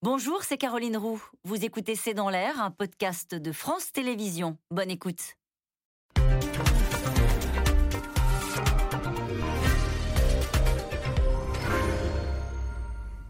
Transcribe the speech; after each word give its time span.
Bonjour, 0.00 0.44
c'est 0.44 0.58
Caroline 0.58 0.96
Roux. 0.96 1.20
Vous 1.42 1.64
écoutez 1.64 1.96
C'est 1.96 2.14
dans 2.14 2.30
l'air, 2.30 2.62
un 2.62 2.70
podcast 2.70 3.34
de 3.34 3.50
France 3.50 3.90
Télévisions. 3.90 4.56
Bonne 4.70 4.92
écoute. 4.92 5.34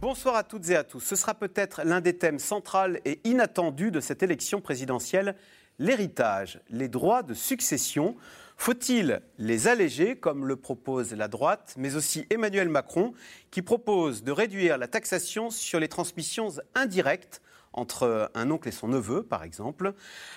Bonsoir 0.03 0.37
à 0.37 0.42
toutes 0.42 0.69
et 0.69 0.76
à 0.76 0.85
tous. 0.85 1.01
Ce 1.01 1.17
sera 1.17 1.33
peut-être 1.33 1.81
l'un 1.85 2.03
des 2.03 2.19
thèmes 2.19 2.38
centraux 2.38 2.98
et 3.06 3.22
inattendus 3.24 3.90
de 3.90 4.00
cette 4.00 4.22
élection 4.22 4.60
présidentielle, 4.60 5.37
l'héritage, 5.78 6.60
les 6.69 6.88
droits 6.88 7.22
de 7.22 7.32
succession. 7.32 8.14
Faut-il 8.61 9.22
les 9.38 9.69
alléger, 9.69 10.17
comme 10.17 10.45
le 10.45 10.56
propose 10.56 11.15
la 11.15 11.29
droite, 11.29 11.74
mais 11.79 11.95
aussi 11.95 12.27
Emmanuel 12.29 12.69
Macron, 12.69 13.15
qui 13.53 13.63
propose 13.63 14.24
de 14.24 14.33
réduire 14.33 14.79
la 14.79 14.88
taxation 14.88 15.49
sur 15.49 15.79
les 15.79 15.87
transmissions 15.87 16.48
indirectes 16.74 17.41
entre 17.73 18.30
un 18.34 18.51
oncle 18.51 18.68
et 18.68 18.73
son 18.73 18.88
neveu, 18.88 19.23
par 19.23 19.45
exemple? 19.45 19.95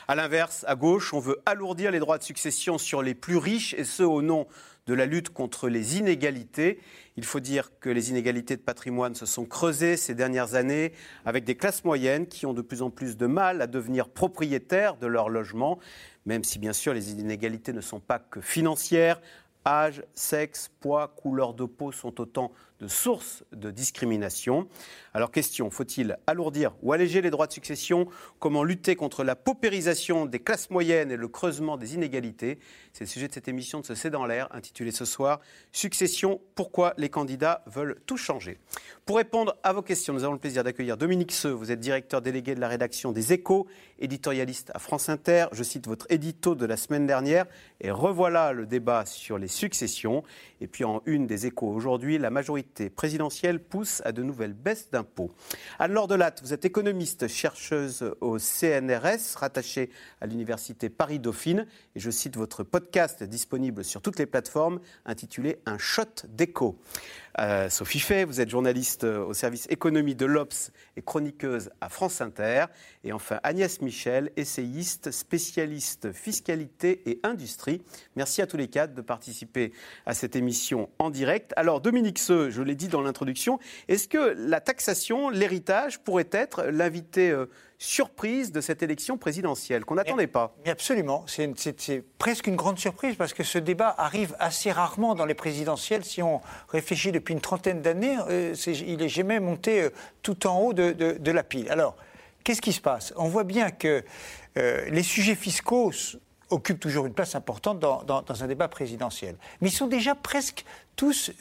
À 0.07 0.13
l'inverse, 0.13 0.63
à 0.67 0.75
gauche, 0.75 1.15
on 1.15 1.19
veut 1.19 1.41
alourdir 1.47 1.89
les 1.89 1.97
droits 1.97 2.19
de 2.19 2.23
succession 2.23 2.77
sur 2.77 3.01
les 3.01 3.15
plus 3.15 3.37
riches, 3.37 3.73
et 3.73 3.83
ce 3.83 4.03
au 4.03 4.21
nom 4.21 4.47
de 4.87 4.93
la 4.93 5.05
lutte 5.05 5.29
contre 5.29 5.69
les 5.69 5.97
inégalités. 5.97 6.79
Il 7.17 7.25
faut 7.25 7.39
dire 7.39 7.71
que 7.79 7.89
les 7.89 8.09
inégalités 8.09 8.55
de 8.55 8.61
patrimoine 8.61 9.15
se 9.15 9.25
sont 9.25 9.45
creusées 9.45 9.97
ces 9.97 10.15
dernières 10.15 10.55
années 10.55 10.93
avec 11.25 11.43
des 11.43 11.55
classes 11.55 11.83
moyennes 11.83 12.27
qui 12.27 12.45
ont 12.45 12.53
de 12.53 12.61
plus 12.61 12.81
en 12.81 12.89
plus 12.89 13.17
de 13.17 13.27
mal 13.27 13.61
à 13.61 13.67
devenir 13.67 14.09
propriétaires 14.09 14.97
de 14.97 15.07
leur 15.07 15.29
logement, 15.29 15.79
même 16.25 16.43
si 16.43 16.59
bien 16.59 16.73
sûr 16.73 16.93
les 16.93 17.11
inégalités 17.11 17.73
ne 17.73 17.81
sont 17.81 17.99
pas 17.99 18.19
que 18.19 18.41
financières. 18.41 19.21
Âge, 19.65 20.03
sexe, 20.15 20.71
poids, 20.79 21.13
couleur 21.15 21.53
de 21.53 21.65
peau 21.65 21.91
sont 21.91 22.19
autant 22.19 22.51
de 22.81 22.87
sources 22.87 23.43
de 23.53 23.69
discrimination. 23.69 24.67
Alors 25.13 25.31
question, 25.31 25.69
faut-il 25.69 26.17
alourdir 26.25 26.73
ou 26.81 26.93
alléger 26.93 27.21
les 27.21 27.29
droits 27.29 27.45
de 27.47 27.53
succession? 27.53 28.07
Comment 28.39 28.63
lutter 28.63 28.95
contre 28.95 29.23
la 29.23 29.35
paupérisation 29.35 30.25
des 30.25 30.39
classes 30.39 30.71
moyennes 30.71 31.11
et 31.11 31.17
le 31.17 31.27
creusement 31.27 31.77
des 31.77 31.93
inégalités? 31.93 32.57
C'est 32.91 33.03
le 33.03 33.09
sujet 33.09 33.27
de 33.27 33.33
cette 33.33 33.47
émission 33.47 33.81
de 33.81 33.85
ce 33.85 33.93
C'est 33.93 34.09
dans 34.09 34.25
l'air, 34.25 34.47
intitulée 34.51 34.91
ce 34.91 35.05
soir 35.05 35.39
Succession, 35.71 36.41
pourquoi 36.55 36.93
les 36.97 37.09
candidats 37.09 37.63
veulent 37.67 38.01
tout 38.07 38.17
changer? 38.17 38.57
Pour 39.05 39.17
répondre 39.17 39.55
à 39.63 39.73
vos 39.73 39.81
questions, 39.81 40.13
nous 40.13 40.23
avons 40.23 40.33
le 40.33 40.39
plaisir 40.39 40.63
d'accueillir 40.63 40.97
Dominique 40.97 41.31
Seux, 41.31 41.51
vous 41.51 41.71
êtes 41.71 41.79
directeur 41.79 42.21
délégué 42.21 42.55
de 42.55 42.59
la 42.59 42.67
rédaction 42.67 43.11
des 43.11 43.33
Échos, 43.33 43.67
éditorialiste 43.99 44.71
à 44.73 44.79
France 44.79 45.09
Inter. 45.09 45.45
Je 45.51 45.63
cite 45.63 45.87
votre 45.87 46.07
édito 46.09 46.55
de 46.55 46.65
la 46.65 46.77
semaine 46.77 47.05
dernière 47.05 47.45
et 47.79 47.91
revoilà 47.91 48.53
le 48.53 48.65
débat 48.65 49.05
sur 49.05 49.37
les 49.37 49.47
successions. 49.47 50.23
Et 50.61 50.67
puis 50.67 50.83
en 50.83 51.01
une 51.05 51.27
des 51.27 51.45
Échos 51.45 51.69
aujourd'hui, 51.69 52.17
la 52.17 52.29
majorité 52.29 52.70
présidentielle 52.95 53.59
pousse 53.59 54.01
à 54.05 54.11
de 54.11 54.23
nouvelles 54.23 54.53
baisses 54.53 54.89
d'impôts. 54.91 55.31
Anne-Laure 55.79 56.07
Delatte, 56.07 56.41
vous 56.41 56.53
êtes 56.53 56.65
économiste, 56.65 57.27
chercheuse 57.27 58.13
au 58.21 58.39
CNRS, 58.39 59.35
rattachée 59.35 59.89
à 60.21 60.25
l'université 60.25 60.89
Paris-Dauphine. 60.89 61.67
Et 61.95 61.99
je 61.99 62.09
cite 62.09 62.37
votre 62.37 62.63
podcast 62.63 63.23
disponible 63.23 63.83
sur 63.83 64.01
toutes 64.01 64.19
les 64.19 64.25
plateformes 64.25 64.79
intitulé 65.05 65.59
Un 65.65 65.77
shot 65.77 66.25
d'écho. 66.27 66.79
Euh, 67.39 67.69
Sophie 67.69 67.99
Fay, 67.99 68.25
vous 68.25 68.41
êtes 68.41 68.49
journaliste 68.49 69.05
euh, 69.05 69.23
au 69.23 69.33
service 69.33 69.65
économie 69.69 70.15
de 70.15 70.25
l'Obs 70.25 70.71
et 70.97 71.01
chroniqueuse 71.01 71.69
à 71.79 71.87
France 71.87 72.19
Inter. 72.19 72.65
Et 73.03 73.13
enfin 73.13 73.39
Agnès 73.43 73.81
Michel, 73.81 74.31
essayiste, 74.35 75.11
spécialiste 75.11 76.11
fiscalité 76.11 77.01
et 77.09 77.19
industrie. 77.23 77.81
Merci 78.15 78.41
à 78.41 78.47
tous 78.47 78.57
les 78.57 78.67
quatre 78.67 78.93
de 78.93 79.01
participer 79.01 79.71
à 80.05 80.13
cette 80.13 80.35
émission 80.35 80.89
en 80.99 81.09
direct. 81.09 81.53
Alors 81.55 81.79
Dominique 81.79 82.19
Seux, 82.19 82.49
je 82.49 82.61
l'ai 82.61 82.75
dit 82.75 82.89
dans 82.89 83.01
l'introduction, 83.01 83.59
est-ce 83.87 84.07
que 84.07 84.35
la 84.37 84.59
taxation, 84.59 85.29
l'héritage 85.29 85.99
pourrait 85.99 86.29
être 86.31 86.63
l'invité 86.65 87.31
euh, 87.31 87.45
surprise 87.81 88.51
de 88.51 88.61
cette 88.61 88.83
élection 88.83 89.17
présidentielle 89.17 89.85
qu'on 89.85 89.95
n'attendait 89.95 90.27
pas. 90.27 90.55
absolument, 90.67 91.25
c'est 91.25 92.03
presque 92.19 92.45
une 92.45 92.55
grande 92.55 92.77
surprise 92.77 93.15
parce 93.15 93.33
que 93.33 93.43
ce 93.43 93.57
débat 93.57 93.95
arrive 93.97 94.35
assez 94.37 94.71
rarement 94.71 95.15
dans 95.15 95.25
les 95.25 95.33
présidentielles. 95.33 96.05
Si 96.05 96.21
on 96.21 96.41
réfléchit 96.69 97.11
depuis 97.11 97.33
une 97.33 97.41
trentaine 97.41 97.81
d'années, 97.81 98.17
euh, 98.29 98.53
il 98.67 98.97
n'est 98.97 99.09
jamais 99.09 99.39
monté 99.39 99.81
euh, 99.81 99.89
tout 100.21 100.45
en 100.45 100.59
haut 100.59 100.73
de, 100.73 101.31
la 101.31 101.43
pile. 101.43 101.71
Alors, 101.71 101.95
qu'est-ce 102.43 102.61
qui 102.61 102.71
se 102.71 102.81
passe? 102.81 103.15
On 103.15 103.29
voit 103.29 103.45
bien 103.45 103.71
que 103.71 104.03
euh, 104.59 104.85
les 104.91 105.03
sujets 105.03 105.35
fiscaux 105.35 105.91
occupent 106.51 106.79
toujours 106.79 107.07
une 107.07 107.13
place 107.13 107.33
importante 107.33 107.79
dans, 107.79 108.23
un 108.29 108.47
débat 108.47 108.67
présidentiel. 108.67 109.37
Mais 109.59 109.69
ils 109.69 109.75
sont 109.75 109.87
déjà 109.87 110.13
presque 110.13 110.65
tous 110.95 111.31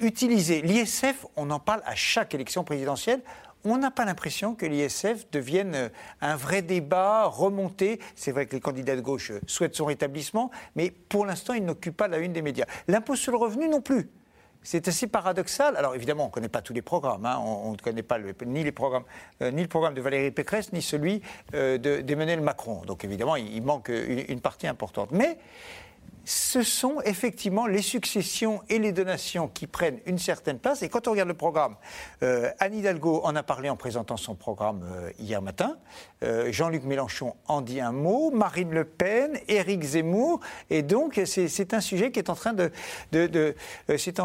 utilisés. 0.00 0.62
L'ISF, 0.62 1.26
on 1.34 1.50
en 1.50 1.58
parle 1.58 1.82
à 1.84 1.96
chaque 1.96 2.32
élection 2.32 2.62
présidentielle 2.62 3.22
on 3.64 3.78
n'a 3.78 3.90
pas 3.90 4.04
l'impression 4.04 4.54
que 4.54 4.66
l'ISF 4.66 5.30
devienne 5.30 5.74
euh, 5.74 5.88
un 6.20 6.36
vrai 6.36 6.62
débat 6.62 7.26
remonté. 7.26 8.00
C'est 8.14 8.32
vrai 8.32 8.46
que 8.46 8.54
les 8.54 8.60
candidats 8.60 8.96
de 8.96 9.00
gauche 9.00 9.30
euh, 9.30 9.40
souhaitent 9.46 9.76
son 9.76 9.86
rétablissement, 9.86 10.50
mais 10.76 10.90
pour 10.90 11.26
l'instant, 11.26 11.54
il 11.54 11.64
n'occupe 11.64 11.96
pas 11.96 12.08
la 12.08 12.18
une 12.18 12.32
des 12.32 12.42
médias. 12.42 12.66
L'impôt 12.88 13.16
sur 13.16 13.32
le 13.32 13.38
revenu 13.38 13.68
non 13.68 13.80
plus. 13.80 14.08
C'est 14.62 14.88
assez 14.88 15.06
paradoxal. 15.06 15.76
Alors 15.76 15.94
évidemment, 15.94 16.24
on 16.24 16.26
ne 16.26 16.32
connaît 16.32 16.48
pas 16.48 16.60
tous 16.60 16.74
les 16.74 16.82
programmes. 16.82 17.24
Hein. 17.24 17.38
On, 17.42 17.72
ne 17.72 17.78
connaît 17.78 18.02
pas 18.02 18.18
euh, 18.18 18.32
ni 18.46 18.62
le 18.62 18.72
programme 18.72 19.94
de 19.94 20.00
Valérie 20.02 20.30
Pécresse, 20.30 20.72
ni 20.74 20.82
celui 20.82 21.22
d'Emmanuel 21.52 22.42
Macron. 22.42 22.82
Donc 22.86 23.02
évidemment, 23.04 23.36
il, 23.36 23.62
manque 23.62 23.88
une, 23.88 24.24
une, 24.28 24.40
partie 24.40 24.66
importante. 24.66 25.12
Mais 25.12 25.38
ce 26.24 26.62
sont 26.62 27.00
effectivement 27.04 27.66
les 27.66 27.82
successions 27.82 28.60
et 28.68 28.78
les 28.78 28.92
donations 28.92 29.48
qui 29.48 29.66
prennent 29.66 30.00
une 30.06 30.18
certaine 30.18 30.58
place. 30.58 30.82
Et 30.82 30.88
quand 30.88 31.08
on 31.08 31.12
regarde 31.12 31.28
le 31.28 31.34
programme, 31.34 31.76
euh, 32.22 32.50
Anne 32.58 32.74
Hidalgo 32.74 33.20
en 33.24 33.34
a 33.36 33.42
parlé 33.42 33.70
en 33.70 33.76
présentant 33.76 34.16
son 34.16 34.34
programme 34.34 34.82
euh, 34.84 35.10
hier 35.18 35.42
matin. 35.42 35.78
Euh, 36.22 36.52
Jean-Luc 36.52 36.84
Mélenchon 36.84 37.34
en 37.46 37.60
dit 37.62 37.80
un 37.80 37.92
mot. 37.92 38.30
Marine 38.30 38.70
Le 38.70 38.84
Pen, 38.84 39.38
Éric 39.48 39.82
Zemmour. 39.82 40.40
Et 40.68 40.82
donc, 40.82 41.20
c'est 41.24 41.74
un 41.74 41.80
sujet 41.80 42.10
qui 42.10 42.18
est 42.18 42.30
en 42.30 42.34
train 42.34 42.52
de, 42.52 42.70
qui 43.12 44.08
est 44.08 44.20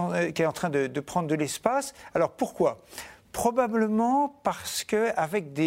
en 0.46 0.52
train 0.52 0.70
de, 0.70 1.00
prendre 1.00 1.28
de 1.28 1.36
l'espace. 1.36 1.94
Alors 2.14 2.32
pourquoi? 2.32 2.84
Probablement 3.32 4.40
parce 4.44 4.84
qu'avec 4.84 5.58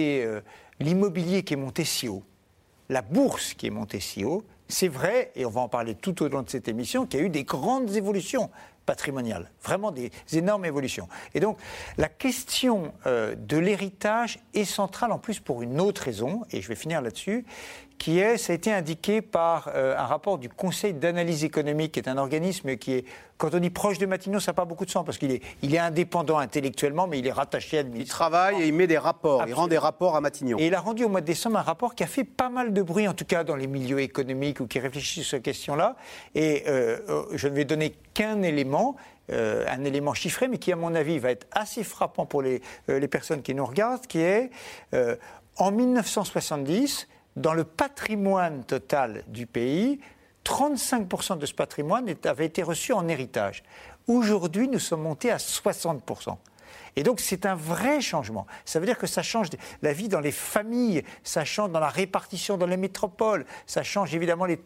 l'immobilier 0.81 1.43
qui 1.43 1.55
est 1.55 1.59
monté 1.59 1.84
si 1.84 2.09
haut, 2.09 2.22
la 2.89 3.03
bourse 3.03 3.55
qui 3.55 3.66
est 3.66 3.71
montée 3.71 4.00
si 4.00 4.25
haut, 4.25 4.45
c'est 4.69 4.89
vrai, 4.89 5.33
et 5.34 5.45
on 5.47 5.51
va 5.51 5.62
en 5.62 5.69
parler 5.69 5.95
tout 5.95 6.23
au 6.23 6.29
long 6.29 6.43
de 6.43 6.51
cette 6.51 6.69
émission, 6.69 7.06
qu'il 7.06 7.21
y 7.21 7.23
a 7.23 7.27
eu 7.27 7.31
des 7.31 7.45
grandes 7.45 7.97
évolutions 7.97 8.51
patrimoniales, 8.87 9.51
vraiment 9.62 9.91
des 9.91 10.11
énormes 10.33 10.65
évolutions. 10.65 11.09
Et 11.34 11.41
donc, 11.41 11.59
la 11.99 12.09
question 12.09 12.93
euh, 13.07 13.34
de 13.34 13.59
l'héritage 13.59 14.39
est 14.55 14.65
centrale 14.65 15.12
en 15.12 15.19
plus 15.19 15.41
pour 15.41 15.62
une 15.62 15.81
autre 15.81 16.03
raison, 16.03 16.43
et 16.53 16.62
je 16.62 16.69
vais 16.69 16.75
finir 16.75 17.03
là-dessus, 17.03 17.45
qui 17.98 18.20
est, 18.20 18.38
ça 18.38 18.53
a 18.53 18.56
été 18.56 18.72
indiqué 18.72 19.20
par 19.20 19.70
euh, 19.75 19.97
un 19.97 20.06
rapport 20.06 20.38
du 20.38 20.48
Conseil 20.48 20.94
d'analyse 20.94 21.44
économique, 21.44 21.92
qui 21.92 22.00
est 22.00 22.09
un 22.09 22.16
organisme 22.16 22.76
qui 22.76 22.92
est, 22.92 23.04
quand 23.36 23.54
on 23.54 23.59
dit 23.59 23.70
proche 23.70 23.98
de 23.98 24.06
Matignon, 24.06 24.38
ça 24.38 24.53
n'a 24.53 24.54
pas 24.54 24.64
beaucoup 24.64 24.84
de 24.84 24.91
sens, 24.91 25.04
parce 25.04 25.19
qu'il 25.19 25.32
est, 25.32 25.42
il 25.62 25.75
est 25.75 25.78
indépendant 25.78 26.38
intellectuellement, 26.38 27.06
mais 27.06 27.19
il 27.19 27.26
est 27.26 27.32
rattaché 27.32 27.78
à 27.78 27.82
Il 27.82 28.06
travaille 28.06 28.62
et 28.62 28.69
il 28.69 28.72
met 28.75 28.86
des 28.86 28.98
rapports, 28.98 29.44
il 29.47 29.54
rend 29.54 29.66
des 29.66 29.78
rapports 29.78 30.16
à 30.16 30.20
Matignon. 30.20 30.59
Et 30.59 30.69
il 30.69 30.75
a 30.75 30.81
rendu 30.81 31.04
au 31.04 31.09
mois 31.09 31.20
de 31.20 31.26
décembre 31.26 31.59
un 31.59 31.62
rapport 31.62 31.94
qui 31.94 32.04
a 32.04 32.06
fait 32.06 32.25
pas 32.25 32.48
mal 32.48 32.72
de 32.72 32.82
bruit, 32.82 33.09
en 33.09 33.14
tout 33.14 33.25
cas 33.25 33.42
dans 33.42 33.56
les 33.56 33.66
milieux 33.66 34.00
économiques 34.00 34.60
ou 34.60 34.66
qui 34.66 34.78
réfléchissent 34.78 35.25
sur 35.25 35.36
cette 35.36 35.42
question-là. 35.42 35.97
Et 36.34 36.65
euh, 36.69 36.98
euh, 37.09 37.22
je 37.32 37.48
ne 37.48 37.54
vais 37.54 37.65
donner 37.65 37.94
qu'un 38.15 38.42
élément, 38.42 38.97
un 39.30 39.84
élément 39.84 40.15
chiffré, 40.15 40.48
mais 40.48 40.56
qui, 40.56 40.72
à 40.72 40.76
mon 40.76 40.94
avis, 40.94 41.19
va 41.19 41.30
être 41.30 41.47
assez 41.50 41.84
frappant 41.84 42.25
pour 42.25 42.41
les, 42.41 42.62
les 42.88 43.09
personnes 43.09 43.42
qui 43.42 43.54
nous 43.54 43.66
regardent, 43.66 44.06
qui 44.06 44.20
est, 44.20 44.50
en 45.59 45.70
1970, 45.70 47.09
dans 47.38 47.54
le 47.54 47.65
patrimoine 47.65 48.65
total 48.65 49.22
du 49.28 49.47
pays, 49.47 50.00
35% 50.44 51.38
de 51.38 51.47
ce 51.47 51.54
patrimoine 51.54 52.12
avait 52.25 52.47
été 52.47 52.62
reçu 52.62 52.93
en 52.93 53.09
héritage. 53.09 53.62
Aujourd'hui, 54.06 54.69
nous 54.69 54.78
sommes 54.78 55.03
montés 55.03 55.31
à 55.31 55.37
60%. 55.37 56.37
Et 56.97 57.03
donc 57.03 57.21
c'est 57.21 57.47
un 57.47 57.54
vrai 57.54 58.01
changement. 58.01 58.47
Ça 58.65 58.81
veut 58.81 58.87
dire 58.87 58.98
que 58.98 59.07
ça 59.07 59.22
change 59.22 59.48
la 59.83 59.92
vie 59.92 60.09
dans 60.09 60.21
les 60.21 60.33
familles, 60.33 61.04
ça 61.22 61.45
change 61.45 61.71
dans 61.71 61.81
la 61.81 61.89
répartition 61.89 62.57
dans 62.57 62.66
les 62.66 62.77
métropoles, 62.77 63.45
ça 63.66 63.83
change 63.83 64.15
évidemment 64.15 64.47
les, 64.47 64.59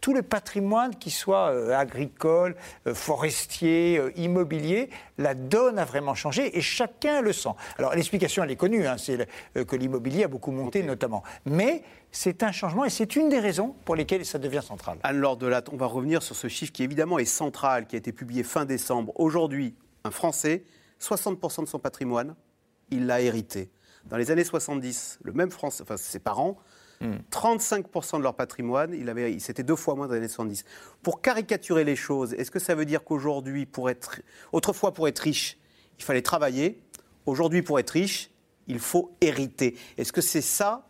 tout 0.00 0.14
le 0.14 0.22
patrimoine, 0.22 0.96
qui 0.96 1.10
soit 1.10 1.50
euh, 1.50 1.76
agricole, 1.76 2.56
euh, 2.86 2.94
forestier, 2.94 3.98
euh, 3.98 4.12
immobilier, 4.16 4.90
la 5.18 5.34
donne 5.34 5.78
a 5.78 5.84
vraiment 5.84 6.14
changé 6.14 6.56
et 6.56 6.60
chacun 6.60 7.20
le 7.20 7.32
sent. 7.32 7.50
Alors 7.78 7.94
l'explication 7.94 8.44
elle 8.44 8.50
est 8.50 8.56
connue, 8.56 8.86
hein, 8.86 8.96
c'est 8.98 9.28
que 9.54 9.76
l'immobilier 9.76 10.24
a 10.24 10.28
beaucoup 10.28 10.52
monté 10.52 10.82
notamment. 10.82 11.22
Mais 11.44 11.82
c'est 12.12 12.42
un 12.42 12.52
changement 12.52 12.84
et 12.84 12.90
c'est 12.90 13.16
une 13.16 13.28
des 13.28 13.40
raisons 13.40 13.74
pour 13.84 13.96
lesquelles 13.96 14.24
ça 14.24 14.38
devient 14.38 14.62
central. 14.62 14.98
Anne-Laure 15.02 15.36
Delatte, 15.36 15.68
on 15.72 15.76
va 15.76 15.86
revenir 15.86 16.22
sur 16.22 16.36
ce 16.36 16.48
chiffre 16.48 16.72
qui 16.72 16.82
évidemment 16.82 17.18
est 17.18 17.24
central, 17.24 17.86
qui 17.86 17.96
a 17.96 17.98
été 17.98 18.12
publié 18.12 18.42
fin 18.42 18.64
décembre. 18.64 19.12
Aujourd'hui, 19.16 19.74
un 20.04 20.10
Français 20.10 20.64
60% 21.00 21.62
de 21.62 21.68
son 21.68 21.78
patrimoine, 21.78 22.34
il 22.90 23.06
l'a 23.06 23.20
hérité. 23.20 23.70
Dans 24.06 24.16
les 24.16 24.30
années 24.30 24.44
70, 24.44 25.18
le 25.22 25.32
même 25.32 25.50
Français, 25.50 25.82
enfin 25.82 25.96
ses 25.96 26.18
parents, 26.18 26.58
35% 27.00 28.16
hmm. 28.16 28.18
de 28.18 28.22
leur 28.22 28.34
patrimoine, 28.34 28.94
il 28.94 29.08
avait, 29.08 29.38
c'était 29.38 29.62
deux 29.62 29.76
fois 29.76 29.94
moins 29.94 30.06
dans 30.06 30.14
les 30.14 30.18
années 30.18 30.28
70. 30.28 30.64
Pour 31.02 31.20
caricaturer 31.20 31.84
les 31.84 31.96
choses, 31.96 32.34
est-ce 32.34 32.50
que 32.50 32.58
ça 32.58 32.74
veut 32.74 32.84
dire 32.84 33.04
qu'aujourd'hui, 33.04 33.66
pour 33.66 33.90
être, 33.90 34.20
autrefois 34.52 34.92
pour 34.92 35.06
être 35.08 35.20
riche, 35.20 35.58
il 35.98 36.04
fallait 36.04 36.22
travailler? 36.22 36.80
Aujourd'hui, 37.26 37.62
pour 37.62 37.78
être 37.78 37.90
riche, 37.90 38.30
il 38.66 38.78
faut 38.78 39.14
hériter. 39.20 39.76
Est-ce 39.96 40.12
que 40.12 40.20
c'est 40.20 40.42
ça 40.42 40.88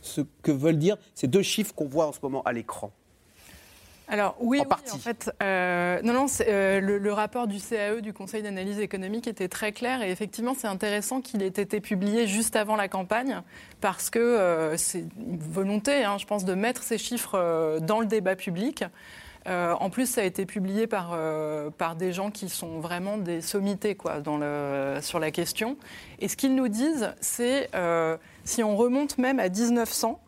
ce 0.00 0.22
que 0.42 0.52
veulent 0.52 0.78
dire 0.78 0.96
ces 1.14 1.26
deux 1.26 1.42
chiffres 1.42 1.74
qu'on 1.74 1.86
voit 1.86 2.06
en 2.06 2.12
ce 2.12 2.20
moment 2.22 2.42
à 2.42 2.52
l'écran? 2.52 2.92
Alors 4.10 4.36
oui, 4.40 4.58
en, 4.58 4.62
oui, 4.62 4.68
partie. 4.68 4.92
en 4.92 4.98
fait, 4.98 5.30
euh, 5.42 6.00
non, 6.02 6.12
non, 6.12 6.26
euh, 6.40 6.80
le, 6.80 6.98
le, 6.98 7.12
rapport 7.12 7.46
du 7.46 7.58
CAE, 7.58 8.00
du 8.02 8.12
Conseil 8.12 8.42
d'analyse 8.42 8.78
économique, 8.78 9.26
était 9.26 9.48
très 9.48 9.72
clair 9.72 10.02
et 10.02 10.10
effectivement, 10.10 10.54
c'est 10.54 10.66
intéressant 10.66 11.20
qu'il 11.20 11.42
ait 11.42 11.46
été 11.46 11.80
publié 11.80 12.26
juste 12.26 12.56
avant 12.56 12.76
la 12.76 12.88
campagne 12.88 13.40
parce 13.80 14.10
que 14.10 14.18
euh, 14.18 14.76
c'est 14.76 15.04
une 15.18 15.38
volonté, 15.38 16.04
hein, 16.04 16.18
je 16.18 16.26
pense, 16.26 16.44
de 16.44 16.54
mettre 16.54 16.82
ces 16.82 16.98
chiffres 16.98 17.78
dans 17.80 18.00
le 18.00 18.06
débat 18.06 18.36
public. 18.36 18.84
Euh, 19.46 19.74
en 19.80 19.88
plus, 19.90 20.06
ça 20.06 20.20
a 20.20 20.24
été 20.24 20.44
publié 20.44 20.86
par, 20.86 21.12
euh, 21.14 21.70
par 21.70 21.96
des 21.96 22.12
gens 22.12 22.30
qui 22.30 22.48
sont 22.48 22.80
vraiment 22.80 23.16
des 23.16 23.40
sommités 23.40 23.94
quoi, 23.94 24.20
dans 24.20 24.36
le, 24.36 24.98
sur 25.00 25.18
la 25.18 25.30
question. 25.30 25.76
Et 26.20 26.28
ce 26.28 26.36
qu'ils 26.36 26.54
nous 26.54 26.68
disent, 26.68 27.14
c'est 27.20 27.70
euh, 27.74 28.16
si 28.44 28.62
on 28.62 28.76
remonte 28.76 29.18
même 29.18 29.40
à 29.40 29.48
1900, 29.48 30.20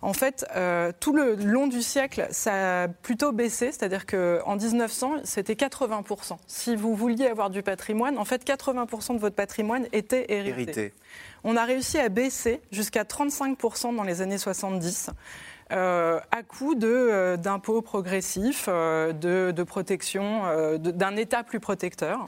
en 0.00 0.12
fait, 0.12 0.46
euh, 0.54 0.92
tout 1.00 1.12
le 1.12 1.34
long 1.34 1.66
du 1.66 1.82
siècle, 1.82 2.28
ça 2.30 2.82
a 2.82 2.88
plutôt 2.88 3.32
baissé, 3.32 3.72
c'est-à-dire 3.72 4.06
qu'en 4.06 4.56
1900, 4.56 5.16
c'était 5.24 5.54
80%. 5.54 6.36
Si 6.46 6.76
vous 6.76 6.94
vouliez 6.94 7.26
avoir 7.26 7.50
du 7.50 7.62
patrimoine, 7.62 8.18
en 8.18 8.24
fait, 8.24 8.44
80% 8.46 9.14
de 9.14 9.18
votre 9.18 9.34
patrimoine 9.34 9.86
était 9.92 10.26
hérité. 10.28 10.48
hérité. 10.50 10.94
On 11.44 11.56
a 11.56 11.64
réussi 11.64 11.98
à 11.98 12.08
baisser 12.08 12.60
jusqu'à 12.70 13.02
35% 13.02 13.94
dans 13.94 14.04
les 14.04 14.22
années 14.22 14.38
70. 14.38 15.10
Euh, 15.70 16.18
à 16.30 16.42
coup 16.42 16.74
euh, 16.82 17.36
d'impôts 17.36 17.82
progressifs, 17.82 18.68
de, 18.68 19.50
de, 19.50 19.62
protection, 19.64 20.78
d'un 20.78 21.16
État 21.16 21.42
plus 21.42 21.60
protecteur. 21.60 22.26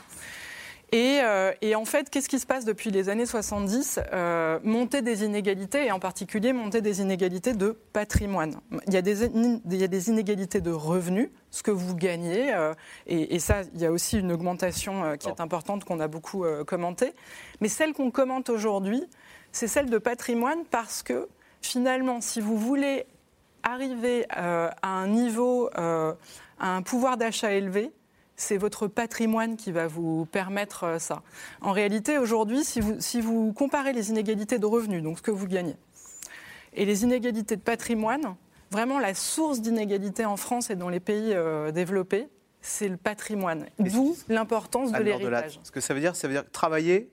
Et, 0.92 1.20
euh, 1.22 1.52
et, 1.62 1.76
en 1.76 1.84
fait, 1.84 2.10
qu'est-ce 2.10 2.28
qui 2.28 2.40
se 2.40 2.46
passe 2.46 2.64
depuis 2.64 2.90
les 2.90 3.08
années 3.08 3.26
70 3.26 4.00
euh, 4.12 4.58
Montée 4.64 5.02
des 5.02 5.24
inégalités, 5.24 5.86
et 5.86 5.92
en 5.92 6.00
particulier 6.00 6.52
montée 6.52 6.80
des 6.80 7.00
inégalités 7.00 7.52
de 7.52 7.78
patrimoine. 7.92 8.56
Il 8.88 8.94
y 8.94 8.96
a 8.96 9.02
des, 9.02 9.26
il 9.26 9.76
y 9.76 9.84
a 9.84 9.88
des 9.88 10.08
inégalités 10.08 10.60
de 10.60 10.72
revenus, 10.72 11.30
ce 11.52 11.62
que 11.62 11.70
vous 11.70 11.94
gagnez, 11.94 12.52
euh, 12.52 12.74
et, 13.06 13.36
et, 13.36 13.38
ça, 13.38 13.62
il 13.74 13.80
y 13.80 13.86
a 13.86 13.92
aussi 13.92 14.18
une 14.18 14.32
augmentation 14.32 15.04
euh, 15.04 15.16
qui 15.16 15.28
est 15.28 15.40
importante 15.40 15.84
qu'on 15.84 16.00
a 16.00 16.08
beaucoup 16.08 16.44
commentée. 16.66 17.12
Mais 17.60 17.68
celle 17.68 17.92
qu'on 17.92 18.10
commente 18.10 18.50
aujourd'hui, 18.50 19.04
c'est 19.52 19.68
celle 19.68 19.90
de 19.90 19.98
patrimoine 19.98 20.64
parce 20.70 21.02
que 21.02 21.28
finalement, 21.62 22.20
si 22.20 22.40
vous 22.40 22.56
voulez 22.56 23.06
arriver 23.62 24.26
à 24.30 24.72
un 24.82 25.06
niveau, 25.06 25.70
à 25.74 26.16
un 26.60 26.82
pouvoir 26.82 27.16
d'achat 27.16 27.52
élevé, 27.52 27.92
c'est 28.40 28.56
votre 28.56 28.86
patrimoine 28.86 29.56
qui 29.56 29.70
va 29.70 29.86
vous 29.86 30.26
permettre 30.26 30.84
euh, 30.84 30.98
ça. 30.98 31.22
En 31.60 31.72
réalité, 31.72 32.18
aujourd'hui, 32.18 32.64
si 32.64 32.80
vous, 32.80 32.96
si 32.98 33.20
vous, 33.20 33.52
comparez 33.52 33.92
les 33.92 34.10
inégalités 34.10 34.58
de 34.58 34.66
revenus, 34.66 35.02
donc 35.02 35.18
ce 35.18 35.22
que 35.22 35.30
vous 35.30 35.46
gagnez, 35.46 35.76
et 36.72 36.84
les 36.84 37.02
inégalités 37.02 37.56
de 37.56 37.60
patrimoine, 37.60 38.36
vraiment 38.70 38.98
la 38.98 39.14
source 39.14 39.60
d'inégalité 39.60 40.24
en 40.24 40.36
France 40.36 40.70
et 40.70 40.76
dans 40.76 40.88
les 40.88 41.00
pays 41.00 41.34
euh, 41.34 41.70
développés, 41.70 42.28
c'est 42.62 42.88
le 42.88 42.96
patrimoine. 42.96 43.66
D'où 43.78 44.16
l'importance 44.28 44.92
de 44.92 45.02
l'héritage. 45.02 45.60
Ce 45.62 45.70
que 45.70 45.80
ça 45.80 45.94
veut 45.94 46.00
dire, 46.00 46.16
ça 46.16 46.26
veut 46.26 46.34
dire 46.34 46.44
travailler 46.50 47.10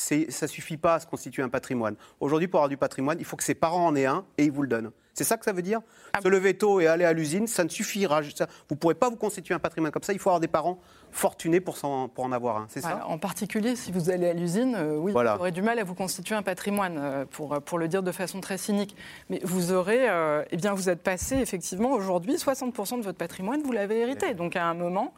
ça 0.00 0.46
ne 0.46 0.50
suffit 0.50 0.76
pas 0.76 0.94
à 0.94 1.00
se 1.00 1.06
constituer 1.06 1.42
un 1.42 1.48
patrimoine. 1.48 1.96
Aujourd'hui, 2.20 2.48
pour 2.48 2.60
avoir 2.60 2.68
du 2.68 2.76
patrimoine, 2.76 3.18
il 3.18 3.24
faut 3.24 3.36
que 3.36 3.44
ses 3.44 3.54
parents 3.54 3.86
en 3.86 3.94
aient 3.94 4.06
un 4.06 4.24
et 4.38 4.44
ils 4.44 4.52
vous 4.52 4.62
le 4.62 4.68
donnent. 4.68 4.90
C'est 5.14 5.24
ça 5.24 5.36
que 5.36 5.44
ça 5.44 5.52
veut 5.52 5.62
dire 5.62 5.80
ah 6.12 6.20
Se 6.22 6.28
lever 6.28 6.54
tôt 6.54 6.80
et 6.80 6.86
aller 6.86 7.04
à 7.04 7.12
l'usine, 7.12 7.46
ça 7.46 7.64
ne 7.64 7.68
suffira. 7.68 8.22
Vous 8.22 8.28
ne 8.70 8.76
pourrez 8.76 8.94
pas 8.94 9.10
vous 9.10 9.16
constituer 9.16 9.54
un 9.54 9.58
patrimoine 9.58 9.92
comme 9.92 10.02
ça. 10.02 10.12
Il 10.12 10.18
faut 10.18 10.30
avoir 10.30 10.40
des 10.40 10.48
parents 10.48 10.78
fortunés 11.10 11.60
pour 11.60 11.84
en, 11.84 12.08
pour 12.08 12.24
en 12.24 12.32
avoir 12.32 12.56
un. 12.56 12.66
C'est 12.68 12.80
voilà, 12.80 12.98
ça 12.98 13.06
En 13.06 13.18
particulier, 13.18 13.76
si 13.76 13.92
vous 13.92 14.10
allez 14.10 14.28
à 14.28 14.32
l'usine, 14.32 14.74
euh, 14.78 14.96
oui, 14.96 15.12
voilà. 15.12 15.34
vous 15.34 15.40
aurez 15.40 15.52
du 15.52 15.62
mal 15.62 15.78
à 15.78 15.84
vous 15.84 15.94
constituer 15.94 16.34
un 16.36 16.42
patrimoine, 16.42 16.96
euh, 16.98 17.24
pour, 17.28 17.60
pour 17.62 17.78
le 17.78 17.88
dire 17.88 18.02
de 18.02 18.12
façon 18.12 18.40
très 18.40 18.56
cynique. 18.56 18.96
Mais 19.28 19.40
vous 19.42 19.72
aurez, 19.72 20.08
euh, 20.08 20.44
eh 20.50 20.56
bien, 20.56 20.72
vous 20.72 20.88
êtes 20.88 21.02
passé 21.02 21.36
effectivement 21.36 21.90
aujourd'hui, 21.90 22.36
60% 22.36 22.98
de 22.98 23.04
votre 23.04 23.18
patrimoine, 23.18 23.62
vous 23.62 23.72
l'avez 23.72 23.98
hérité. 23.98 24.34
Donc 24.34 24.56
à 24.56 24.64
un 24.64 24.74
moment, 24.74 25.12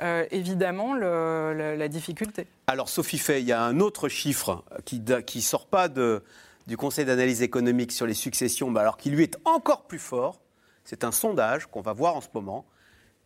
euh, 0.00 0.26
évidemment 0.30 0.94
la 0.94 1.88
difficulté. 1.88 2.46
Alors 2.66 2.88
Sophie 2.88 3.18
Fay, 3.18 3.42
il 3.42 3.48
y 3.48 3.52
a 3.52 3.62
un 3.62 3.80
autre 3.80 4.08
chiffre 4.08 4.64
qui 4.84 5.00
ne 5.00 5.40
sort 5.40 5.66
pas 5.66 5.88
du 5.88 6.76
Conseil 6.76 7.04
d'analyse 7.04 7.42
économique 7.42 7.92
sur 7.92 8.06
les 8.06 8.14
successions, 8.14 8.70
mais 8.70 8.80
alors 8.80 8.96
qui 8.96 9.10
lui 9.10 9.22
est 9.22 9.36
encore 9.44 9.86
plus 9.86 9.98
fort. 9.98 10.40
C'est 10.84 11.04
un 11.04 11.12
sondage 11.12 11.66
qu'on 11.66 11.80
va 11.80 11.92
voir 11.92 12.16
en 12.16 12.20
ce 12.20 12.28
moment. 12.32 12.64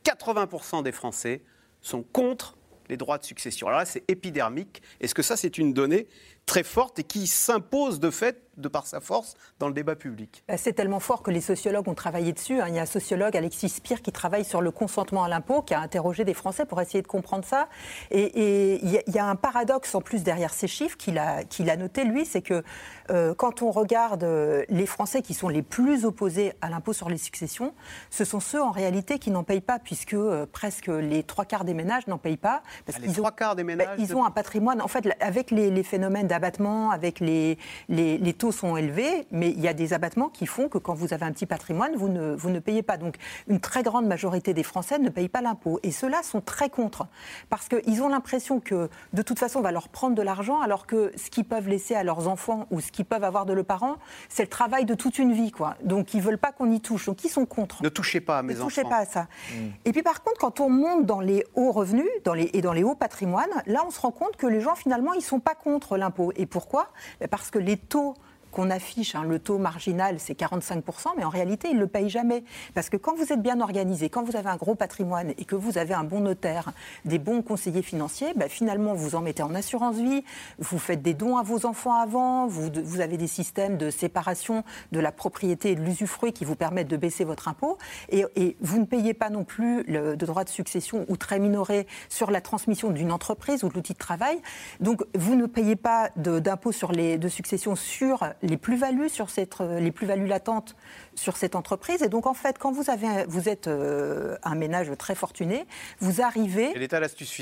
80% 0.04 0.82
des 0.82 0.92
Français 0.92 1.42
sont 1.82 2.02
contre 2.02 2.56
les 2.88 2.96
droits 2.96 3.18
de 3.18 3.24
succession. 3.24 3.68
Alors 3.68 3.80
là, 3.80 3.86
c'est 3.86 4.04
épidermique. 4.08 4.82
Est-ce 5.00 5.14
que 5.14 5.22
ça, 5.22 5.36
c'est 5.36 5.58
une 5.58 5.72
donnée 5.72 6.08
très 6.44 6.64
forte 6.64 6.98
et 6.98 7.04
qui 7.04 7.26
s'impose 7.26 8.00
de 8.00 8.10
fait, 8.10 8.42
de 8.56 8.68
par 8.68 8.86
sa 8.86 9.00
force, 9.00 9.36
dans 9.58 9.68
le 9.68 9.74
débat 9.74 9.96
public 9.96 10.44
C'est 10.56 10.72
tellement 10.72 11.00
fort 11.00 11.22
que 11.22 11.30
les 11.30 11.40
sociologues 11.40 11.88
ont 11.88 11.94
travaillé 11.94 12.32
dessus. 12.32 12.60
Il 12.68 12.74
y 12.74 12.78
a 12.78 12.82
un 12.82 12.86
sociologue, 12.86 13.36
Alexis 13.36 13.68
Spire, 13.68 14.02
qui 14.02 14.12
travaille 14.12 14.44
sur 14.44 14.60
le 14.60 14.70
consentement 14.70 15.24
à 15.24 15.28
l'impôt, 15.28 15.62
qui 15.62 15.74
a 15.74 15.80
interrogé 15.80 16.24
des 16.24 16.34
Français 16.34 16.64
pour 16.66 16.80
essayer 16.80 17.02
de 17.02 17.08
comprendre 17.08 17.44
ça. 17.44 17.68
Et, 18.10 18.80
il 18.82 19.14
y 19.14 19.18
a 19.18 19.26
un 19.26 19.36
paradoxe 19.36 19.94
en 19.94 20.00
plus 20.00 20.22
derrière 20.22 20.52
ces 20.52 20.66
chiffres 20.66 20.96
qu'il 20.96 21.18
a, 21.18 21.76
noté, 21.76 22.04
lui, 22.04 22.24
c'est 22.24 22.42
que 22.42 22.62
euh, 23.10 23.34
quand 23.34 23.62
on 23.62 23.70
regarde 23.70 24.24
les 24.68 24.86
Français 24.86 25.22
qui 25.22 25.34
sont 25.34 25.48
les 25.48 25.62
plus 25.62 26.04
opposés 26.04 26.52
à 26.60 26.68
l'impôt 26.68 26.92
sur 26.92 27.08
les 27.08 27.18
successions, 27.18 27.74
ce 28.10 28.24
sont 28.24 28.40
ceux 28.40 28.62
en 28.62 28.70
réalité 28.70 29.18
qui 29.18 29.30
n'en 29.30 29.44
payent 29.44 29.60
pas, 29.60 29.78
puisque 29.78 30.14
euh, 30.14 30.46
presque 30.50 30.88
les 30.88 31.22
trois 31.22 31.44
quarts 31.44 31.64
des 31.64 31.74
ménages 31.74 32.06
n'en 32.06 32.18
payent 32.18 32.36
pas. 32.36 32.62
Parce 32.86 32.98
ah, 33.00 33.06
les 33.06 33.12
trois 33.12 33.30
ont, 33.30 33.34
quarts 33.34 33.56
des 33.56 33.64
ménages 33.64 33.86
bah, 33.86 33.94
Ils 33.98 34.14
ont 34.14 34.24
un 34.24 34.30
patrimoine, 34.30 34.80
en 34.80 34.88
fait, 34.88 35.08
avec 35.20 35.50
les, 35.50 35.70
les 35.70 35.82
phénomènes 35.82 36.26
d'abattement, 36.26 36.90
avec 36.90 37.20
les, 37.20 37.58
les, 37.88 38.18
les, 38.18 38.32
taux 38.40 38.52
sont 38.52 38.76
élevés, 38.76 39.26
mais 39.30 39.50
il 39.50 39.60
y 39.60 39.68
a 39.68 39.74
des 39.74 39.92
abattements 39.92 40.30
qui 40.30 40.46
font 40.46 40.68
que 40.68 40.78
quand 40.78 40.94
vous 40.94 41.12
avez 41.12 41.26
un 41.26 41.32
petit 41.32 41.44
patrimoine, 41.44 41.94
vous 41.94 42.08
ne, 42.08 42.34
vous 42.34 42.48
ne 42.48 42.58
payez 42.58 42.82
pas. 42.82 42.96
Donc 42.96 43.16
une 43.48 43.60
très 43.60 43.82
grande 43.82 44.06
majorité 44.06 44.54
des 44.54 44.62
Français 44.62 44.98
ne 44.98 45.10
payent 45.10 45.28
pas 45.28 45.42
l'impôt. 45.42 45.78
Et 45.82 45.92
ceux-là 45.92 46.22
sont 46.22 46.40
très 46.40 46.70
contre, 46.70 47.06
parce 47.50 47.68
qu'ils 47.68 48.02
ont 48.02 48.08
l'impression 48.08 48.58
que 48.58 48.88
de 49.12 49.22
toute 49.22 49.38
façon, 49.38 49.58
on 49.58 49.62
va 49.62 49.72
leur 49.72 49.90
prendre 49.90 50.16
de 50.16 50.22
l'argent, 50.22 50.60
alors 50.62 50.86
que 50.86 51.12
ce 51.16 51.28
qu'ils 51.28 51.44
peuvent 51.44 51.68
laisser 51.68 51.94
à 51.94 52.02
leurs 52.02 52.28
enfants 52.28 52.66
ou 52.70 52.80
ce 52.80 52.90
qu'ils 52.90 53.04
peuvent 53.04 53.24
avoir 53.24 53.44
de 53.44 53.52
leurs 53.52 53.66
parents, 53.66 53.96
c'est 54.30 54.42
le 54.42 54.48
travail 54.48 54.86
de 54.86 54.94
toute 54.94 55.18
une 55.18 55.32
vie. 55.32 55.50
Quoi. 55.50 55.76
Donc 55.84 56.14
ils 56.14 56.18
ne 56.18 56.22
veulent 56.22 56.38
pas 56.38 56.52
qu'on 56.52 56.70
y 56.72 56.80
touche. 56.80 57.06
Donc 57.06 57.22
ils 57.24 57.28
sont 57.28 57.44
contre. 57.44 57.82
Ne 57.82 57.90
touchez 57.90 58.22
pas 58.22 58.38
à 58.38 58.42
mes 58.42 58.54
ne 58.54 58.58
enfants. 58.58 58.64
Ne 58.64 58.70
touchez 58.70 58.84
pas 58.84 58.98
à 58.98 59.04
ça. 59.04 59.22
Mmh. 59.22 59.56
Et 59.84 59.92
puis 59.92 60.02
par 60.02 60.22
contre, 60.22 60.40
quand 60.40 60.60
on 60.60 60.70
monte 60.70 61.04
dans 61.04 61.20
les 61.20 61.44
hauts 61.54 61.72
revenus 61.72 62.08
dans 62.24 62.34
les, 62.34 62.48
et 62.54 62.62
dans 62.62 62.72
les 62.72 62.84
hauts 62.84 62.94
patrimoines, 62.94 63.50
là 63.66 63.82
on 63.86 63.90
se 63.90 64.00
rend 64.00 64.12
compte 64.12 64.36
que 64.36 64.46
les 64.46 64.62
gens 64.62 64.74
finalement, 64.74 65.12
ils 65.12 65.18
ne 65.18 65.22
sont 65.22 65.40
pas 65.40 65.54
contre 65.54 65.98
l'impôt. 65.98 66.32
Et 66.36 66.46
pourquoi? 66.46 66.88
Parce 67.30 67.50
que 67.50 67.58
les 67.58 67.76
taux 67.76 68.14
qu'on 68.50 68.70
affiche, 68.70 69.14
hein, 69.14 69.24
le 69.24 69.38
taux 69.38 69.58
marginal, 69.58 70.16
c'est 70.18 70.38
45%, 70.38 71.08
mais 71.16 71.24
en 71.24 71.28
réalité, 71.28 71.68
ils 71.70 71.76
ne 71.76 71.80
le 71.80 71.86
payent 71.86 72.10
jamais. 72.10 72.44
Parce 72.74 72.88
que 72.88 72.96
quand 72.96 73.14
vous 73.16 73.32
êtes 73.32 73.42
bien 73.42 73.60
organisé, 73.60 74.08
quand 74.08 74.22
vous 74.22 74.36
avez 74.36 74.48
un 74.48 74.56
gros 74.56 74.74
patrimoine 74.74 75.32
et 75.38 75.44
que 75.44 75.56
vous 75.56 75.78
avez 75.78 75.94
un 75.94 76.04
bon 76.04 76.20
notaire, 76.20 76.72
des 77.04 77.18
bons 77.18 77.42
conseillers 77.42 77.82
financiers, 77.82 78.32
bah, 78.36 78.48
finalement, 78.48 78.94
vous 78.94 79.14
en 79.14 79.20
mettez 79.20 79.42
en 79.42 79.54
assurance 79.54 79.96
vie, 79.96 80.24
vous 80.58 80.78
faites 80.78 81.02
des 81.02 81.14
dons 81.14 81.36
à 81.36 81.42
vos 81.42 81.66
enfants 81.66 81.94
avant, 81.94 82.46
vous, 82.46 83.00
avez 83.00 83.16
des 83.16 83.26
systèmes 83.26 83.76
de 83.76 83.90
séparation 83.90 84.64
de 84.92 85.00
la 85.00 85.12
propriété 85.12 85.72
et 85.72 85.74
de 85.74 85.80
l'usufruit 85.80 86.32
qui 86.32 86.44
vous 86.44 86.56
permettent 86.56 86.88
de 86.88 86.96
baisser 86.96 87.24
votre 87.24 87.48
impôt, 87.48 87.78
et, 88.10 88.26
vous 88.60 88.78
ne 88.78 88.84
payez 88.84 89.14
pas 89.14 89.30
non 89.30 89.44
plus 89.44 89.84
de 89.84 90.14
droits 90.14 90.44
de 90.44 90.48
succession 90.48 91.04
ou 91.08 91.16
très 91.16 91.38
minorés 91.38 91.86
sur 92.08 92.30
la 92.30 92.40
transmission 92.40 92.90
d'une 92.90 93.12
entreprise 93.12 93.64
ou 93.64 93.68
de 93.68 93.74
l'outil 93.74 93.92
de 93.92 93.98
travail. 93.98 94.40
Donc, 94.80 95.02
vous 95.14 95.34
ne 95.34 95.46
payez 95.46 95.76
pas 95.76 96.10
d'impôt 96.16 96.72
sur 96.72 96.92
de 96.92 97.28
succession 97.28 97.76
sur 97.76 98.24
les 98.42 98.56
plus-values 98.56 99.08
sur 99.08 99.30
cette, 99.30 99.58
les 99.60 99.92
plus-values 99.92 100.26
latentes 100.26 100.76
sur 101.14 101.36
cette 101.36 101.54
entreprise. 101.54 102.02
Et 102.02 102.08
donc, 102.08 102.26
en 102.26 102.34
fait, 102.34 102.58
quand 102.58 102.72
vous, 102.72 102.90
avez, 102.90 103.24
vous 103.28 103.48
êtes 103.48 103.68
euh, 103.68 104.36
un 104.42 104.54
ménage 104.54 104.90
très 104.98 105.14
fortuné, 105.14 105.66
vous 106.00 106.22
arrivez 106.22 106.72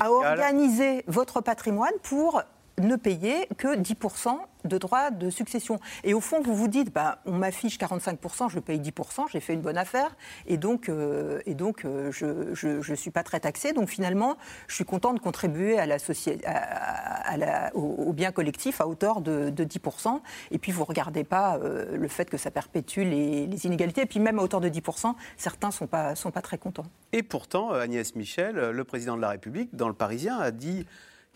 à 0.01 0.11
organiser 0.11 1.03
votre 1.07 1.41
patrimoine 1.41 1.93
pour 2.03 2.43
ne 2.79 2.95
payer 2.95 3.47
que 3.57 3.75
10% 3.75 4.37
de 4.65 4.77
droits 4.77 5.11
de 5.11 5.29
succession. 5.29 5.79
Et 6.03 6.13
au 6.13 6.19
fond, 6.21 6.41
vous 6.41 6.55
vous 6.55 6.67
dites, 6.67 6.93
bah, 6.93 7.19
on 7.25 7.33
m'affiche 7.33 7.77
45%, 7.77 8.49
je 8.49 8.59
paye 8.59 8.79
10%, 8.79 9.27
j'ai 9.31 9.39
fait 9.39 9.53
une 9.53 9.61
bonne 9.61 9.77
affaire, 9.77 10.15
et 10.47 10.57
donc, 10.57 10.89
euh, 10.89 11.39
et 11.45 11.55
donc 11.55 11.85
euh, 11.85 12.11
je 12.11 12.91
ne 12.91 12.95
suis 12.95 13.11
pas 13.11 13.23
très 13.23 13.39
taxé. 13.39 13.73
Donc 13.73 13.89
finalement, 13.89 14.37
je 14.67 14.75
suis 14.75 14.85
content 14.85 15.13
de 15.13 15.19
contribuer 15.19 15.79
à 15.79 15.85
la 15.85 15.97
à, 16.45 17.33
à 17.33 17.75
au, 17.75 18.13
bien 18.13 18.31
collectif 18.31 18.81
à 18.81 18.87
hauteur 18.87 19.21
de, 19.21 19.49
de 19.49 19.63
10%. 19.63 20.19
Et 20.51 20.57
puis 20.57 20.71
vous 20.71 20.81
ne 20.81 20.85
regardez 20.85 21.23
pas 21.23 21.57
euh, 21.57 21.97
le 21.97 22.07
fait 22.07 22.29
que 22.29 22.37
ça 22.37 22.51
perpétue 22.51 23.01
les, 23.01 23.65
inégalités. 23.65 24.01
Et 24.01 24.05
puis 24.05 24.19
même 24.19 24.39
à 24.39 24.41
hauteur 24.41 24.61
de 24.61 24.69
10%, 24.69 25.13
certains 25.37 25.67
ne 25.67 25.73
sont 25.73 25.87
pas, 25.87 26.15
sont 26.15 26.31
pas 26.31 26.41
très 26.41 26.57
contents. 26.57 26.85
Et 27.11 27.23
pourtant, 27.23 27.71
Agnès 27.71 28.15
Michel, 28.15 28.55
le 28.55 28.83
président 28.83 29.15
de 29.15 29.21
la 29.21 29.29
République, 29.29 29.75
dans 29.75 29.87
le 29.87 29.93
Parisien, 29.93 30.37
a 30.37 30.51
dit 30.51 30.85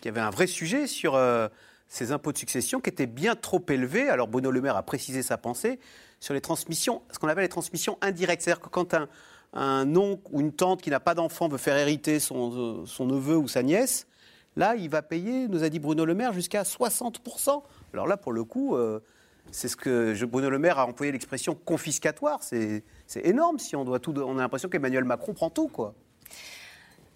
qu'il 0.00 0.06
y 0.06 0.08
avait 0.08 0.20
un 0.20 0.30
vrai 0.30 0.46
sujet 0.46 0.86
sur 0.86 1.14
euh, 1.14 1.48
ces 1.88 2.12
impôts 2.12 2.32
de 2.32 2.38
succession 2.38 2.80
qui 2.80 2.90
étaient 2.90 3.06
bien 3.06 3.36
trop 3.36 3.64
élevés. 3.68 4.08
Alors 4.08 4.28
Bruno 4.28 4.50
Le 4.50 4.60
Maire 4.60 4.76
a 4.76 4.82
précisé 4.82 5.22
sa 5.22 5.36
pensée 5.36 5.78
sur 6.20 6.34
les 6.34 6.40
transmissions, 6.40 7.02
ce 7.10 7.18
qu'on 7.18 7.28
appelle 7.28 7.44
les 7.44 7.48
transmissions 7.48 7.98
indirectes. 8.00 8.42
C'est-à-dire 8.42 8.62
que 8.62 8.68
quand 8.68 8.94
un, 9.52 9.96
oncle 9.96 10.22
ou 10.32 10.40
une 10.40 10.52
tante 10.52 10.82
qui 10.82 10.90
n'a 10.90 11.00
pas 11.00 11.14
d'enfant 11.14 11.48
veut 11.48 11.58
faire 11.58 11.76
hériter 11.76 12.18
son, 12.20 12.86
son, 12.86 13.06
neveu 13.06 13.36
ou 13.36 13.48
sa 13.48 13.62
nièce, 13.62 14.06
Là, 14.56 14.76
il 14.76 14.88
va 14.88 15.02
payer, 15.02 15.48
nous 15.48 15.64
a 15.64 15.68
dit 15.68 15.80
Bruno 15.80 16.04
Le 16.04 16.14
Maire, 16.14 16.32
jusqu'à 16.32 16.62
60%. 16.62 17.62
Alors 17.92 18.06
là, 18.06 18.16
pour 18.16 18.32
le 18.32 18.44
coup, 18.44 18.76
euh, 18.76 19.00
c'est 19.50 19.68
ce 19.68 19.76
que 19.76 20.24
Bruno 20.24 20.48
Le 20.48 20.58
Maire 20.58 20.78
a 20.78 20.86
employé 20.86 21.10
l'expression 21.10 21.54
confiscatoire. 21.54 22.40
C'est 22.42 22.82
énorme 23.16 23.58
si 23.58 23.74
on 23.74 23.84
doit 23.84 23.98
tout. 23.98 24.14
On 24.16 24.38
a 24.38 24.42
l'impression 24.42 24.68
qu'Emmanuel 24.68 25.04
Macron 25.04 25.34
prend 25.34 25.50
tout, 25.50 25.68
quoi. 25.68 25.94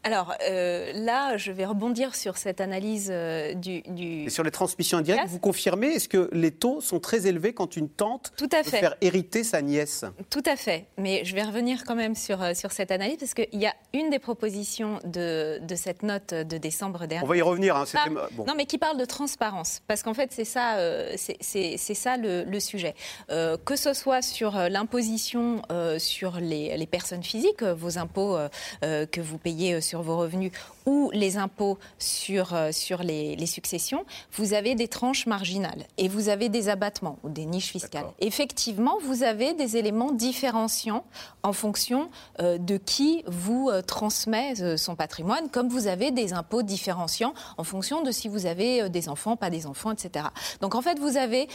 Alors 0.08 0.32
euh, 0.48 0.90
là, 0.94 1.36
je 1.36 1.52
vais 1.52 1.66
rebondir 1.66 2.14
sur 2.14 2.38
cette 2.38 2.62
analyse 2.62 3.10
euh, 3.12 3.52
du, 3.52 3.82
du- 3.82 4.24
Et 4.24 4.30
sur 4.30 4.42
les 4.42 4.50
transmissions 4.50 4.96
indirectes, 4.96 5.28
vous 5.28 5.38
confirmez, 5.38 5.88
est-ce 5.88 6.08
que 6.08 6.30
les 6.32 6.50
taux 6.50 6.80
sont 6.80 6.98
très 6.98 7.26
élevés 7.26 7.52
quand 7.52 7.76
une 7.76 7.90
tante 7.90 8.32
Tout 8.38 8.48
à 8.52 8.62
fait. 8.62 8.78
faire 8.78 8.94
hériter 9.02 9.44
sa 9.44 9.60
nièce? 9.60 10.06
Tout 10.30 10.42
à 10.46 10.56
fait, 10.56 10.86
mais 10.96 11.26
je 11.26 11.34
vais 11.34 11.42
revenir 11.42 11.84
quand 11.84 11.94
même 11.94 12.14
sur, 12.14 12.42
euh, 12.42 12.54
sur 12.54 12.72
cette 12.72 12.90
analyse 12.90 13.18
parce 13.18 13.34
qu'il 13.34 13.48
y 13.60 13.66
a 13.66 13.74
une 13.92 14.08
des 14.08 14.18
propositions 14.18 14.98
de, 15.04 15.58
de 15.60 15.74
cette 15.74 16.02
note 16.02 16.32
de 16.32 16.56
décembre 16.56 17.04
dernier. 17.06 17.24
On 17.26 17.28
va 17.28 17.36
y 17.36 17.42
revenir. 17.42 17.76
hein, 17.76 17.84
Ah, 17.92 18.06
bon. 18.32 18.46
Non, 18.46 18.54
mais 18.56 18.64
qui 18.64 18.78
parle 18.78 18.96
de 18.96 19.04
transparence, 19.04 19.82
parce 19.88 20.02
qu'en 20.02 20.14
fait, 20.14 20.30
c'est 20.32 20.46
ça, 20.46 20.76
c'est- 21.16 21.94
ça 21.94 22.16
le, 22.16 22.44
le 22.44 22.60
sujet. 22.60 22.94
Que 23.28 23.76
ce 23.76 23.92
soit 23.92 24.22
sur 24.22 24.52
l'imposition 24.70 25.60
sur 25.98 26.40
les, 26.40 26.74
les 26.78 26.86
personnes 26.86 27.22
physiques, 27.22 27.62
vos 27.62 27.98
impôts 27.98 28.38
que 28.80 29.20
vous 29.20 29.36
payez 29.38 29.74
euh, 29.74 29.80
vos 30.02 30.22
revenus, 30.22 30.52
ou 30.88 31.10
les 31.12 31.36
impôts 31.36 31.78
sur, 31.98 32.54
euh, 32.54 32.72
sur 32.72 33.02
les, 33.02 33.36
les 33.36 33.46
successions, 33.46 34.06
vous 34.32 34.54
avez 34.54 34.74
des 34.74 34.88
tranches 34.88 35.26
marginales 35.26 35.84
et 35.98 36.08
vous 36.08 36.30
avez 36.30 36.48
des 36.48 36.70
abattements 36.70 37.18
ou 37.22 37.28
des 37.28 37.44
niches 37.44 37.72
fiscales. 37.72 38.06
Effectivement, 38.20 38.96
vous 39.02 39.22
avez 39.22 39.52
des 39.52 39.76
éléments 39.76 40.12
différenciants 40.12 41.04
en 41.42 41.52
fonction 41.52 42.08
euh, 42.40 42.56
de 42.56 42.78
qui 42.78 43.22
vous 43.26 43.68
euh, 43.68 43.82
transmet 43.82 44.78
son 44.78 44.96
patrimoine, 44.96 45.50
comme 45.50 45.68
vous 45.68 45.88
avez 45.88 46.10
des 46.10 46.32
impôts 46.32 46.62
différenciants 46.62 47.34
en 47.58 47.64
fonction 47.64 48.02
de 48.02 48.10
si 48.10 48.28
vous 48.28 48.46
avez 48.46 48.88
des 48.88 49.10
enfants, 49.10 49.36
pas 49.36 49.50
des 49.50 49.66
enfants, 49.66 49.90
etc. 49.90 50.24
Donc 50.62 50.74
en 50.74 50.80
fait, 50.80 50.98
vous 50.98 51.18
avez 51.18 51.48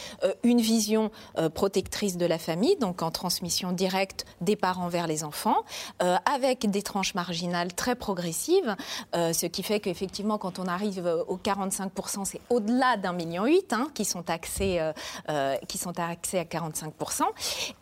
une 0.44 0.60
vision 0.60 1.10
protectrice 1.54 2.16
de 2.16 2.26
la 2.26 2.38
famille, 2.38 2.76
donc 2.76 3.02
en 3.02 3.10
transmission 3.10 3.72
directe 3.72 4.26
des 4.40 4.54
parents 4.54 4.88
vers 4.88 5.06
les 5.06 5.24
enfants, 5.24 5.56
avec 5.98 6.70
des 6.70 6.82
tranches 6.82 7.14
marginales 7.14 7.72
très 7.72 7.96
progressives, 7.96 8.76
euh, 9.23 9.23
ce 9.32 9.46
qui 9.46 9.62
fait 9.62 9.80
qu'effectivement, 9.80 10.38
quand 10.38 10.58
on 10.58 10.66
arrive 10.66 11.06
euh, 11.06 11.22
aux 11.28 11.36
45%, 11.38 12.24
c'est 12.24 12.40
au-delà 12.50 12.96
d'un 12.96 13.12
million 13.12 13.44
huit 13.44 13.72
hein, 13.72 13.88
qui 13.94 14.04
sont 14.04 14.22
taxés, 14.22 14.78
euh, 14.80 14.92
euh, 15.30 15.56
qui 15.68 15.78
sont 15.78 15.92
taxés 15.92 16.38
à 16.38 16.44
45%. 16.44 17.22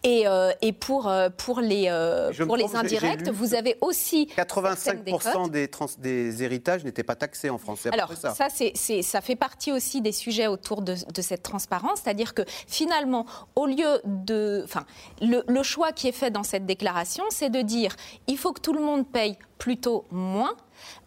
Et, 0.05 0.27
euh, 0.27 0.53
et 0.63 0.73
pour, 0.73 1.09
euh, 1.09 1.29
pour 1.37 1.61
les, 1.61 1.87
euh, 1.89 2.33
pour 2.47 2.57
les 2.57 2.77
indirects, 2.77 3.29
vous 3.31 3.55
avez 3.55 3.77
aussi 3.81 4.29
85% 4.37 5.49
des, 5.51 5.69
trans- 5.69 5.87
des 5.99 6.43
héritages 6.43 6.85
n'étaient 6.85 7.03
pas 7.03 7.17
taxés 7.17 7.51
en 7.51 7.59
France. 7.59 7.87
Alors, 7.93 8.13
ça. 8.15 8.35
ça, 8.35 9.21
fait 9.21 9.37
partie 9.37 9.73
aussi 9.73 10.01
des 10.01 10.13
sujets 10.13 10.47
autour 10.47 10.83
de, 10.83 10.95
de 11.13 11.23
cette 11.23 11.43
transparence, 11.43 12.01
c'est-à-dire 12.03 12.35
que 12.35 12.43
finalement, 12.67 13.27
au 13.57 13.67
lieu 13.67 14.01
de. 14.05 14.63
Enfin, 14.65 14.85
le, 15.21 15.43
le 15.47 15.63
choix 15.63 15.93
qui 15.93 16.09
est 16.09 16.13
fait 16.13 16.31
dans 16.31 16.43
cette 16.43 16.67
déclaration, 16.67 17.25
c'est 17.31 17.51
de 17.51 17.63
dire 17.63 17.95
il 18.27 18.37
faut 18.39 18.53
que 18.53 18.61
tout 18.61 18.73
le 18.73 18.81
monde 18.81 19.07
paye 19.07 19.37
plutôt 19.59 20.05
moins. 20.11 20.55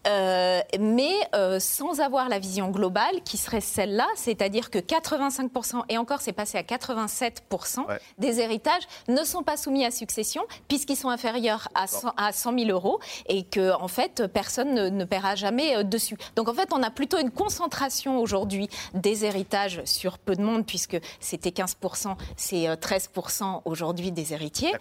Euh, 0.06 0.60
mais 0.78 1.14
euh, 1.34 1.58
sans 1.58 2.00
avoir 2.00 2.28
la 2.28 2.38
vision 2.38 2.70
globale 2.70 3.22
qui 3.24 3.36
serait 3.36 3.60
celle-là, 3.60 4.06
c'est-à-dire 4.14 4.70
que 4.70 4.78
85%, 4.78 5.82
et 5.88 5.98
encore 5.98 6.20
c'est 6.20 6.32
passé 6.32 6.58
à 6.58 6.62
87% 6.62 7.86
Ouais. 7.88 7.98
des 8.18 8.40
héritages 8.40 8.82
ne 9.08 9.22
sont 9.24 9.42
pas 9.42 9.56
soumis 9.56 9.84
à 9.84 9.90
succession 9.90 10.42
puisqu'ils 10.68 10.96
sont 10.96 11.08
inférieurs 11.08 11.68
à 11.74 11.86
100, 11.86 12.12
à 12.16 12.32
100 12.32 12.58
000 12.58 12.70
euros 12.70 13.00
et 13.28 13.42
que 13.44 13.72
en 13.80 13.88
fait 13.88 14.26
personne 14.26 14.74
ne, 14.74 14.88
ne 14.88 15.04
paiera 15.04 15.34
jamais 15.34 15.76
euh, 15.76 15.82
dessus. 15.82 16.16
Donc 16.36 16.48
en 16.48 16.54
fait 16.54 16.72
on 16.72 16.82
a 16.82 16.90
plutôt 16.90 17.18
une 17.18 17.30
concentration 17.30 18.18
aujourd'hui 18.20 18.68
des 18.94 19.24
héritages 19.24 19.82
sur 19.84 20.18
peu 20.18 20.34
de 20.36 20.42
monde 20.42 20.64
puisque 20.66 20.98
c'était 21.20 21.50
15%, 21.50 22.16
c'est 22.36 22.68
euh, 22.68 22.76
13% 22.76 23.62
aujourd'hui 23.64 24.12
des 24.12 24.32
héritiers. 24.32 24.72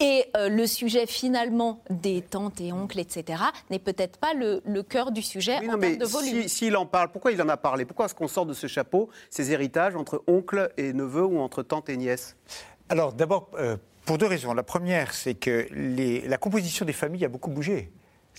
Et 0.00 0.26
euh, 0.36 0.48
le 0.48 0.66
sujet 0.68 1.06
finalement 1.06 1.82
des 1.90 2.22
tantes 2.22 2.60
et 2.60 2.72
oncles, 2.72 3.00
etc., 3.00 3.42
n'est 3.68 3.80
peut-être 3.80 4.18
pas 4.18 4.32
le, 4.32 4.62
le 4.64 4.82
cœur 4.84 5.10
du 5.10 5.22
sujet 5.22 5.58
Oui, 5.60 5.68
en 5.68 5.72
non, 5.72 5.78
termes 5.78 5.92
mais 5.92 5.96
de 5.96 6.04
volume. 6.04 6.42
si- 6.42 6.48
s'il 6.48 6.76
en 6.76 6.86
parle, 6.86 7.10
pourquoi 7.10 7.32
il 7.32 7.42
en 7.42 7.48
a 7.48 7.56
parlé? 7.56 7.84
Pourquoi 7.84 8.06
est-ce 8.06 8.14
qu'on 8.14 8.28
sort 8.28 8.46
de 8.46 8.54
ce 8.54 8.68
chapeau 8.68 9.08
ces 9.28 9.50
héritages 9.50 9.96
entre 9.96 10.22
oncle 10.28 10.70
et 10.76 10.92
neveu 10.92 11.24
ou 11.24 11.40
entre 11.40 11.64
tante 11.64 11.88
et 11.88 11.96
nièce? 11.96 12.36
Alors 12.88 13.12
d'abord, 13.12 13.50
euh, 13.58 13.76
pour 14.04 14.18
deux 14.18 14.26
raisons. 14.26 14.54
La 14.54 14.62
première, 14.62 15.12
c'est 15.12 15.34
que 15.34 15.66
les- 15.72 16.20
la 16.28 16.38
composition 16.38 16.86
des 16.86 16.92
familles 16.92 17.24
a 17.24 17.28
beaucoup 17.28 17.50
bougé. 17.50 17.90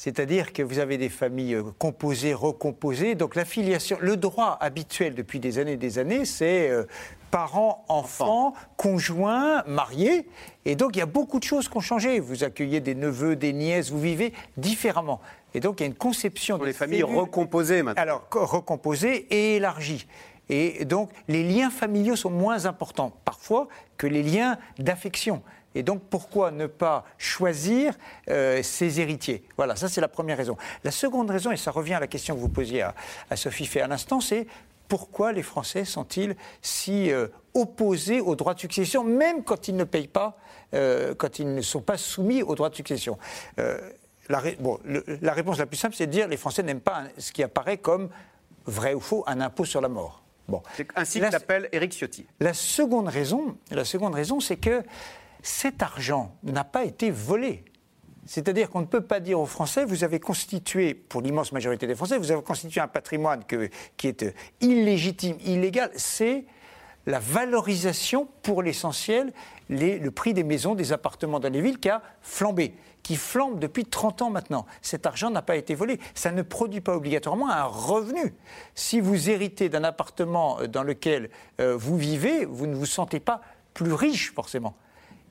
C'est-à-dire 0.03 0.53
que 0.53 0.63
vous 0.63 0.79
avez 0.79 0.97
des 0.97 1.09
familles 1.09 1.55
euh, 1.55 1.63
composées, 1.77 2.33
recomposées. 2.33 3.15
Donc 3.15 3.35
la 3.35 3.43
filiation, 3.43 3.97
le 3.99 4.15
droit 4.15 4.57
habituel 4.61 5.13
depuis 5.13 5.41
des 5.41 5.59
années 5.59 5.73
et 5.73 5.77
des 5.77 5.99
années, 5.99 6.23
c'est 6.23 6.69
euh, 6.69 6.85
parents, 7.31 7.83
enfants, 7.89 8.53
conjoints, 8.77 9.61
mariés. 9.67 10.25
Et 10.63 10.77
donc 10.77 10.95
il 10.95 10.99
y 10.99 11.01
a 11.01 11.05
beaucoup 11.05 11.37
de 11.39 11.43
choses 11.43 11.67
qui 11.67 11.75
ont 11.75 11.81
changé. 11.81 12.21
Vous 12.21 12.45
accueillez 12.45 12.79
des 12.79 12.95
neveux, 12.95 13.35
des 13.35 13.51
nièces, 13.51 13.91
vous 13.91 13.99
vivez 13.99 14.31
différemment. 14.55 15.19
Et 15.53 15.59
donc 15.59 15.81
il 15.81 15.83
y 15.83 15.85
a 15.85 15.87
une 15.87 15.95
conception 15.95 16.55
Pour 16.55 16.63
des 16.65 16.71
les 16.71 16.77
familles 16.77 17.01
cellules- 17.01 17.17
recomposées 17.17 17.83
maintenant. 17.83 18.01
alors, 18.01 18.29
co- 18.29 18.45
recomposé 18.45 19.27
et 19.29 19.57
élargi. 19.57 20.07
Et 20.51 20.83
donc, 20.85 21.11
les 21.27 21.43
liens 21.43 21.69
familiaux 21.69 22.15
sont 22.15 22.31
moins 22.31 22.65
importants 22.65 23.11
parfois 23.23 23.67
que 23.97 24.07
les 24.07 24.23
liens 24.23 24.57
d'affection. 24.79 25.43
Et 25.75 25.83
donc, 25.83 26.01
pourquoi 26.09 26.51
ne 26.51 26.65
pas 26.67 27.05
choisir 27.17 27.93
euh, 28.29 28.63
ses 28.63 28.99
héritiers? 28.99 29.43
Voilà, 29.57 29.75
ça 29.75 29.87
c'est 29.87 30.01
la 30.01 30.07
première 30.07 30.37
raison. 30.37 30.57
La 30.83 30.91
seconde 30.91 31.29
raison, 31.29 31.51
et 31.51 31.57
ça 31.57 31.71
revient 31.71 31.93
à 31.95 31.99
la 31.99 32.07
question 32.07 32.35
que 32.35 32.39
vous 32.39 32.49
posiez 32.49 32.81
à, 32.81 32.95
à 33.29 33.35
Sophie 33.35 33.65
fait 33.67 33.81
à 33.81 33.87
l'instant, 33.87 34.19
c'est 34.19 34.47
pourquoi 34.87 35.31
les 35.31 35.43
Français 35.43 35.85
sont-ils 35.85 36.35
si 36.63 37.11
euh, 37.11 37.27
opposés 37.53 38.19
au 38.21 38.35
droit 38.35 38.55
de 38.55 38.59
succession, 38.59 39.03
même 39.03 39.43
quand 39.43 39.67
ils 39.67 39.75
ne 39.75 39.83
payent 39.83 40.07
pas, 40.07 40.37
euh, 40.73 41.13
quand 41.15 41.37
ils 41.37 41.53
ne 41.53 41.61
sont 41.61 41.81
pas 41.81 41.97
soumis 41.97 42.41
au 42.41 42.55
droit 42.55 42.69
de 42.71 42.75
succession? 42.75 43.17
La, 44.29 44.37
ré- 44.39 44.57
bon, 44.59 44.79
le- 44.85 45.03
la 45.21 45.33
réponse 45.33 45.57
la 45.57 45.65
plus 45.65 45.77
simple, 45.77 45.95
c'est 45.95 46.05
de 46.05 46.11
dire 46.11 46.27
les 46.27 46.37
Français 46.37 46.61
n'aiment 46.61 46.81
pas 46.81 46.97
un- 46.99 47.09
ce 47.17 47.31
qui 47.31 47.41
apparaît 47.41 47.77
comme 47.77 48.09
vrai 48.65 48.93
ou 48.93 48.99
faux, 48.99 49.23
un 49.25 49.41
impôt 49.41 49.65
sur 49.65 49.81
la 49.81 49.89
mort. 49.89 50.21
Bon. 50.47 50.61
C'est 50.75 50.87
ainsi 50.95 51.19
que 51.19 51.25
l'appelle 51.31 51.67
Éric 51.71 51.93
Ciotti. 51.93 52.25
La 52.39 52.53
seconde 52.53 53.07
raison, 53.07 53.57
la 53.71 53.85
seconde 53.85 54.13
raison, 54.15 54.39
c'est 54.39 54.57
que 54.57 54.83
cet 55.41 55.81
argent 55.83 56.35
n'a 56.43 56.63
pas 56.63 56.83
été 56.85 57.11
volé. 57.11 57.63
C'est-à-dire 58.25 58.69
qu'on 58.69 58.81
ne 58.81 58.85
peut 58.85 59.01
pas 59.01 59.19
dire 59.19 59.39
aux 59.39 59.45
Français, 59.47 59.85
vous 59.85 60.03
avez 60.03 60.19
constitué, 60.19 60.93
pour 60.93 61.21
l'immense 61.21 61.51
majorité 61.51 61.87
des 61.87 61.95
Français, 61.95 62.17
vous 62.19 62.31
avez 62.31 62.43
constitué 62.43 62.79
un 62.79 62.87
patrimoine 62.87 63.43
qui 63.97 64.07
est 64.07 64.23
euh, 64.23 64.31
illégitime, 64.61 65.37
illégal. 65.43 65.89
C'est 65.95 66.45
la 67.07 67.17
valorisation, 67.19 68.27
pour 68.43 68.61
l'essentiel, 68.61 69.33
les- 69.69 69.97
le 69.97 70.11
prix 70.11 70.35
des 70.35 70.43
maisons, 70.43 70.75
des 70.75 70.93
appartements 70.93 71.39
dans 71.39 71.51
les 71.51 71.61
villes 71.61 71.79
qui 71.79 71.89
a 71.89 72.03
flambé, 72.21 72.75
qui 73.01 73.15
flambe 73.15 73.57
depuis 73.57 73.85
30 73.85 74.21
ans 74.21 74.29
maintenant. 74.29 74.67
Cet 74.83 75.07
argent 75.07 75.31
n'a 75.31 75.41
pas 75.41 75.55
été 75.55 75.73
volé. 75.73 75.99
Ça 76.13 76.31
ne 76.31 76.43
produit 76.43 76.81
pas 76.81 76.95
obligatoirement 76.95 77.49
un 77.49 77.63
revenu. 77.63 78.35
Si 78.75 78.99
vous 78.99 79.29
héritez 79.31 79.69
d'un 79.69 79.83
appartement 79.83 80.59
euh, 80.59 80.67
dans 80.67 80.83
lequel 80.83 81.31
euh, 81.59 81.75
vous 81.75 81.97
vivez, 81.97 82.45
vous 82.45 82.67
ne 82.67 82.75
vous 82.75 82.85
sentez 82.85 83.19
pas 83.19 83.41
plus 83.73 83.93
riche 83.93 84.33
forcément. 84.35 84.75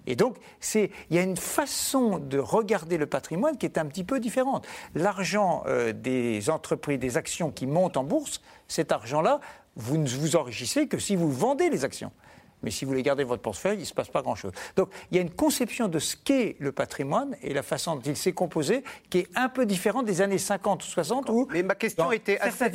Et 0.09 0.17
donc, 0.17 0.37
il 0.75 0.89
y 1.11 1.19
a 1.19 1.23
une 1.23 1.37
façon 1.37 2.19
de 2.19 2.39
regarder 2.39 2.97
le 2.97 3.05
patrimoine 3.05 3.59
qui 3.59 3.67
est 3.67 3.77
un 3.77 3.85
petit 3.85 4.05
peu 4.05 4.21
différente. 4.21 4.67
L'argent 4.95 5.65
euh, 5.67 5.93
des 5.93 6.49
entreprises, 6.49 6.99
des 6.99 7.19
actions 7.19 7.51
qui 7.51 7.67
montent 7.67 7.99
en 7.99 8.05
bourse, 8.05 8.41
cet 8.69 8.91
argent-là, 8.91 9.41
vous 9.77 9.99
ne 9.99 10.09
vous 10.09 10.35
enrichissez 10.35 10.89
que 10.89 10.99
si 10.99 11.15
vous 11.15 11.31
vendez 11.31 11.69
les 11.69 11.85
actions. 11.85 12.11
Mais 12.63 12.71
si 12.71 12.85
vous 12.85 12.93
les 12.93 13.03
gardez 13.03 13.25
votre 13.25 13.43
portefeuille, 13.43 13.77
il 13.77 13.81
ne 13.81 13.87
se 13.87 13.95
passe 13.95 14.09
pas 14.09 14.23
grand-chose. 14.23 14.53
Donc, 14.77 14.91
il 15.11 15.17
y 15.17 15.19
a 15.19 15.23
une 15.23 15.31
conception 15.31 15.89
de 15.89 15.99
ce 15.99 16.17
qu'est 16.17 16.57
le 16.59 16.73
patrimoine 16.73 17.37
et 17.43 17.55
la 17.55 17.63
façon 17.63 17.97
dont 17.97 18.03
il 18.05 18.17
s'est 18.17 18.33
composé 18.33 18.83
qui 19.11 19.19
est 19.19 19.29
un 19.35 19.49
peu 19.49 19.67
différente 19.67 20.05
des 20.07 20.21
années 20.21 20.39
50 20.39 20.83
ou 20.83 20.87
60 20.87 21.31
où, 21.31 21.49
Mais 21.51 21.63
ma 21.63 21.75
question 21.75 22.13
était 22.13 22.39
assez, 22.39 22.71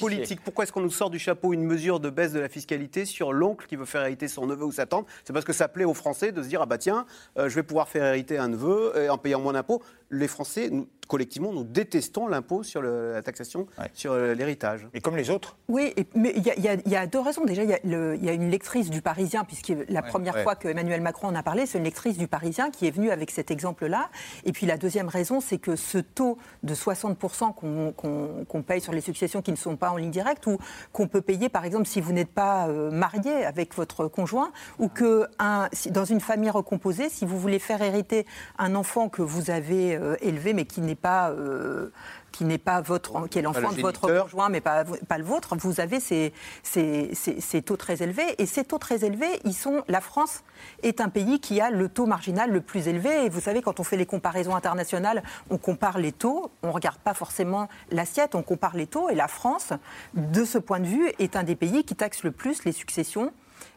politique. 0.00 0.40
Pourquoi 0.42 0.64
est-ce 0.64 0.72
qu'on 0.72 0.80
nous 0.80 0.90
sort 0.90 1.10
du 1.10 1.18
chapeau 1.18 1.52
une 1.52 1.64
mesure 1.64 2.00
de 2.00 2.10
baisse 2.10 2.32
de 2.32 2.40
la 2.40 2.48
fiscalité 2.48 3.04
sur 3.04 3.32
l'oncle 3.32 3.66
qui 3.66 3.76
veut 3.76 3.84
faire 3.84 4.02
hériter 4.02 4.28
son 4.28 4.46
neveu 4.46 4.64
ou 4.64 4.72
sa 4.72 4.86
tante? 4.86 5.06
C'est 5.24 5.32
parce 5.32 5.44
que 5.44 5.52
ça 5.52 5.68
plaît 5.68 5.84
aux 5.84 5.94
Français 5.94 6.32
de 6.32 6.42
se 6.42 6.48
dire 6.48 6.62
ah 6.62 6.66
bah 6.66 6.78
tiens, 6.78 7.06
euh, 7.38 7.48
je 7.48 7.54
vais 7.54 7.62
pouvoir 7.62 7.88
faire 7.88 8.04
hériter 8.04 8.38
un 8.38 8.48
neveu 8.48 9.10
en 9.10 9.18
payant 9.18 9.40
moins 9.40 9.52
d'impôts. 9.52 9.82
Les 10.14 10.28
Français, 10.28 10.68
nous, 10.70 10.86
collectivement, 11.08 11.52
nous 11.52 11.64
détestons 11.64 12.26
l'impôt 12.28 12.62
sur 12.62 12.80
le- 12.82 13.12
la 13.14 13.22
taxation 13.22 13.66
Ouais. 13.78 13.86
sur 13.94 14.12
euh, 14.12 14.34
l'héritage. 14.34 14.86
Et 14.94 15.00
comme 15.00 15.16
les 15.16 15.30
autres, 15.30 15.56
Oui, 15.68 15.92
et- 15.96 16.06
mais 16.14 16.32
il 16.36 16.42
y, 16.46 16.50
a- 16.50 16.74
y 16.74 17.04
y 17.04 17.08
deux 17.08 17.18
raisons. 17.20 17.44
Déjà, 17.44 17.64
il 17.64 17.70
y, 17.70 17.74
a 17.74 18.32
y 18.32 18.34
une 18.34 18.50
lectrice 18.50 18.88
du 18.90 19.02
Parisien, 19.02 19.44
puisque 19.44 19.72
la 19.88 20.02
première 20.02 20.34
ouais. 20.36 20.42
fois 20.42 20.54
que 20.54 20.68
Emmanuel 20.68 21.00
Macron 21.00 21.28
en 21.28 21.34
a 21.34 21.42
parlé, 21.42 21.66
c'est 21.66 21.78
une 21.78 21.84
lectrice 21.84 22.16
du 22.18 22.28
Parisien 22.28 22.70
qui 22.70 22.86
est 22.86 22.90
venue 22.90 23.10
avec 23.10 23.30
cet 23.30 23.50
exemple-là. 23.50 24.10
Et 24.44 24.52
puis 24.52 24.66
la 24.66 24.76
deuxième 24.76 25.08
raison, 25.08 25.40
c'est 25.40 25.58
que 25.58 25.76
ce 25.76 25.98
taux 25.98 26.38
de 26.62 26.74
60% 26.74 27.52
qu'on 27.52 28.62
paye 28.62 28.80
sur 28.80 28.92
les 28.92 29.00
successions 29.00 29.42
qui 29.42 29.50
ne 29.50 29.56
sont 29.56 29.76
pas 29.76 29.90
en 29.90 29.96
ligne 29.96 30.10
directe, 30.10 30.46
ou 30.46 30.58
qu'on 30.92 31.08
peut 31.08 31.22
payer, 31.22 31.48
par 31.48 31.64
exemple, 31.64 31.86
si 31.86 32.00
vous 32.00 32.12
n'êtes 32.12 32.32
pas 32.32 32.68
euh, 32.68 32.90
marié 32.90 33.44
avec 33.44 33.74
votre 33.74 34.08
conjoint, 34.08 34.52
ou 34.78 34.88
que 34.88 35.26
un, 35.38 35.68
si- 35.72 35.90
dans 35.90 36.04
une 36.04 36.20
famille 36.20 36.50
recomposée, 36.50 37.08
si 37.08 37.24
vous 37.26 37.38
voulez 37.38 37.58
faire 37.58 37.80
hériter 37.82 38.26
un 38.58 38.74
enfant 38.74 39.08
que 39.08 39.22
vous 39.22 39.50
avez 39.50 39.94
euh, 40.02 40.16
élevé, 40.20 40.52
mais 40.52 40.64
qui 40.64 40.80
n'est 40.80 40.94
pas 40.94 41.30
euh, 41.30 41.90
qui 42.32 42.44
n'est 42.44 42.58
pas 42.58 42.80
votre, 42.80 43.28
qui 43.28 43.38
est 43.38 43.42
l'enfant 43.42 43.72
de 43.72 43.80
votre 43.80 44.22
conjoint, 44.22 44.48
mais 44.48 44.60
pas, 44.60 44.84
pas 44.84 45.18
le 45.18 45.24
vôtre, 45.24 45.54
vous 45.56 45.80
avez 45.80 46.00
ces, 46.00 46.32
ces, 46.62 47.10
ces, 47.14 47.62
taux 47.62 47.76
très 47.76 48.02
élevés. 48.02 48.34
Et 48.38 48.46
ces 48.46 48.64
taux 48.64 48.78
très 48.78 49.04
élevés, 49.04 49.40
ils 49.44 49.54
sont. 49.54 49.84
La 49.86 50.00
France 50.00 50.42
est 50.82 51.00
un 51.00 51.10
pays 51.10 51.40
qui 51.40 51.60
a 51.60 51.70
le 51.70 51.88
taux 51.88 52.06
marginal 52.06 52.50
le 52.50 52.60
plus 52.60 52.88
élevé. 52.88 53.26
Et 53.26 53.28
vous 53.28 53.40
savez, 53.40 53.60
quand 53.60 53.80
on 53.80 53.84
fait 53.84 53.98
les 53.98 54.06
comparaisons 54.06 54.56
internationales, 54.56 55.22
on 55.50 55.58
compare 55.58 55.98
les 55.98 56.12
taux, 56.12 56.50
on 56.62 56.68
ne 56.68 56.72
regarde 56.72 56.98
pas 56.98 57.14
forcément 57.14 57.68
l'assiette, 57.90 58.34
on 58.34 58.42
compare 58.42 58.76
les 58.76 58.86
taux. 58.86 59.10
Et 59.10 59.14
la 59.14 59.28
France, 59.28 59.72
de 60.14 60.44
ce 60.44 60.58
point 60.58 60.80
de 60.80 60.86
vue, 60.86 61.12
est 61.18 61.36
un 61.36 61.42
des 61.42 61.56
pays 61.56 61.84
qui 61.84 61.94
taxe 61.94 62.24
le 62.24 62.32
plus 62.32 62.64
les 62.64 62.72
successions 62.72 63.32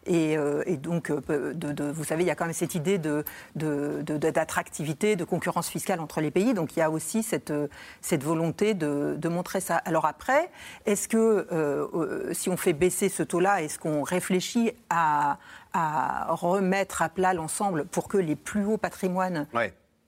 euh, 0.08 0.64
et, 0.66 0.78
donc, 0.78 1.10
euh, 1.10 1.54
vous 1.94 2.04
savez, 2.04 2.24
il 2.24 2.28
y 2.28 2.32
a 2.32 2.36
quand 2.36 2.46
même 2.46 2.54
cette 2.54 2.76
idée 2.76 3.00
d'attractivité, 3.56 5.16
de, 5.16 5.24
concurrence 5.24 5.70
fiscale 5.70 6.00
entre 6.00 6.22
les 6.22 6.32
pays. 6.32 6.54
Donc, 6.54 6.76
il 6.76 6.80
y 6.80 6.82
a 6.82 6.92
aussi 6.92 7.24
cette, 7.24 7.52
volonté 8.24 8.74
de, 8.74 9.28
montrer 9.28 9.60
ça. 9.60 9.78
Alors 9.78 10.06
après, 10.06 10.50
est-ce 10.86 11.08
que 11.08 11.48
euh, 11.52 12.34
si 12.34 12.50
on 12.50 12.58
fait 12.58 12.74
baisser 12.74 13.10
ce 13.10 13.24
taux-là, 13.24 13.64
est-ce 13.64 13.80
qu'on 13.80 14.04
réfléchit 14.04 14.72
à, 14.90 15.40
remettre 15.74 17.02
à 17.02 17.10
plat 17.10 17.34
l'ensemble 17.34 17.86
pour 17.86 18.08
que 18.08 18.18
les 18.18 18.38
plus 18.38 18.66
hauts 18.66 18.78
patrimoines 18.78 19.48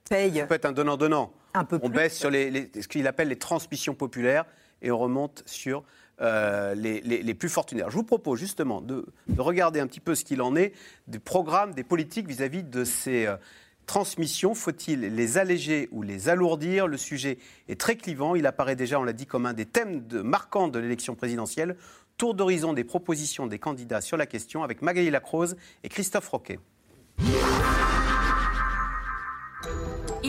payent 0.10 0.40
Ça 0.40 0.46
peut 0.46 0.56
être 0.56 0.66
un 0.66 0.72
donnant-donnant. 0.72 1.34
Un 1.54 1.66
peu 1.66 1.80
on 1.82 1.90
baisse 1.90 2.18
sur 2.18 2.32
ce 2.32 2.88
qu'il 2.88 3.08
appelle 3.08 3.28
les 3.30 3.38
transmissions 3.38 3.94
populaires 3.96 4.46
et 4.82 4.92
on 4.92 4.98
remonte 4.98 5.44
sur 5.46 5.84
euh, 6.22 6.74
les, 6.74 7.34
plus 7.34 7.50
fortunés. 7.50 7.84
je 7.88 7.94
vous 7.94 8.04
propose 8.04 8.40
justement 8.40 8.82
de, 8.82 9.06
regarder 9.38 9.80
un 9.80 9.88
petit 9.88 10.00
peu 10.00 10.16
ce 10.16 10.24
qu'il 10.24 10.42
en 10.42 10.56
est 10.56 10.74
des 11.08 11.20
programmes, 11.20 11.74
des 11.74 11.84
politiques 11.84 12.28
vis-à-vis 12.28 12.64
de 12.64 12.84
ces 12.84 13.28
euh, 13.28 13.36
transmissions. 13.86 14.56
Faut-il 14.56 15.02
les 15.02 15.38
alléger 15.38 15.90
ou 15.92 16.02
les 16.02 16.30
alourdir? 16.30 16.88
Le 16.88 16.98
sujet 16.98 17.38
est 17.68 17.80
très 17.80 17.96
clivant. 17.96 18.36
Il 18.36 18.48
apparaît 18.48 18.76
déjà, 18.76 19.00
on 19.00 19.04
l'a 19.04 19.14
dit, 19.14 19.28
comme 19.28 19.46
un 19.46 19.54
des 19.54 19.66
thèmes 19.66 20.04
marquants 20.24 20.68
de 20.68 20.80
l'élection 20.80 21.16
présidentielle. 21.16 21.76
Tour 22.18 22.34
d'horizon 22.34 22.74
des 22.74 22.84
propositions 22.84 23.46
des 23.46 23.60
candidats 23.60 24.02
sur 24.02 24.18
la 24.18 24.26
question 24.26 24.64
avec 24.64 24.82
Magali 24.82 25.12
Lacrose 25.12 25.56
et 25.84 25.90
Christophe 25.90 26.30
Roquet. 26.30 26.60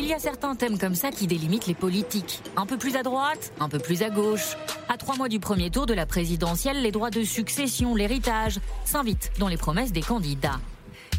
Il 0.08 0.12
y 0.12 0.14
a 0.14 0.18
certains 0.18 0.54
thèmes 0.54 0.78
comme 0.78 0.94
ça 0.94 1.10
qui 1.10 1.26
délimitent 1.26 1.66
les 1.66 1.74
politiques. 1.74 2.40
Un 2.56 2.64
peu 2.64 2.78
plus 2.78 2.96
à 2.96 3.02
droite, 3.02 3.52
un 3.60 3.68
peu 3.68 3.78
plus 3.78 4.02
à 4.02 4.08
gauche. 4.08 4.56
À 4.88 4.96
trois 4.96 5.16
mois 5.16 5.28
du 5.28 5.38
premier 5.38 5.68
tour 5.68 5.84
de 5.84 5.92
la 5.92 6.06
présidentielle, 6.06 6.80
les 6.80 6.90
droits 6.90 7.10
de 7.10 7.22
succession, 7.22 7.94
l'héritage 7.94 8.58
s'invitent 8.86 9.30
dans 9.38 9.48
les 9.48 9.58
promesses 9.58 9.92
des 9.92 10.00
candidats. 10.00 10.60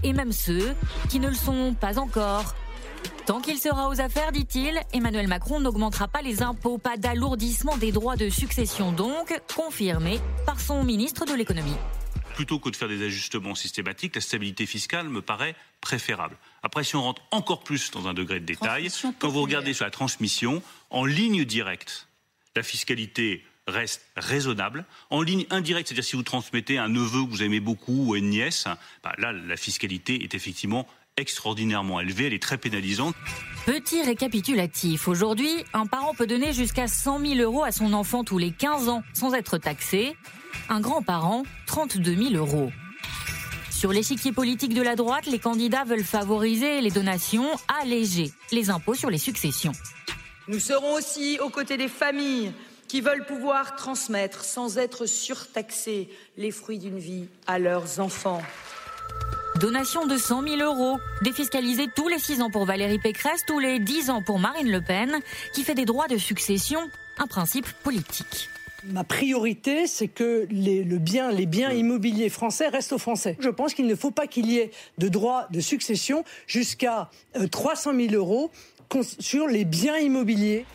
Et 0.01 0.12
même 0.12 0.31
ceux 0.31 0.74
qui 1.08 1.19
ne 1.19 1.27
le 1.27 1.36
sont 1.36 1.75
pas 1.79 2.00
encore. 2.00 2.55
Tant 3.27 3.41
qu'il 3.41 3.60
sera 3.60 3.89
aux 3.89 4.01
affaires, 4.01 4.31
dit-il, 4.31 4.79
Emmanuel 4.91 5.27
Macron 5.27 5.60
n'augmentera 5.60 6.08
pas 6.08 6.24
les 6.24 6.41
impôts, 6.41 6.79
pas 6.79 6.98
d'alourdissement 6.98 7.77
des 7.77 7.91
droits 7.91 8.15
de 8.15 8.29
succession 8.29 8.91
donc, 8.91 9.39
confirmé 9.55 10.19
par 10.48 10.60
son 10.60 10.84
ministre 10.84 11.25
de 11.25 11.36
l'économie 11.36 11.77
plutôt 12.36 12.59
que 12.59 12.69
de 12.69 12.75
faire 12.75 12.88
des 12.88 13.03
ajustements 13.05 13.55
systématiques, 13.55 14.15
la 14.15 14.21
stabilité 14.21 14.65
fiscale 14.65 15.09
me 15.09 15.21
paraît 15.21 15.55
préférable. 15.81 16.38
Après, 16.63 16.83
si 16.83 16.95
on 16.95 17.01
rentre 17.01 17.21
encore 17.31 17.63
plus 17.63 17.91
dans 17.91 18.07
un 18.07 18.13
degré 18.13 18.39
de 18.39 18.45
détail, 18.45 18.89
quand 19.19 19.29
vous 19.29 19.41
regardez 19.41 19.74
sur 19.74 19.86
la 19.86 19.91
transmission, 19.91 20.62
en 20.89 21.05
ligne 21.05 21.45
directe, 21.45 22.07
la 22.55 22.63
fiscalité 22.63 23.43
reste 23.67 24.05
raisonnable. 24.15 24.86
En 25.09 25.21
ligne 25.21 25.45
indirecte, 25.50 25.88
c'est-à-dire 25.88 26.03
si 26.03 26.15
vous 26.15 26.24
transmettez 26.24 26.77
un 26.77 26.89
neveu 26.89 27.24
que 27.24 27.29
vous 27.29 27.43
aimez 27.43 27.59
beaucoup 27.59 28.09
ou 28.09 28.15
une 28.15 28.29
nièce, 28.29 28.65
bah 29.03 29.13
là, 29.17 29.31
la 29.31 29.57
fiscalité 29.57 30.24
est 30.24 30.33
effectivement 30.33 30.88
extraordinairement 31.17 32.00
élevée, 32.00 32.27
elle 32.27 32.33
est 32.33 32.41
très 32.41 32.57
pénalisante. 32.57 33.15
Petit 33.65 34.01
récapitulatif. 34.01 35.07
Aujourd'hui, 35.07 35.51
un 35.74 35.86
parent 35.86 36.13
peut 36.13 36.27
donner 36.27 36.53
jusqu'à 36.53 36.88
100 36.88 37.19
000 37.19 37.36
euros 37.41 37.63
à 37.63 37.71
son 37.71 37.93
enfant 37.93 38.24
tous 38.24 38.38
les 38.38 38.51
15 38.51 38.89
ans 38.89 39.03
sans 39.13 39.33
être 39.33 39.57
taxé 39.57 40.15
un 40.69 40.79
grand-parent 40.79 41.43
32 41.67 42.15
000 42.15 42.33
euros. 42.35 42.71
Sur 43.71 43.93
l'échiquier 43.93 44.31
politique 44.31 44.73
de 44.73 44.81
la 44.81 44.95
droite, 44.95 45.25
les 45.25 45.39
candidats 45.39 45.85
veulent 45.85 46.03
favoriser 46.03 46.81
les 46.81 46.91
donations, 46.91 47.47
alléger 47.81 48.31
les 48.51 48.69
impôts 48.69 48.95
sur 48.95 49.09
les 49.09 49.17
successions. 49.17 49.71
Nous 50.47 50.59
serons 50.59 50.93
aussi 50.95 51.39
aux 51.39 51.49
côtés 51.49 51.77
des 51.77 51.88
familles 51.88 52.51
qui 52.89 53.01
veulent 53.01 53.25
pouvoir 53.25 53.75
transmettre 53.75 54.43
sans 54.43 54.77
être 54.77 55.05
surtaxés 55.05 56.09
les 56.38 56.51
fruits 56.51 56.79
d'une 56.79 56.99
vie 56.99 57.27
à 57.47 57.59
leurs 57.59 57.99
enfants. 57.99 58.41
Donation 59.59 60.05
de 60.05 60.17
100 60.17 60.43
000 60.43 60.57
euros, 60.57 60.99
défiscalisée 61.21 61.88
tous 61.95 62.07
les 62.07 62.19
6 62.19 62.41
ans 62.41 62.49
pour 62.49 62.65
Valérie 62.65 62.99
Pécresse, 62.99 63.45
tous 63.45 63.59
les 63.59 63.79
10 63.79 64.09
ans 64.09 64.23
pour 64.23 64.39
Marine 64.39 64.71
Le 64.71 64.81
Pen, 64.81 65.19
qui 65.53 65.63
fait 65.63 65.75
des 65.75 65.85
droits 65.85 66.07
de 66.07 66.17
succession 66.17 66.81
un 67.17 67.27
principe 67.27 67.67
politique. 67.83 68.49
Ma 68.85 69.03
priorité, 69.03 69.87
c'est 69.87 70.07
que 70.07 70.47
les, 70.49 70.83
le 70.83 70.99
bien, 70.99 71.31
les 71.31 71.45
biens 71.45 71.71
immobiliers 71.71 72.29
français 72.29 72.69
restent 72.69 72.93
aux 72.93 72.97
Français. 72.97 73.37
Je 73.39 73.49
pense 73.49 73.73
qu'il 73.73 73.87
ne 73.87 73.95
faut 73.95 74.11
pas 74.11 74.27
qu'il 74.27 74.49
y 74.49 74.57
ait 74.57 74.71
de 74.97 75.09
droits 75.09 75.47
de 75.51 75.59
succession 75.59 76.23
jusqu'à 76.47 77.09
300 77.51 77.91
euh, 77.91 78.07
000 78.07 78.13
euros 78.13 78.51
sur 79.19 79.47
les 79.47 79.65
biens 79.65 79.97
immobiliers. 79.97 80.65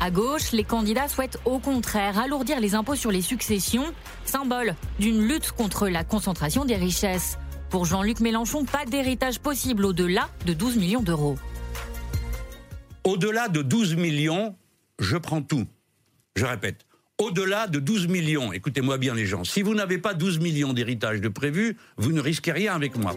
À 0.00 0.10
gauche, 0.10 0.52
les 0.52 0.64
candidats 0.64 1.08
souhaitent 1.08 1.38
au 1.44 1.58
contraire 1.58 2.18
alourdir 2.18 2.60
les 2.60 2.74
impôts 2.74 2.96
sur 2.96 3.10
les 3.10 3.22
successions, 3.22 3.86
symbole 4.24 4.74
d'une 4.98 5.26
lutte 5.26 5.52
contre 5.52 5.88
la 5.88 6.04
concentration 6.04 6.64
des 6.64 6.76
richesses. 6.76 7.38
Pour 7.70 7.84
Jean-Luc 7.86 8.20
Mélenchon, 8.20 8.64
pas 8.64 8.84
d'héritage 8.84 9.38
possible 9.38 9.84
au-delà 9.84 10.28
de 10.46 10.52
12 10.52 10.76
millions 10.76 11.02
d'euros. 11.02 11.36
Au-delà 13.04 13.48
de 13.48 13.62
12 13.62 13.96
millions, 13.96 14.56
je 14.98 15.16
prends 15.16 15.42
tout. 15.42 15.66
Je 16.36 16.44
répète, 16.44 16.84
au-delà 17.18 17.68
de 17.68 17.78
12 17.78 18.08
millions. 18.08 18.52
Écoutez-moi 18.52 18.98
bien 18.98 19.14
les 19.14 19.26
gens, 19.26 19.44
si 19.44 19.62
vous 19.62 19.74
n'avez 19.74 19.98
pas 19.98 20.14
12 20.14 20.40
millions 20.40 20.72
d'héritage 20.72 21.20
de 21.20 21.28
prévu, 21.28 21.76
vous 21.96 22.12
ne 22.12 22.20
risquez 22.20 22.52
rien 22.52 22.74
avec 22.74 22.96
moi. 22.96 23.14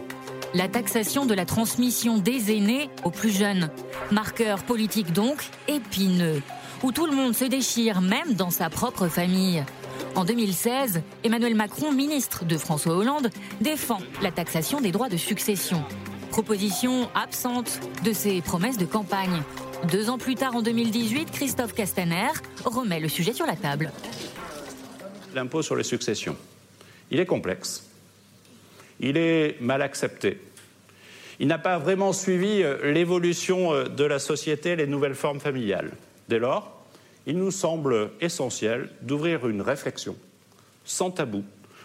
La 0.54 0.68
taxation 0.68 1.26
de 1.26 1.34
la 1.34 1.44
transmission 1.44 2.18
des 2.18 2.52
aînés 2.52 2.88
aux 3.04 3.10
plus 3.10 3.36
jeunes. 3.36 3.70
Marqueur 4.12 4.62
politique 4.62 5.12
donc 5.12 5.44
épineux, 5.66 6.40
où 6.82 6.92
tout 6.92 7.06
le 7.06 7.16
monde 7.16 7.34
se 7.34 7.44
déchire, 7.44 8.00
même 8.00 8.34
dans 8.34 8.50
sa 8.50 8.70
propre 8.70 9.08
famille. 9.08 9.64
En 10.14 10.24
2016, 10.24 11.02
Emmanuel 11.24 11.54
Macron, 11.54 11.92
ministre 11.92 12.44
de 12.44 12.56
François 12.56 12.96
Hollande, 12.96 13.30
défend 13.60 13.98
la 14.22 14.30
taxation 14.30 14.80
des 14.80 14.92
droits 14.92 15.08
de 15.08 15.16
succession. 15.16 15.82
Proposition 16.30 17.10
absente 17.14 17.80
de 18.04 18.12
ses 18.12 18.40
promesses 18.42 18.78
de 18.78 18.86
campagne. 18.86 19.42
Deux 19.84 20.10
ans 20.10 20.18
plus 20.18 20.34
tard, 20.34 20.56
en 20.56 20.62
2018, 20.62 21.30
Christophe 21.30 21.72
Castaner 21.72 22.28
remet 22.64 23.00
le 23.00 23.08
sujet 23.08 23.32
sur 23.32 23.46
la 23.46 23.56
table. 23.56 23.92
L'impôt 25.34 25.62
sur 25.62 25.76
les 25.76 25.84
successions, 25.84 26.36
il 27.10 27.20
est 27.20 27.26
complexe. 27.26 27.88
Il 29.00 29.16
est 29.16 29.60
mal 29.60 29.80
accepté. 29.82 30.40
Il 31.38 31.46
n'a 31.46 31.58
pas 31.58 31.78
vraiment 31.78 32.12
suivi 32.12 32.62
euh, 32.62 32.92
l'évolution 32.92 33.72
euh, 33.72 33.84
de 33.84 34.04
la 34.04 34.18
société, 34.18 34.74
les 34.74 34.88
nouvelles 34.88 35.14
formes 35.14 35.38
familiales. 35.38 35.92
Dès 36.28 36.40
lors, 36.40 36.84
il 37.26 37.38
nous 37.38 37.52
semble 37.52 38.10
essentiel 38.20 38.90
d'ouvrir 39.02 39.46
une 39.46 39.62
réflexion 39.62 40.16
sans 40.84 41.12
tabou 41.12 41.44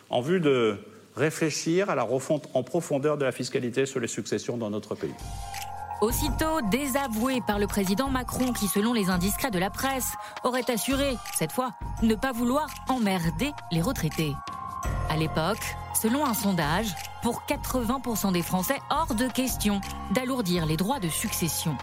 en 0.10 0.21
vue 0.21 0.39
de 0.39 0.77
réfléchir 1.15 1.89
à 1.89 1.95
la 1.95 2.03
refonte 2.03 2.49
en 2.53 2.63
profondeur 2.63 3.17
de 3.17 3.25
la 3.25 3.32
fiscalité 3.32 3.86
sur 3.86 3.99
les 3.99 4.08
successions 4.08 4.58
dans 4.58 4.71
notre 4.71 4.95
pays. 4.95 5.13
Aussitôt 6.03 6.59
désavoué 6.69 7.39
par 7.39 7.59
le 7.59 7.65
président 7.65 8.09
Macron 8.09 8.51
qui, 8.51 8.67
selon 8.67 8.91
les 8.91 9.09
indiscrets 9.09 9.51
de 9.51 9.57
la 9.57 9.69
presse, 9.69 10.11
aurait 10.43 10.69
assuré, 10.69 11.15
cette 11.33 11.53
fois, 11.53 11.71
ne 12.01 12.13
pas 12.13 12.33
vouloir 12.33 12.67
emmerder 12.89 13.53
les 13.71 13.81
retraités. 13.81 14.33
À 15.09 15.15
l'époque, 15.15 15.63
selon 15.93 16.25
un 16.25 16.33
sondage, 16.33 16.93
pour 17.21 17.43
80% 17.47 18.33
des 18.33 18.41
Français, 18.41 18.79
hors 18.89 19.15
de 19.15 19.29
question 19.29 19.79
d'alourdir 20.13 20.65
les 20.65 20.75
droits 20.75 20.99
de 20.99 21.07
succession. 21.07 21.77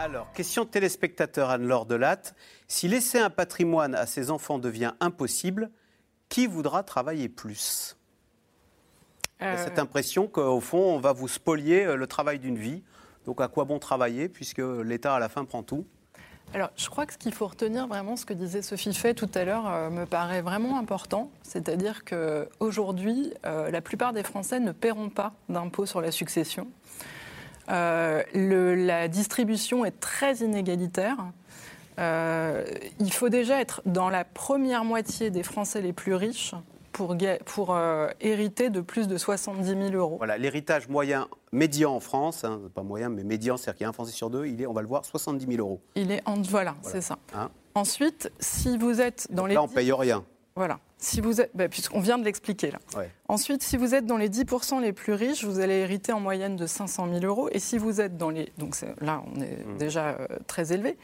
Alors, 0.00 0.32
question 0.32 0.66
téléspectateur 0.66 1.50
Anne-Laure 1.50 1.86
Delatte. 1.86 2.34
Si 2.66 2.88
laisser 2.88 3.20
un 3.20 3.30
patrimoine 3.30 3.94
à 3.94 4.04
ses 4.04 4.32
enfants 4.32 4.58
devient 4.58 4.94
impossible, 4.98 5.70
qui 6.28 6.48
voudra 6.48 6.82
travailler 6.82 7.28
plus? 7.28 7.95
Euh, 9.42 9.64
cette 9.64 9.78
impression 9.78 10.28
qu'au 10.28 10.60
fond, 10.60 10.78
on 10.78 10.98
va 10.98 11.12
vous 11.12 11.28
spolier 11.28 11.84
euh, 11.84 11.96
le 11.96 12.06
travail 12.06 12.38
d'une 12.38 12.56
vie. 12.56 12.82
Donc 13.26 13.40
à 13.40 13.48
quoi 13.48 13.64
bon 13.64 13.78
travailler 13.78 14.28
puisque 14.28 14.62
l'État 14.84 15.14
à 15.14 15.18
la 15.18 15.28
fin 15.28 15.44
prend 15.44 15.62
tout? 15.62 15.84
Alors, 16.54 16.70
je 16.76 16.88
crois 16.88 17.06
que 17.06 17.12
ce 17.12 17.18
qu'il 17.18 17.34
faut 17.34 17.48
retenir 17.48 17.88
vraiment, 17.88 18.16
ce 18.16 18.24
que 18.24 18.32
disait 18.32 18.62
Sophie 18.62 18.94
Fay 18.94 19.14
tout 19.14 19.28
à 19.34 19.44
l'heure, 19.44 19.66
euh, 19.66 19.90
me 19.90 20.06
paraît 20.06 20.42
vraiment 20.42 20.78
important. 20.78 21.30
C'est-à-dire 21.42 22.04
qu'aujourd'hui, 22.04 23.34
la 23.44 23.80
plupart 23.80 24.12
des 24.12 24.22
Français 24.22 24.60
ne 24.60 24.72
paieront 24.72 25.10
pas 25.10 25.32
d'impôt 25.48 25.86
sur 25.86 26.00
la 26.00 26.12
succession. 26.12 26.68
la 27.68 29.08
distribution 29.08 29.84
est 29.84 29.98
très 29.98 30.36
inégalitaire. 30.36 31.16
il 31.98 33.12
faut 33.12 33.28
déjà 33.28 33.60
être 33.60 33.82
dans 33.84 34.08
la 34.08 34.24
première 34.24 34.84
moitié 34.84 35.30
des 35.30 35.42
Français 35.42 35.82
les 35.82 35.92
plus 35.92 36.14
riches 36.14 36.54
pour, 36.96 37.14
pour 37.44 37.74
euh, 37.74 38.08
hériter 38.22 38.70
de 38.70 38.80
plus 38.80 39.06
de 39.06 39.18
70 39.18 39.68
000 39.68 39.80
euros. 39.92 40.16
Voilà, 40.16 40.38
l'héritage 40.38 40.88
moyen, 40.88 41.28
médian 41.52 41.94
en 41.94 42.00
France, 42.00 42.42
hein, 42.44 42.58
pas 42.74 42.82
moyen, 42.82 43.10
mais 43.10 43.22
médian, 43.22 43.58
c'est-à-dire 43.58 43.76
qu'il 43.76 43.84
y 43.84 43.86
a 43.86 43.90
un 43.90 43.92
Français 43.92 44.12
sur 44.12 44.30
deux, 44.30 44.46
il 44.46 44.62
est, 44.62 44.66
on 44.66 44.72
va 44.72 44.80
le 44.80 44.88
voir, 44.88 45.04
70 45.04 45.46
000 45.46 45.58
euros. 45.58 45.82
Il 45.94 46.10
est 46.10 46.22
en, 46.24 46.40
voilà, 46.40 46.74
c'est 46.80 47.02
ça. 47.02 47.18
Hein. 47.34 47.50
Ensuite, 47.74 48.32
si 48.40 48.78
vous 48.78 49.02
êtes 49.02 49.28
dans 49.30 49.42
Donc 49.42 49.48
les 49.50 49.54
là, 49.56 49.62
on 49.62 49.66
10 49.66 49.74
paye 49.74 49.92
rien. 49.92 50.24
Voilà. 50.56 50.78
Si 50.98 51.20
vous 51.20 51.42
êtes, 51.42 51.50
bah, 51.54 51.68
puisqu'on 51.68 52.00
vient 52.00 52.16
de 52.16 52.24
l'expliquer 52.24 52.70
là. 52.70 52.78
Ouais. 52.96 53.10
Ensuite, 53.28 53.62
si 53.62 53.76
vous 53.76 53.94
êtes 53.94 54.06
dans 54.06 54.16
les 54.16 54.30
10% 54.30 54.80
les 54.80 54.94
plus 54.94 55.12
riches, 55.12 55.44
vous 55.44 55.60
allez 55.60 55.74
hériter 55.74 56.12
en 56.12 56.20
moyenne 56.20 56.56
de 56.56 56.66
500 56.66 57.08
000 57.12 57.24
euros. 57.26 57.50
Et 57.52 57.58
si 57.58 57.76
vous 57.76 58.00
êtes 58.00 58.16
dans 58.16 58.30
les, 58.30 58.50
donc 58.56 58.74
là, 59.02 59.22
on 59.30 59.38
est 59.42 59.64
Mmh. 59.66 59.76
déjà 59.76 60.06
euh, 60.18 60.26
très 60.46 60.72
élevé. 60.72 60.96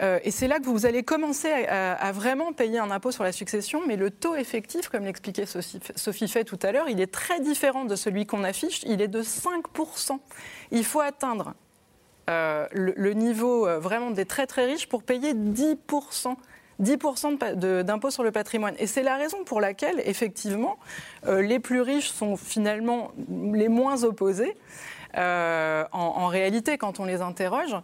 Euh, 0.00 0.18
et 0.24 0.30
c'est 0.30 0.48
là 0.48 0.58
que 0.58 0.64
vous 0.64 0.86
allez 0.86 1.02
commencer 1.02 1.52
à, 1.52 1.92
à- 1.92 2.08
à 2.08 2.12
vraiment 2.12 2.54
payer 2.54 2.78
un 2.78 2.90
impôt 2.90 3.10
sur 3.12 3.22
la 3.22 3.32
succession. 3.32 3.82
Mais 3.86 3.96
le 3.96 4.10
taux 4.10 4.34
effectif, 4.34 4.88
comme 4.88 5.04
l'expliquait 5.04 5.44
Sophie, 5.44 5.80
Sophie 5.96 6.26
Fay 6.28 6.44
tout 6.46 6.58
à 6.62 6.72
l'heure, 6.72 6.88
il 6.88 7.00
est 7.02 7.12
très 7.12 7.40
différent 7.40 7.84
de 7.84 7.96
celui 7.96 8.24
qu'on 8.24 8.42
affiche. 8.44 8.82
Il 8.84 9.02
est 9.02 9.08
de 9.08 9.22
5%. 9.22 10.18
Il 10.70 10.84
faut 10.86 11.00
atteindre 11.00 11.52
euh, 12.30 12.66
le, 12.72 12.94
le 12.96 13.12
niveau 13.12 13.68
vraiment 13.78 14.10
des 14.10 14.24
très 14.24 14.46
très 14.46 14.64
riches 14.64 14.88
pour 14.88 15.02
payer 15.02 15.34
10%. 15.34 16.34
10% 16.80 17.32
de 17.32 17.36
pa- 17.36 17.54
de- 17.54 17.82
d'impôt 17.82 18.10
sur 18.10 18.22
le 18.24 18.30
patrimoine. 18.32 18.74
Et 18.78 18.86
c'est 18.86 19.02
la 19.02 19.16
raison 19.16 19.44
pour 19.44 19.60
laquelle, 19.60 20.02
effectivement, 20.04 20.78
euh, 21.26 21.42
les 21.42 21.58
plus 21.60 21.80
riches 21.80 22.10
sont 22.10 22.36
finalement 22.36 23.12
les 23.52 23.68
moins 23.68 24.04
opposés. 24.04 24.56
euh, 25.16 25.84
en 25.92 26.26
réalité, 26.26 26.76
quand 26.76 26.98
on 26.98 27.04
les 27.04 27.20
interroge. 27.22 27.76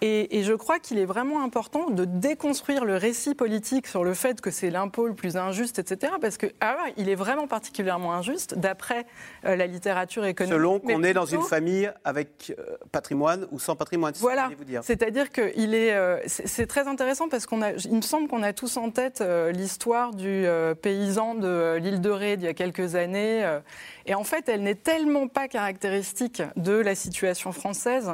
Et, 0.00 0.38
et 0.38 0.42
je 0.42 0.52
crois 0.52 0.78
qu'il 0.78 0.98
est 0.98 1.04
vraiment 1.04 1.42
important 1.42 1.90
de 1.90 2.04
déconstruire 2.04 2.84
le 2.84 2.96
récit 2.96 3.34
politique 3.34 3.86
sur 3.86 4.04
le 4.04 4.14
fait 4.14 4.40
que 4.40 4.50
c'est 4.50 4.70
l'impôt 4.70 5.06
le 5.06 5.14
plus 5.14 5.36
injuste, 5.36 5.78
etc. 5.78 6.12
Parce 6.20 6.36
que 6.36 6.46
ah 6.60 6.76
ouais, 6.84 6.94
il 6.96 7.08
est 7.08 7.14
vraiment 7.14 7.46
particulièrement 7.46 8.12
injuste, 8.14 8.58
d'après 8.58 9.06
euh, 9.44 9.56
la 9.56 9.66
littérature 9.66 10.24
économique. 10.24 10.54
Selon 10.54 10.80
qu'on 10.80 11.02
est 11.02 11.14
dans 11.14 11.26
une 11.26 11.42
famille 11.42 11.90
avec 12.04 12.54
euh, 12.58 12.76
patrimoine 12.92 13.46
ou 13.50 13.58
sans 13.58 13.76
patrimoine. 13.76 14.14
voilà, 14.18 14.50
c'est-à-dire 14.82 15.30
que 15.30 15.52
il 15.56 15.74
est, 15.74 15.92
euh, 15.92 16.18
c'est 16.26 16.66
très 16.66 16.86
intéressant 16.86 17.28
parce 17.28 17.46
qu'on 17.46 17.62
a, 17.62 17.72
il 17.72 17.96
me 17.96 18.02
semble 18.02 18.28
qu'on 18.28 18.42
a 18.42 18.52
tous 18.52 18.76
en 18.76 18.90
tête 18.90 19.22
l'histoire 19.52 20.14
du 20.14 20.46
paysan 20.82 21.34
de 21.34 21.76
l'île 21.80 22.00
de 22.00 22.10
Ré 22.10 22.36
d'il 22.36 22.46
y 22.46 22.48
a 22.48 22.54
quelques 22.54 22.94
années, 22.94 23.58
et 24.06 24.14
en 24.14 24.24
fait, 24.24 24.48
elle 24.48 24.62
n'est 24.62 24.74
tellement 24.74 25.28
pas 25.28 25.48
caractéristique 25.48 26.42
de 26.56 26.72
la 26.72 26.94
situation 26.94 27.52
française 27.52 28.12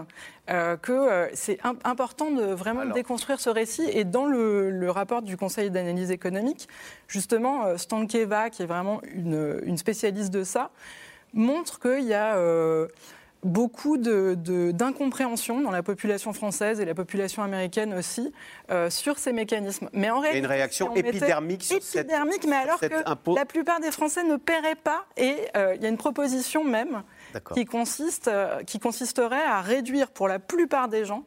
euh, 0.48 0.76
que 0.76 0.92
euh, 0.92 1.29
c'est 1.35 1.59
im- 1.64 1.76
important 1.85 2.31
de 2.31 2.44
vraiment 2.44 2.81
Alors. 2.81 2.94
déconstruire 2.94 3.40
ce 3.40 3.50
récit. 3.50 3.88
Et 3.92 4.05
dans 4.05 4.26
le, 4.26 4.70
le 4.70 4.90
rapport 4.90 5.22
du 5.22 5.37
Conseil 5.37 5.70
d'analyse 5.70 6.11
économique, 6.11 6.68
justement, 7.09 7.66
euh, 7.66 7.76
Stankeva, 7.76 8.50
qui 8.50 8.62
est 8.62 8.66
vraiment 8.66 9.00
une, 9.14 9.61
une 9.64 9.76
spécialiste 9.76 10.31
de 10.33 10.42
ça, 10.44 10.70
montre 11.35 11.79
qu'il 11.79 12.05
y 12.07 12.14
a 12.14 12.37
beaucoup 13.42 13.96
de- 13.96 14.35
de- 14.37 14.70
d'incompréhension 14.70 15.61
dans 15.62 15.70
la 15.70 15.83
population 15.83 16.33
française 16.35 16.79
et 16.81 16.85
la 16.85 16.94
population 16.94 17.42
américaine 17.42 17.94
aussi 17.94 18.33
euh, 18.70 18.90
sur 18.90 19.18
ces 19.18 19.33
mécanismes. 19.33 19.88
Mais 19.94 20.11
en 20.11 20.16
Il 20.16 20.18
y 20.18 20.18
a 20.18 20.20
réalité, 20.22 20.38
une 20.40 20.46
réaction 20.46 20.92
si 20.92 21.00
épidermique 21.00 21.62
sur 21.62 21.83
cette- 21.83 22.07
épidermique, 22.07 22.44
mais 22.46 22.57
alors 22.57 22.79
que 22.79 23.09
impôt. 23.09 23.35
la 23.37 23.46
plupart 23.46 23.81
des 23.81 23.92
Français 23.92 24.24
ne 24.24 24.37
paieraient 24.37 24.74
pas. 24.74 25.07
Et 25.16 25.37
euh, 25.57 25.74
il 25.76 25.83
y 25.83 25.87
a 25.87 25.88
une 25.88 25.96
proposition 25.96 26.64
même. 26.64 27.03
Qui, 27.54 27.64
consiste, 27.64 28.28
euh, 28.28 28.62
qui 28.64 28.78
consisterait 28.78 29.42
à 29.44 29.60
réduire 29.60 30.10
pour 30.10 30.28
la 30.28 30.38
plupart 30.38 30.88
des 30.88 31.04
gens 31.04 31.24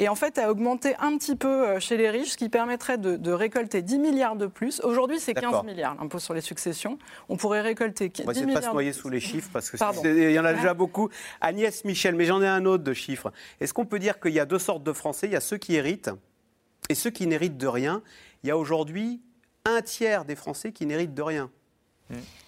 et 0.00 0.08
en 0.08 0.14
fait 0.14 0.38
à 0.38 0.48
augmenter 0.48 0.94
un 1.00 1.18
petit 1.18 1.34
peu 1.34 1.48
euh, 1.68 1.80
chez 1.80 1.96
les 1.96 2.08
riches, 2.08 2.30
ce 2.30 2.36
qui 2.36 2.48
permettrait 2.48 2.98
de, 2.98 3.16
de 3.16 3.32
récolter 3.32 3.82
10 3.82 3.98
milliards 3.98 4.36
de 4.36 4.46
plus. 4.46 4.80
Aujourd'hui, 4.84 5.18
c'est 5.18 5.34
15 5.34 5.42
D'accord. 5.42 5.64
milliards 5.64 5.96
l'impôt 6.00 6.20
sur 6.20 6.34
les 6.34 6.40
successions. 6.40 6.98
On 7.28 7.36
pourrait 7.36 7.62
récolter 7.62 8.08
10 8.08 8.22
On 8.22 8.26
va 8.26 8.30
essayer 8.32 8.46
de 8.46 8.52
pas 8.54 8.62
se 8.62 8.70
noyer 8.70 8.92
sous 8.92 9.08
les 9.08 9.18
chiffres 9.18 9.50
parce 9.52 9.70
que 9.70 9.76
Pardon. 9.76 10.00
c'est- 10.00 10.14
il 10.14 10.30
y 10.30 10.38
en 10.38 10.44
a 10.44 10.52
déjà 10.52 10.72
beaucoup. 10.72 11.08
Agnès 11.40 11.84
Michel, 11.84 12.14
mais 12.14 12.26
j'en 12.26 12.40
ai 12.42 12.46
un 12.46 12.64
autre 12.64 12.84
de 12.84 12.92
chiffres. 12.92 13.32
Est-ce 13.60 13.74
qu'on 13.74 13.86
peut 13.86 13.98
dire 13.98 14.20
qu'il 14.20 14.32
y 14.32 14.38
a 14.40 14.46
deux 14.46 14.60
sortes 14.60 14.84
de 14.84 14.92
Français? 14.92 15.26
Il 15.26 15.32
y 15.32 15.36
a 15.36 15.40
ceux 15.40 15.56
qui 15.56 15.74
héritent 15.74 16.10
et 16.88 16.94
ceux 16.94 17.10
qui 17.10 17.26
n'héritent 17.26 17.58
de 17.58 17.66
rien. 17.66 18.02
Il 18.44 18.48
y 18.48 18.50
a 18.52 18.56
aujourd'hui 18.56 19.20
un 19.64 19.82
tiers 19.82 20.24
des 20.24 20.36
Français 20.36 20.70
qui 20.70 20.86
n'héritent 20.86 21.14
de 21.14 21.22
rien. 21.22 21.50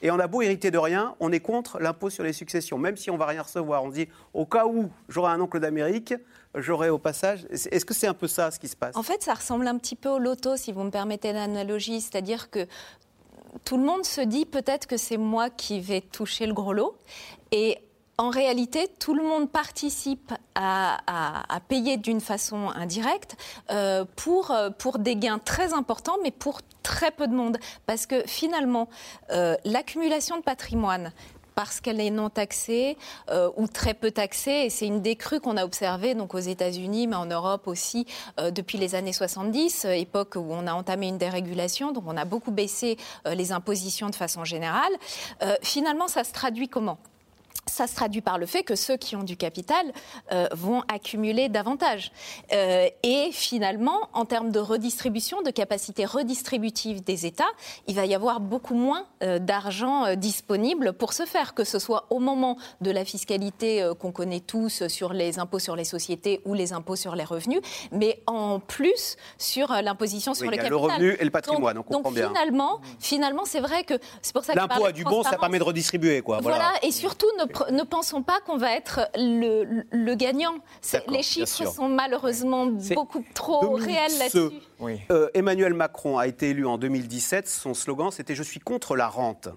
Et 0.02 0.10
on 0.10 0.18
a 0.18 0.26
beau 0.26 0.42
hériter 0.42 0.70
de 0.70 0.78
rien, 0.78 1.14
on 1.20 1.32
est 1.32 1.40
contre 1.40 1.78
l'impôt 1.78 2.08
sur 2.10 2.24
les 2.24 2.32
successions, 2.32 2.78
même 2.78 2.96
si 2.96 3.10
on 3.10 3.16
va 3.16 3.26
rien 3.26 3.42
recevoir. 3.42 3.84
On 3.84 3.90
se 3.90 3.94
dit, 3.94 4.08
au 4.32 4.46
cas 4.46 4.66
où 4.66 4.90
j'aurais 5.08 5.32
un 5.32 5.40
oncle 5.40 5.60
d'Amérique, 5.60 6.14
j'aurais 6.54 6.88
au 6.88 6.98
passage. 6.98 7.46
Est-ce 7.50 7.84
que 7.84 7.94
c'est 7.94 8.06
un 8.06 8.14
peu 8.14 8.26
ça 8.26 8.50
ce 8.50 8.58
qui 8.58 8.68
se 8.68 8.76
passe? 8.76 8.96
En 8.96 9.02
fait, 9.02 9.22
ça 9.22 9.34
ressemble 9.34 9.66
un 9.66 9.76
petit 9.76 9.96
peu 9.96 10.08
au 10.08 10.18
loto, 10.18 10.56
si 10.56 10.72
vous 10.72 10.82
me 10.82 10.90
permettez 10.90 11.32
l'analogie. 11.32 12.00
C'est-à-dire 12.00 12.50
que 12.50 12.66
tout 13.64 13.76
le 13.76 13.84
monde 13.84 14.04
se 14.04 14.20
dit 14.20 14.46
peut-être 14.46 14.86
que 14.86 14.96
c'est 14.96 15.16
moi 15.16 15.50
qui 15.50 15.80
vais 15.80 16.00
toucher 16.00 16.46
le 16.46 16.54
gros 16.54 16.72
lot. 16.72 16.96
Et 17.52 17.78
en 18.20 18.28
réalité, 18.28 18.87
tout 18.98 19.14
le 19.14 19.22
monde 19.22 19.50
participe 19.50 20.35
à, 20.54 20.98
payer 21.68 21.96
d'une 21.96 22.20
façon 22.20 22.68
indirecte 22.68 23.37
euh, 23.70 24.04
pour, 24.14 24.50
euh, 24.50 24.68
pour 24.68 24.98
des 24.98 25.16
gains 25.16 25.38
très 25.38 25.72
importants, 25.72 26.16
mais 26.22 26.30
pour 26.30 26.61
très 26.83 27.12
peu 27.12 27.26
de 27.26 27.35
monde. 27.35 27.56
Parce 27.87 28.04
que 28.04 28.22
finalement, 28.26 28.90
euh, 29.30 29.56
l'accumulation 29.64 30.37
de 30.37 30.42
patrimoine, 30.42 31.12
parce 31.54 31.80
qu'elle 31.80 31.98
est 31.98 32.11
non 32.11 32.28
taxée 32.28 32.96
ou 33.56 33.66
très 33.66 33.92
peu 33.94 34.11
taxée. 34.11 34.64
Et 34.64 34.70
c'est 34.70 34.87
une 34.87 35.02
des 35.02 35.16
crues 35.16 35.40
qu'on 35.40 35.56
a 35.56 35.64
observées 35.64 36.14
donc 36.14 36.35
aux 36.35 36.38
États-Unis, 36.38 37.06
mais 37.06 37.16
en 37.16 37.26
Europe 37.26 37.66
aussi 37.66 38.06
depuis 38.38 38.78
les 38.78 38.94
années 38.94 39.12
70, 39.12 39.85
euh, 39.85 39.90
époque 39.90 40.37
où 40.37 40.46
on 40.50 40.66
a 40.66 40.72
entamé 40.72 41.09
une 41.09 41.18
dérégulation. 41.18 41.92
Donc 41.92 42.04
on 42.06 42.16
a 42.16 42.24
beaucoup 42.24 42.50
baissé 42.50 42.96
les 43.26 43.52
impositions 43.52 44.09
de 44.09 44.14
façon 44.14 44.44
générale. 44.44 44.92
Finalement, 45.62 46.09
ça 46.09 46.24
se 46.24 46.33
traduit 46.33 46.68
comment? 46.68 46.98
Ça 47.70 47.87
se 47.87 47.94
traduit 47.94 48.20
par 48.20 48.38
le 48.38 48.46
fait 48.46 48.62
que 48.62 48.74
ceux 48.74 48.96
qui 48.96 49.16
ont 49.16 49.22
du 49.22 49.37
capital 49.37 49.92
euh, 50.33 50.46
vont 50.52 50.83
accumuler 50.92 51.48
davantage. 51.48 52.12
Euh, 52.52 52.88
et 53.02 53.30
finalement, 53.33 54.09
en 54.12 54.24
termes 54.24 54.50
de 54.50 54.59
redistribution, 54.59 55.42
de 55.42 55.50
capacité 55.50 56.04
redistributive 56.04 57.02
des 57.02 57.26
États, 57.26 57.50
il 57.87 57.94
va 57.94 58.06
y 58.06 58.14
avoir 58.14 58.40
beaucoup 58.40 58.74
moins 58.74 59.06
euh, 59.22 59.38
d'argent 59.38 60.14
disponible 60.16 60.92
pour 60.92 61.12
ce 61.12 61.24
faire, 61.24 61.54
que 61.54 61.64
ce 61.64 61.78
soit 61.78 62.06
au 62.11 62.18
moment 62.18 62.56
de 62.80 62.90
la 62.90 63.04
fiscalité 63.04 63.88
qu'on 63.98 64.12
connaît 64.12 64.40
tous 64.40 64.87
sur 64.88 65.12
les 65.12 65.38
impôts 65.38 65.59
sur 65.59 65.76
les 65.76 65.85
sociétés 65.85 66.40
ou 66.44 66.54
les 66.54 66.72
impôts 66.72 66.96
sur 66.96 67.14
les 67.14 67.24
revenus, 67.24 67.61
mais 67.92 68.20
en 68.26 68.59
plus 68.61 69.16
sur 69.38 69.72
l'imposition 69.72 70.35
sur 70.35 70.42
Oui, 70.42 70.48
le 70.48 70.54
il 70.54 70.56
y 70.56 70.61
a 70.61 70.62
capital. 70.64 70.88
le 70.88 70.92
revenu 70.94 71.16
et 71.20 71.24
le 71.24 71.30
patrimoine, 71.30 71.76
donc, 71.76 71.87
on 71.88 71.94
comprend 71.94 72.11
donc 72.11 72.18
bien. 72.18 72.28
finalement, 72.28 72.80
finalement, 72.98 73.44
c'est 73.44 73.61
vrai 73.61 73.85
que 73.85 73.94
c'est 74.22 74.33
pour 74.33 74.44
ça 74.44 74.54
que 74.54 74.59
L'impôt 74.59 74.85
a 74.85 74.92
du 74.92 75.04
bon, 75.04 75.22
ça 75.22 75.38
permet 75.38 75.59
de 75.59 75.64
redistribuer. 75.64 76.22
Quoi. 76.22 76.40
Voilà. 76.40 76.56
Voilà, 76.59 76.72
et 76.83 76.90
surtout, 76.90 77.26
ne, 77.38 77.44
ne 77.70 77.82
pensons 77.82 78.22
pas 78.22 78.40
qu'on 78.40 78.56
va 78.56 78.74
être 78.74 79.08
le, 79.16 79.84
le 79.90 80.14
gagnant. 80.14 80.54
Les 81.08 81.22
chiffres 81.22 81.66
sont 81.66 81.88
malheureusement 81.88 82.66
beaucoup 82.66 83.24
trop 83.34 83.74
réels 83.74 84.18
là-dessus. 84.18 84.56
Euh, 85.10 85.28
Emmanuel 85.34 85.74
Macron 85.74 86.18
a 86.18 86.26
été 86.26 86.50
élu 86.50 86.66
en 86.66 86.78
2017. 86.78 87.48
Son 87.48 87.74
slogan, 87.74 88.10
c'était 88.10 88.34
Je 88.34 88.42
suis 88.42 88.60
contre 88.60 88.96
la 88.96 89.08
rente. 89.08 89.48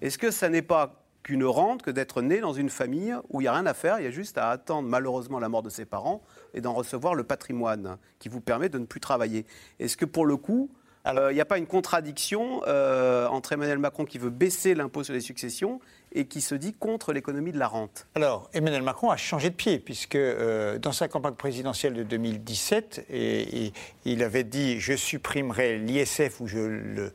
Est-ce 0.00 0.18
que 0.18 0.30
ça 0.30 0.48
n'est 0.48 0.62
pas 0.62 1.04
qu'une 1.22 1.44
rente 1.44 1.82
que 1.82 1.90
d'être 1.90 2.20
né 2.20 2.40
dans 2.40 2.52
une 2.52 2.68
famille 2.68 3.14
où 3.30 3.40
il 3.40 3.44
n'y 3.44 3.48
a 3.48 3.52
rien 3.54 3.66
à 3.66 3.74
faire, 3.74 3.98
il 3.98 4.04
y 4.04 4.06
a 4.06 4.10
juste 4.10 4.36
à 4.36 4.50
attendre 4.50 4.88
malheureusement 4.88 5.38
la 5.38 5.48
mort 5.48 5.62
de 5.62 5.70
ses 5.70 5.86
parents 5.86 6.22
et 6.52 6.60
d'en 6.60 6.74
recevoir 6.74 7.14
le 7.14 7.24
patrimoine 7.24 7.96
qui 8.18 8.28
vous 8.28 8.40
permet 8.40 8.68
de 8.68 8.78
ne 8.78 8.84
plus 8.84 9.00
travailler? 9.00 9.46
Est-ce 9.80 9.96
que 9.96 10.04
pour 10.04 10.26
le 10.26 10.36
coup, 10.36 10.70
euh, 11.06 11.32
il 11.32 11.34
n'y 11.34 11.40
a 11.40 11.44
pas 11.46 11.58
une 11.58 11.66
contradiction 11.66 12.62
euh, 12.66 13.26
entre 13.28 13.52
Emmanuel 13.52 13.78
Macron 13.78 14.04
qui 14.04 14.18
veut 14.18 14.30
baisser 14.30 14.74
l'impôt 14.74 15.02
sur 15.02 15.12
les 15.12 15.20
successions 15.20 15.80
et 16.14 16.26
qui 16.26 16.40
se 16.40 16.54
dit 16.54 16.72
contre 16.74 17.12
l'économie 17.12 17.52
de 17.52 17.58
la 17.58 17.66
rente 17.68 18.06
Alors, 18.14 18.48
Emmanuel 18.54 18.82
Macron 18.82 19.10
a 19.10 19.16
changé 19.16 19.50
de 19.50 19.54
pied, 19.54 19.78
puisque 19.78 20.14
euh, 20.14 20.78
dans 20.78 20.92
sa 20.92 21.08
campagne 21.08 21.34
présidentielle 21.34 21.94
de 21.94 22.02
2017, 22.04 23.06
et, 23.10 23.66
et 23.66 23.72
il 24.04 24.22
avait 24.22 24.44
dit 24.44 24.78
Je 24.80 24.94
supprimerai 24.94 25.78
l'ISF 25.78 26.40
ou 26.40 26.46
je 26.46 27.10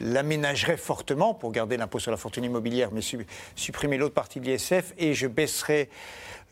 l'aménagerai 0.00 0.76
fortement 0.76 1.34
pour 1.34 1.52
garder 1.52 1.76
l'impôt 1.76 1.98
sur 1.98 2.10
la 2.10 2.16
fortune 2.16 2.44
immobilière, 2.44 2.90
mais 2.92 3.00
su- 3.00 3.26
supprimer 3.54 3.96
l'autre 3.96 4.14
partie 4.14 4.40
de 4.40 4.46
l'ISF, 4.46 4.92
et 4.98 5.14
je 5.14 5.26
baisserai 5.26 5.88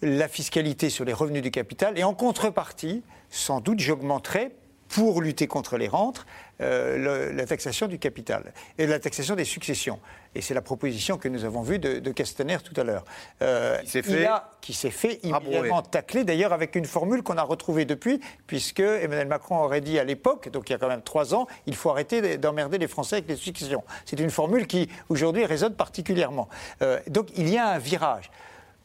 la 0.01 0.29
fiscalité 0.29 0.91
sur 0.91 1.05
les 1.05 1.13
revenus 1.13 1.43
du 1.43 1.51
capital. 1.51 1.99
Et 1.99 2.05
en 2.05 2.15
contrepartie, 2.15 3.03
sans 3.31 3.61
doute, 3.61 3.81
j'augmenterai 3.81 4.53
pour 4.89 5.23
lutter 5.23 5.47
contre 5.47 5.79
les 5.79 5.89
rentes, 5.89 6.27
euh, 6.61 7.33
la 7.33 7.47
taxation 7.47 7.87
du 7.87 7.99
capital 7.99 8.53
et 8.79 8.87
la 8.87 8.99
taxation 9.01 9.35
des 9.37 9.45
successions. 9.45 9.99
Et 10.35 10.41
c'est 10.41 10.55
la 10.55 10.63
proposition 10.63 11.19
que 11.19 11.29
nous 11.29 11.45
avons 11.45 11.63
vue 11.63 11.79
de, 11.79 11.99
de 11.99 12.11
Castaner 12.11 12.57
tout 12.65 12.79
à 12.81 12.85
l'heure. 12.85 13.05
Euh, 13.43 13.79
Qui 13.81 13.87
s'est 13.91 13.99
il 13.99 14.05
fait 14.05 14.27
a- 14.27 14.51
qui 14.63 14.73
s'est 14.73 14.91
fait 14.91 15.21
rabrouer. 15.25 15.53
immédiatement 15.57 15.83
taclé, 15.83 16.25
d'ailleurs 16.25 16.53
avec 16.53 16.75
une 16.77 16.85
formule 16.87 17.23
qu'on 17.23 17.37
a 17.37 17.43
retrouvée 17.43 17.85
depuis, 17.85 18.21
puisque 18.47 18.81
Emmanuel 18.81 19.27
Macron 19.29 19.59
aurait 19.59 19.81
dit 19.81 19.99
à 19.99 20.05
l'époque, 20.05 20.49
donc 20.51 20.71
il 20.71 20.73
y 20.73 20.77
a 20.77 20.79
quand 20.79 20.89
même 20.89 21.03
trois 21.03 21.35
ans, 21.35 21.47
il 21.67 21.75
faut 21.77 21.91
arrêter 21.91 22.39
d'emmerder 22.39 22.79
les 22.79 22.89
Français 22.89 23.17
avec 23.17 23.29
les 23.29 23.37
successions. 23.37 23.85
C'est 24.07 24.21
une 24.21 24.31
formule 24.31 24.67
qui 24.67 24.89
aujourd'hui 25.09 25.45
résonne 25.45 25.75
particulièrement. 25.75 26.49
Euh, 26.81 26.99
donc 27.09 27.29
il 27.37 27.49
y 27.51 27.59
a 27.59 27.69
un 27.69 27.79
virage. 27.79 28.31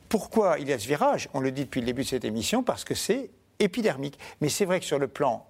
Pourquoi 0.09 0.57
il 0.59 0.67
y 0.67 0.73
a 0.73 0.79
ce 0.79 0.87
virage? 0.87 1.29
On 1.33 1.39
le 1.39 1.51
dit 1.51 1.65
depuis 1.65 1.81
le 1.81 1.85
début 1.85 2.03
de 2.03 2.07
cette 2.07 2.25
émission, 2.25 2.63
parce 2.63 2.83
que 2.83 2.95
c'est 2.95 3.29
épidermique. 3.59 4.17
Mais 4.41 4.49
c'est 4.49 4.65
vrai 4.65 4.79
que 4.79 4.85
sur 4.85 4.99
le 4.99 5.07
plan 5.07 5.45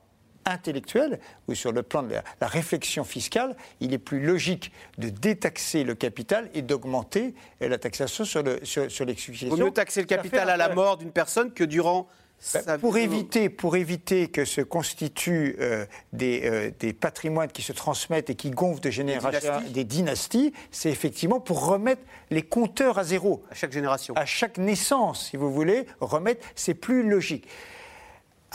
intellectuel 0.51 1.19
ou 1.47 1.55
sur 1.55 1.71
le 1.71 1.83
plan 1.83 2.03
de 2.03 2.13
la, 2.13 2.23
la 2.41 2.47
réflexion 2.47 3.03
fiscale, 3.03 3.55
il 3.79 3.93
est 3.93 3.97
plus 3.97 4.19
logique 4.23 4.71
de 4.97 5.09
détaxer 5.09 5.83
le 5.83 5.95
capital 5.95 6.49
et 6.53 6.61
d'augmenter 6.61 7.33
euh, 7.61 7.67
la 7.69 7.77
taxation 7.77 8.25
sur, 8.25 8.43
le, 8.43 8.59
sur, 8.63 8.89
sur 8.91 9.05
les 9.05 9.13
Il 9.13 9.19
successions. 9.19 9.55
vaut 9.55 9.63
mieux 9.63 9.71
taxer 9.71 10.01
le 10.01 10.07
capital 10.07 10.49
à 10.49 10.57
la 10.57 10.69
mort 10.69 10.97
d'une 10.97 11.11
personne 11.11 11.51
que 11.51 11.63
durant 11.63 12.07
ben, 12.53 12.77
pour, 12.77 12.97
éviter, 12.99 13.49
pour 13.49 13.77
éviter 13.77 14.27
que 14.27 14.45
se 14.45 14.61
constituent 14.61 15.55
euh, 15.59 15.87
des, 16.13 16.41
euh, 16.45 16.69
des 16.79 16.93
patrimoines 16.93 17.51
qui 17.51 17.63
se 17.63 17.73
transmettent 17.73 18.29
et 18.29 18.35
qui 18.35 18.51
gonflent 18.51 18.79
de 18.79 18.91
génération 18.91 19.53
des 19.71 19.83
dynasties, 19.83 20.53
c'est 20.69 20.91
effectivement 20.91 21.39
pour 21.39 21.65
remettre 21.65 22.03
les 22.29 22.43
compteurs 22.43 22.99
à 22.99 23.03
zéro. 23.03 23.43
À 23.49 23.55
chaque 23.55 23.71
génération. 23.71 24.13
À 24.15 24.25
chaque 24.27 24.59
naissance, 24.59 25.29
si 25.29 25.35
vous 25.35 25.51
voulez, 25.51 25.87
remettre, 25.99 26.45
c'est 26.53 26.75
plus 26.75 27.09
logique. 27.09 27.47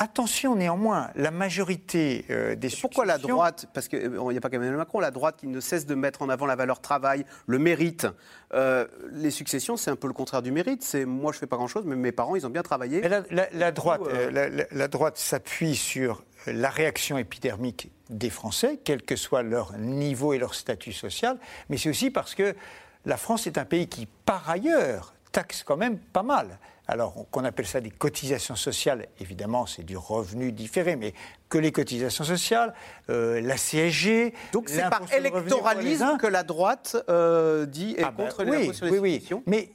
Attention 0.02 0.56
néanmoins, 0.56 1.10
la 1.14 1.30
majorité 1.30 2.24
euh, 2.28 2.56
des 2.56 2.68
Pourquoi 2.80 3.04
la 3.06 3.18
droite 3.18 3.66
Parce 3.72 3.86
qu'il 3.86 4.10
n'y 4.10 4.36
a 4.36 4.40
pas 4.40 4.50
qu'Emmanuel 4.50 4.76
Macron, 4.76 4.98
la 4.98 5.12
droite 5.12 5.36
qui 5.38 5.46
ne 5.46 5.60
cesse 5.60 5.86
de 5.86 5.94
mettre 5.94 6.22
en 6.22 6.28
avant 6.28 6.44
la 6.44 6.56
valeur 6.56 6.80
travail, 6.80 7.24
le 7.46 7.60
mérite. 7.60 8.08
Euh, 8.52 8.88
les 9.12 9.30
successions, 9.30 9.76
c'est 9.76 9.92
un 9.92 9.96
peu 9.96 10.08
le 10.08 10.12
contraire 10.12 10.42
du 10.42 10.50
mérite. 10.50 10.82
C'est 10.82 11.04
moi, 11.04 11.30
je 11.32 11.38
fais 11.38 11.46
pas 11.46 11.54
grand-chose, 11.56 11.84
mais 11.86 11.94
mes 11.94 12.10
parents, 12.10 12.34
ils 12.34 12.44
ont 12.44 12.50
bien 12.50 12.64
travaillé. 12.64 13.00
Mais 13.00 13.08
la, 13.08 13.22
la- 13.30 13.48
la 13.52 13.70
droite, 13.70 14.00
coup, 14.00 14.08
euh, 14.08 14.28
la, 14.32 14.48
la- 14.48 14.64
la 14.72 14.88
droite 14.88 15.18
s'appuie 15.18 15.76
sur 15.76 16.24
euh, 16.48 16.52
la 16.52 16.70
réaction 16.70 17.16
épidermique 17.16 17.92
des 18.10 18.30
Français, 18.30 18.80
quel 18.82 19.02
que 19.02 19.14
soit 19.14 19.44
leur 19.44 19.78
niveau 19.78 20.32
et 20.32 20.38
leur 20.38 20.56
statut 20.56 20.92
social, 20.92 21.38
mais 21.68 21.76
c'est 21.76 21.90
aussi 21.90 22.10
parce 22.10 22.34
que 22.34 22.56
la 23.06 23.16
France 23.16 23.46
est 23.46 23.56
un 23.56 23.64
pays 23.64 23.86
qui, 23.88 24.06
par 24.26 24.50
ailleurs, 24.50 25.14
taxe 25.30 25.62
quand 25.62 25.76
même 25.76 25.96
pas 25.98 26.24
mal. 26.24 26.58
Alors, 26.88 27.16
on- 27.16 27.24
qu'on 27.24 27.44
appelle 27.44 27.66
ça 27.66 27.80
des 27.80 27.90
cotisations 27.90 28.56
sociales, 28.56 29.06
évidemment, 29.20 29.66
c'est 29.66 29.84
du 29.84 29.96
revenu 29.96 30.50
différé, 30.52 30.96
mais 30.96 31.14
que 31.48 31.58
les 31.58 31.70
cotisations 31.72 32.24
sociales, 32.24 32.74
euh, 33.08 33.40
la 33.40 33.56
CSG. 33.56 34.34
Donc 34.52 34.68
c'est 34.68 34.88
par 34.90 35.00
électoralisme 35.12 36.16
que 36.18 36.26
la 36.26 36.42
droite 36.42 36.96
euh, 37.08 37.66
dit 37.66 37.94
est 37.96 38.02
ah 38.02 38.10
ben 38.10 38.24
contre 38.28 38.42
les 38.44 38.64
impôts 38.64 38.72
sur 38.72 38.86
les 38.86 38.98
oui, 38.98 39.22
oui. 39.30 39.42
Mais 39.46 39.70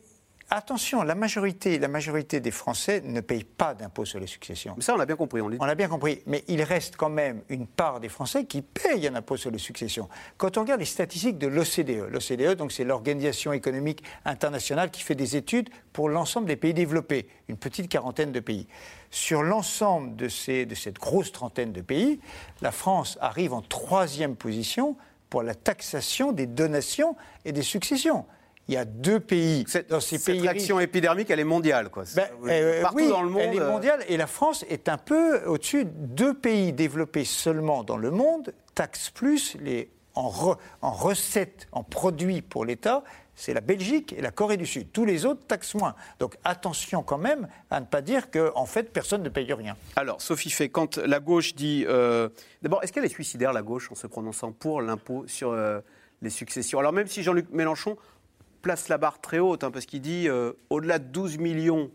attention, 0.49 1.03
la 1.03 1.15
majorité, 1.15 1.77
la 1.79 1.87
majorité 1.87 2.39
des 2.39 2.51
Français 2.51 3.01
ne 3.03 3.19
payent 3.21 3.43
pas 3.43 3.73
d'impôt 3.73 4.05
sur 4.05 4.19
les 4.19 4.27
successions. 4.27 4.73
Mais 4.77 4.83
ça, 4.83 4.93
on 4.93 4.97
l'a 4.97 5.05
bien 5.05 5.15
compris. 5.15 5.41
On. 5.41 5.49
On 5.59 5.65
l'a 5.65 5.75
bien 5.75 5.87
compris, 5.87 6.21
mais 6.25 6.43
il 6.47 6.61
reste 6.63 6.95
quand 6.95 7.09
même 7.09 7.41
une 7.49 7.67
part 7.67 7.99
des 7.99 8.09
Français 8.09 8.45
qui 8.45 8.61
payent 8.61 9.07
un 9.07 9.15
impôt 9.15 9.37
sur 9.37 9.51
les 9.51 9.57
successions. 9.57 10.07
Quand 10.37 10.57
on 10.57 10.61
regarde 10.61 10.79
les 10.79 10.85
statistiques 10.85 11.37
de 11.37 11.47
l'OCDE, 11.47 12.09
l'OCDE, 12.09 12.55
donc 12.55 12.71
c'est 12.71 12.83
l'Organisation 12.83 13.53
économique 13.53 14.03
internationale 14.25 14.91
qui 14.91 15.01
fait 15.01 15.15
des 15.15 15.35
études 15.35 15.69
pour 15.93 16.09
l'ensemble 16.09 16.47
des 16.47 16.55
pays 16.55 16.73
développés, 16.73 17.27
une 17.47 17.57
petite 17.57 17.89
quarantaine 17.89 18.31
de 18.31 18.39
pays. 18.39 18.67
Sur 19.11 19.43
l'ensemble 19.43 20.15
de, 20.15 20.27
ces- 20.27 20.65
de 20.65 20.75
cette 20.75 20.99
grosse 20.99 21.31
trentaine 21.31 21.71
de 21.71 21.81
pays, 21.81 22.19
la 22.61 22.71
France 22.71 23.17
arrive 23.21 23.53
en 23.53 23.61
troisième 23.61 24.35
position 24.35 24.95
pour 25.29 25.43
la 25.43 25.55
taxation 25.55 26.31
des 26.31 26.45
donations 26.45 27.15
et 27.43 27.51
des 27.51 27.61
successions. 27.63 28.25
Il 28.67 28.73
y 28.73 28.77
a 28.77 28.85
deux 28.85 29.19
pays 29.19 29.63
Cette, 29.67 29.89
dans 29.89 29.99
ces 30.01 30.17
cette 30.17 30.33
pays 30.35 30.41
réaction 30.41 30.79
épidermique, 30.79 31.29
elle 31.29 31.39
est 31.39 31.43
mondiale. 31.45 31.89
Quoi. 31.89 32.03
ben, 32.15 32.27
euh, 32.47 32.81
Partout 32.81 32.97
oui, 32.97 33.07
dans 33.09 33.23
le 33.23 33.29
monde. 33.29 33.41
Elle 33.43 33.55
est 33.55 33.59
euh, 33.61 33.71
mondiale 33.71 34.03
et 34.09 34.17
la 34.17 34.27
France 34.27 34.65
est 34.69 34.89
un 34.89 34.97
peu 34.97 35.43
au-dessus. 35.45 35.85
Deux 35.85 36.33
pays 36.33 36.73
développés 36.73 37.23
seulement 37.25 37.83
dans 37.83 37.97
le 37.97 38.11
monde 38.11 38.53
taxent 38.75 39.09
plus 39.09 39.55
les, 39.61 39.89
en, 40.15 40.29
re- 40.29 40.57
en 40.81 40.91
recettes, 40.91 41.67
en 41.71 41.83
produits 41.83 42.41
pour 42.41 42.65
l'État. 42.65 43.03
C'est 43.39 43.53
la 43.53 43.61
Belgique 43.61 44.13
et 44.17 44.21
la 44.21 44.31
Corée 44.31 44.57
du 44.57 44.65
Sud. 44.65 44.91
Tous 44.91 45.05
les 45.05 45.25
autres 45.25 45.45
taxent 45.47 45.75
moins. 45.75 45.93
Donc 46.19 46.35
attention 46.43 47.03
quand 47.03 47.19
même 47.19 47.47
à 47.69 47.79
ne 47.79 47.85
pas 47.85 48.01
dire 48.01 48.31
qu'en 48.31 48.49
en 48.55 48.65
fait 48.65 48.91
personne 48.91 49.21
ne 49.23 49.29
paye 49.29 49.53
rien. 49.53 49.77
Alors, 49.95 50.19
Sophie 50.21 50.49
Fay, 50.49 50.69
quand 50.69 50.97
la 50.97 51.19
gauche 51.19 51.53
dit. 51.55 51.85
euh, 51.87 52.29
D'abord, 52.63 52.83
est-ce 52.83 52.91
qu'elle 52.91 53.05
est 53.05 53.09
suicidaire, 53.09 53.53
la 53.53 53.61
gauche, 53.61 53.91
en 53.91 53.95
se 53.95 54.07
prononçant 54.07 54.51
pour 54.51 54.81
l'impôt 54.81 55.23
sur 55.27 55.51
euh, 55.51 55.79
les 56.23 56.31
successions? 56.31 56.79
Alors, 56.79 56.91
même 56.93 57.05
si 57.07 57.21
Jean-Luc 57.21 57.51
Mélenchon 57.51 57.95
place 58.67 58.89
la 58.89 58.97
barre 58.97 59.21
très 59.21 59.39
haute, 59.39 59.63
hein, 59.63 59.71
parce 59.71 59.85
qu'il 59.85 60.01
dit 60.01 60.27
euh, 60.27 60.51
au-delà 60.69 60.99
de 60.99 61.05
12 61.05 61.37
millions, 61.37 61.89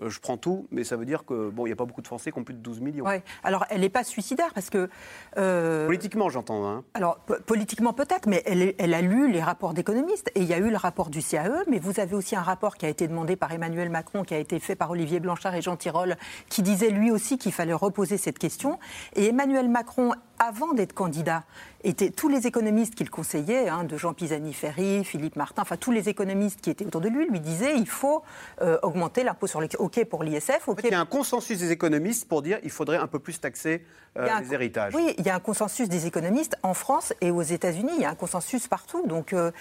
euh, 0.00 0.08
je 0.08 0.18
prends 0.18 0.38
tout, 0.38 0.66
mais 0.70 0.82
ça 0.82 0.96
veut 0.96 1.04
dire 1.04 1.26
que, 1.26 1.50
bon, 1.50 1.66
il 1.66 1.68
n'y 1.68 1.74
a 1.74 1.76
pas 1.76 1.84
beaucoup 1.84 2.00
de 2.00 2.06
Français 2.06 2.32
qui 2.32 2.38
ont 2.38 2.42
plus 2.44 2.54
de 2.54 2.58
12 2.60 2.80
millions. 2.80 3.04
Ouais. 3.04 3.22
Alors, 3.44 3.66
elle 3.68 3.82
n'est 3.82 3.90
pas 3.90 4.02
suicidaire 4.02 4.54
parce 4.54 4.70
que. 4.70 4.88
euh, 5.36 5.84
Politiquement, 5.84 6.30
j'entends. 6.30 6.66
Hein. 6.66 6.84
Alors, 6.94 7.18
po- 7.18 7.34
politiquement 7.44 7.92
peut-être, 7.92 8.26
mais 8.26 8.42
elle, 8.46 8.72
elle 8.78 8.94
a 8.94 9.02
lu 9.02 9.30
les 9.30 9.42
rapports 9.42 9.74
d'économistes. 9.74 10.30
Et 10.34 10.40
il 10.40 10.46
y 10.46 10.54
a 10.54 10.58
eu 10.58 10.70
le 10.70 10.76
rapport 10.78 11.10
du 11.10 11.20
CAE, 11.20 11.64
mais 11.68 11.78
vous 11.78 12.00
avez 12.00 12.14
aussi 12.14 12.34
un 12.34 12.40
rapport 12.40 12.76
qui 12.78 12.86
a 12.86 12.88
été 12.88 13.06
demandé 13.08 13.36
par 13.36 13.52
Emmanuel 13.52 13.90
Macron, 13.90 14.22
qui 14.22 14.32
a 14.32 14.38
été 14.38 14.58
fait 14.58 14.74
par 14.74 14.90
Olivier 14.90 15.20
Blanchard 15.20 15.54
et 15.54 15.60
Jean 15.60 15.76
Tirole, 15.76 16.16
qui 16.48 16.62
disait 16.62 16.88
lui 16.88 17.10
aussi 17.10 17.36
qu'il 17.36 17.52
fallait 17.52 17.74
reposer 17.74 18.16
cette 18.16 18.38
question. 18.38 18.78
Et 19.16 19.26
Emmanuel 19.26 19.68
Macron, 19.68 20.12
avant 20.40 20.72
d'être 20.72 20.94
candidat, 20.94 21.44
était 21.84 22.10
tous 22.10 22.28
les 22.28 22.46
économistes 22.46 22.94
qu'il 22.94 23.10
conseillait, 23.10 23.68
hein, 23.68 23.84
de 23.84 23.96
Jean 23.96 24.12
Pisani-Ferry, 24.12 25.04
Philippe 25.04 25.36
Martin, 25.36 25.62
enfin 25.62 25.76
tous 25.76 25.92
les 25.92 26.08
économistes 26.08 26.60
qui 26.60 26.70
étaient 26.70 26.84
autour 26.84 27.00
de 27.00 27.08
lui, 27.08 27.26
lui 27.26 27.40
disaient 27.40 27.76
il 27.76 27.88
faut 27.88 28.22
euh, 28.60 28.78
augmenter 28.82 29.22
l'impôt 29.22 29.46
sur 29.46 29.60
les. 29.60 29.68
OK 29.78 30.04
pour 30.04 30.24
l'ISF, 30.24 30.68
En 30.68 30.72
OK 30.72 30.82
fait, 30.82 30.88
il 30.88 30.92
y 30.92 30.94
a 30.94 31.00
un 31.00 31.06
consensus 31.06 31.58
des 31.58 31.70
économistes 31.70 32.28
pour 32.28 32.42
dire 32.42 32.60
qu'il 32.60 32.70
faudrait 32.70 32.98
un 32.98 33.06
peu 33.06 33.18
plus 33.18 33.40
taxer 33.40 33.84
euh, 34.18 34.26
Il 34.26 34.30
un 34.30 34.40
les 34.40 34.52
héritages. 34.52 34.94
Oui, 34.94 35.14
il 35.18 35.24
y 35.24 35.30
a 35.30 35.34
un 35.34 35.40
consensus 35.40 35.88
des 35.88 36.06
économistes 36.06 36.56
en 36.62 36.74
France 36.74 37.14
et 37.20 37.30
aux 37.30 37.42
États-Unis. 37.42 37.92
Il 37.96 38.02
y 38.02 38.04
a 38.04 38.10
un 38.10 38.14
consensus 38.14 38.66
partout. 38.66 39.06
Donc, 39.06 39.32
euh, 39.32 39.52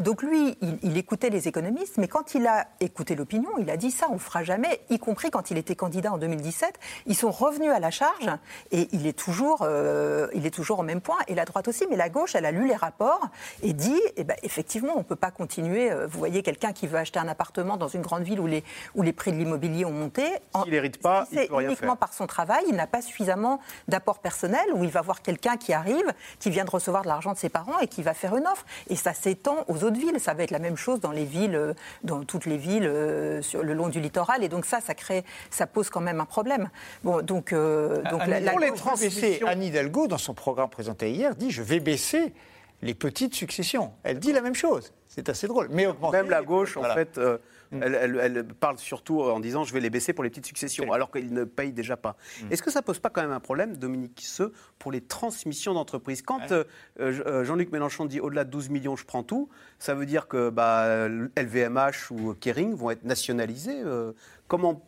donc 0.00 0.22
lui, 0.22 0.56
il, 0.60 0.78
il 0.82 0.96
écoutait 0.98 1.30
les 1.30 1.48
économistes, 1.48 1.96
mais 1.96 2.06
quand 2.06 2.34
il 2.34 2.46
a 2.46 2.68
écouté 2.80 3.14
l'opinion, 3.14 3.50
il 3.58 3.70
a 3.70 3.76
dit 3.76 3.90
ça, 3.90 4.06
on 4.10 4.14
le 4.14 4.18
fera 4.18 4.44
jamais, 4.44 4.80
y 4.90 4.98
compris 4.98 5.30
quand 5.30 5.50
il 5.50 5.58
était 5.58 5.74
candidat 5.74 6.12
en 6.12 6.18
2017. 6.18 6.78
Ils 7.06 7.16
sont 7.16 7.30
revenus 7.30 7.70
à 7.70 7.80
la 7.80 7.90
charge 7.90 8.30
et 8.70 8.88
il 8.92 9.06
est 9.06 9.18
toujours, 9.18 9.62
euh, 9.62 10.15
il 10.34 10.46
est 10.46 10.50
toujours 10.50 10.78
au 10.78 10.82
même 10.82 11.00
point. 11.00 11.18
Et 11.28 11.34
la 11.34 11.44
droite 11.44 11.68
aussi, 11.68 11.86
mais 11.90 11.96
la 11.96 12.08
gauche, 12.08 12.34
elle 12.34 12.44
a 12.46 12.50
lu 12.52 12.66
les 12.68 12.74
rapports 12.76 13.28
et 13.62 13.72
dit, 13.72 14.00
eh 14.16 14.24
ben, 14.24 14.36
effectivement, 14.42 14.92
on 14.94 14.98
ne 14.98 15.04
peut 15.04 15.16
pas 15.16 15.30
continuer. 15.30 15.90
Euh, 15.90 16.06
Vous 16.06 16.18
voyez 16.18 16.42
quelqu'un 16.42 16.72
qui 16.72 16.86
veut 16.86 16.98
acheter 16.98 17.18
un 17.18 17.28
appartement 17.28 17.76
dans 17.76 17.88
une 17.88 18.02
grande 18.02 18.22
ville 18.22 18.40
où 18.40 18.46
les, 18.46 18.64
où 18.94 19.02
les 19.02 19.12
prix 19.12 19.32
de 19.32 19.36
l'immobilier 19.36 19.84
ont 19.84 19.90
monté. 19.92 20.24
En- 20.52 20.64
S'il 20.64 20.74
hérite 20.74 21.00
pas, 21.00 21.26
si 21.30 21.36
il 21.36 21.48
peut 21.48 21.54
rien 21.56 21.68
uniquement 21.68 21.92
faire. 21.92 21.96
par 21.98 22.12
son 22.12 22.26
travail, 22.26 22.64
il 22.68 22.74
n'a 22.76 22.86
pas 22.86 23.02
suffisamment 23.02 23.60
d'apport 23.88 24.18
personnel 24.20 24.64
où 24.74 24.84
il 24.84 24.90
va 24.90 25.00
voir 25.02 25.22
quelqu'un 25.22 25.56
qui 25.56 25.72
arrive, 25.72 26.12
qui 26.38 26.50
vient 26.50 26.64
de 26.64 26.70
recevoir 26.70 27.02
de 27.02 27.08
l'argent 27.08 27.32
de 27.32 27.38
ses 27.38 27.48
parents 27.48 27.78
et 27.80 27.86
qui 27.88 28.02
va 28.02 28.14
faire 28.14 28.36
une 28.36 28.46
offre. 28.46 28.64
Et 28.88 28.96
ça 28.96 29.12
s'étend 29.14 29.64
aux 29.68 29.84
autres 29.84 29.98
villes. 29.98 30.20
Ça 30.20 30.34
va 30.34 30.42
être 30.42 30.50
la 30.50 30.58
même 30.58 30.76
chose 30.76 31.00
dans 31.00 31.12
les 31.12 31.24
villes, 31.24 31.54
euh, 31.56 31.74
dans 32.04 32.24
toutes 32.24 32.46
les 32.46 32.56
villes 32.56 32.86
euh, 32.86 33.42
sur 33.42 33.62
le 33.62 33.74
long 33.74 33.88
du 33.88 34.00
littoral. 34.00 34.42
Et 34.44 34.48
donc 34.48 34.64
ça, 34.64 34.80
ça 34.80 34.94
crée, 34.94 35.24
ça 35.50 35.66
pose 35.66 35.90
quand 35.90 36.00
même 36.00 36.20
un 36.20 36.24
problème. 36.24 36.68
Bon, 37.04 37.22
donc, 37.22 37.52
euh, 37.52 38.02
donc 38.10 38.26
la, 38.26 38.40
la 38.40 38.50
pour 38.52 38.60
les 38.60 38.70
gauche- 38.70 38.78
transmissions, 38.78 39.46
Anne 39.46 39.62
Hidalgo, 39.62 40.05
dans 40.08 40.18
son 40.18 40.34
programme 40.34 40.70
présenté 40.70 41.10
hier, 41.10 41.34
dit 41.34 41.50
je 41.50 41.62
vais 41.62 41.80
baisser 41.80 42.32
les 42.82 42.94
petites 42.94 43.34
successions. 43.34 43.92
Elle 44.02 44.18
dit 44.18 44.32
la 44.32 44.42
même 44.42 44.54
chose. 44.54 44.92
C'est 45.08 45.30
assez 45.30 45.46
drôle. 45.48 45.68
Mais 45.70 45.86
augmenter- 45.86 46.18
Même 46.18 46.28
la 46.28 46.42
gauche, 46.42 46.76
en 46.76 46.82
fait, 46.94 47.16
euh, 47.16 47.38
elle, 47.72 47.94
elle- 47.94 48.20
elle 48.22 48.44
parle 48.48 48.76
surtout 48.76 49.22
en 49.22 49.40
disant 49.40 49.64
je 49.64 49.72
vais 49.72 49.80
les 49.80 49.88
baisser 49.88 50.12
pour 50.12 50.22
les 50.24 50.28
petites 50.28 50.44
successions, 50.44 50.92
alors 50.92 51.10
qu'ils 51.10 51.32
ne 51.32 51.44
payent 51.44 51.72
déjà 51.72 51.96
pas. 51.96 52.16
Est-ce 52.50 52.62
que 52.62 52.70
ça 52.70 52.82
pose 52.82 52.98
pas 52.98 53.08
quand 53.08 53.22
même 53.22 53.30
un 53.32 53.40
problème, 53.40 53.78
Dominique 53.78 54.20
Seux, 54.22 54.52
pour 54.78 54.92
les 54.92 55.00
transmissions 55.00 55.72
d'entreprises? 55.72 56.20
Quand 56.20 56.52
euh, 56.52 56.64
euh, 57.00 57.44
Jean-Luc 57.44 57.72
Mélenchon 57.72 58.04
dit 58.04 58.20
au-delà 58.20 58.44
de 58.44 58.50
12 58.50 58.68
millions, 58.68 58.94
je 58.94 59.06
prends 59.06 59.22
tout, 59.22 59.48
ça 59.78 59.94
veut 59.94 60.04
dire 60.04 60.28
que 60.28 60.50
bah, 60.50 61.08
LVMH 61.34 62.10
ou 62.10 62.34
Kering 62.34 62.74
vont 62.74 62.90
être 62.90 63.04
nationalisés 63.04 63.80
euh, 63.84 64.12
Comment 64.48 64.82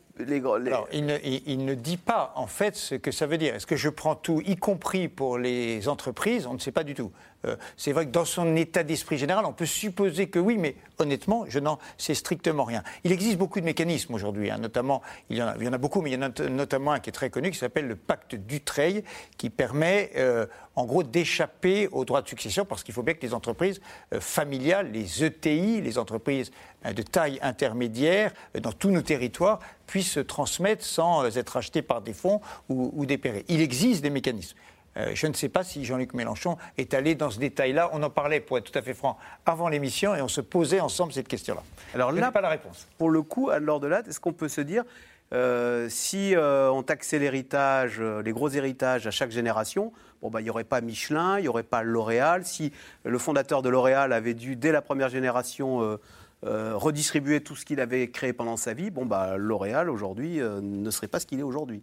il 0.93 1.07
ne, 1.07 1.17
il 1.23 1.65
ne 1.65 1.75
dit 1.75 1.97
pas 1.97 2.33
en 2.37 2.47
fait 2.47 2.77
ce 2.77 2.95
que 2.95 3.11
ça 3.11 3.27
veut 3.27 3.39
dire. 3.39 3.55
Est-ce 3.55 3.67
que 3.67 3.77
je 3.77 3.89
prends 3.89 4.15
tout, 4.15 4.43
y 4.45 4.57
compris 4.57 5.09
pour 5.09 5.39
les 5.39 5.89
entreprises? 5.89 6.47
On 6.47 6.55
ne 6.55 6.59
sait 6.59 6.73
pas 6.73 6.85
du 6.85 6.95
tout. 6.95 7.13
Euh, 7.45 7.57
c'est 7.77 7.93
vrai 7.93 8.07
que 8.07 8.11
dans 8.11 8.25
son 8.25 8.57
état 8.57 8.83
d'esprit 8.83 9.17
général, 9.17 9.45
on 9.45 9.53
peut 9.53 9.67
supposer 9.67 10.29
que 10.29 10.39
oui, 10.39 10.57
mais 10.59 10.75
honnêtement, 10.99 11.45
je 11.49 11.61
n'en 11.61 11.79
sais 11.97 12.15
strictement 12.15 12.65
rien. 12.65 12.83
Il 13.05 13.13
existe 13.13 13.39
beaucoup 13.39 13.61
de 13.61 13.65
mécanismes 13.65 14.15
aujourd'hui, 14.15 14.51
hein, 14.51 14.59
notamment, 14.59 15.03
il 15.31 15.37
y, 15.37 15.43
en 15.43 15.73
a, 15.73 15.79
beaucoup, 15.79 16.01
mais 16.01 16.11
il 16.11 16.15
y 16.15 16.17
en 16.17 16.23
a 16.23 16.29
not- 16.29 16.49
notamment 16.49 16.93
un 16.93 17.01
qui 17.01 17.11
est 17.11 17.13
très 17.13 17.31
connu, 17.31 17.51
qui 17.51 17.59
s'appelle 17.59 17.87
le 17.87 17.95
pacte 17.97 18.35
Dutreil, 18.35 19.05
qui 19.37 19.51
permet 19.51 20.11
euh, 20.17 20.47
en 20.75 20.85
gros 20.85 21.03
d'échapper 21.05 21.89
aux 21.93 22.05
droits 22.05 22.23
de 22.23 22.29
succession, 22.29 22.65
parce 22.65 22.83
qu'il 22.83 22.93
faut 22.95 23.03
bien 23.05 23.15
que 23.15 23.23
les 23.23 23.35
entreprises 23.35 23.81
euh, 24.13 24.21
familiales, 24.21 24.91
les 24.91 25.25
ETI, 25.25 25.81
les 25.81 25.99
entreprises 25.99 26.51
de 26.85 27.03
taille 27.03 27.39
intermédiaire, 27.43 28.33
dans 28.61 28.73
tous 28.73 28.91
nos 28.91 29.03
territoires, 29.03 29.61
puissent 29.87 30.13
se 30.13 30.21
transmettre 30.21 30.85
sans 30.85 31.37
être 31.37 31.57
achetées 31.57 31.83
par 31.83 32.01
des 32.01 32.13
fonds 32.13 32.41
ou, 32.69 32.91
ou 32.95 33.07
dépérées. 33.07 33.45
Il 33.49 33.61
existe 33.61 34.03
des 34.03 34.11
mécanismes. 34.11 34.57
Euh, 34.99 35.13
je 35.15 35.27
ne 35.27 35.33
sais 35.33 35.49
pas 35.49 35.65
si 35.65 35.85
Jean-Luc 35.85 36.15
Mélenchon 36.15 36.57
est 36.77 36.95
allé 36.95 37.15
dans 37.15 37.31
ce 37.31 37.39
détail-là. 37.39 37.91
On 37.93 38.03
en 38.03 38.11
parlait, 38.11 38.41
pour 38.41 38.59
être 38.59 38.71
tout 38.71 38.79
à 38.79 38.83
fait 38.83 38.95
franc, 38.95 39.19
avant 39.47 39.69
l'émission 39.69 40.15
et 40.15 40.23
on 40.23 40.29
se 40.29 40.41
posait 40.41 40.81
ensemble 40.81 41.13
cette 41.13 41.29
question-là. 41.29 41.63
Alors 41.95 42.13
Je 42.15 42.21
là, 42.21 42.31
pas 42.31 42.41
la 42.41 42.49
réponse. 42.49 42.89
pour 42.99 43.11
le 43.11 43.23
coup, 43.23 43.51
Anne-Laure 43.51 43.81
Delatte, 43.81 44.09
est-ce 44.09 44.21
qu'on 44.21 44.33
peut 44.33 44.49
se 44.49 44.61
dire, 44.61 44.85
euh, 45.33 45.89
si 45.89 46.35
euh, 46.35 46.71
on 46.71 46.83
taxait 46.83 47.19
l'héritage, 47.19 48.01
les 48.01 48.33
gros 48.33 48.49
héritages 48.49 49.07
à 49.07 49.11
chaque 49.11 49.31
génération, 49.31 49.93
bon, 50.23 50.31
bah, 50.31 50.41
il 50.41 50.45
n'y 50.45 50.51
aurait 50.51 50.65
pas 50.65 50.81
Michelin, 50.81 51.39
il 51.39 51.43
n'y 51.43 51.49
aurait 51.49 51.63
pas 51.63 51.83
L'Oréal. 51.83 52.45
Si 52.45 52.73
le 53.05 53.19
fondateur 53.19 53.63
de 53.63 53.69
L'Oréal 53.69 54.13
avait 54.13 54.35
dû, 54.35 54.57
dès 54.57 54.73
la 54.73 54.83
première 54.83 55.11
génération, 55.11 55.99
euh, 56.45 56.77
redistribuer 56.77 57.41
tout 57.41 57.57
ce 57.57 57.65
qu'il 57.65 57.81
avait 57.81 58.11
créé 58.11 58.33
pendant 58.33 58.57
sa 58.57 58.75
vie, 58.75 58.91
bon, 58.91 59.07
bah, 59.07 59.37
L'Oréal, 59.37 59.91
aujourd'hui, 59.91 60.41
ne 60.41 60.91
serait 60.91 61.09
pas 61.09 61.21
ce 61.21 61.27
qu'il 61.27 61.39
est 61.41 61.45
aujourd'hui. 61.45 61.83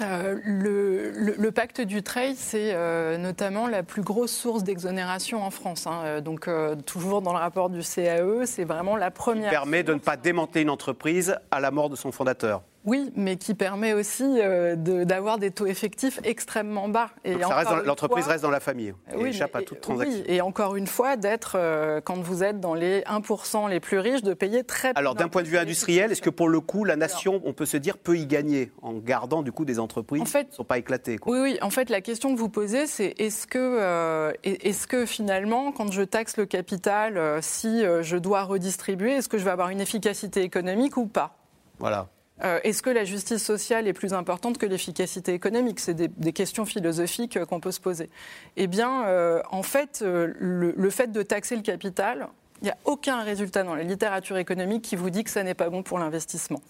Euh, 0.00 0.40
le, 0.44 1.50
pacte 1.50 1.80
du 1.80 2.02
trade, 2.02 2.34
c'est 2.36 2.74
euh, 2.74 3.16
notamment 3.16 3.68
la 3.68 3.82
plus 3.82 4.02
grosse 4.02 4.32
source 4.32 4.64
d'exonération 4.64 5.44
en 5.44 5.50
France. 5.50 5.86
Hein. 5.86 6.02
Euh, 6.04 6.20
donc, 6.20 6.48
toujours 6.84 7.22
dans 7.22 7.32
le 7.32 7.38
rapport 7.38 7.70
du 7.70 7.80
CAE, 7.82 8.44
c'est 8.46 8.64
vraiment 8.64 8.96
la 8.96 9.10
première. 9.10 9.50
Permet 9.50 9.82
de 9.82 9.94
ne 9.94 9.98
pas 9.98 10.16
démanteler 10.16 10.62
une 10.62 10.70
entreprise 10.70 11.36
à 11.50 11.60
la 11.60 11.70
mort 11.70 11.90
de 11.90 11.96
son 11.96 12.10
fondateur. 12.10 12.62
Oui, 12.84 13.10
mais 13.16 13.36
qui 13.36 13.54
permet 13.54 13.94
aussi 13.94 14.24
euh, 14.24 14.76
d'avoir 14.76 15.38
des 15.38 15.50
taux 15.50 15.66
effectifs 15.66 16.20
extrêmement 16.22 16.88
bas. 16.88 17.08
l'entreprise 17.24 18.26
reste 18.26 18.42
dans 18.42 18.50
la 18.50 18.60
famille 18.60 18.92
et 19.16 19.22
échappe 19.24 19.56
à 19.56 19.62
toute 19.62 19.80
transaction. 19.80 20.18
Oui, 20.18 20.24
et 20.26 20.42
encore 20.42 20.76
une 20.76 20.86
fois, 20.86 21.16
d'être, 21.16 21.56
euh, 21.56 22.02
quand 22.02 22.18
vous 22.18 22.44
êtes 22.44 22.60
dans 22.60 22.74
les 22.74 23.00
1% 23.02 23.70
les 23.70 23.80
plus 23.80 23.98
riches, 23.98 24.22
de 24.22 24.34
payer 24.34 24.64
très 24.64 24.92
peu. 24.92 24.98
Alors 24.98 25.14
d'un 25.14 25.28
point 25.28 25.42
de 25.42 25.48
vue 25.48 25.56
industriel, 25.56 26.12
est-ce 26.12 26.20
que 26.20 26.30
pour 26.30 26.48
le 26.48 26.60
coup, 26.60 26.84
la 26.84 26.96
nation, 26.96 27.40
on 27.44 27.54
peut 27.54 27.66
se 27.66 27.78
dire, 27.78 27.96
peut 27.96 28.18
y 28.18 28.26
gagner 28.26 28.70
en 28.82 28.92
gardant 28.92 29.42
du 29.42 29.50
coup 29.50 29.64
des 29.64 29.78
entreprises 29.78 30.22
qui 30.22 30.36
ne 30.36 30.52
sont 30.52 30.64
pas 30.64 30.78
éclatées 30.78 31.18
Oui, 31.26 31.38
oui. 31.40 31.58
En 31.62 31.70
fait, 31.70 31.88
la 31.88 32.02
question 32.02 32.34
que 32.34 32.38
vous 32.38 32.50
posez, 32.50 32.86
c'est 32.86 33.14
est-ce 33.18 33.46
que, 33.46 33.58
euh, 33.58 34.32
est-ce 34.42 34.86
que 34.86 35.06
finalement, 35.06 35.72
quand 35.72 35.90
je 35.90 36.02
taxe 36.02 36.36
le 36.36 36.44
capital, 36.44 37.42
si 37.42 37.82
je 38.02 38.16
dois 38.16 38.42
redistribuer, 38.42 39.12
est-ce 39.12 39.28
que 39.28 39.38
je 39.38 39.44
vais 39.44 39.50
avoir 39.50 39.70
une 39.70 39.80
efficacité 39.80 40.42
économique 40.42 40.98
ou 40.98 41.06
pas? 41.06 41.36
Voilà. 41.78 42.08
Euh, 42.42 42.58
est-ce 42.64 42.82
que 42.82 42.90
la 42.90 43.04
justice 43.04 43.42
sociale 43.42 43.86
est 43.86 43.92
plus 43.92 44.12
importante 44.12 44.58
que 44.58 44.66
l'efficacité 44.66 45.34
économique? 45.34 45.78
C'est 45.78 45.94
des, 45.94 46.32
questions 46.32 46.64
philosophiques 46.64 47.36
euh, 47.36 47.46
qu'on 47.46 47.60
peut 47.60 47.70
se 47.70 47.80
poser. 47.80 48.10
Eh 48.56 48.66
bien, 48.66 49.06
euh, 49.06 49.40
en 49.50 49.62
fait, 49.62 50.02
le, 50.04 50.90
fait 50.90 51.12
de 51.12 51.22
taxer 51.22 51.54
le 51.54 51.62
capital, 51.62 52.28
il 52.60 52.64
n'y 52.64 52.70
a 52.70 52.76
aucun 52.84 53.22
résultat 53.22 53.62
dans 53.62 53.74
la 53.74 53.82
littérature 53.82 54.36
économique 54.36 54.82
qui 54.82 54.96
vous 54.96 55.10
dit 55.10 55.22
que 55.22 55.30
ça 55.30 55.42
n'est 55.42 55.54
pas 55.54 55.68
bon 55.70 55.82
pour 55.82 55.98
l'investissement. 55.98 56.60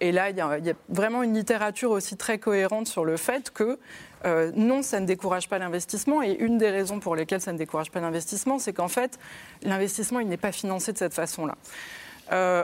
et 0.00 0.12
là, 0.12 0.30
il 0.30 0.36
y, 0.36 0.40
a, 0.40 0.74
vraiment 0.88 1.22
une 1.22 1.34
littérature 1.34 1.90
aussi 1.90 2.16
très 2.16 2.38
cohérente 2.38 2.86
sur 2.86 3.04
le 3.04 3.16
fait 3.16 3.50
que 3.50 3.78
non, 4.54 4.82
ça 4.82 4.98
ne 5.00 5.06
décourage 5.06 5.48
pas 5.48 5.58
l'investissement. 5.58 6.22
Et 6.22 6.32
une 6.32 6.58
des 6.58 6.70
raisons 6.70 7.00
pour 7.00 7.16
lesquelles 7.16 7.42
ça 7.42 7.52
ne 7.52 7.58
décourage 7.58 7.90
pas 7.90 8.00
l'investissement, 8.00 8.58
c'est 8.58 8.72
qu'en 8.72 8.88
fait, 8.88 9.18
l'investissement, 9.62 10.20
il 10.20 10.28
n'est 10.28 10.38
pas 10.38 10.52
financé 10.52 10.92
de 10.92 10.98
cette 10.98 11.14
façon-là. 11.14 11.56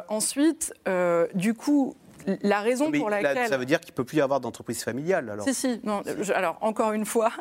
ensuite, 0.08 0.72
du 1.34 1.52
coup, 1.52 1.94
la 2.42 2.60
raison 2.60 2.90
pour 2.90 3.10
laquelle. 3.10 3.48
ça 3.48 3.56
veut 3.56 3.64
dire 3.64 3.80
qu'il 3.80 3.92
ne 3.92 3.96
peut 3.96 4.04
plus 4.04 4.18
y 4.18 4.20
avoir 4.20 4.40
d'entreprise 4.40 4.82
familiale 4.82 5.30
alors 5.30 5.44
Si, 5.44 5.54
si. 5.54 5.80
Non, 5.84 6.02
alors, 6.34 6.58
encore 6.60 6.92
une 6.92 7.04
fois, 7.04 7.32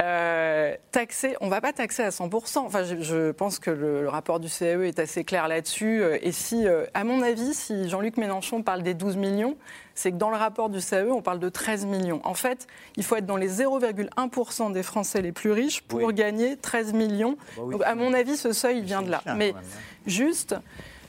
euh, 0.00 0.74
taxer, 0.90 1.36
on 1.40 1.46
ne 1.46 1.50
va 1.50 1.60
pas 1.60 1.72
taxer 1.72 2.02
à 2.02 2.10
100%. 2.10 2.58
Enfin, 2.58 2.82
je, 2.84 3.30
pense 3.30 3.58
que 3.58 3.70
le, 3.70 4.08
rapport 4.08 4.40
du 4.40 4.48
CAE 4.48 4.82
est 4.82 4.98
assez 4.98 5.24
clair 5.24 5.48
là-dessus. 5.48 6.02
Euh, 6.02 6.18
et 6.22 6.32
si, 6.32 6.66
euh, 6.66 6.86
à 6.94 7.04
mon 7.04 7.22
avis, 7.22 7.54
si 7.54 7.88
Jean-Luc 7.88 8.16
Mélenchon 8.16 8.62
parle 8.62 8.82
des 8.82 8.94
12 8.94 9.16
millions, 9.16 9.56
c'est 9.94 10.10
que 10.10 10.16
dans 10.16 10.30
le 10.30 10.36
rapport 10.36 10.70
du 10.70 10.80
CAE, 10.80 11.10
on 11.10 11.22
parle 11.22 11.38
de 11.38 11.48
13 11.48 11.86
millions. 11.86 12.20
En 12.24 12.34
fait, 12.34 12.66
il 12.96 13.04
faut 13.04 13.16
être 13.16 13.26
dans 13.26 13.36
les 13.36 13.50
0,1% 13.50 14.72
des 14.72 14.82
Français 14.82 15.22
les 15.22 15.32
plus 15.32 15.52
riches 15.52 15.82
pour 15.82 16.12
gagner 16.12 16.56
13 16.56 16.92
millions. 16.94 17.36
Ah 17.56 17.60
bah 17.78 17.86
à 17.86 17.94
mon 17.94 18.14
avis, 18.14 18.36
ce 18.36 18.52
seuil 18.52 18.82
vient 18.82 19.02
de 19.02 19.10
là. 19.10 19.22
Mais 19.36 19.54
juste. 20.06 20.56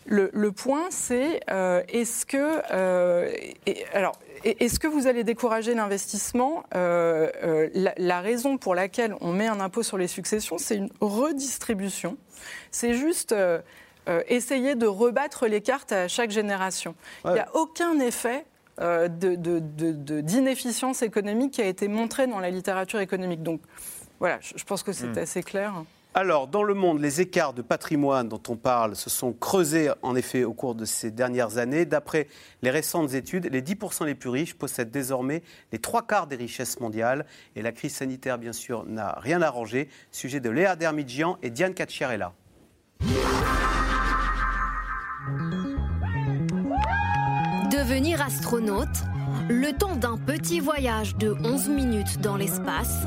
Le, 0.06 0.52
point, 0.52 0.88
c'est 0.90 1.40
euh, 1.50 1.82
est-ce 1.88 2.26
que, 2.26 2.62
euh, 2.72 3.32
alors, 3.94 4.14
est-ce 4.44 4.80
que 4.80 4.88
vous 4.88 5.08
allez 5.08 5.24
décourager 5.24 5.74
l'investissement 5.74 6.64
euh, 6.76 7.70
la, 7.74 8.22
raison 8.22 8.58
pour 8.58 8.76
laquelle 8.76 9.16
on 9.22 9.32
met 9.32 9.48
un 9.48 9.60
impôt 9.60 9.84
sur 9.84 9.98
les 9.98 10.08
successions, 10.08 10.58
c'est 10.58 10.76
une 10.76 10.90
redistribution. 11.00 12.18
C'est 12.72 12.94
juste 12.94 13.34
essayer 14.28 14.76
de 14.76 14.86
rebattre 14.86 15.48
les 15.48 15.62
cartes 15.62 15.94
à 15.94 16.08
chaque 16.08 16.32
génération. 16.32 16.96
Il 17.26 17.32
n'y 17.32 17.40
a 17.40 17.56
aucun 17.56 18.00
effet 18.00 18.46
d'inefficience 18.80 21.02
économique 21.02 21.54
qui 21.54 21.62
a 21.62 21.68
été 21.68 21.88
montré 21.88 22.28
dans 22.28 22.40
la 22.40 22.50
littérature 22.50 23.00
économique. 23.00 23.44
Donc, 23.44 23.62
voilà, 24.20 24.40
je, 24.42 24.64
pense 24.64 24.84
que 24.84 24.92
c'est 24.92 25.08
hmm. 25.08 25.20
assez 25.20 25.44
clair. 25.44 25.74
Alors, 26.16 26.48
dans 26.48 26.62
le 26.62 26.76
monde, 26.76 27.00
les 27.00 27.22
écarts 27.22 27.54
de 27.54 27.64
patrimoine 27.64 28.30
dont 28.30 28.42
on 28.48 28.56
parle 28.56 28.96
se 28.96 29.10
sont 29.10 29.34
creusés 29.34 29.90
en 30.04 30.16
effet 30.16 30.44
au 30.44 30.54
cours 30.54 30.76
de 30.76 30.86
ces 30.86 31.10
dernières 31.10 31.58
années. 31.58 31.86
D'après 31.86 32.28
les 32.62 32.70
récentes 32.70 33.16
études, 33.16 33.50
les 33.52 33.64
10% 33.64 34.06
les 34.06 34.14
plus 34.14 34.30
riches 34.30 34.54
possèdent 34.54 34.92
désormais 34.92 35.42
les 35.72 35.80
trois 35.80 36.06
quarts 36.06 36.28
des 36.28 36.36
richesses 36.36 36.80
mondiales. 36.80 37.26
Et 37.56 37.64
la 37.64 37.72
crise 37.72 37.96
sanitaire, 37.96 38.38
bien 38.38 38.54
sûr, 38.54 38.86
n'a 38.86 39.18
rien 39.20 39.42
arrangé. 39.42 39.90
Sujet 40.12 40.40
de 40.40 40.52
Léa 40.52 40.76
Dermidjian 40.76 41.40
et 41.42 41.50
Diane 41.50 41.74
Cacciarella. 41.74 42.34
Devenir 47.72 48.22
astronaute, 48.22 48.88
le 49.50 49.76
temps 49.76 49.96
d'un 49.96 50.18
petit 50.18 50.60
voyage 50.60 51.16
de 51.16 51.32
11 51.44 51.70
minutes 51.70 52.22
dans 52.22 52.38
l'espace, 52.38 53.00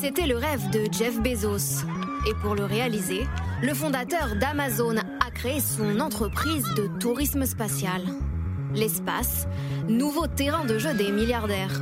c'était 0.00 0.26
le 0.26 0.38
rêve 0.38 0.70
de 0.70 0.90
Jeff 0.90 1.20
Bezos. 1.20 1.84
Et 2.26 2.34
pour 2.34 2.56
le 2.56 2.64
réaliser, 2.64 3.24
le 3.62 3.72
fondateur 3.72 4.34
d'Amazon 4.34 4.96
a 4.96 5.30
créé 5.30 5.60
son 5.60 6.00
entreprise 6.00 6.64
de 6.76 6.88
tourisme 6.98 7.46
spatial. 7.46 8.02
L'espace, 8.74 9.46
nouveau 9.88 10.26
terrain 10.26 10.64
de 10.64 10.76
jeu 10.78 10.92
des 10.94 11.12
milliardaires. 11.12 11.80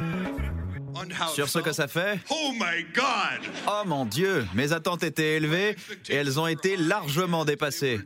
Sur 1.34 1.48
ce 1.48 1.58
que 1.58 1.72
ça 1.72 1.88
fait? 1.88 2.20
Oh 2.30 2.52
my 2.52 2.84
God 2.94 3.50
Oh 3.66 3.82
mon 3.86 4.04
Dieu, 4.04 4.46
mes 4.54 4.72
attentes 4.72 5.02
étaient 5.02 5.36
élevées 5.36 5.76
et 6.08 6.14
elles 6.14 6.38
ont 6.38 6.46
été 6.46 6.76
largement 6.76 7.44
dépassées. 7.44 8.00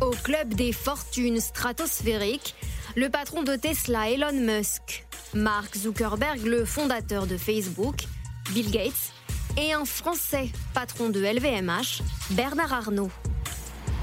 Au 0.00 0.10
club 0.10 0.54
des 0.54 0.72
fortunes 0.72 1.40
stratosphériques, 1.40 2.54
le 2.96 3.08
patron 3.08 3.42
de 3.42 3.54
Tesla, 3.56 4.10
Elon 4.10 4.32
Musk, 4.32 5.06
Mark 5.34 5.76
Zuckerberg, 5.76 6.44
le 6.44 6.64
fondateur 6.64 7.26
de 7.26 7.36
Facebook, 7.36 8.04
Bill 8.52 8.70
Gates 8.70 9.13
et 9.56 9.72
un 9.72 9.84
Français, 9.84 10.50
patron 10.72 11.08
de 11.08 11.20
LVMH, 11.20 12.02
Bernard 12.30 12.72
Arnault. 12.72 13.10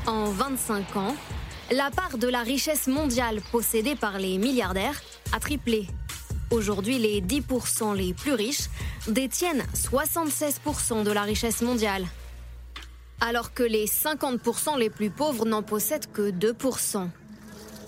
En 0.08 0.26
25 0.26 0.96
ans, 0.96 1.16
la 1.72 1.92
part 1.92 2.18
de 2.18 2.28
la 2.28 2.42
richesse 2.42 2.88
mondiale 2.88 3.42
possédée 3.52 3.96
par 3.96 4.18
les 4.18 4.38
milliardaires 4.38 5.02
a 5.34 5.40
triplé. 5.40 5.88
Aujourd'hui, 6.52 6.98
les 6.98 7.22
10% 7.22 7.96
les 7.96 8.14
plus 8.14 8.34
riches 8.34 8.70
détiennent 9.08 9.64
76% 9.74 11.04
de 11.04 11.12
la 11.12 11.24
richesse 11.24 11.62
mondiale, 11.62 12.06
alors 13.20 13.54
que 13.54 13.64
les 13.64 13.86
50% 13.86 14.78
les 14.78 14.90
plus 14.90 15.10
pauvres 15.10 15.46
n'en 15.46 15.64
possèdent 15.64 16.12
que 16.12 16.32
2%. 16.32 17.10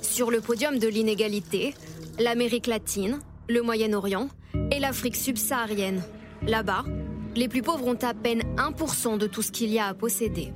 Sur 0.01 0.31
le 0.31 0.41
podium 0.41 0.79
de 0.79 0.87
l'inégalité, 0.87 1.73
l'Amérique 2.19 2.67
latine, 2.67 3.19
le 3.49 3.61
Moyen-Orient 3.61 4.29
et 4.71 4.79
l'Afrique 4.79 5.15
subsaharienne. 5.15 6.01
Là-bas, 6.43 6.85
les 7.35 7.47
plus 7.47 7.61
pauvres 7.61 7.87
ont 7.87 7.97
à 8.01 8.13
peine 8.13 8.43
1% 8.57 9.17
de 9.17 9.27
tout 9.27 9.41
ce 9.41 9.51
qu'il 9.51 9.69
y 9.69 9.79
a 9.79 9.87
à 9.87 9.93
posséder. 9.93 10.53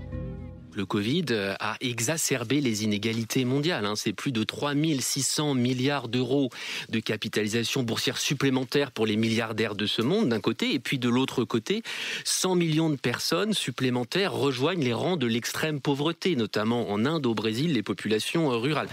Le 0.77 0.85
Covid 0.85 1.25
a 1.59 1.75
exacerbé 1.81 2.61
les 2.61 2.83
inégalités 2.83 3.45
mondiales. 3.45 3.83
Hein. 3.87 3.95
C'est 3.95 4.13
plus 4.13 4.31
de 4.31 4.43
3600 4.43 5.55
milliards 5.55 6.07
d'euros 6.07 6.51
de 6.89 6.99
capitalisation 6.99 7.81
boursière 7.81 8.19
supplémentaire 8.19 8.91
pour 8.91 9.07
les 9.07 9.15
milliardaires 9.15 9.73
de 9.73 9.87
ce 9.87 10.03
monde 10.03 10.29
d'un 10.29 10.39
côté, 10.39 10.75
et 10.75 10.79
puis 10.79 10.99
de 10.99 11.09
l'autre 11.09 11.45
côté, 11.45 11.81
100 12.25 12.53
millions 12.53 12.91
de 12.91 12.95
personnes 12.95 13.53
supplémentaires 13.53 14.33
rejoignent 14.33 14.83
les 14.83 14.93
rangs 14.93 15.17
de 15.17 15.25
l'extrême 15.25 15.81
pauvreté, 15.81 16.35
notamment 16.35 16.91
en 16.91 17.07
Inde, 17.07 17.25
au 17.25 17.33
Brésil, 17.33 17.73
les 17.73 17.81
populations 17.81 18.47
rurales. 18.49 18.89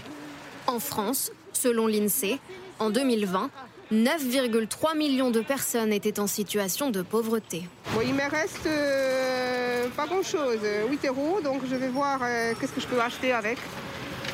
En 0.65 0.79
France, 0.79 1.31
selon 1.53 1.85
l'INSEE, 1.85 2.39
en 2.79 2.89
2020, 2.89 3.51
9,3 3.91 4.97
millions 4.97 5.29
de 5.29 5.41
personnes 5.41 5.93
étaient 5.93 6.19
en 6.19 6.27
situation 6.27 6.89
de 6.89 7.03
pauvreté. 7.03 7.63
il 8.03 8.13
me 8.13 8.29
reste 8.29 8.65
euh, 8.65 9.87
pas 9.95 10.07
grand-chose, 10.07 10.59
8 10.89 11.05
euros, 11.05 11.39
donc 11.43 11.61
je 11.69 11.75
vais 11.75 11.89
voir 11.89 12.19
euh, 12.23 12.53
qu'est-ce 12.59 12.71
que 12.71 12.81
je 12.81 12.87
peux 12.87 12.99
acheter 12.99 13.31
avec. 13.31 13.59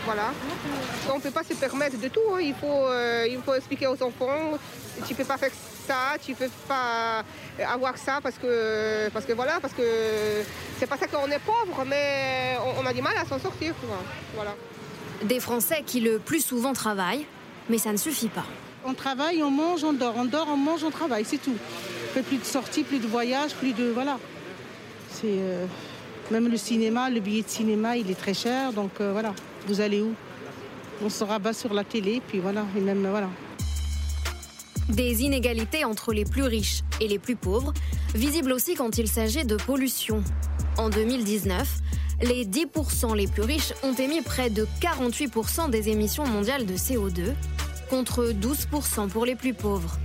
Voilà. 0.05 0.31
On 1.11 1.17
ne 1.17 1.21
peut 1.21 1.31
pas 1.31 1.43
se 1.43 1.53
permettre 1.53 1.99
de 1.99 2.07
tout, 2.07 2.21
hein. 2.33 2.39
il, 2.39 2.55
faut, 2.55 2.87
euh, 2.87 3.27
il 3.29 3.39
faut 3.41 3.53
expliquer 3.53 3.87
aux 3.87 4.01
enfants, 4.01 4.57
tu 5.05 5.13
ne 5.13 5.17
peux 5.17 5.25
pas 5.25 5.37
faire 5.37 5.51
ça, 5.85 6.17
tu 6.23 6.31
ne 6.31 6.35
peux 6.37 6.49
pas 6.67 7.23
avoir 7.67 7.97
ça 7.97 8.19
parce 8.23 8.37
que, 8.37 9.09
parce 9.09 9.25
que 9.25 9.33
voilà, 9.33 9.59
parce 9.61 9.73
que 9.73 9.83
c'est 10.79 10.87
pas 10.87 10.97
ça 10.97 11.07
qu'on 11.07 11.27
est 11.27 11.39
pauvre, 11.39 11.83
mais 11.85 12.55
on, 12.79 12.85
a 12.85 12.93
du 12.93 13.01
mal 13.01 13.13
à 13.17 13.25
s'en 13.25 13.37
sortir. 13.37 13.75
Voilà. 14.33 14.55
Des 15.23 15.39
Français 15.39 15.83
qui 15.85 15.99
le 15.99 16.19
plus 16.19 16.43
souvent 16.43 16.73
travaillent, 16.73 17.25
mais 17.69 17.77
ça 17.77 17.91
ne 17.91 17.97
suffit 17.97 18.29
pas. 18.29 18.45
On 18.83 18.93
travaille, 18.93 19.43
on 19.43 19.51
mange, 19.51 19.83
on 19.83 19.93
dort. 19.93 20.15
On 20.17 20.25
dort, 20.25 20.47
on 20.51 20.57
mange, 20.57 20.83
on 20.83 20.89
travaille, 20.89 21.23
c'est 21.25 21.37
tout. 21.37 21.55
fait 22.13 22.23
plus 22.23 22.37
de 22.37 22.45
sorties, 22.45 22.83
plus 22.83 22.99
de 22.99 23.07
voyages, 23.07 23.53
plus 23.53 23.73
de. 23.73 23.85
Voilà. 23.85 24.17
C'est. 25.11 25.27
Euh, 25.27 25.65
même 26.31 26.47
le 26.47 26.57
cinéma, 26.57 27.09
le 27.09 27.19
billet 27.19 27.43
de 27.43 27.49
cinéma, 27.49 27.97
il 27.97 28.09
est 28.09 28.15
très 28.15 28.33
cher. 28.33 28.73
Donc 28.73 28.91
euh, 28.99 29.11
voilà, 29.11 29.33
vous 29.67 29.81
allez 29.81 30.01
où? 30.01 30.13
On 31.03 31.09
se 31.09 31.23
rabat 31.23 31.53
sur 31.53 31.73
la 31.73 31.83
télé, 31.83 32.21
puis 32.27 32.39
voilà. 32.39 32.65
Et 32.75 32.79
même. 32.79 33.05
Voilà. 33.07 33.29
Des 34.89 35.23
inégalités 35.23 35.85
entre 35.85 36.11
les 36.11 36.25
plus 36.25 36.43
riches 36.43 36.81
et 36.99 37.07
les 37.07 37.19
plus 37.19 37.35
pauvres, 37.35 37.73
visibles 38.15 38.51
aussi 38.51 38.73
quand 38.73 38.97
il 38.97 39.07
s'agit 39.07 39.45
de 39.45 39.55
pollution. 39.55 40.23
En 40.77 40.89
2019, 40.89 41.67
les 42.23 42.45
10% 42.45 43.15
les 43.15 43.27
plus 43.27 43.43
riches 43.43 43.73
ont 43.83 43.93
émis 43.93 44.21
près 44.21 44.49
de 44.49 44.67
48% 44.81 45.69
des 45.69 45.89
émissions 45.89 46.25
mondiales 46.25 46.65
de 46.65 46.73
CO2 46.73 47.33
contre 47.91 48.31
12% 48.31 49.09
pour 49.09 49.25
les 49.25 49.35
plus 49.35 49.53
pauvres. 49.53 49.99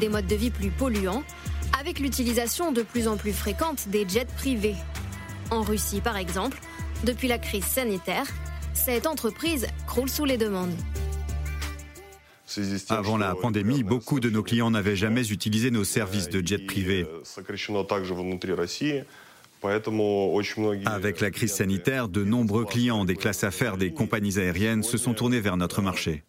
Des 0.00 0.08
modes 0.08 0.26
de 0.26 0.34
vie 0.34 0.50
plus 0.50 0.70
polluants, 0.70 1.22
avec 1.78 2.00
l'utilisation 2.00 2.72
de 2.72 2.82
plus 2.82 3.06
en 3.06 3.16
plus 3.16 3.32
fréquente 3.32 3.88
des 3.88 4.04
jets 4.08 4.24
privés. 4.24 4.74
En 5.52 5.62
Russie, 5.62 6.00
par 6.00 6.16
exemple, 6.16 6.58
depuis 7.04 7.28
la 7.28 7.38
crise 7.38 7.64
sanitaire, 7.64 8.26
cette 8.72 9.06
entreprise 9.06 9.68
croule 9.86 10.08
sous 10.08 10.24
les 10.24 10.36
demandes. 10.36 10.74
Avant 12.90 13.16
la 13.16 13.36
pandémie, 13.36 13.84
beaucoup 13.84 14.18
de 14.18 14.30
nos 14.30 14.42
clients 14.42 14.72
n'avaient 14.72 14.96
jamais 14.96 15.30
utilisé 15.30 15.70
nos 15.70 15.84
services 15.84 16.28
de 16.28 16.44
jet 16.44 16.66
privé. 16.66 17.06
Avec 20.86 21.20
la 21.20 21.30
crise 21.30 21.52
sanitaire, 21.52 22.08
de 22.08 22.24
nombreux 22.24 22.64
clients 22.64 23.04
des 23.04 23.16
classes 23.16 23.44
affaires 23.44 23.76
des 23.76 23.92
compagnies 23.92 24.38
aériennes 24.38 24.82
se 24.82 24.98
sont 24.98 25.14
tournés 25.14 25.40
vers 25.40 25.56
notre 25.56 25.80
marché. 25.80 26.22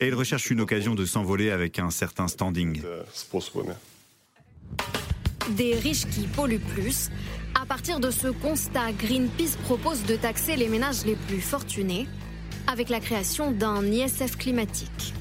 Et 0.00 0.08
ils 0.08 0.14
recherchent 0.14 0.50
une 0.50 0.60
occasion 0.60 0.94
de 0.94 1.04
s'envoler 1.04 1.50
avec 1.50 1.78
un 1.78 1.90
certain 1.90 2.28
standing. 2.28 2.82
Des 5.50 5.74
riches 5.74 6.06
qui 6.06 6.26
polluent 6.26 6.58
plus. 6.58 7.10
À 7.60 7.64
partir 7.64 8.00
de 8.00 8.10
ce 8.10 8.28
constat, 8.28 8.92
Greenpeace 8.92 9.56
propose 9.64 10.04
de 10.04 10.16
taxer 10.16 10.56
les 10.56 10.68
ménages 10.68 11.04
les 11.04 11.16
plus 11.16 11.40
fortunés 11.40 12.06
avec 12.66 12.90
la 12.90 13.00
création 13.00 13.50
d'un 13.50 13.84
ISF 13.84 14.36
climatique. 14.36 15.14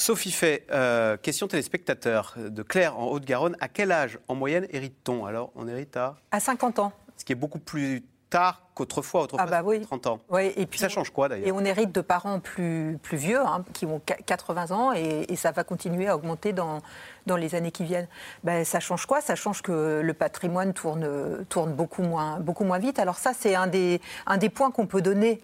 Sophie 0.00 0.30
Fay, 0.32 0.62
euh, 0.72 1.18
question 1.18 1.46
téléspectateur 1.46 2.34
de 2.38 2.62
Claire 2.62 2.98
en 2.98 3.08
Haute-Garonne. 3.08 3.54
À 3.60 3.68
quel 3.68 3.92
âge 3.92 4.18
en 4.28 4.34
moyenne 4.34 4.66
hérite-t-on? 4.70 5.26
Alors, 5.26 5.52
on 5.56 5.68
hérite 5.68 5.94
à 5.98 6.16
À 6.30 6.40
50 6.40 6.78
ans. 6.78 6.92
Ce 7.18 7.24
qui 7.26 7.32
est 7.32 7.36
beaucoup 7.36 7.58
plus 7.58 8.02
tard 8.30 8.62
qu'autrefois, 8.74 9.24
autrefois 9.24 9.44
Ah 9.46 9.50
bah 9.50 9.62
oui. 9.62 9.82
30 9.82 10.06
ans. 10.06 10.18
Et 10.56 10.64
puis 10.64 10.78
Ça 10.78 10.88
change 10.88 11.10
quoi 11.10 11.28
d'ailleurs? 11.28 11.46
Et 11.48 11.52
on 11.52 11.60
hérite 11.66 11.92
de 11.92 12.00
parents 12.00 12.40
plus, 12.40 12.96
plus 13.02 13.18
vieux, 13.18 13.40
hein, 13.40 13.62
qui 13.74 13.84
ont 13.84 14.00
qu- 14.00 14.22
80 14.24 14.70
ans, 14.70 14.94
et, 14.94 15.26
et 15.28 15.36
ça 15.36 15.50
va 15.50 15.64
continuer 15.64 16.08
à 16.08 16.16
augmenter 16.16 16.54
dans, 16.54 16.78
dans 17.26 17.36
les 17.36 17.54
années 17.54 17.70
qui 17.70 17.84
viennent. 17.84 18.08
Ben, 18.42 18.64
ça 18.64 18.80
change 18.80 19.04
quoi? 19.04 19.20
Ça 19.20 19.34
change 19.34 19.60
que 19.60 20.00
le 20.02 20.14
patrimoine 20.14 20.72
tourne, 20.72 21.44
tourne 21.50 21.74
beaucoup, 21.74 22.02
moins, 22.04 22.40
beaucoup 22.40 22.64
moins 22.64 22.78
vite. 22.78 22.98
Alors 22.98 23.18
ça, 23.18 23.32
c'est 23.38 23.54
un 23.54 23.66
des, 23.66 24.00
un 24.26 24.38
des 24.38 24.48
points 24.48 24.70
qu'on 24.70 24.86
peut 24.86 25.02
donner 25.02 25.42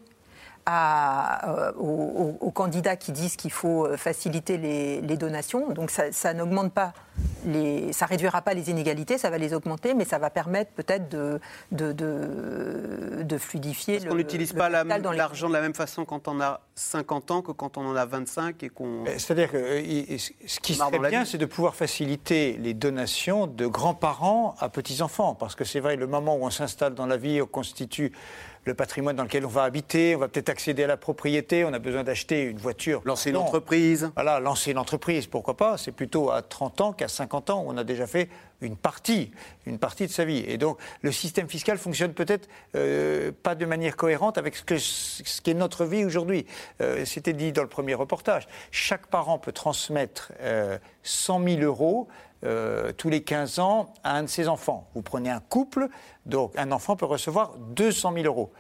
à, 0.67 1.49
euh, 1.69 1.73
aux, 1.75 2.51
candidats 2.51 2.97
qui 2.97 3.12
disent 3.12 3.37
qu'il 3.37 3.53
faut 3.53 3.87
euh, 3.87 3.97
faciliter 3.97 4.59
les, 4.59 5.01
les 5.01 5.17
donations. 5.17 5.71
Donc 5.71 5.91
ça, 5.91 6.11
ça 6.11 6.35
n'augmente 6.35 6.73
pas, 6.73 6.93
les, 7.47 7.93
ça 7.93 8.07
réduira 8.07 8.43
pas 8.43 8.53
les 8.55 8.69
inégalités, 8.71 9.17
ça 9.19 9.31
va 9.31 9.39
les 9.39 9.55
augmenter, 9.55 9.95
mais 9.95 10.05
ça 10.05 10.19
va 10.19 10.29
permettre 10.31 10.73
peut-être 10.73 11.09
de, 11.09 11.39
de, 11.71 11.93
de, 11.93 13.23
de 13.23 13.39
fluidifier. 13.39 13.95
Parce 13.97 14.07
qu'on 14.07 14.14
le- 14.17 14.23
n'utilise 14.23 14.53
pas 14.53 14.69
la- 14.69 14.83
les- 14.85 15.17
l'argent 15.17 15.49
de 15.49 15.53
la 15.53 15.61
même 15.61 15.75
façon 15.75 16.05
quand 16.05 16.27
on 16.29 16.41
a 16.41 16.61
50 16.75 17.31
ans 17.31 17.43
que 17.43 17.53
quand 17.53 17.77
on 17.79 17.87
en 17.87 17.95
a 17.97 18.05
25 18.05 18.62
et 18.62 18.69
qu'on... 18.69 19.05
C'est-à-dire 19.19 19.53
que 19.53 19.57
euh, 19.59 20.19
ce 20.47 20.61
qui 20.61 20.75
serait 20.75 20.99
bien, 21.11 21.25
c'est 21.25 21.39
de 21.39 21.47
pouvoir 21.47 21.75
faciliter 21.75 22.57
les 22.61 22.75
donations 22.75 23.47
de 23.47 23.67
grands-parents 23.67 24.57
à 24.59 24.69
petits-enfants. 24.69 25.35
Parce 25.35 25.55
que 25.55 25.64
c'est 25.64 25.81
vrai, 25.81 25.97
le 25.97 26.07
moment 26.07 26.37
où 26.37 26.45
on 26.45 26.51
s'installe 26.51 26.95
dans 26.95 27.07
la 27.07 27.17
vie, 27.17 27.41
on 27.41 27.47
constitue 27.47 28.12
le 28.67 28.75
patrimoine 28.75 29.14
dans 29.14 29.23
lequel 29.23 29.47
on 29.47 29.49
va 29.49 29.62
habiter, 29.62 30.17
on 30.17 30.19
va 30.19 30.29
peut-être 30.29 30.49
accéder 30.49 30.85
à 30.85 30.87
la 30.89 30.97
propriété, 30.97 31.64
on 31.64 31.73
a 31.73 31.79
besoin 31.79 32.03
d'acheter 32.03 32.43
une 32.43 32.59
voiture. 32.59 33.01
Lancer 33.05 33.31
une 33.31 33.37
entreprise. 33.37 34.11
Voilà, 34.17 34.41
lancer 34.41 34.73
une 34.73 34.79
entreprise, 34.79 35.29
pourquoi 35.29 35.57
pas 35.57 35.79
C'est 35.79 35.93
plutôt 35.93 36.33
à 36.33 36.43
30 36.43 36.81
ans 36.81 36.93
qu'à 36.93 37.07
50 37.07 37.51
ans 37.51 37.62
où 37.62 37.71
on 37.71 37.77
a 37.77 37.85
déjà 37.85 38.09
fait 38.09 38.29
une 38.61 38.77
partie, 38.77 39.31
une 39.67 39.79
partie 39.79 40.07
de 40.07 40.12
sa 40.12 40.25
vie. 40.25 40.45
Et 40.49 40.59
donc, 40.59 40.79
le 41.03 41.12
système 41.12 41.49
fiscal 41.49 41.79
fonctionne 41.79 42.12
peut-être 42.12 42.49
euh, 42.75 43.31
pas 43.43 43.55
de 43.55 43.64
manière 43.67 43.95
cohérente 43.95 44.37
avec 44.37 44.57
ce 44.57 44.64
que 44.64 44.79
ce 44.79 45.41
qu'est 45.43 45.55
notre 45.55 45.85
vie 45.85 46.05
aujourd'hui. 46.05 46.45
Euh, 46.81 47.05
C'était 47.05 47.35
dit 47.35 47.53
dans 47.53 47.62
le 47.62 47.69
premier 47.69 47.95
reportage. 47.95 48.49
Chaque 48.73 49.07
parent 49.07 49.39
peut 49.39 49.53
transmettre 49.53 50.33
euh, 50.41 50.79
100 51.05 51.45
000 51.45 51.61
euros 51.61 52.09
euh, 52.47 52.92
tous 52.92 53.11
les 53.11 53.22
15 53.22 53.59
ans 53.59 53.92
à 54.05 54.16
un 54.16 54.22
de 54.22 54.28
ses 54.28 54.49
enfants. 54.49 54.88
Vous 54.94 55.03
prenez 55.03 55.30
un 55.30 55.40
couple, 55.40 55.88
donc 56.24 56.53
un 56.57 56.72
enfant 56.72 56.97
peut 56.97 57.07
recevoir 57.07 57.57
200 57.59 58.12
000 58.14 58.24
euros. 58.26 58.53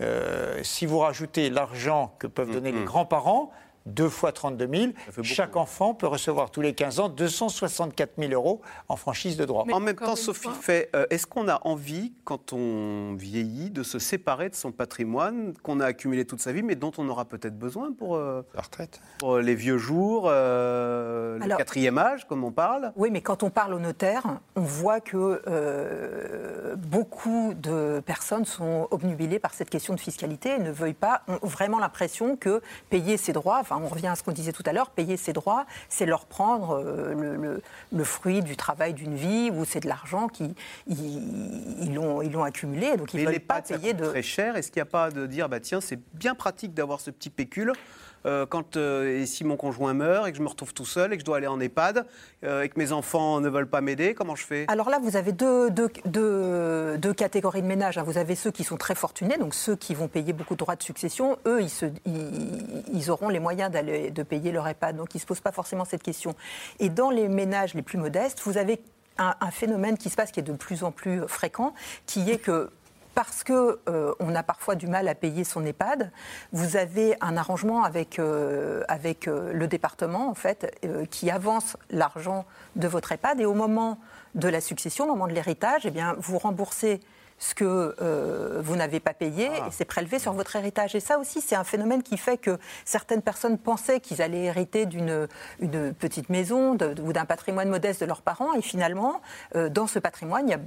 Euh, 0.00 0.60
si 0.62 0.86
vous 0.86 0.98
rajoutez 0.98 1.50
l'argent 1.50 2.14
que 2.18 2.26
peuvent 2.26 2.50
donner 2.50 2.72
les 2.72 2.84
grands-parents, 2.84 3.52
deux 3.86 4.08
fois 4.08 4.32
32 4.32 4.68
000, 4.72 4.92
chaque 5.22 5.56
enfant 5.56 5.94
peut 5.94 6.06
recevoir 6.06 6.50
tous 6.50 6.60
les 6.62 6.74
15 6.74 7.00
ans 7.00 7.08
264 7.08 8.12
000 8.18 8.32
euros 8.32 8.60
en 8.88 8.96
franchise 8.96 9.36
de 9.36 9.44
droit. 9.44 9.64
en 9.72 9.80
même 9.80 9.96
temps, 9.96 10.16
Sophie 10.16 10.48
fait, 10.60 10.90
euh, 10.96 11.06
est-ce 11.10 11.26
qu'on 11.26 11.48
a 11.48 11.60
envie, 11.66 12.12
quand 12.24 12.52
on 12.52 13.14
vieillit, 13.14 13.70
de 13.70 13.82
se 13.82 13.98
séparer 13.98 14.48
de 14.48 14.54
son 14.54 14.72
patrimoine 14.72 15.54
qu'on 15.62 15.80
a 15.80 15.86
accumulé 15.86 16.24
toute 16.24 16.40
sa 16.40 16.52
vie, 16.52 16.62
mais 16.62 16.74
dont 16.76 16.92
on 16.98 17.08
aura 17.08 17.24
peut-être 17.24 17.58
besoin 17.58 17.92
pour, 17.92 18.16
euh, 18.16 18.42
la 18.54 18.62
retraite, 18.62 19.00
pour 19.18 19.38
les 19.38 19.54
vieux 19.54 19.78
jours, 19.78 20.28
euh, 20.28 21.36
le 21.38 21.44
Alors- 21.44 21.58
quatrième 21.58 21.98
âge, 21.98 22.26
comme 22.26 22.44
on 22.44 22.52
parle? 22.52 22.92
Oui, 22.96 23.10
mais 23.10 23.20
quand 23.20 23.42
on 23.42 23.50
parle 23.50 23.74
au 23.74 23.78
notaire, 23.78 24.22
on 24.56 24.62
voit 24.62 25.00
que 25.00 25.42
euh, 25.46 26.76
beaucoup 26.76 27.52
de 27.54 28.00
personnes 28.04 28.44
sont 28.44 28.88
obnubilées 28.90 29.38
par 29.38 29.54
cette 29.54 29.70
question 29.70 29.94
de 29.94 30.00
fiscalité 30.00 30.50
et 30.54 30.58
ne 30.58 30.70
veulent 30.70 30.94
pas, 30.94 31.22
ont 31.28 31.46
vraiment 31.46 31.78
l'impression 31.78 32.36
que 32.36 32.60
payer 32.90 33.16
ses 33.16 33.32
droits, 33.32 33.58
enfin 33.60 33.73
on 33.82 33.88
revient 33.88 34.08
à 34.08 34.14
ce 34.16 34.22
qu'on 34.22 34.32
disait 34.32 34.52
tout 34.52 34.62
à 34.66 34.72
l'heure, 34.72 34.90
payer 34.90 35.16
ses 35.16 35.32
droits, 35.32 35.66
c'est 35.88 36.06
leur 36.06 36.26
prendre 36.26 36.72
euh, 36.78 37.14
le, 37.14 37.36
le- 37.36 37.62
le 37.92 38.04
fruit 38.04 38.42
du 38.42 38.56
travail 38.56 38.94
d'une 38.94 39.14
vie 39.14 39.50
ou 39.52 39.64
c'est 39.64 39.80
de 39.80 39.88
l'argent 39.88 40.28
qu'ils 40.28 40.54
ils, 40.86 41.92
accumulé, 42.44 42.96
donc 42.96 43.14
ils 43.14 43.20
ne 43.20 43.24
Mais 43.24 43.30
les 43.32 43.38
veulent 43.38 43.46
pas 43.46 43.54
pâtes, 43.54 43.68
ça 43.68 43.78
payer 43.78 43.92
coûte 43.92 44.00
de... 44.02 44.06
très 44.06 44.22
cher. 44.22 44.56
Est-ce 44.56 44.70
qu'il 44.70 44.80
n'y 44.80 44.88
a 44.88 44.90
pas 44.90 45.10
de 45.10 45.26
dire, 45.26 45.48
bah, 45.48 45.60
tiens, 45.60 45.80
c'est 45.80 45.98
bien 46.14 46.34
pratique 46.34 46.74
d'avoir 46.74 47.00
ce 47.00 47.10
petit 47.10 47.30
pécule 47.30 47.72
euh, 48.26 48.46
quand, 48.46 48.78
euh, 48.78 49.20
et 49.20 49.26
si 49.26 49.44
mon 49.44 49.56
conjoint 49.56 49.92
meurt 49.92 50.26
et 50.26 50.32
que 50.32 50.38
je 50.38 50.42
me 50.42 50.48
retrouve 50.48 50.72
tout 50.72 50.86
seul 50.86 51.12
et 51.12 51.16
que 51.16 51.20
je 51.20 51.26
dois 51.26 51.36
aller 51.36 51.46
en 51.46 51.60
EHPAD 51.60 52.06
euh, 52.44 52.62
et 52.62 52.70
que 52.70 52.78
mes 52.78 52.90
enfants 52.92 53.38
ne 53.42 53.50
veulent 53.50 53.68
pas 53.68 53.82
m'aider, 53.82 54.14
comment 54.14 54.34
je 54.34 54.44
fais? 54.46 54.64
Alors 54.68 54.88
là, 54.88 54.98
vous 54.98 55.16
avez 55.16 55.32
deux, 55.32 55.68
deux- 55.70 55.90
deux- 56.06 56.96
deux 56.96 57.12
catégories 57.12 57.60
de 57.60 57.66
ménages. 57.66 57.98
hein. 57.98 58.02
Vous 58.02 58.16
avez 58.16 58.34
ceux 58.34 58.50
qui 58.50 58.64
sont 58.64 58.78
très 58.78 58.94
fortunés, 58.94 59.36
donc 59.36 59.52
ceux 59.54 59.76
qui 59.76 59.94
vont 59.94 60.08
payer 60.08 60.32
beaucoup 60.32 60.54
de 60.54 60.58
droits 60.58 60.74
de 60.76 60.82
succession. 60.82 61.36
Eux, 61.46 61.60
ils, 61.60 61.68
se- 61.68 61.84
ils- 62.06 62.82
ils 62.94 63.10
auront 63.10 63.28
les 63.28 63.40
moyens 63.40 63.63
d'aller- 63.68 64.10
de 64.10 64.22
payer 64.22 64.52
leur 64.52 64.66
EHPAD, 64.66 64.96
donc 64.96 65.14
ils 65.14 65.18
ne 65.18 65.20
se 65.22 65.26
posent 65.26 65.40
pas 65.40 65.52
forcément 65.52 65.84
cette 65.84 66.02
question. 66.02 66.34
Et 66.78 66.88
dans 66.88 67.10
les 67.10 67.28
ménages 67.28 67.74
les 67.74 67.82
plus 67.82 67.98
modestes, 67.98 68.40
vous 68.44 68.58
avez 68.58 68.80
un, 69.18 69.50
phénomène 69.50 69.96
qui 69.96 70.10
se 70.10 70.16
passe 70.16 70.32
qui 70.32 70.40
est 70.40 70.44
de 70.44 70.52
plus 70.52 70.82
en 70.82 70.90
plus 70.90 71.20
fréquent, 71.28 71.72
qui 72.06 72.30
est 72.30 72.38
que 72.38 72.70
parce 73.14 73.44
que 73.44 73.78
euh, 73.88 74.12
on 74.18 74.34
a 74.34 74.42
parfois 74.42 74.74
du 74.74 74.88
mal 74.88 75.06
à 75.06 75.14
payer 75.14 75.44
son 75.44 75.64
EHPAD, 75.64 76.10
vous 76.52 76.76
avez 76.76 77.16
un 77.20 77.36
arrangement 77.36 77.84
avec, 77.84 78.18
euh, 78.18 78.82
avec 78.88 79.28
euh, 79.28 79.52
le 79.52 79.68
département 79.68 80.28
en 80.28 80.34
fait 80.34 80.76
euh, 80.84 81.06
qui 81.06 81.30
avance 81.30 81.76
l'argent 81.90 82.44
de 82.74 82.88
votre 82.88 83.12
EHPAD 83.12 83.40
et 83.40 83.46
au 83.46 83.54
moment 83.54 83.98
de 84.34 84.48
la 84.48 84.60
succession, 84.60 85.04
au 85.04 85.08
moment 85.08 85.28
de 85.28 85.32
l'héritage, 85.32 85.86
eh 85.86 85.92
vous 86.18 86.38
remboursez 86.38 87.00
ce 87.38 87.54
que 87.54 87.94
euh, 88.00 88.60
vous 88.62 88.76
n'avez 88.76 89.00
pas 89.00 89.12
payé 89.14 89.46
et 89.46 89.70
c'est 89.70 89.84
prélevé 89.84 90.18
sur 90.18 90.32
votre 90.32 90.54
héritage. 90.56 90.94
Et 90.94 91.00
ça 91.00 91.18
aussi, 91.18 91.40
c'est 91.40 91.56
un 91.56 91.64
phénomène 91.64 92.02
qui 92.02 92.16
fait 92.16 92.38
que 92.38 92.58
certaines 92.84 93.22
personnes 93.22 93.58
pensaient 93.58 94.00
qu'ils 94.00 94.22
allaient 94.22 94.44
hériter 94.44 94.86
d'une 94.86 95.28
une 95.60 95.92
petite 95.92 96.28
maison 96.30 96.74
de- 96.74 96.94
ou 97.02 97.12
d'un 97.12 97.24
patrimoine 97.24 97.68
modeste 97.68 98.00
de 98.00 98.06
leurs 98.06 98.22
parents 98.22 98.54
et 98.54 98.62
finalement, 98.62 99.20
euh, 99.56 99.68
dans 99.68 99.86
ce 99.86 99.98
patrimoine, 99.98 100.48
il 100.48 100.52
y 100.52 100.54
a 100.54 100.60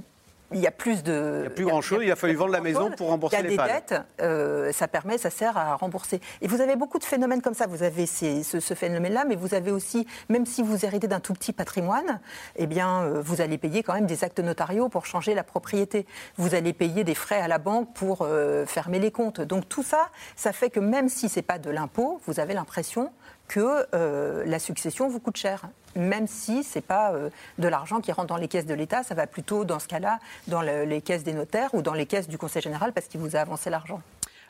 il 0.52 0.60
y 0.60 0.66
a 0.66 0.70
plus 0.70 1.02
de. 1.02 1.32
Il 1.36 1.40
n'y 1.42 1.46
a 1.46 1.50
plus 1.50 1.64
grand-chose, 1.66 2.00
il 2.02 2.10
a 2.10 2.16
fallu 2.16 2.34
vendre 2.34 2.52
la 2.52 2.60
maison 2.60 2.90
pour 2.90 3.08
rembourser 3.08 3.36
Il 3.40 3.44
y 3.44 3.46
a 3.58 3.66
des 3.66 3.72
dettes, 3.72 3.94
euh, 4.20 4.72
ça 4.72 4.88
permet, 4.88 5.18
ça 5.18 5.30
sert 5.30 5.56
à 5.58 5.74
rembourser. 5.76 6.20
Et 6.40 6.48
vous 6.48 6.60
avez 6.60 6.76
beaucoup 6.76 6.98
de 6.98 7.04
phénomènes 7.04 7.42
comme 7.42 7.54
ça. 7.54 7.66
Vous 7.66 7.82
avez 7.82 8.06
ces- 8.06 8.42
ce, 8.42 8.60
ce 8.60 8.74
phénomène-là, 8.74 9.24
mais 9.28 9.36
vous 9.36 9.54
avez 9.54 9.70
aussi, 9.70 10.06
même 10.28 10.46
si 10.46 10.62
vous 10.62 10.84
héritez 10.84 11.06
d'un 11.08 11.20
tout 11.20 11.32
petit 11.34 11.52
patrimoine, 11.52 12.20
eh 12.56 12.66
bien, 12.66 13.02
euh, 13.02 13.20
vous 13.22 13.40
allez 13.40 13.58
payer 13.58 13.82
quand 13.82 13.94
même 13.94 14.06
des 14.06 14.24
actes 14.24 14.40
notariaux 14.40 14.88
pour 14.88 15.06
changer 15.06 15.34
la 15.34 15.44
propriété. 15.44 16.06
Vous 16.36 16.54
allez 16.54 16.72
payer 16.72 17.04
des 17.04 17.14
frais 17.14 17.40
à 17.40 17.48
la 17.48 17.58
banque 17.58 17.92
pour 17.94 18.22
euh, 18.22 18.64
fermer 18.66 18.98
les 18.98 19.10
comptes. 19.10 19.40
Donc 19.40 19.68
tout 19.68 19.82
ça, 19.82 20.08
ça 20.36 20.52
fait 20.52 20.70
que 20.70 20.80
même 20.80 21.08
si 21.08 21.28
c'est 21.28 21.42
pas 21.42 21.58
de 21.58 21.70
l'impôt, 21.70 22.20
vous 22.26 22.40
avez 22.40 22.54
l'impression 22.54 23.10
que 23.48 23.86
euh, 23.94 24.44
la 24.46 24.58
succession 24.58 25.08
vous 25.08 25.20
coûte 25.20 25.36
cher, 25.38 25.62
même 25.96 26.26
si 26.26 26.62
c'est 26.62 26.80
pas 26.82 27.12
euh, 27.12 27.30
de 27.58 27.66
l'argent 27.66 28.00
qui 28.00 28.12
rentre 28.12 28.28
dans 28.28 28.36
les 28.36 28.46
caisses 28.48 28.66
de 28.66 28.74
l'État, 28.74 29.02
ça 29.02 29.14
va 29.14 29.26
plutôt 29.26 29.64
dans 29.64 29.78
ce 29.78 29.88
cas-là 29.88 30.18
dans 30.46 30.62
le- 30.62 30.84
les 30.84 31.00
caisses 31.00 31.24
des 31.24 31.32
notaires 31.32 31.74
ou 31.74 31.82
dans 31.82 31.94
les 31.94 32.06
caisses 32.06 32.28
du 32.28 32.38
Conseil 32.38 32.62
général 32.62 32.92
parce 32.92 33.06
qu'il 33.08 33.20
vous 33.20 33.34
a 33.34 33.40
avancé 33.40 33.70
l'argent. 33.70 34.00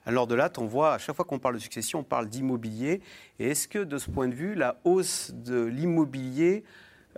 Alors 0.04 0.26
de 0.26 0.34
là, 0.34 0.50
on 0.58 0.64
voit, 0.66 0.94
à 0.94 0.98
chaque 0.98 1.14
fois 1.16 1.24
qu'on 1.24 1.38
parle 1.38 1.54
de 1.54 1.60
succession, 1.60 2.00
on 2.00 2.04
parle 2.04 2.28
d'immobilier. 2.28 3.00
Et 3.38 3.50
est-ce 3.50 3.68
que, 3.68 3.78
de 3.78 3.98
ce 3.98 4.10
point 4.10 4.26
de 4.28 4.34
vue, 4.34 4.54
la 4.54 4.76
hausse 4.84 5.30
de 5.34 5.64
l'immobilier 5.64 6.64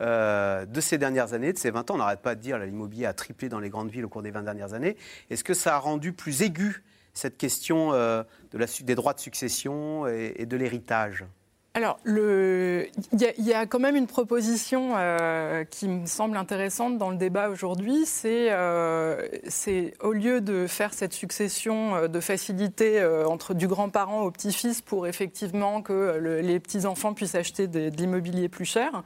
euh, 0.01 0.67
de 0.67 0.81
ces 0.81 0.99
dernières 0.99 1.33
années, 1.33 1.53
de 1.53 1.59
ces 1.59 1.71
20 1.71 1.91
ans, 1.91 1.95
on 1.95 1.99
n'arrête 1.99 2.21
pas 2.21 2.35
de 2.35 2.41
dire 2.41 2.59
que 2.59 2.65
l'immobilier 2.65 3.07
a 3.07 3.13
triplé 3.13 3.49
dans 3.49 3.61
les 3.61 3.69
grandes 3.71 3.91
villes 3.91 4.05
au 4.05 4.09
cours 4.09 4.23
des 4.23 4.31
20 4.31 4.43
dernières 4.43 4.73
années, 4.75 4.97
est-ce 5.31 5.45
que 5.45 5.55
ça 5.55 5.77
a 5.77 5.79
rendu 5.79 6.13
plus 6.13 6.43
aiguë 6.43 6.83
cette 7.13 7.37
question 7.37 7.93
des 8.53 8.95
droits 8.95 9.13
de 9.15 9.21
succession 9.21 10.07
et 10.07 10.47
de 10.47 10.57
l'héritage? 10.57 11.25
Alors, 11.73 12.01
il 12.05 12.91
y, 13.13 13.53
a 13.53 13.65
quand 13.65 13.79
même 13.79 13.95
une 13.95 14.09
proposition 14.09 14.95
euh, 14.97 15.63
qui 15.63 15.87
me 15.87 16.05
semble 16.05 16.37
intéressante 16.37 16.99
dans 16.99 17.11
le 17.11 17.17
débat 17.17 17.49
aujourd'hui. 17.49 18.07
C'est, 18.07 18.49
euh, 18.51 19.29
au 20.03 20.13
lieu 20.13 20.41
de 20.41 20.67
faire 20.67 20.93
cette 20.93 21.13
succession 21.13 21.95
euh, 21.95 22.09
de 22.09 22.19
facilité 22.19 23.05
entre 23.25 23.55
du 23.55 23.69
grand-parent 23.69 24.23
au 24.23 24.33
petit-fils 24.33 24.83
pour 24.83 25.07
effectivement 25.07 25.81
que 25.81 26.41
les 26.43 26.59
petits-enfants 26.59 27.15
puissent 27.15 27.37
acheter 27.37 27.69
de 27.69 27.89
l'immobilier 27.97 28.49
plus 28.49 28.65
cher, 28.65 29.05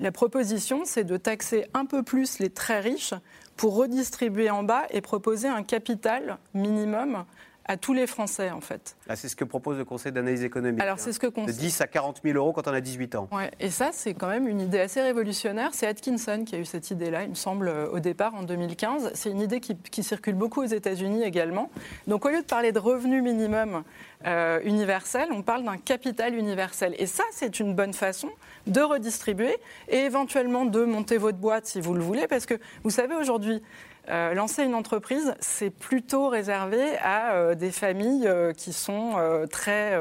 la 0.00 0.10
proposition, 0.10 0.82
c'est 0.84 1.04
de 1.04 1.16
taxer 1.16 1.66
un 1.74 1.84
peu 1.84 2.02
plus 2.02 2.38
les 2.38 2.50
très 2.50 2.80
riches 2.80 3.14
pour 3.56 3.76
redistribuer 3.76 4.50
en 4.50 4.62
bas 4.62 4.84
et 4.90 5.00
proposer 5.00 5.46
un 5.46 5.62
capital 5.62 6.38
minimum 6.54 7.24
à 7.70 7.76
tous 7.76 7.92
les 7.92 8.08
Français, 8.08 8.50
en 8.50 8.60
fait. 8.60 8.96
Ah, 9.08 9.14
c'est 9.14 9.28
ce 9.28 9.36
que 9.36 9.44
propose 9.44 9.78
le 9.78 9.84
Conseil 9.84 10.10
d'analyse 10.10 10.42
économique. 10.42 10.82
Alors, 10.82 10.98
c'est 10.98 11.12
ce 11.12 11.20
que 11.20 11.28
hein. 11.28 11.44
De 11.46 11.52
10 11.52 11.80
à 11.82 11.86
40 11.86 12.20
000 12.24 12.36
euros 12.36 12.52
quand 12.52 12.66
on 12.66 12.72
a 12.72 12.80
18 12.80 13.14
ans. 13.14 13.28
Ouais, 13.30 13.52
et 13.60 13.70
ça, 13.70 13.90
c'est 13.92 14.12
quand 14.12 14.26
même 14.26 14.48
une 14.48 14.60
idée 14.60 14.80
assez 14.80 15.00
révolutionnaire. 15.00 15.70
C'est 15.72 15.86
Atkinson 15.86 16.42
qui 16.44 16.56
a 16.56 16.58
eu 16.58 16.64
cette 16.64 16.90
idée-là, 16.90 17.22
il 17.22 17.30
me 17.30 17.34
semble, 17.36 17.68
euh, 17.68 17.88
au 17.92 18.00
départ, 18.00 18.34
en 18.34 18.42
2015. 18.42 19.12
C'est 19.14 19.30
une 19.30 19.40
idée 19.40 19.60
qui, 19.60 20.02
circule 20.02 20.34
beaucoup 20.34 20.62
aux 20.62 20.66
États-Unis 20.66 21.22
également. 21.22 21.70
Donc, 22.08 22.24
au 22.24 22.30
lieu 22.30 22.40
de 22.40 22.46
parler 22.46 22.72
de 22.72 22.80
revenu 22.80 23.22
minimum 23.22 23.84
euh, 24.26 24.58
universel, 24.64 25.28
on 25.30 25.42
parle 25.42 25.62
d'un 25.62 25.76
capital 25.76 26.34
universel. 26.34 26.96
Et 26.98 27.06
ça, 27.06 27.22
c'est 27.30 27.60
une 27.60 27.74
bonne 27.74 27.92
façon 27.92 28.30
de 28.66 28.80
redistribuer 28.80 29.56
et 29.88 29.98
éventuellement 29.98 30.64
de 30.64 30.84
monter 30.84 31.18
votre 31.18 31.38
boîte 31.38 31.66
si 31.66 31.80
vous 31.80 31.94
le 31.94 32.00
voulez. 32.00 32.26
Parce 32.26 32.46
que, 32.46 32.54
vous 32.82 32.90
savez, 32.90 33.14
aujourd'hui, 33.14 33.62
euh, 34.10 34.34
lancer 34.34 34.64
une 34.64 34.74
entreprise, 34.74 35.34
c'est 35.38 35.70
plutôt 35.70 36.28
réservé 36.28 36.96
à 36.98 37.34
euh, 37.34 37.54
des 37.54 37.70
familles 37.70 38.26
euh, 38.26 38.52
qui 38.52 38.72
sont 38.72 38.90
très 39.50 39.98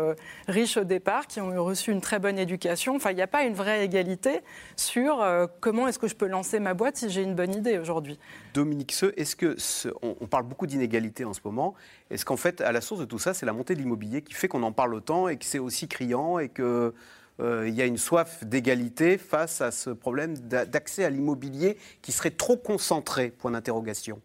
riches 0.48 0.78
au 0.78 0.84
départ, 0.84 1.28
qui 1.28 1.42
ont 1.42 1.64
reçu 1.64 1.92
une 1.92 2.02
très 2.02 2.20
bonne 2.20 2.40
éducation. 2.40 2.96
Enfin, 2.96 3.12
il 3.12 3.16
n'y 3.16 3.22
a 3.22 3.28
pas 3.28 3.44
une 3.44 3.54
vraie 3.54 3.86
égalité 3.86 4.42
sur 4.76 5.26
comment 5.60 5.88
est-ce 5.88 6.00
que 6.00 6.08
je 6.08 6.16
peux 6.16 6.28
lancer 6.28 6.60
ma 6.60 6.74
boîte 6.74 6.98
si 6.98 7.10
j'ai 7.10 7.22
une 7.22 7.36
bonne 7.36 7.54
idée 7.54 7.78
aujourd'hui. 7.78 8.20
Dominique 8.54 8.92
Seux, 8.92 9.14
est-ce 9.18 9.36
que 9.36 9.56
on, 10.02 10.16
on, 10.22 10.28
parle 10.28 10.44
beaucoup 10.44 10.68
d'inégalité 10.68 11.26
en 11.26 11.34
ce 11.34 11.42
moment 11.44 11.76
Est-ce 12.10 12.26
qu'en 12.26 12.38
fait, 12.38 12.62
à 12.62 12.72
la 12.72 12.82
source 12.82 13.00
de 13.00 13.06
tout 13.06 13.20
ça, 13.20 13.34
c'est 13.34 13.46
la 13.46 13.54
montée 13.54 13.76
de 13.76 13.80
l'immobilier 13.80 14.22
qui 14.22 14.34
fait 14.34 14.48
qu'on 14.48 14.64
en 14.64 14.72
parle 14.72 14.94
autant 14.96 15.28
et 15.28 15.38
que 15.38 15.46
c'est 15.46 15.60
aussi 15.60 15.88
criant 15.88 16.40
et 16.40 16.50
que 16.50 16.94
il 17.40 17.74
y 17.74 17.82
a 17.82 17.86
une 17.86 17.98
soif 17.98 18.44
d'égalité 18.44 19.18
face 19.18 19.62
à 19.62 19.72
ce 19.72 19.90
problème 19.90 20.38
d'accès 20.38 21.06
à 21.06 21.10
l'immobilier 21.10 21.78
qui 22.02 22.12
serait 22.12 22.32
trop 22.32 22.58
concentré? 22.58 23.30
Point 23.30 23.52
d'interrogation. 23.52 24.20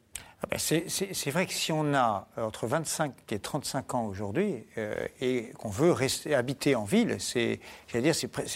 Ah 0.45 0.47
ben, 0.51 0.59
c'est 0.59 1.31
vrai 1.31 1.47
que 1.47 1.55
si 1.55 1.73
on 1.73 1.95
a 1.95 2.29
euh, 2.37 2.43
entre 2.43 2.67
25 2.67 3.13
et 3.33 3.39
35 3.39 3.95
ans 3.95 4.05
aujourd'hui 4.05 4.67
euh, 4.77 4.95
et 5.23 5.51
qu'on 5.57 5.71
veut 5.71 5.91
rester 5.91 6.35
habiter 6.35 6.75
en 6.75 6.85
ville, 6.85 7.17
c'est 7.19 7.61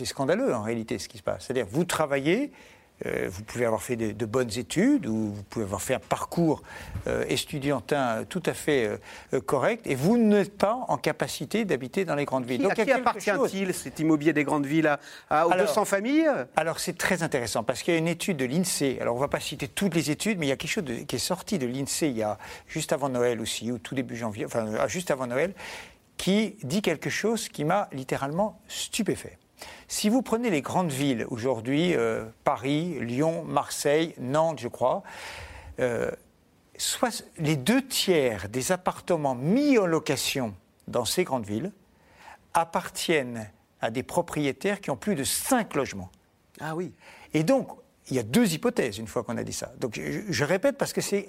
scandaleux 0.05 0.55
en 0.55 0.63
réalité 0.63 0.99
ce 0.99 1.09
qui 1.09 1.17
se 1.17 1.23
passe. 1.23 1.47
C'est-à-dire 1.47 1.67
vous 1.71 1.85
travaillez, 1.85 2.53
euh, 3.07 3.29
vous 3.31 3.45
pouvez 3.45 3.65
avoir 3.65 3.83
fait 3.83 3.97
de, 3.97 4.27
bonnes 4.27 4.51
études 4.59 5.07
ou 5.07 5.33
vous 5.33 5.43
pouvez 5.45 5.65
avoir 5.65 5.81
fait 5.81 5.95
un 5.95 6.01
parcours 6.01 6.63
euh, 7.07 7.25
estudiantin 7.29 8.25
tout 8.29 8.43
à 8.45 8.55
fait 8.55 8.99
euh, 9.33 9.41
correct 9.41 9.87
et 9.87 9.95
vous 9.95 10.19
n'êtes 10.19 10.57
pas 10.57 10.85
en 10.89 10.97
capacité 10.97 11.65
d'habiter 11.65 12.05
dans 12.05 12.17
les 12.17 12.25
grandes 12.25 12.45
villes. 12.45 12.63
Donc, 12.63 12.79
à 12.79 12.85
qui 12.85 12.91
appartient-il 12.91 13.73
cet 13.73 14.01
immobilier 14.01 14.33
des 14.33 14.45
grandes 14.45 14.67
villes 14.67 14.99
à, 15.31 15.47
aux 15.47 15.53
200 15.53 15.85
familles? 15.85 16.29
Alors 16.57 16.81
c'est 16.81 16.99
très 16.99 17.23
intéressant 17.23 17.63
parce 17.63 17.83
qu'il 17.83 17.95
y 17.95 17.97
a 17.97 18.01
une 18.01 18.09
étude 18.09 18.37
de 18.37 18.45
l'INSEE. 18.45 18.99
Alors 19.01 19.15
on 19.15 19.19
ne 19.19 19.23
va 19.23 19.29
pas 19.29 19.41
citer 19.41 19.69
toutes 19.69 19.95
les 19.95 20.11
études, 20.11 20.39
mais 20.39 20.47
il 20.47 20.51
y 20.51 20.53
a 20.53 20.57
quelque 20.57 20.71
chose 20.71 20.85
qui 21.07 21.17
est 21.17 21.21
sorti 21.21 21.59
de 21.59 21.67
l'INSEE 21.67 22.09
il 22.09 22.17
y 22.17 22.23
a 22.23 22.39
juste 22.67 22.93
avant 22.93 23.09
Noël 23.09 23.41
aussi, 23.41 23.71
ou 23.71 23.79
tout 23.79 23.95
début 23.95 24.17
janvier, 24.17 24.45
enfin 24.45 24.89
juste 24.89 25.11
avant 25.11 25.27
Noël, 25.27 25.55
qui 26.17 26.57
dit 26.65 26.83
quelque 26.83 27.11
chose 27.11 27.49
qui 27.49 27.65
m'a 27.65 27.89
littéralement 27.93 28.61
stupéfait. 28.67 29.39
Si 29.89 30.09
vous 30.09 30.23
prenez 30.23 30.51
les 30.51 30.63
grandes 30.63 30.91
villes 30.91 31.27
aujourd'hui, 31.31 31.95
euh, 31.95 32.25
Paris, 32.45 32.99
Lyon, 33.01 33.45
Marseille, 33.45 34.15
Nantes, 34.19 34.61
je 34.61 34.69
crois, 34.69 35.03
euh, 35.81 36.11
soit 36.77 37.25
les 37.39 37.57
deux 37.57 37.87
tiers 37.87 38.49
des 38.49 38.73
appartements 38.73 39.35
mis 39.35 39.79
en 39.79 39.87
location 39.87 40.55
dans 40.87 41.05
ces 41.05 41.25
grandes 41.25 41.47
villes 41.47 41.73
appartiennent 42.55 43.51
à 43.81 43.91
des 43.91 44.03
propriétaires 44.03 44.81
qui 44.81 44.91
ont 44.91 44.97
plus 44.97 45.15
de 45.15 45.25
5 45.25 45.75
logements. 45.75 46.11
Ah 46.61 46.75
oui. 46.75 46.93
Et 47.35 47.45
donc, 47.45 47.71
il 48.11 48.17
y 48.17 48.19
a 48.19 48.23
deux 48.23 48.55
hypothèses 48.55 48.99
une 48.99 49.07
fois 49.07 49.23
qu'on 49.23 49.37
a 49.37 49.43
dit 49.43 49.53
ça. 49.53 49.73
Donc 49.79 50.01
je, 50.29 50.45
répète 50.45 50.79
parce 50.79 50.93
que 50.93 51.01
c'est 51.01 51.27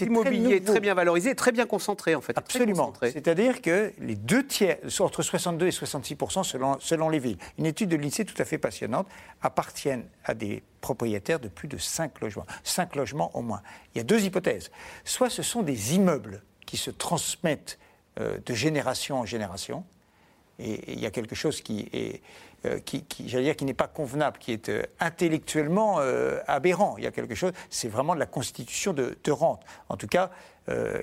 immobilier 0.00 0.60
très, 0.62 0.72
très, 0.72 0.80
bien 0.80 0.94
valorisé, 0.94 1.34
très 1.34 1.52
bien 1.52 1.66
concentré 1.66 2.14
en 2.14 2.20
fait. 2.20 2.36
Absolument. 2.36 2.92
C'est-à-dire 3.00 3.60
que 3.60 3.92
les 3.98 4.16
deux 4.16 4.46
tiers, 4.46 4.78
entre 5.00 5.22
62 5.22 5.66
et 5.66 5.70
66 5.70 6.16
selon, 6.42 6.78
selon 6.80 7.08
les 7.08 7.18
villes, 7.18 7.38
une 7.58 7.66
étude 7.66 7.90
de 7.90 7.96
l'INSEE 7.96 8.24
tout 8.24 8.40
à 8.40 8.44
fait 8.44 8.58
passionnante, 8.58 9.06
appartiennent 9.42 10.04
à 10.24 10.34
des 10.34 10.62
propriétaires 10.80 11.40
de 11.40 11.48
plus 11.48 11.68
de 11.68 11.78
5 11.78 12.20
logements. 12.20 12.46
5 12.64 12.96
logements 12.96 13.36
au 13.36 13.42
moins. 13.42 13.62
Il 13.94 13.98
y 13.98 14.00
a 14.00 14.04
deux 14.04 14.24
hypothèses. 14.24 14.70
Soit 15.04 15.30
ce 15.30 15.42
sont 15.42 15.62
des 15.62 15.94
immeubles 15.94 16.42
qui 16.66 16.76
se 16.76 16.90
transmettent 16.90 17.78
euh, 18.20 18.38
de 18.44 18.54
génération 18.54 19.20
en 19.20 19.26
génération, 19.26 19.84
et 20.58 20.92
il 20.92 21.00
y 21.00 21.06
a 21.06 21.10
quelque 21.10 21.34
chose 21.34 21.60
qui 21.60 21.88
est 21.92 22.22
euh, 22.64 22.78
qui, 22.78 23.04
j'allais 23.26 23.44
dire, 23.44 23.56
qui 23.56 23.64
n'est 23.64 23.74
pas 23.74 23.88
convenable, 23.88 24.38
qui 24.38 24.52
est 24.52 24.68
euh, 24.68 24.82
intellectuellement 25.00 25.96
euh, 25.98 26.38
aberrant. 26.46 26.94
Il 26.96 27.02
y 27.02 27.08
a 27.08 27.10
quelque 27.10 27.34
chose, 27.34 27.50
c'est 27.70 27.88
vraiment 27.88 28.14
de 28.14 28.20
la 28.20 28.26
constitution 28.26 28.92
de, 28.92 29.16
rente. 29.30 29.62
En 29.88 29.96
tout 29.96 30.06
cas, 30.06 30.30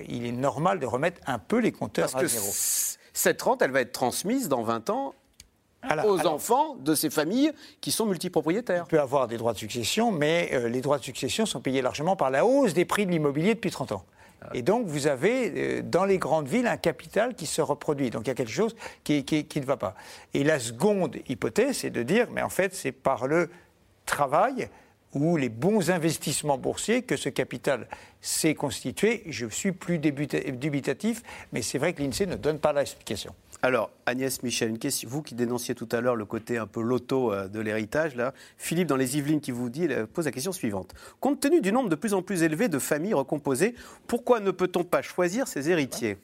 il 0.07 0.25
est 0.25 0.31
normal 0.31 0.79
de 0.79 0.85
remettre 0.85 1.19
un 1.27 1.37
peu 1.37 1.59
les 1.59 1.73
compteurs 1.73 2.09
Parce 2.11 2.23
à 2.23 2.27
zéro. 2.27 2.47
Cette 3.11 3.41
rente, 3.41 3.61
elle 3.61 3.71
va 3.71 3.81
être 3.81 3.91
transmise 3.91 4.47
dans 4.47 4.63
20 4.63 4.89
ans 4.89 5.15
aux 6.05 6.25
enfants 6.27 6.75
de 6.75 6.95
ces 6.95 7.09
familles 7.09 7.51
qui 7.81 7.91
sont 7.91 8.05
multipropriétaires. 8.05 8.83
On 8.85 8.89
peut 8.89 9.01
avoir 9.01 9.27
des 9.27 9.37
droits 9.37 9.53
de 9.53 9.57
succession, 9.57 10.11
mais 10.11 10.69
les 10.69 10.79
droits 10.79 10.97
de 10.97 11.03
succession 11.03 11.45
sont 11.45 11.59
payés 11.59 11.81
largement 11.81 12.15
par 12.15 12.29
la 12.29 12.45
hausse 12.45 12.73
des 12.73 12.85
prix 12.85 13.05
de 13.05 13.11
l'immobilier 13.11 13.55
depuis 13.55 13.71
30 13.71 13.91
ans. 13.91 14.05
Et 14.53 14.61
donc, 14.61 14.87
vous 14.87 15.07
avez 15.07 15.51
euh, 15.55 15.81
dans 15.83 16.05
les 16.05 16.17
grandes 16.17 16.47
villes 16.47 16.67
un 16.67 16.77
capital 16.77 17.35
qui 17.35 17.45
se 17.45 17.61
reproduit. 17.61 18.09
Donc, 18.09 18.23
il 18.25 18.29
y 18.29 18.31
a 18.31 18.35
quelque 18.35 18.51
chose 18.51 18.75
qui, 19.03 19.25
ne 19.55 19.65
va 19.65 19.77
pas. 19.77 19.95
Et 20.33 20.43
la 20.43 20.59
seconde 20.59 21.17
hypothèse, 21.27 21.77
c'est 21.77 21.89
de 21.89 22.03
dire, 22.03 22.27
mais 22.31 22.41
en 22.41 22.49
fait, 22.49 22.73
c'est 22.73 22.91
par 22.91 23.27
le 23.27 23.49
travail 24.05 24.69
ou 25.13 25.37
les 25.37 25.49
bons 25.49 25.89
investissements 25.89 26.57
boursiers 26.57 27.01
que 27.01 27.15
ce 27.15 27.29
capital 27.29 27.87
s'est 28.21 28.53
constitué. 28.53 29.23
Je 29.27 29.47
suis 29.47 29.71
plus 29.71 29.97
dubitatif, 29.99 31.23
mais 31.51 31.61
c'est 31.61 31.77
vrai 31.77 31.93
que 31.93 32.03
l'INSEE 32.03 32.27
ne 32.27 32.35
donne 32.35 32.59
pas 32.59 32.73
l'explication. 32.73 33.33
Alors, 33.61 33.91
Agnès 34.05 34.41
Michel, 34.41 34.77
vous 35.05 35.21
qui 35.21 35.35
dénonciez 35.35 35.75
tout 35.75 35.89
à 35.91 35.99
l'heure 35.99 36.15
le 36.15 36.23
côté 36.23 36.57
un 36.57 36.65
peu 36.65 36.81
loto 36.81 37.33
euh, 37.33 37.49
de 37.49 37.59
l'héritage, 37.59 38.15
là, 38.15 38.33
Philippe 38.57 38.87
dans 38.87 38.95
les 38.95 39.17
Yvelines 39.17 39.41
qui 39.41 39.51
vous 39.51 39.69
dit, 39.69 39.89
pose 40.13 40.25
la 40.25 40.31
question 40.31 40.53
suivante. 40.53 40.93
Compte 41.19 41.41
tenu 41.41 41.59
du 41.59 41.73
nombre 41.73 41.89
de 41.89 41.95
plus 41.95 42.13
en 42.13 42.21
plus 42.21 42.43
élevé 42.43 42.69
de 42.69 42.79
familles 42.79 43.13
recomposées, 43.13 43.75
pourquoi 44.07 44.39
ne 44.39 44.51
peut-on 44.51 44.85
pas 44.85 45.01
choisir 45.01 45.49
ses 45.49 45.69
héritiers? 45.69 46.17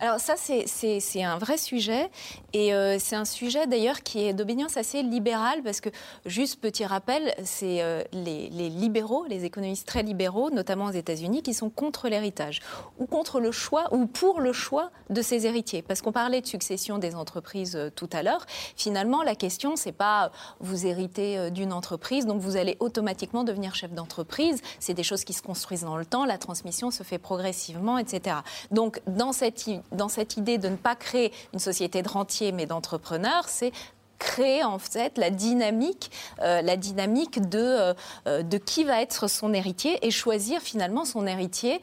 Alors 0.00 0.20
ça, 0.20 0.34
c'est 0.36 1.22
un 1.22 1.38
vrai 1.38 1.56
sujet. 1.56 2.10
Et 2.52 2.74
euh, 2.74 2.98
c'est 2.98 3.16
un 3.16 3.24
sujet 3.24 3.66
d'ailleurs 3.66 4.02
qui 4.02 4.24
est 4.24 4.32
d'obédience 4.32 4.76
assez 4.76 5.02
libérale, 5.02 5.62
parce 5.62 5.80
que, 5.80 5.88
juste 6.26 6.60
petit 6.60 6.84
rappel, 6.84 7.34
c'est 7.44 7.82
euh, 7.82 8.02
les, 8.12 8.48
libéraux, 8.50 9.24
les 9.28 9.44
économistes 9.44 9.86
très 9.86 10.02
libéraux, 10.02 10.50
notamment 10.50 10.86
aux 10.86 10.92
États-Unis, 10.92 11.42
qui 11.42 11.54
sont 11.54 11.70
contre 11.70 12.08
l'héritage, 12.08 12.60
ou 12.98 13.06
contre 13.06 13.40
le 13.40 13.52
choix, 13.52 13.92
ou 13.92 14.06
pour 14.06 14.40
le 14.40 14.52
choix 14.52 14.90
de 15.10 15.22
ses 15.22 15.46
héritiers. 15.46 15.82
Parce 15.82 16.02
qu'on 16.02 16.12
parlait 16.12 16.40
de 16.40 16.46
succession 16.46 16.98
des 16.98 17.14
entreprises 17.14 17.76
euh, 17.76 17.90
tout 17.90 18.10
à 18.12 18.22
l'heure. 18.22 18.44
Finalement, 18.76 19.22
la 19.22 19.34
question, 19.34 19.76
c'est 19.76 19.92
pas 19.92 20.30
vous 20.60 20.86
héritez 20.86 21.50
d'une 21.50 21.72
entreprise, 21.72 22.26
donc 22.26 22.40
vous 22.40 22.56
allez 22.56 22.76
automatiquement 22.80 23.44
devenir 23.44 23.74
chef 23.74 23.92
d'entreprise. 23.92 24.60
C'est 24.78 24.94
des 24.94 25.02
choses 25.02 25.24
qui 25.24 25.32
se 25.32 25.42
construisent 25.42 25.82
dans 25.82 25.96
le 25.96 26.04
temps, 26.04 26.24
la 26.24 26.38
transmission 26.38 26.90
se 26.90 27.02
fait 27.02 27.18
progressivement, 27.18 27.98
etc. 27.98 28.36
Donc, 28.70 29.00
dans 29.06 29.32
cette 29.32 29.66
dans 29.92 30.08
cette 30.08 30.36
idée 30.36 30.58
de 30.58 30.68
ne 30.68 30.76
pas 30.76 30.96
créer 30.96 31.32
une 31.52 31.58
société 31.58 32.02
de 32.02 32.08
rentiers 32.08 32.52
mais 32.52 32.66
d'entrepreneurs, 32.66 33.48
c'est 33.48 33.72
créer 34.20 34.62
en 34.62 34.78
fait 34.78 35.18
la 35.18 35.30
dynamique, 35.30 36.12
euh, 36.40 36.62
la 36.62 36.76
dynamique 36.76 37.48
de, 37.48 37.58
euh, 37.58 37.94
euh, 38.28 38.42
de 38.44 38.58
qui 38.58 38.84
va 38.84 39.02
être 39.02 39.28
son 39.28 39.52
héritier 39.52 39.98
et 40.06 40.12
choisir 40.12 40.60
finalement 40.60 41.04
son 41.04 41.26
héritier 41.26 41.80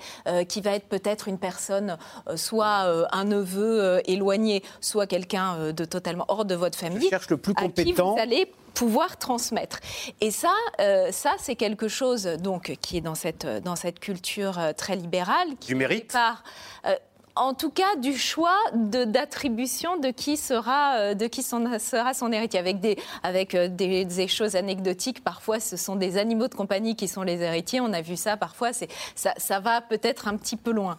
qui 0.48 0.62
va 0.62 0.72
être 0.72 0.88
peut-être 0.88 1.28
une 1.28 1.40
personne, 1.40 1.98
soit 2.36 3.08
un 3.12 3.24
neveu 3.24 4.02
éloigné, 4.06 4.62
soit 4.80 5.08
quelqu'un 5.08 5.72
de 5.72 5.86
totalement 5.86 6.26
hors 6.28 6.46
de 6.46 6.54
votre 6.54 6.78
famille. 6.78 7.06
Je 7.06 7.10
cherche 7.10 7.30
le 7.30 7.38
plus 7.38 7.56
compétent. 7.56 7.82
À 7.82 7.84
qui 7.84 7.94
vous 7.94 8.22
allez 8.22 8.52
pouvoir 8.76 9.18
transmettre. 9.18 9.80
Et 10.22 10.30
ça, 10.30 10.54
ça 10.78 11.32
c'est 11.40 11.56
quelque 11.56 11.88
chose 11.88 12.26
donc 12.26 12.78
qui 12.82 12.98
est 12.98 13.02
dans 13.02 13.16
cette 13.16 13.48
dans 13.64 13.76
cette 13.76 14.00
culture 14.00 14.60
très 14.78 14.96
libérale 14.96 15.48
qui 15.60 15.70
du 15.70 15.76
mérite. 15.76 16.16
En 17.40 17.54
tout 17.54 17.70
cas 17.70 17.96
du 17.98 18.18
choix 18.18 18.58
d'attribution 18.74 19.98
de, 19.98 20.10
qui 20.10 20.38
sera 20.38 20.98
euh, 20.98 21.14
de 21.14 21.28
qui 21.28 21.44
sera 21.44 22.14
son 22.14 22.32
héritier. 22.32 22.60
Avec 22.60 22.80
des 22.80 22.98
avec 23.24 23.56
euh, 23.56 23.68
des, 23.68 24.28
choses 24.28 24.56
anecdotiques 24.56 25.24
parfois 25.24 25.60
ce 25.60 25.78
sont 25.78 25.96
des 25.96 26.18
animaux 26.18 26.48
de 26.48 26.56
compagnie 26.56 26.96
qui 26.96 27.08
sont 27.08 27.24
les 27.24 27.42
héritiers. 27.42 27.82
On 27.82 27.94
a 27.94 28.02
vu 28.02 28.18
ça 28.18 28.38
parfois 28.38 28.74
c'est 28.74 28.90
ça, 29.16 29.34
ça 29.38 29.60
va 29.60 29.82
peut-être 29.82 30.28
un 30.28 30.38
petit 30.38 30.58
peu 30.58 30.72
loin. 30.72 30.98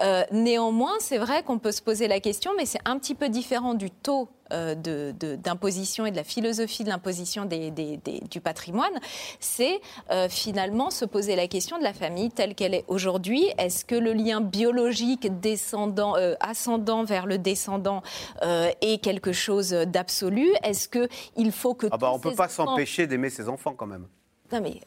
Euh, 0.00 0.24
néanmoins 0.32 0.94
c'est 1.00 1.18
vrai 1.18 1.42
qu'on 1.42 1.58
peut 1.58 1.72
se 1.72 1.82
poser 1.82 2.08
la 2.08 2.20
question 2.20 2.52
mais 2.56 2.66
c'est 2.66 2.80
un 2.84 2.98
petit 2.98 3.14
peu 3.14 3.28
différent 3.28 3.74
du 3.74 3.90
taux 3.90 4.28
d'imposition 4.50 6.06
et 6.06 6.10
de 6.10 6.16
la 6.16 6.24
philosophie 6.24 6.84
de 6.84 6.88
l'imposition 6.88 7.46
du 7.46 8.40
patrimoine, 8.40 8.98
c'est 9.38 9.80
finalement 10.28 10.90
se 10.90 11.04
poser 11.04 11.36
la 11.36 11.46
question 11.46 11.78
de 11.78 11.84
la 11.84 11.92
famille 11.92 12.30
telle 12.30 12.54
qu'elle 12.54 12.74
est 12.74 12.84
aujourd'hui. 12.88 13.46
Est-ce 13.58 13.84
que 13.84 13.94
le 13.94 14.12
lien 14.12 14.40
biologique 14.40 15.40
descendant, 15.40 16.14
ascendant 16.40 17.04
vers 17.04 17.26
le 17.26 17.38
descendant 17.38 18.02
est 18.42 19.02
quelque 19.02 19.32
chose 19.32 19.70
d'absolu? 19.70 20.48
Est-ce 20.62 20.88
qu'il 20.88 21.52
faut 21.52 21.74
que... 21.74 21.86
Ah 21.90 21.98
bah 21.98 22.10
on 22.12 22.18
ne 22.18 22.22
peut 22.22 22.34
pas 22.34 22.48
s'empêcher 22.48 23.06
d'aimer 23.06 23.30
ses 23.30 23.48
enfants 23.48 23.74
quand 23.74 23.86
même. 23.86 24.06
Non, 24.52 24.60
mais 24.60 24.80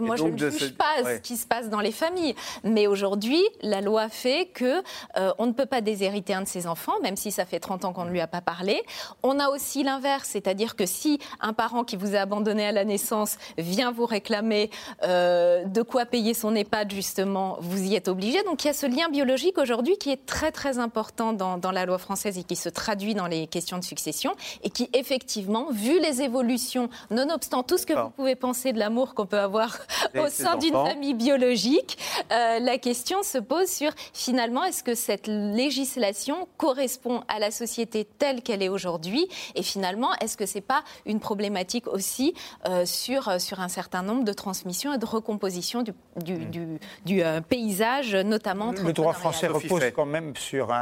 moi, 0.00 0.16
je 0.16 0.24
ne 0.24 0.36
juge 0.36 0.74
pas 0.74 1.04
ce 1.04 1.20
qui 1.20 1.36
se 1.36 1.46
passe 1.46 1.68
dans 1.68 1.80
les 1.80 1.92
familles. 1.92 2.34
Mais 2.64 2.86
aujourd'hui, 2.86 3.42
la 3.62 3.80
loi 3.80 4.08
fait 4.08 4.46
que 4.46 4.82
euh, 5.16 5.32
on 5.38 5.46
ne 5.46 5.52
peut 5.52 5.66
pas 5.66 5.80
déshériter 5.80 6.34
un 6.34 6.42
de 6.42 6.48
ses 6.48 6.66
enfants, 6.66 7.00
même 7.02 7.16
si 7.16 7.30
ça 7.30 7.44
fait 7.44 7.60
30 7.60 7.84
ans 7.84 7.92
qu'on 7.92 8.04
ne 8.04 8.10
lui 8.10 8.20
a 8.20 8.26
pas 8.26 8.40
parlé. 8.40 8.82
On 9.22 9.38
a 9.38 9.48
aussi 9.48 9.82
l'inverse, 9.82 10.28
c'est-à-dire 10.32 10.76
que 10.76 10.86
si 10.86 11.18
un 11.40 11.52
parent 11.52 11.84
qui 11.84 11.96
vous 11.96 12.14
a 12.14 12.20
abandonné 12.20 12.66
à 12.66 12.72
la 12.72 12.84
naissance 12.84 13.38
vient 13.56 13.92
vous 13.92 14.06
réclamer 14.06 14.70
euh, 15.02 15.64
de 15.64 15.82
quoi 15.82 16.06
payer 16.06 16.34
son 16.34 16.54
EHPAD, 16.54 16.92
justement, 16.92 17.56
vous 17.60 17.82
y 17.82 17.94
êtes 17.94 18.08
obligé. 18.08 18.42
Donc 18.44 18.64
il 18.64 18.68
y 18.68 18.70
a 18.70 18.74
ce 18.74 18.86
lien 18.86 19.08
biologique 19.08 19.58
aujourd'hui 19.58 19.96
qui 19.98 20.10
est 20.10 20.26
très 20.26 20.52
très 20.52 20.78
important 20.78 21.32
dans, 21.32 21.58
dans 21.58 21.72
la 21.72 21.86
loi 21.86 21.98
française 21.98 22.38
et 22.38 22.44
qui 22.44 22.56
se 22.56 22.68
traduit 22.68 23.14
dans 23.14 23.26
les 23.26 23.46
questions 23.46 23.78
de 23.78 23.84
succession 23.84 24.34
et 24.62 24.70
qui, 24.70 24.88
effectivement, 24.92 25.70
vu 25.70 26.00
les 26.00 26.22
évolutions, 26.22 26.88
nonobstant 27.10 27.62
tout 27.62 27.78
ce 27.78 27.86
que 27.86 27.94
vous 27.94 28.10
pouvez 28.10 28.36
penser 28.36 28.72
de 28.72 28.78
l'amour 28.78 29.07
qu'on 29.14 29.26
peut 29.26 29.38
avoir 29.38 29.78
au 30.18 30.28
sein 30.28 30.56
d'une 30.56 30.74
famille 30.74 31.14
biologique, 31.14 31.98
euh, 32.32 32.58
la 32.58 32.78
question 32.78 33.22
se 33.22 33.38
pose 33.38 33.68
sur 33.68 33.92
finalement 34.12 34.64
est-ce 34.64 34.82
que 34.82 34.94
cette 34.94 35.26
législation 35.26 36.48
correspond 36.56 37.22
à 37.28 37.38
la 37.38 37.50
société 37.50 38.06
telle 38.18 38.42
qu'elle 38.42 38.62
est 38.62 38.68
aujourd'hui? 38.68 39.28
Et 39.54 39.62
finalement 39.62 40.14
est-ce 40.20 40.36
que 40.36 40.46
c'est 40.46 40.60
pas 40.60 40.82
une 41.06 41.20
problématique 41.20 41.86
aussi 41.86 42.34
euh, 42.66 42.84
sur, 42.84 43.28
euh, 43.28 43.38
sur 43.38 43.60
un 43.60 43.68
certain 43.68 44.02
nombre 44.02 44.24
de 44.24 44.32
transmissions 44.32 44.92
et 44.92 44.98
de 44.98 45.06
recomposition 45.06 45.82
du, 45.82 45.92
du, 46.16 46.78
du, 47.04 47.22
paysage, 47.48 48.14
notamment. 48.14 48.72
Le 48.72 48.92
droit 48.92 49.12
français 49.12 49.46
repose 49.46 49.82
quand 49.94 50.06
même 50.06 50.34
sur 50.36 50.72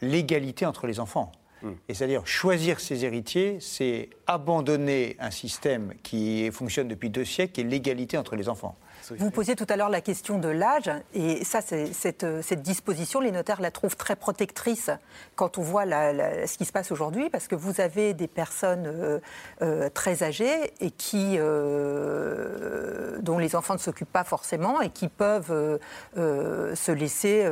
l'égalité 0.00 0.66
entre 0.66 0.86
les 0.86 1.00
enfants. 1.00 1.32
Hmm. 1.62 1.72
Et 1.88 1.94
c'est-à-dire 1.94 2.26
choisir 2.26 2.80
ses 2.80 3.04
héritiers, 3.04 3.58
c'est 3.60 4.10
abandonner 4.26 5.16
un 5.18 5.30
système 5.30 5.94
qui 6.02 6.50
fonctionne 6.50 6.88
depuis 6.88 7.10
deux 7.10 7.24
siècles, 7.24 7.52
qui 7.52 7.60
est 7.60 7.64
l'égalité 7.64 8.18
entre 8.18 8.36
les 8.36 8.48
enfants. 8.48 8.76
Vous 9.18 9.30
posiez 9.30 9.56
tout 9.56 9.66
à 9.68 9.76
l'heure 9.76 9.88
la 9.88 10.00
question 10.00 10.38
de 10.38 10.48
l'âge, 10.48 10.90
et 11.14 11.44
ça, 11.44 11.60
cette, 11.60 12.26
cette, 12.42 12.62
disposition, 12.62 13.20
les 13.20 13.32
notaires 13.32 13.60
la 13.60 13.70
trouvent 13.70 13.96
très 13.96 14.16
protectrice 14.16 14.90
quand 15.36 15.58
on 15.58 15.62
voit 15.62 15.84
ce 15.84 16.58
qui 16.58 16.64
se 16.64 16.72
passe 16.72 16.92
aujourd'hui, 16.92 17.30
parce 17.30 17.48
que 17.48 17.54
vous 17.54 17.80
avez 17.80 18.14
des 18.14 18.28
personnes 18.28 18.86
euh, 18.86 19.18
euh, 19.62 19.88
très 19.88 20.22
âgées 20.22 20.72
et 20.80 20.90
qui, 20.90 21.36
euh, 21.38 23.18
dont 23.20 23.38
les 23.38 23.54
enfants 23.56 23.74
ne 23.74 23.78
s'occupent 23.78 24.12
pas 24.12 24.24
forcément 24.24 24.80
et 24.80 24.90
qui 24.90 25.08
peuvent 25.08 25.78
se 26.14 26.92
laisser, 26.92 27.46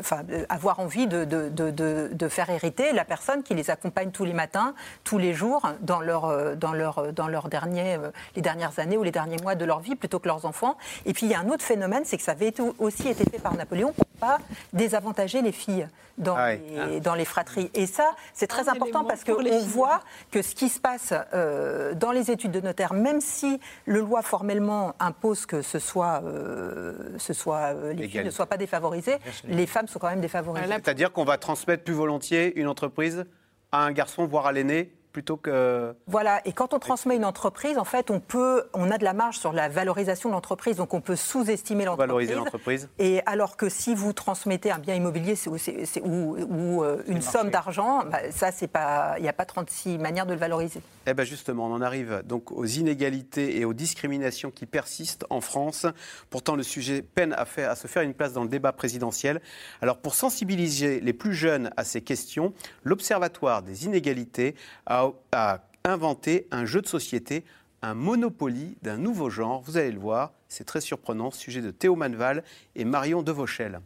enfin, 0.00 0.22
avoir 0.48 0.80
envie 0.80 1.06
de, 1.06 2.28
faire 2.28 2.50
hériter 2.50 2.92
la 2.92 3.04
personne 3.04 3.42
qui 3.42 3.54
les 3.54 3.70
accompagne 3.70 4.10
tous 4.10 4.24
les 4.24 4.32
matins, 4.32 4.74
tous 5.04 5.18
les 5.18 5.34
jours, 5.34 5.68
dans, 5.80 6.00
leur, 6.00 6.56
dans, 6.56 6.72
les 6.72 8.42
dernières 8.42 8.78
années 8.78 8.96
ou 8.96 9.02
les 9.02 9.10
derniers 9.10 9.36
mois 9.42 9.54
de 9.54 9.64
leur 9.64 9.80
vie, 9.80 9.96
plutôt 9.96 10.18
que 10.22 10.28
leurs 10.28 10.46
enfants. 10.46 10.76
Et 11.04 11.12
puis 11.12 11.26
il 11.26 11.32
y 11.32 11.34
a 11.34 11.40
un 11.40 11.48
autre 11.48 11.64
phénomène, 11.64 12.02
c'est 12.04 12.16
que 12.16 12.22
ça 12.22 12.32
avait 12.32 12.54
aussi 12.78 13.08
été 13.08 13.24
fait 13.30 13.38
par 13.38 13.54
Napoléon 13.54 13.92
pour 13.92 14.06
pas 14.18 14.38
désavantager 14.72 15.42
les 15.42 15.52
filles 15.52 15.88
dans, 16.18 16.36
ah 16.36 16.54
les, 16.54 17.00
dans 17.00 17.14
les 17.14 17.24
fratries. 17.24 17.70
Et 17.74 17.86
ça, 17.86 18.14
c'est 18.34 18.46
très 18.46 18.68
important 18.68 19.04
parce 19.04 19.24
qu'on 19.24 19.42
voit 19.66 20.00
que 20.30 20.42
ce 20.42 20.54
qui 20.54 20.68
se 20.68 20.80
passe 20.80 21.12
euh, 21.34 21.94
dans 21.94 22.12
les 22.12 22.30
études 22.30 22.52
de 22.52 22.60
notaire, 22.60 22.94
même 22.94 23.20
si 23.20 23.60
le 23.86 24.00
loi 24.00 24.22
formellement 24.22 24.94
impose 25.00 25.46
que 25.46 25.62
ce 25.62 25.78
soit, 25.78 26.22
euh, 26.24 26.94
ce 27.18 27.32
soit 27.32 27.74
euh, 27.74 27.92
les 27.92 28.08
filles 28.08 28.24
ne 28.24 28.30
soient 28.30 28.46
pas 28.46 28.56
défavorisées, 28.56 29.16
les 29.44 29.66
femmes 29.66 29.88
sont 29.88 29.98
quand 29.98 30.10
même 30.10 30.20
défavorisées. 30.20 30.66
C'est-à-dire 30.68 31.12
qu'on 31.12 31.24
va 31.24 31.38
transmettre 31.38 31.84
plus 31.84 31.94
volontiers 31.94 32.58
une 32.58 32.68
entreprise 32.68 33.24
à 33.72 33.84
un 33.84 33.92
garçon, 33.92 34.26
voire 34.26 34.46
à 34.46 34.52
l'aîné 34.52 34.92
plutôt 35.12 35.36
que... 35.36 35.94
Voilà, 36.06 36.40
et 36.44 36.52
quand 36.52 36.74
on 36.74 36.78
transmet 36.78 37.16
une 37.16 37.24
entreprise, 37.24 37.78
en 37.78 37.84
fait, 37.84 38.10
on, 38.10 38.20
peut, 38.20 38.64
on 38.74 38.90
a 38.90 38.98
de 38.98 39.04
la 39.04 39.12
marge 39.12 39.38
sur 39.38 39.52
la 39.52 39.68
valorisation 39.68 40.28
de 40.28 40.34
l'entreprise, 40.34 40.76
donc 40.76 40.94
on 40.94 41.00
peut 41.00 41.16
sous-estimer 41.16 41.84
l'entreprise. 41.84 42.08
Valoriser 42.08 42.34
l'entreprise. 42.34 42.88
Et 42.98 43.20
alors 43.26 43.56
que 43.56 43.68
si 43.68 43.94
vous 43.94 44.12
transmettez 44.12 44.70
un 44.70 44.78
bien 44.78 44.94
immobilier 44.94 45.34
ou, 45.46 46.36
ou, 46.36 46.82
euh, 46.82 47.02
une 47.06 47.22
somme 47.22 47.50
d'argent, 47.50 48.04
bah, 48.04 48.18
ça, 48.30 48.50
c'est 48.52 48.66
pas, 48.66 49.14
il 49.18 49.22
n'y 49.22 49.28
a 49.28 49.32
pas 49.32 49.44
36 49.44 49.98
manières 49.98 50.26
de 50.26 50.32
le 50.32 50.38
valoriser. 50.38 50.80
Eh 51.06 51.14
bien 51.14 51.24
justement, 51.24 51.66
on 51.66 51.72
en 51.72 51.82
arrive 51.82 52.22
donc 52.24 52.52
aux 52.52 52.64
inégalités 52.64 53.58
et 53.58 53.64
aux 53.64 53.74
discriminations 53.74 54.50
qui 54.50 54.66
persistent 54.66 55.26
en 55.30 55.40
France. 55.40 55.86
Pourtant, 56.30 56.54
le 56.54 56.62
sujet 56.62 57.02
peine 57.02 57.32
à, 57.32 57.44
faire, 57.44 57.70
à 57.70 57.76
se 57.76 57.86
faire 57.86 58.02
une 58.02 58.14
place 58.14 58.32
dans 58.32 58.42
le 58.42 58.48
débat 58.48 58.72
présidentiel. 58.72 59.40
Alors 59.80 59.98
pour 59.98 60.14
sensibiliser 60.14 61.00
les 61.00 61.12
plus 61.12 61.34
jeunes 61.34 61.70
à 61.76 61.84
ces 61.84 62.02
questions, 62.02 62.52
l'Observatoire 62.84 63.62
des 63.62 63.84
inégalités 63.84 64.54
a 64.86 65.01
a, 65.32 65.60
inventé 65.84 66.46
un 66.50 66.64
jeu 66.64 66.80
de 66.80 66.86
société, 66.86 67.44
un 67.82 67.94
Monopoly 67.94 68.76
d'un 68.82 68.96
nouveau 68.96 69.30
genre. 69.30 69.62
Vous 69.62 69.76
allez 69.76 69.90
le 69.90 69.98
voir, 69.98 70.32
c'est 70.48 70.64
très 70.64 70.80
surprenant. 70.80 71.30
Sujet 71.30 71.60
de 71.60 71.70
Théo 71.70 71.96
Manval 71.96 72.44
et 72.76 72.84
Marion 72.84 73.22
Devauchel. 73.22 73.80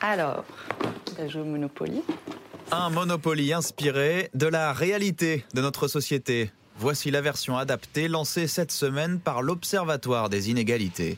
Alors, 0.00 0.44
on 1.10 1.22
va 1.22 1.28
jouer 1.28 1.42
au 1.42 1.46
Monopoly? 1.46 2.02
Un 2.72 2.90
Monopoly 2.90 3.52
inspiré 3.52 4.30
de 4.34 4.46
la 4.46 4.72
réalité 4.72 5.44
de 5.54 5.60
notre 5.60 5.88
société. 5.88 6.50
Voici 6.78 7.10
la 7.10 7.20
version 7.20 7.56
adaptée 7.56 8.08
lancée 8.08 8.48
cette 8.48 8.72
semaine 8.72 9.18
par 9.20 9.40
l'Observatoire 9.40 10.28
des 10.28 10.50
inégalités. 10.50 11.16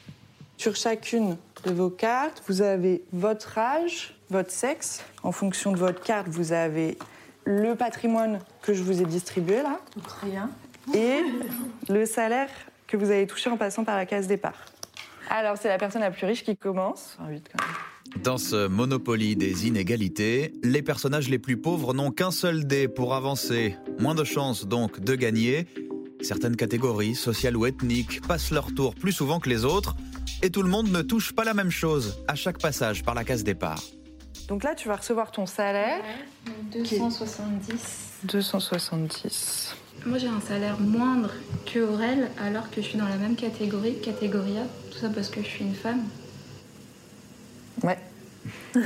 Sur 0.57 0.77
chacune 0.77 1.37
de 1.65 1.73
vos 1.73 1.91
cartes, 1.91 2.43
vous 2.47 2.63
avez 2.63 3.03
votre 3.13 3.59
âge, 3.59 4.18
votre 4.31 4.51
sexe. 4.51 5.03
En 5.23 5.33
fonction 5.33 5.73
de 5.73 5.79
votre 5.79 6.03
carte, 6.03 6.29
vous 6.29 6.53
avez 6.53 6.99
le 7.45 7.75
patrimoine 7.75 8.41
que 8.63 8.75
je 8.75 8.83
vous 8.83 9.01
ai 9.01 9.05
distribué 9.05 9.63
là. 9.63 9.81
Rien. 10.23 10.51
Et 10.95 11.23
le 11.89 12.07
salaire 12.07 12.51
que 12.87 12.97
vous 12.97 13.11
avez 13.11 13.27
touché 13.27 13.51
en 13.51 13.57
passant 13.57 13.85
par 13.85 13.97
la 13.97 14.07
case 14.07 14.27
départ. 14.27 14.67
Alors, 15.31 15.57
c'est 15.59 15.69
la 15.69 15.79
personne 15.79 16.01
la 16.01 16.11
plus 16.11 16.27
riche 16.27 16.43
qui 16.43 16.57
commence. 16.57 17.19
Dans 18.23 18.39
ce 18.39 18.67
Monopoly 18.67 19.37
des 19.37 19.67
inégalités, 19.67 20.55
les 20.63 20.81
personnages 20.81 21.29
les 21.29 21.39
plus 21.39 21.59
pauvres 21.59 21.93
n'ont 21.93 22.11
qu'un 22.11 22.31
seul 22.31 22.67
dé 22.67 22.89
pour 22.89 23.15
avancer. 23.15 23.77
Moins 23.99 24.15
de 24.15 24.25
chances 24.25 24.67
donc 24.67 25.01
de 25.01 25.15
gagner. 25.15 25.67
Certaines 26.23 26.57
catégories, 26.57 27.15
sociales 27.15 27.57
ou 27.57 27.67
ethniques, 27.67 28.27
passent 28.27 28.51
leur 28.51 28.75
tour 28.75 28.95
plus 28.95 29.13
souvent 29.13 29.39
que 29.39 29.51
les 29.51 29.65
autres 29.65 29.95
et 30.43 30.51
tout 30.51 30.63
le 30.63 30.71
monde 30.71 30.91
ne 30.91 31.03
touche 31.03 31.33
pas 31.33 31.45
la 31.45 31.55
même 31.55 31.71
chose 31.71 32.25
à 32.27 32.35
chaque 32.35 32.59
passage 32.59 33.05
par 33.05 33.15
la 33.15 33.25
case 33.25 33.45
départ. 33.45 33.83
Donc 34.49 34.65
là, 34.65 34.75
tu 34.75 34.89
vas 34.89 34.97
recevoir 34.97 35.31
ton 35.31 35.45
salaire. 35.45 36.03
270. 36.73 38.25
270. 38.25 39.77
Moi, 40.07 40.17
j'ai 40.17 40.29
un 40.29 40.41
salaire 40.41 40.81
moindre 40.81 41.31
que 41.67 41.81
Aurel, 41.81 42.31
alors 42.41 42.71
que 42.71 42.81
je 42.81 42.89
suis 42.89 42.99
dans 42.99 43.09
la 43.09 43.17
même 43.17 43.37
catégorie, 43.37 44.01
catégorie 44.01 44.59
A. 44.59 44.63
Tout 44.91 44.99
ça 44.99 45.11
parce 45.11 45.29
que 45.29 45.43
je 45.43 45.47
suis 45.47 45.65
une 45.65 45.75
femme. 45.75 46.03
Ouais. 47.83 47.99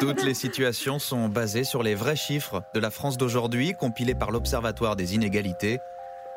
Toutes 0.00 0.24
les 0.24 0.34
situations 0.34 0.98
sont 0.98 1.28
basées 1.28 1.64
sur 1.64 1.84
les 1.84 1.94
vrais 1.94 2.16
chiffres 2.16 2.62
de 2.74 2.80
la 2.80 2.90
France 2.90 3.16
d'aujourd'hui, 3.16 3.74
compilés 3.74 4.16
par 4.16 4.32
l'Observatoire 4.32 4.96
des 4.96 5.14
inégalités. 5.14 5.78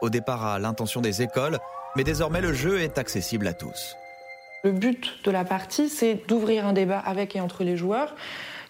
Au 0.01 0.11
départ 0.11 0.45
à 0.45 0.59
l'intention 0.59 1.01
des 1.01 1.23
écoles, 1.23 1.57
mais 1.95 2.03
désormais 2.03 2.41
le 2.41 2.53
jeu 2.53 2.79
est 2.79 2.99
accessible 2.99 3.47
à 3.47 3.53
tous. 3.53 3.97
Le 4.63 4.71
but 4.71 5.19
de 5.23 5.31
la 5.31 5.45
partie, 5.45 5.89
c'est 5.89 6.27
d'ouvrir 6.27 6.65
un 6.65 6.73
débat 6.73 6.99
avec 6.99 7.35
et 7.35 7.41
entre 7.41 7.63
les 7.63 7.77
joueurs 7.77 8.15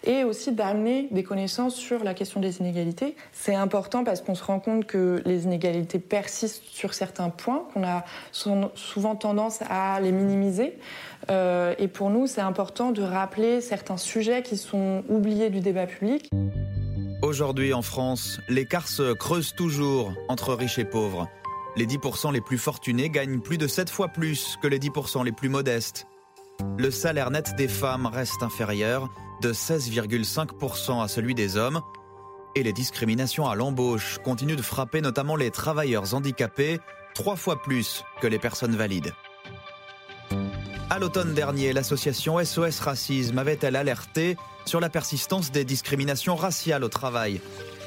et 0.04 0.24
aussi 0.24 0.52
d'amener 0.52 1.08
des 1.10 1.22
connaissances 1.22 1.74
sur 1.74 2.04
la 2.04 2.14
question 2.14 2.40
des 2.40 2.58
inégalités. 2.58 3.16
C'est 3.32 3.54
important 3.54 4.04
parce 4.04 4.20
qu'on 4.20 4.34
se 4.34 4.44
rend 4.44 4.60
compte 4.60 4.86
que 4.86 5.22
les 5.24 5.44
inégalités 5.44 5.98
persistent 5.98 6.62
sur 6.70 6.94
certains 6.94 7.30
points, 7.30 7.64
qu'on 7.74 7.84
a 7.84 8.04
souvent 8.32 9.16
tendance 9.16 9.60
à 9.68 10.00
les 10.00 10.12
minimiser. 10.12 10.78
Euh, 11.30 11.74
et 11.78 11.88
pour 11.88 12.10
nous, 12.10 12.26
c'est 12.26 12.40
important 12.40 12.92
de 12.92 13.02
rappeler 13.02 13.60
certains 13.60 13.96
sujets 13.96 14.42
qui 14.42 14.56
sont 14.56 15.02
oubliés 15.08 15.50
du 15.50 15.60
débat 15.60 15.86
public. 15.86 16.30
Aujourd'hui 17.22 17.74
en 17.74 17.82
France, 17.82 18.40
l'écart 18.48 18.86
se 18.86 19.12
creuse 19.12 19.52
toujours 19.54 20.12
entre 20.28 20.54
riches 20.54 20.78
et 20.78 20.84
pauvres. 20.84 21.28
Les 21.78 21.86
10% 21.86 22.32
les 22.32 22.40
plus 22.40 22.58
fortunés 22.58 23.08
gagnent 23.08 23.38
plus 23.38 23.56
de 23.56 23.68
7 23.68 23.88
fois 23.88 24.08
plus 24.08 24.58
que 24.60 24.66
les 24.66 24.80
10% 24.80 25.24
les 25.24 25.30
plus 25.30 25.48
modestes. 25.48 26.08
Le 26.76 26.90
salaire 26.90 27.30
net 27.30 27.54
des 27.56 27.68
femmes 27.68 28.06
reste 28.06 28.42
inférieur 28.42 29.08
de 29.42 29.52
16,5% 29.52 31.00
à 31.00 31.06
celui 31.06 31.36
des 31.36 31.56
hommes. 31.56 31.80
Et 32.56 32.64
les 32.64 32.72
discriminations 32.72 33.48
à 33.48 33.54
l'embauche 33.54 34.18
continuent 34.24 34.56
de 34.56 34.62
frapper 34.62 35.00
notamment 35.00 35.36
les 35.36 35.52
travailleurs 35.52 36.14
handicapés 36.14 36.80
trois 37.14 37.36
fois 37.36 37.62
plus 37.62 38.02
que 38.20 38.26
les 38.26 38.40
personnes 38.40 38.74
valides. 38.74 39.14
À 40.90 40.98
l'automne 40.98 41.32
dernier, 41.32 41.72
l'association 41.72 42.44
SOS 42.44 42.80
Racisme 42.80 43.38
avait-elle 43.38 43.76
alerté 43.76 44.36
sur 44.64 44.80
la 44.80 44.88
persistance 44.88 45.52
des 45.52 45.64
discriminations 45.64 46.34
raciales 46.34 46.82
au 46.82 46.88
travail? 46.88 47.40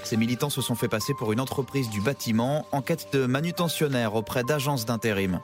Ces 0.04 0.18
militants 0.18 0.49
se 0.49 0.62
sont 0.62 0.76
fait 0.76 0.88
passer 0.88 1.14
pour 1.14 1.32
une 1.32 1.39
entreprise 1.39 1.89
du 1.89 2.02
bâtiment 2.02 2.66
en 2.72 2.82
quête 2.82 3.08
de 3.14 3.26
manutentionnaires 3.26 4.16
auprès 4.16 4.43
d'agences 4.43 4.86
d'intérim. 4.86 5.39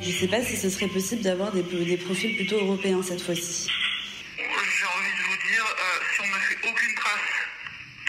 Je 0.00 0.08
ne 0.08 0.12
sais 0.12 0.28
pas 0.28 0.42
si 0.42 0.56
ce 0.56 0.68
serait 0.68 0.88
possible 0.88 1.22
d'avoir 1.22 1.52
des, 1.52 1.62
des, 1.62 1.96
profils 1.96 2.36
plutôt 2.36 2.56
européens 2.56 3.02
cette 3.02 3.20
fois-ci. 3.22 3.68
J'ai 4.36 4.42
envie 4.42 5.14
de 5.16 5.24
vous 5.28 5.36
dire, 5.48 5.64
euh, 5.64 6.04
si 6.14 6.20
on 6.20 6.26
ne 6.26 6.40
fait 6.40 6.68
aucune 6.68 6.94
trace 6.96 7.30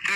de 0.08 0.14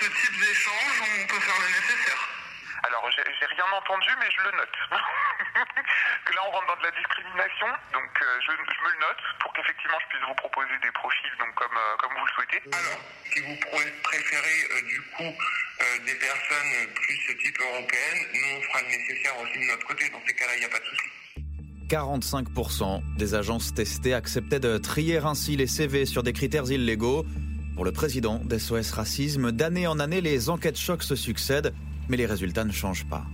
ce 0.00 0.06
type 0.06 0.40
d'échange, 0.40 1.02
on 1.02 1.26
peut 1.26 1.40
faire 1.40 1.60
le 1.60 1.68
nécessaire. 1.68 2.43
Alors, 2.84 3.08
j'ai 3.16 3.46
rien 3.46 3.64
entendu, 3.72 4.10
mais 4.20 4.28
je 4.28 4.40
le 4.44 4.52
note. 4.60 4.76
que 6.24 6.32
là, 6.34 6.40
on 6.48 6.50
rentre 6.52 6.66
dans 6.68 6.76
de 6.76 6.84
la 6.84 6.92
discrimination, 6.92 7.68
donc 7.92 8.12
euh, 8.20 8.40
je, 8.44 8.52
je, 8.52 8.80
me 8.84 8.90
le 8.92 9.00
note 9.00 9.22
pour 9.40 9.52
qu'effectivement 9.54 9.96
je 10.04 10.08
puisse 10.12 10.26
vous 10.28 10.34
proposer 10.34 10.76
des 10.82 10.92
profils 10.92 11.32
donc, 11.40 11.54
comme, 11.54 11.76
euh, 11.76 11.96
comme 11.96 12.12
vous 12.12 12.26
le 12.26 12.32
souhaitez. 12.36 12.60
Alors, 12.68 13.00
si 13.32 13.40
vous 13.40 13.56
préférez 14.02 14.60
euh, 14.68 14.82
du 14.84 15.00
coup 15.16 15.32
des 16.04 16.14
personnes 16.14 16.72
plus 16.94 17.36
type 17.36 17.58
européenne, 17.60 18.20
nous 18.32 18.58
on 18.58 18.62
fera 18.62 18.80
le 18.82 18.88
nécessaire 18.88 19.38
aussi 19.40 19.58
de 19.58 19.66
notre 19.70 19.86
côté. 19.86 20.08
Dans 20.10 20.22
ces 20.26 20.34
cas-là, 20.34 20.52
il 20.56 20.60
n'y 20.60 20.66
a 20.66 20.68
pas 20.68 20.78
de 20.78 20.84
souci. 20.84 21.08
45% 21.88 23.16
des 23.16 23.34
agences 23.34 23.74
testées 23.74 24.14
acceptaient 24.14 24.60
de 24.60 24.78
trier 24.78 25.18
ainsi 25.18 25.56
les 25.56 25.66
CV 25.66 26.06
sur 26.06 26.22
des 26.22 26.32
critères 26.32 26.70
illégaux. 26.70 27.24
Pour 27.74 27.84
le 27.84 27.92
président 27.92 28.38
d'SOS 28.38 28.92
Racisme, 28.92 29.50
d'année 29.50 29.86
en 29.86 29.98
année, 29.98 30.20
les 30.20 30.48
enquêtes 30.48 30.78
chocs 30.78 31.02
se 31.02 31.16
succèdent, 31.16 31.74
mais 32.08 32.16
les 32.16 32.26
résultats 32.26 32.64
ne 32.64 32.72
changent 32.72 33.06
pas. 33.06 33.24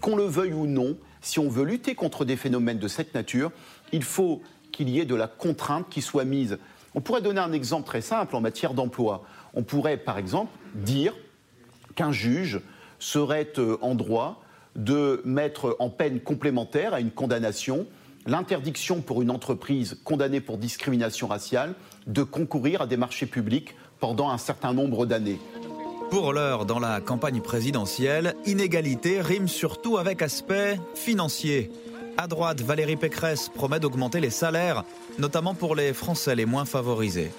Qu'on 0.00 0.16
le 0.16 0.24
veuille 0.24 0.52
ou 0.52 0.66
non, 0.66 0.96
si 1.20 1.38
on 1.38 1.48
veut 1.48 1.64
lutter 1.64 1.94
contre 1.94 2.24
des 2.24 2.36
phénomènes 2.36 2.78
de 2.78 2.88
cette 2.88 3.14
nature, 3.14 3.50
il 3.92 4.02
faut 4.02 4.42
qu'il 4.72 4.88
y 4.88 5.00
ait 5.00 5.04
de 5.04 5.14
la 5.14 5.26
contrainte 5.26 5.86
qui 5.88 6.02
soit 6.02 6.24
mise. 6.24 6.58
On 6.94 7.00
pourrait 7.00 7.22
donner 7.22 7.40
un 7.40 7.52
exemple 7.52 7.86
très 7.86 8.00
simple 8.00 8.36
en 8.36 8.40
matière 8.40 8.74
d'emploi. 8.74 9.24
On 9.54 9.62
pourrait, 9.62 9.96
par 9.96 10.18
exemple, 10.18 10.52
dire 10.74 11.14
qu'un 11.94 12.12
juge 12.12 12.60
serait 12.98 13.52
euh, 13.58 13.76
en 13.80 13.94
droit 13.94 14.42
de 14.76 15.20
mettre 15.24 15.76
en 15.80 15.90
peine 15.90 16.20
complémentaire 16.20 16.94
à 16.94 17.00
une 17.00 17.10
condamnation 17.10 17.86
l'interdiction 18.26 19.00
pour 19.00 19.22
une 19.22 19.30
entreprise 19.30 19.98
condamnée 20.04 20.40
pour 20.40 20.58
discrimination 20.58 21.26
raciale 21.26 21.74
de 22.06 22.22
concourir 22.22 22.82
à 22.82 22.86
des 22.86 22.96
marchés 22.96 23.26
publics 23.26 23.74
pendant 24.00 24.30
un 24.30 24.38
certain 24.38 24.72
nombre 24.74 25.06
d'années. 25.06 25.40
Pour 26.10 26.32
l'heure, 26.32 26.64
dans 26.64 26.78
la 26.78 27.02
campagne 27.02 27.40
présidentielle, 27.42 28.34
inégalité 28.46 29.20
rime 29.20 29.46
surtout 29.46 29.98
avec 29.98 30.22
aspect 30.22 30.80
financier. 30.94 31.70
À 32.16 32.26
droite, 32.26 32.62
Valérie 32.62 32.96
Pécresse 32.96 33.50
promet 33.54 33.78
d'augmenter 33.78 34.18
les 34.18 34.30
salaires, 34.30 34.84
notamment 35.18 35.54
pour 35.54 35.74
les 35.74 35.92
Français 35.92 36.34
les 36.34 36.46
moins 36.46 36.64
favorisés. 36.64 37.30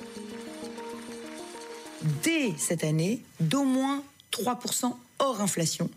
Dès 2.24 2.54
cette 2.58 2.84
année, 2.84 3.22
d'au 3.40 3.64
moins 3.64 4.04
3% 4.32 4.94
hors 5.18 5.42
inflation. 5.42 5.90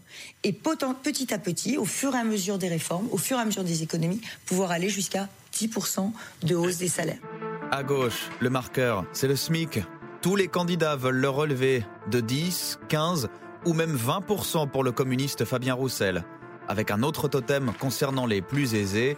Et 0.43 0.53
petit 0.53 1.33
à 1.33 1.39
petit, 1.39 1.77
au 1.77 1.85
fur 1.85 2.15
et 2.15 2.19
à 2.19 2.25
mesure 2.25 2.57
des 2.57 2.69
réformes, 2.69 3.07
au 3.13 3.19
fur 3.19 3.37
et 3.37 3.41
à 3.41 3.45
mesure 3.45 3.65
des 3.65 3.83
économies, 3.83 4.21
pouvoir 4.47 4.71
aller 4.71 4.89
jusqu'à 4.89 5.29
10% 5.55 6.11
de 6.43 6.55
hausse 6.55 6.79
des 6.79 6.89
salaires. 6.89 7.21
À 7.71 7.83
gauche, 7.83 8.31
le 8.41 8.51
marqueur, 8.51 9.05
c'est 9.13 9.29
le 9.29 9.37
SMIC. 9.37 9.81
Tous 10.23 10.37
les 10.37 10.47
candidats 10.47 10.95
veulent 10.95 11.17
le 11.17 11.29
relever 11.29 11.85
de 12.09 12.21
10, 12.21 12.79
15 12.89 13.29
ou 13.67 13.73
même 13.73 13.97
20% 13.97 14.71
pour 14.71 14.85
le 14.85 14.93
communiste 14.93 15.45
Fabien 15.45 15.75
Roussel, 15.75 16.23
avec 16.69 16.93
un 16.93 17.03
autre 17.03 17.27
totem 17.27 17.73
concernant 17.81 18.25
les 18.25 18.41
plus 18.41 18.77
aisés, 18.77 19.17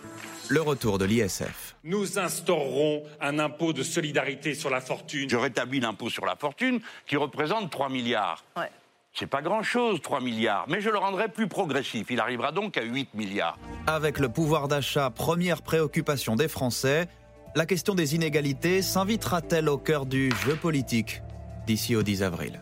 le 0.49 0.63
retour 0.63 0.97
de 0.97 1.05
l'ISF. 1.05 1.77
Nous 1.85 2.19
instaurerons 2.19 3.03
un 3.21 3.39
impôt 3.39 3.75
de 3.75 3.83
solidarité 3.83 4.55
sur 4.55 4.71
la 4.71 4.81
fortune. 4.81 5.29
Je 5.29 5.37
rétablis 5.37 5.81
l'impôt 5.81 6.09
sur 6.09 6.25
la 6.25 6.37
fortune 6.37 6.81
qui 7.07 7.19
représente 7.19 7.71
3 7.71 7.91
milliards. 7.91 8.43
Ouais. 8.57 8.71
C'est 9.13 9.27
pas 9.27 9.43
grand-chose, 9.43 10.01
3 10.01 10.23
milliards, 10.23 10.65
mais 10.69 10.81
je 10.81 10.89
le 10.89 10.99
rendrai 10.99 11.29
plus 11.29 11.49
progressif. 11.49 12.07
Il 12.09 12.19
arrivera 12.19 12.51
donc 12.51 12.79
à 12.79 12.83
8 12.83 13.13
milliards. 13.13 13.59
Avec 13.87 14.19
le 14.19 14.31
pouvoir 14.31 14.69
d'achat, 14.69 15.11
première 15.11 15.61
préoccupation 15.61 16.35
des 16.35 16.49
Français, 16.49 17.09
la 17.55 17.67
question 17.67 17.95
des 17.95 18.15
inégalités 18.15 18.83
s'invitera-t-elle 18.83 19.69
au 19.69 19.79
cœur 19.79 20.07
du 20.07 20.33
jeu 20.45 20.57
politique 20.57 21.23
d'ici 21.67 21.95
au 21.95 22.03
10 22.03 22.23
avril? 22.23 22.61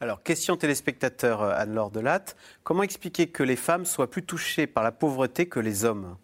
Alors, 0.00 0.22
question 0.22 0.56
téléspectateur 0.56 1.42
euh, 1.42 1.54
Anne-Laure 1.56 1.90
Delatte. 1.90 2.36
Comment 2.62 2.82
expliquer 2.82 3.28
que 3.28 3.42
les 3.42 3.56
femmes 3.56 3.86
soient 3.86 4.10
plus 4.10 4.22
touchées 4.22 4.66
par 4.66 4.84
la 4.84 4.92
pauvreté 4.92 5.46
que 5.46 5.60
les 5.60 5.86
hommes? 5.86 6.16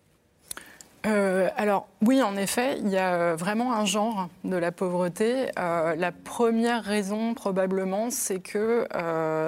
Euh, 1.07 1.49
alors 1.57 1.89
oui, 2.03 2.23
en 2.23 2.37
effet, 2.37 2.77
il 2.79 2.91
y 2.91 2.99
a 2.99 3.15
euh, 3.15 3.37
vraiment 3.37 3.73
un 3.73 3.87
genre 3.87 4.29
de 4.45 4.57
la 4.57 4.71
pauvreté. 4.71 5.47
la 5.57 6.13
première 6.13 6.85
raison, 6.85 7.33
probablement, 7.33 8.11
c'est 8.11 8.41
que, 8.41 8.87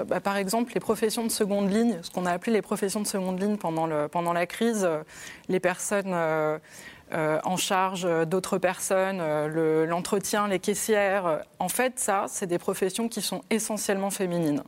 bah, 0.04 0.20
par 0.20 0.38
exemple, 0.38 0.72
les 0.72 0.80
professions 0.80 1.24
de 1.24 1.30
seconde 1.30 1.70
ligne, 1.70 1.98
ce 2.00 2.10
qu'on 2.10 2.24
a 2.24 2.32
appelé 2.32 2.52
les 2.52 2.62
professions 2.62 3.02
de 3.02 3.06
seconde 3.06 3.38
ligne 3.38 3.58
pendant, 3.58 3.86
le, 3.86 4.08
pendant 4.08 4.32
la 4.32 4.46
crise, 4.46 4.88
les 5.48 5.60
personnes 5.60 6.14
euh, 7.14 7.38
en 7.44 7.58
charge 7.58 8.08
d'autres 8.26 8.56
personnes, 8.56 9.18
euh, 9.20 9.84
l'entretien, 9.86 10.48
les 10.48 10.58
caissières. 10.58 11.42
En 11.58 11.68
fait, 11.68 11.98
ça, 11.98 12.24
c'est 12.28 12.46
des 12.46 12.58
professions 12.58 13.08
qui 13.08 13.20
sont 13.20 13.42
essentiellement 13.50 14.10
féminines. 14.10 14.62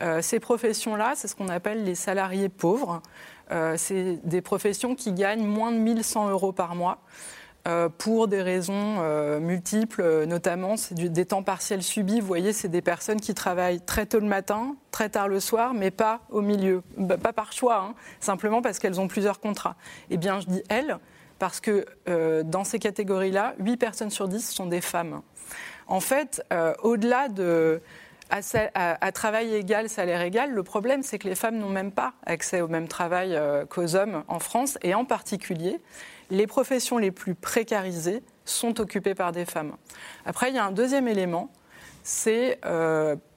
Euh, 0.00 0.20
ces 0.20 0.40
professions-là, 0.40 1.12
c'est 1.14 1.28
ce 1.28 1.36
qu'on 1.36 1.48
appelle 1.48 1.84
les 1.84 1.94
salariés 1.94 2.48
pauvres. 2.48 3.00
c'est 3.76 4.18
des 4.24 4.42
professions 4.42 4.94
qui 4.94 5.12
gagnent 5.12 5.46
moins 5.46 5.72
de 5.72 5.78
1100 5.78 6.28
euros 6.30 6.52
par 6.52 6.74
mois. 6.74 6.98
pour 7.98 8.28
des 8.28 8.42
raisons 8.42 9.00
multiples, 9.40 10.24
notamment 10.26 10.76
c'est 10.76 10.94
des 10.94 11.26
temps 11.26 11.42
partiels 11.42 11.82
subis. 11.82 12.20
Vous 12.20 12.26
voyez, 12.26 12.52
c'est 12.52 12.68
des 12.68 12.82
personnes 12.82 13.20
qui 13.20 13.34
travaillent 13.34 13.80
très 13.80 14.06
tôt 14.06 14.20
le 14.20 14.26
matin, 14.26 14.76
très 14.90 15.08
tard 15.08 15.28
le 15.28 15.40
soir, 15.40 15.74
mais 15.74 15.90
pas 15.90 16.20
au 16.30 16.40
milieu, 16.40 16.82
bah, 16.96 17.16
pas 17.18 17.32
par 17.32 17.52
choix, 17.52 17.78
hein, 17.78 17.94
simplement 18.20 18.62
parce 18.62 18.78
qu'elles 18.78 19.00
ont 19.00 19.08
plusieurs 19.08 19.40
contrats. 19.40 19.76
Eh 20.10 20.16
bien, 20.18 20.40
je 20.40 20.46
dis 20.46 20.62
elles, 20.68 20.98
parce 21.38 21.60
que 21.60 21.86
euh, 22.08 22.42
dans 22.42 22.64
ces 22.64 22.78
catégories-là, 22.78 23.54
8 23.58 23.76
personnes 23.76 24.10
sur 24.10 24.28
10 24.28 24.50
sont 24.50 24.66
des 24.66 24.80
femmes. 24.80 25.22
En 25.86 26.00
fait, 26.00 26.42
euh, 26.52 26.74
au-delà 26.82 27.28
de 27.28 27.80
travail 29.14 29.54
égal, 29.54 29.88
salaire 29.88 30.20
égal, 30.20 30.52
le 30.52 30.62
problème, 30.62 31.02
c'est 31.02 31.18
que 31.18 31.28
les 31.28 31.34
femmes 31.34 31.58
n'ont 31.58 31.70
même 31.70 31.92
pas 31.92 32.14
accès 32.26 32.60
au 32.60 32.68
même 32.68 32.88
travail 32.88 33.34
euh, 33.34 33.64
qu'aux 33.64 33.94
hommes 33.96 34.24
en 34.28 34.38
France, 34.38 34.78
et 34.82 34.94
en 34.94 35.04
particulier, 35.04 35.80
les 36.30 36.46
professions 36.46 36.98
les 36.98 37.10
plus 37.10 37.34
précarisées 37.34 38.22
sont 38.44 38.80
occupées 38.80 39.14
par 39.14 39.32
des 39.32 39.44
femmes. 39.44 39.72
Après, 40.26 40.50
il 40.50 40.56
y 40.56 40.58
a 40.58 40.64
un 40.64 40.72
deuxième 40.72 41.08
élément, 41.08 41.50
c'est 42.02 42.58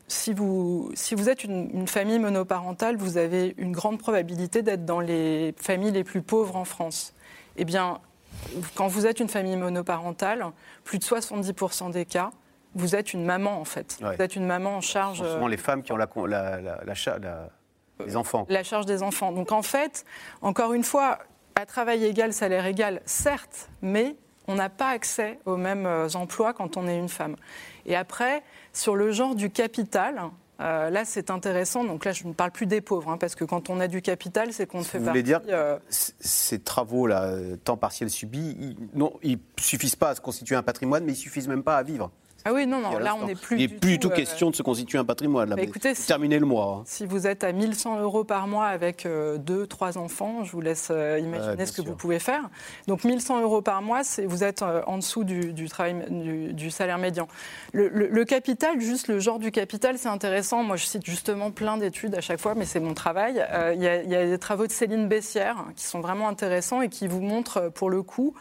si 0.07 0.33
vous, 0.33 0.91
êtes 1.29 1.45
une, 1.45 1.87
famille 1.87 2.19
monoparentale, 2.19 2.97
vous 2.97 3.17
avez 3.17 3.55
une 3.57 3.71
grande 3.71 3.97
probabilité 3.97 4.61
d'être 4.61 4.85
dans 4.85 4.99
les 4.99 5.55
familles 5.57 5.91
les 5.91 6.03
plus 6.03 6.21
pauvres 6.21 6.57
en 6.57 6.65
France 6.65 7.13
eh 7.57 7.65
bien, 7.65 7.99
quand 8.75 8.87
vous 8.87 9.05
êtes 9.05 9.19
une 9.19 9.29
famille 9.29 9.55
monoparentale, 9.57 10.45
plus 10.83 10.99
de 10.99 11.03
70% 11.03 11.91
des 11.91 12.05
cas, 12.05 12.31
vous 12.73 12.95
êtes 12.95 13.13
une 13.13 13.25
maman 13.25 13.59
en 13.59 13.65
fait. 13.65 13.97
Vous 13.99 14.21
êtes 14.21 14.35
une 14.35 14.45
maman 14.45 14.77
en 14.77 14.81
charge. 14.81 15.19
Ce 15.19 15.25
sont 15.25 15.33
souvent 15.33 15.47
les 15.47 15.57
femmes 15.57 15.83
qui 15.83 15.91
ont 15.91 15.97
la, 15.97 16.07
la, 16.27 16.61
la, 16.61 17.49
les 18.05 18.15
enfants. 18.15 18.45
La 18.49 18.63
charge 18.63 18.85
des 18.85 19.03
enfants. 19.03 19.31
Donc 19.31 19.51
en 19.51 19.61
fait, 19.61 20.05
encore 20.41 20.73
une 20.73 20.83
fois, 20.83 21.19
à 21.55 21.65
travail 21.65 22.05
égal, 22.05 22.33
salaire 22.33 22.65
égal, 22.65 23.01
certes, 23.05 23.69
mais 23.81 24.15
on 24.47 24.55
n'a 24.55 24.69
pas 24.69 24.89
accès 24.89 25.39
aux 25.45 25.57
mêmes 25.57 25.85
euh, 25.85 26.07
emplois 26.15 26.53
quand 26.53 26.77
on 26.77 26.87
est 26.87 26.97
une 26.97 27.09
femme. 27.09 27.35
Et 27.85 27.95
après, 27.95 28.43
sur 28.73 28.95
le 28.95 29.11
genre 29.11 29.35
du 29.35 29.49
capital, 29.49 30.21
euh, 30.61 30.89
là, 30.89 31.05
c'est 31.05 31.29
intéressant. 31.29 31.83
Donc 31.83 32.05
là, 32.05 32.11
je 32.11 32.25
ne 32.27 32.33
parle 32.33 32.51
plus 32.51 32.67
des 32.67 32.81
pauvres, 32.81 33.09
hein, 33.09 33.17
parce 33.17 33.35
que 33.35 33.43
quand 33.43 33.69
on 33.69 33.79
a 33.79 33.87
du 33.87 34.01
capital, 34.01 34.53
c'est 34.53 34.67
qu'on 34.67 34.83
fait 34.83 34.99
Vous 34.99 35.05
voulez 35.05 35.23
dire, 35.23 35.41
euh, 35.49 35.77
ces 35.89 36.59
travaux-là, 36.59 37.33
temps 37.63 37.77
partiel 37.77 38.09
subi, 38.09 38.55
ils, 38.59 38.75
ne 38.99 39.35
suffisent 39.59 39.95
pas 39.95 40.09
à 40.09 40.15
se 40.15 40.21
constituer 40.21 40.55
un 40.55 40.63
patrimoine, 40.63 41.03
mais 41.03 41.13
ils 41.13 41.17
suffisent 41.17 41.47
même 41.47 41.63
pas 41.63 41.77
à 41.77 41.83
vivre. 41.83 42.11
Ah 42.43 42.53
oui, 42.53 42.65
non, 42.65 42.79
non, 42.79 42.97
là 42.97 43.15
on 43.15 43.25
n'est 43.25 43.35
plus. 43.35 43.57
Il 43.57 43.61
n'est 43.61 43.77
plus 43.77 43.91
du 43.91 43.99
tout, 43.99 44.09
question 44.09 44.49
de 44.49 44.55
se 44.55 44.63
constituer 44.63 44.97
un 44.97 45.05
patrimoine. 45.05 45.49
Là, 45.49 45.55
bah, 45.55 45.61
écoutez, 45.61 45.93
terminer 45.93 46.39
le 46.39 46.45
mois. 46.45 46.79
Hein. 46.79 46.83
Si 46.85 47.05
vous 47.05 47.27
êtes 47.27 47.43
à 47.43 47.51
1100 47.51 48.01
euros 48.01 48.23
par 48.23 48.47
mois 48.47 48.65
avec 48.65 49.05
euh, 49.05 49.37
deux, 49.37 49.67
trois 49.67 49.97
enfants, 49.97 50.43
je 50.43 50.51
vous 50.51 50.61
laisse 50.61 50.89
euh, 50.91 51.19
imaginer 51.19 51.65
ce 51.65 51.71
que 51.71 51.81
vous 51.81 51.95
pouvez 51.95 52.19
faire. 52.19 52.49
Donc 52.87 53.03
1100 53.03 53.41
euros 53.41 53.61
par 53.61 53.81
mois, 53.81 54.01
vous 54.25 54.43
êtes 54.43 54.61
euh, 54.61 54.81
en 54.87 54.97
dessous 54.97 55.23
du, 55.23 55.69
travail, 55.69 55.95
du, 56.09 56.71
salaire 56.71 56.97
médian. 56.97 57.27
Le, 57.73 58.23
capital, 58.23 58.79
juste 58.79 59.07
le 59.07 59.19
genre 59.19 59.39
du 59.39 59.51
capital, 59.51 59.97
c'est 59.97 60.09
intéressant. 60.09 60.63
Moi, 60.63 60.77
je 60.77 60.85
cite 60.85 61.05
justement 61.05 61.51
plein 61.51 61.77
d'études 61.77 62.15
à 62.15 62.21
chaque 62.21 62.39
fois, 62.39 62.55
mais 62.55 62.65
c'est 62.65 62.79
mon 62.79 62.93
travail. 62.93 63.45
Il 63.75 63.81
y, 63.81 63.87
a 63.87 64.25
des 64.25 64.39
travaux 64.39 64.65
de 64.65 64.71
Céline 64.71 65.07
Bessière 65.07 65.65
qui 65.75 65.85
sont 65.85 65.99
vraiment 65.99 66.27
intéressants 66.27 66.81
et 66.81 66.89
qui 66.89 67.07
vous 67.07 67.21
montrent, 67.21 67.69
pour 67.69 67.89
le 67.89 68.01
coup, 68.01 68.33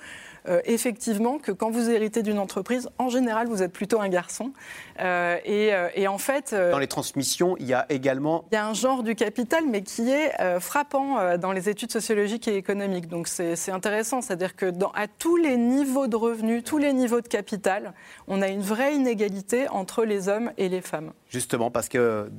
euh, 0.49 0.61
effectivement 0.65 1.39
que 1.39 1.53
quand 1.53 1.71
vous 1.71 1.91
héritez 1.91 2.23
d'une 2.23 2.39
entreprise, 2.39 2.89
en 2.99 3.09
général, 3.09 3.47
vous 3.49 3.63
êtes 3.63 3.73
plutôt 3.73 4.01
un 4.01 4.09
garçon. 4.09 4.53
Euh, 5.01 5.37
et, 5.45 5.75
euh, 5.75 5.89
et 5.95 6.09
en 6.09 6.19
fait, 6.19 6.55
Dans 6.55 6.79
les 6.79 6.87
transmissions, 6.87 7.57
il 7.59 7.67
y 7.67 7.75
a 7.75 7.87
également 7.89 8.45
il 8.51 8.55
y 8.55 8.59
a 8.59 8.67
un 8.67 8.75
genre 8.75 9.03
du 9.03 9.15
capital, 9.15 9.65
mais 9.69 9.83
qui 9.83 10.11
est 10.11 10.33
frappant 10.61 11.37
dans 11.37 11.53
les 11.53 11.69
études 11.69 11.93
sociologiques 11.93 12.49
et 12.49 12.57
économiques. 12.57 13.09
Donc 13.09 13.29
c'est 13.29 13.57
c'est 13.57 13.73
intéressant, 13.73 14.21
c'est-à-dire 14.21 14.57
que 14.57 14.67
dans, 14.67 14.91
à 14.93 15.07
tous 15.07 15.37
les 15.37 15.57
niveaux 15.57 16.07
de 16.07 16.17
revenus, 16.17 16.65
tous 16.65 16.79
les 16.79 16.93
niveaux 16.93 17.21
de 17.21 17.29
capital, 17.29 17.93
on 18.27 18.43
a 18.43 18.49
une 18.49 18.63
vraie 18.63 18.95
inégalité 18.95 19.69
entre 19.69 20.05
les 20.05 20.29
hommes 20.29 20.53
et 20.57 20.69
les 20.69 20.81
femmes. 20.81 21.13
Justement, 21.29 21.71
parce 21.71 21.89
que 21.89 22.31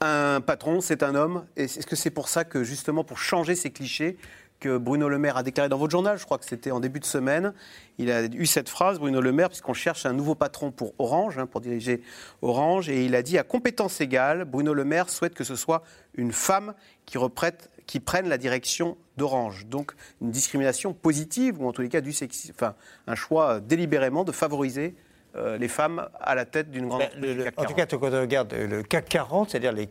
un 0.00 0.40
patron, 0.40 0.80
c'est 0.80 1.02
un 1.02 1.14
homme. 1.14 1.46
Et 1.56 1.64
est-ce 1.64 1.86
que 1.86 1.96
c'est 1.96 2.10
pour 2.10 2.28
ça 2.28 2.44
que, 2.44 2.64
justement, 2.64 3.04
pour 3.04 3.18
changer 3.18 3.54
ces 3.54 3.70
clichés, 3.70 4.16
que 4.60 4.78
Bruno 4.78 5.08
Le 5.08 5.18
Maire 5.18 5.36
a 5.36 5.42
déclaré 5.42 5.68
dans 5.68 5.76
votre 5.78 5.90
journal, 5.90 6.18
je 6.18 6.24
crois 6.24 6.38
que 6.38 6.44
c'était 6.46 6.70
en 6.70 6.80
début 6.80 6.98
de 7.00 7.04
semaine, 7.04 7.52
il 7.98 8.10
a 8.10 8.24
eu 8.24 8.46
cette 8.46 8.68
phrase, 8.68 8.98
Bruno 8.98 9.20
Le 9.20 9.32
Maire, 9.32 9.48
puisqu'on 9.48 9.74
cherche 9.74 10.06
un 10.06 10.12
nouveau 10.12 10.34
patron 10.34 10.70
pour 10.70 10.94
Orange, 10.98 11.38
hein, 11.38 11.46
pour 11.46 11.60
diriger 11.60 12.00
Orange, 12.42 12.88
et 12.88 13.04
il 13.04 13.14
a 13.14 13.22
dit 13.22 13.36
à 13.38 13.42
compétence 13.42 14.00
égale, 14.00 14.44
Bruno 14.44 14.72
Le 14.72 14.84
Maire 14.84 15.10
souhaite 15.10 15.34
que 15.34 15.44
ce 15.44 15.56
soit 15.56 15.82
une 16.14 16.32
femme 16.32 16.74
qui, 17.04 17.18
reprête, 17.18 17.70
qui 17.86 18.00
prenne 18.00 18.28
la 18.28 18.38
direction 18.38 18.96
d'Orange. 19.18 19.66
Donc 19.66 19.92
une 20.22 20.30
discrimination 20.30 20.94
positive, 20.94 21.60
ou 21.60 21.68
en 21.68 21.72
tous 21.72 21.82
les 21.82 21.88
cas 21.90 22.00
du 22.00 22.12
sexisme, 22.12 22.52
enfin 22.56 22.74
un 23.06 23.14
choix 23.14 23.60
délibérément 23.60 24.24
de 24.24 24.32
favoriser 24.32 24.94
euh, 25.36 25.58
les 25.58 25.68
femmes 25.68 26.08
à 26.18 26.34
la 26.34 26.46
tête 26.46 26.70
d'une 26.70 26.88
grande 26.88 27.00
Ben, 27.00 27.10
le- 27.20 27.34
le- 27.34 27.46
en 27.58 27.64
tout 27.64 27.74
cas, 27.74 27.84
quand 27.84 28.02
on 28.02 28.20
regarde 28.22 28.54
le 28.54 28.82
CAC 28.82 29.06
40, 29.10 29.50
c'est-à-dire 29.50 29.72
les 29.72 29.90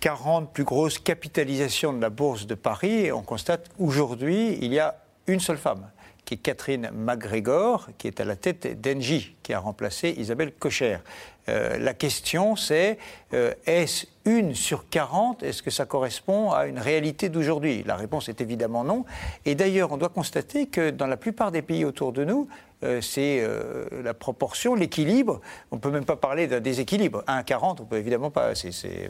40 0.00 0.52
plus 0.52 0.64
grosses 0.64 0.98
capitalisations 0.98 1.92
de 1.92 2.00
la 2.00 2.10
bourse 2.10 2.46
de 2.46 2.54
Paris, 2.54 3.12
on 3.12 3.22
constate 3.22 3.70
qu'aujourd'hui, 3.76 4.58
il 4.60 4.72
y 4.72 4.78
a 4.78 4.96
une 5.26 5.40
seule 5.40 5.58
femme, 5.58 5.90
qui 6.24 6.34
est 6.34 6.38
Catherine 6.38 6.90
McGregor, 6.92 7.88
qui 7.98 8.08
est 8.08 8.20
à 8.20 8.24
la 8.24 8.36
tête 8.36 8.80
d'Engie, 8.80 9.36
qui 9.42 9.52
a 9.54 9.58
remplacé 9.58 10.14
Isabelle 10.18 10.52
Cocher. 10.52 10.98
Euh, 11.48 11.78
la 11.78 11.94
question, 11.94 12.56
c'est 12.56 12.98
euh, 13.32 13.54
est-ce 13.66 14.06
une 14.24 14.54
sur 14.54 14.88
40 14.88 15.44
Est-ce 15.44 15.62
que 15.62 15.70
ça 15.70 15.86
correspond 15.86 16.50
à 16.50 16.66
une 16.66 16.80
réalité 16.80 17.28
d'aujourd'hui? 17.28 17.84
La 17.86 17.94
réponse 17.94 18.28
est 18.28 18.40
évidemment 18.40 18.82
non. 18.82 19.04
Et 19.44 19.54
d'ailleurs, 19.54 19.92
on 19.92 19.96
doit 19.96 20.08
constater 20.08 20.66
que 20.66 20.90
dans 20.90 21.06
la 21.06 21.16
plupart 21.16 21.52
des 21.52 21.62
pays 21.62 21.84
autour 21.84 22.12
de 22.12 22.24
nous, 22.24 22.48
euh, 22.82 23.00
c'est 23.00 23.40
euh, 23.40 23.86
la 24.02 24.14
proportion, 24.14 24.74
l'équilibre. 24.74 25.40
On 25.70 25.76
ne 25.76 25.80
peut 25.80 25.90
même 25.90 26.04
pas 26.04 26.16
parler 26.16 26.46
d'un 26.46 26.60
déséquilibre. 26.60 27.24
1 27.26 27.36
à 27.36 27.42
40, 27.42 27.80
on 27.80 27.84
peut 27.84 27.96
évidemment 27.96 28.30
pas. 28.30 28.52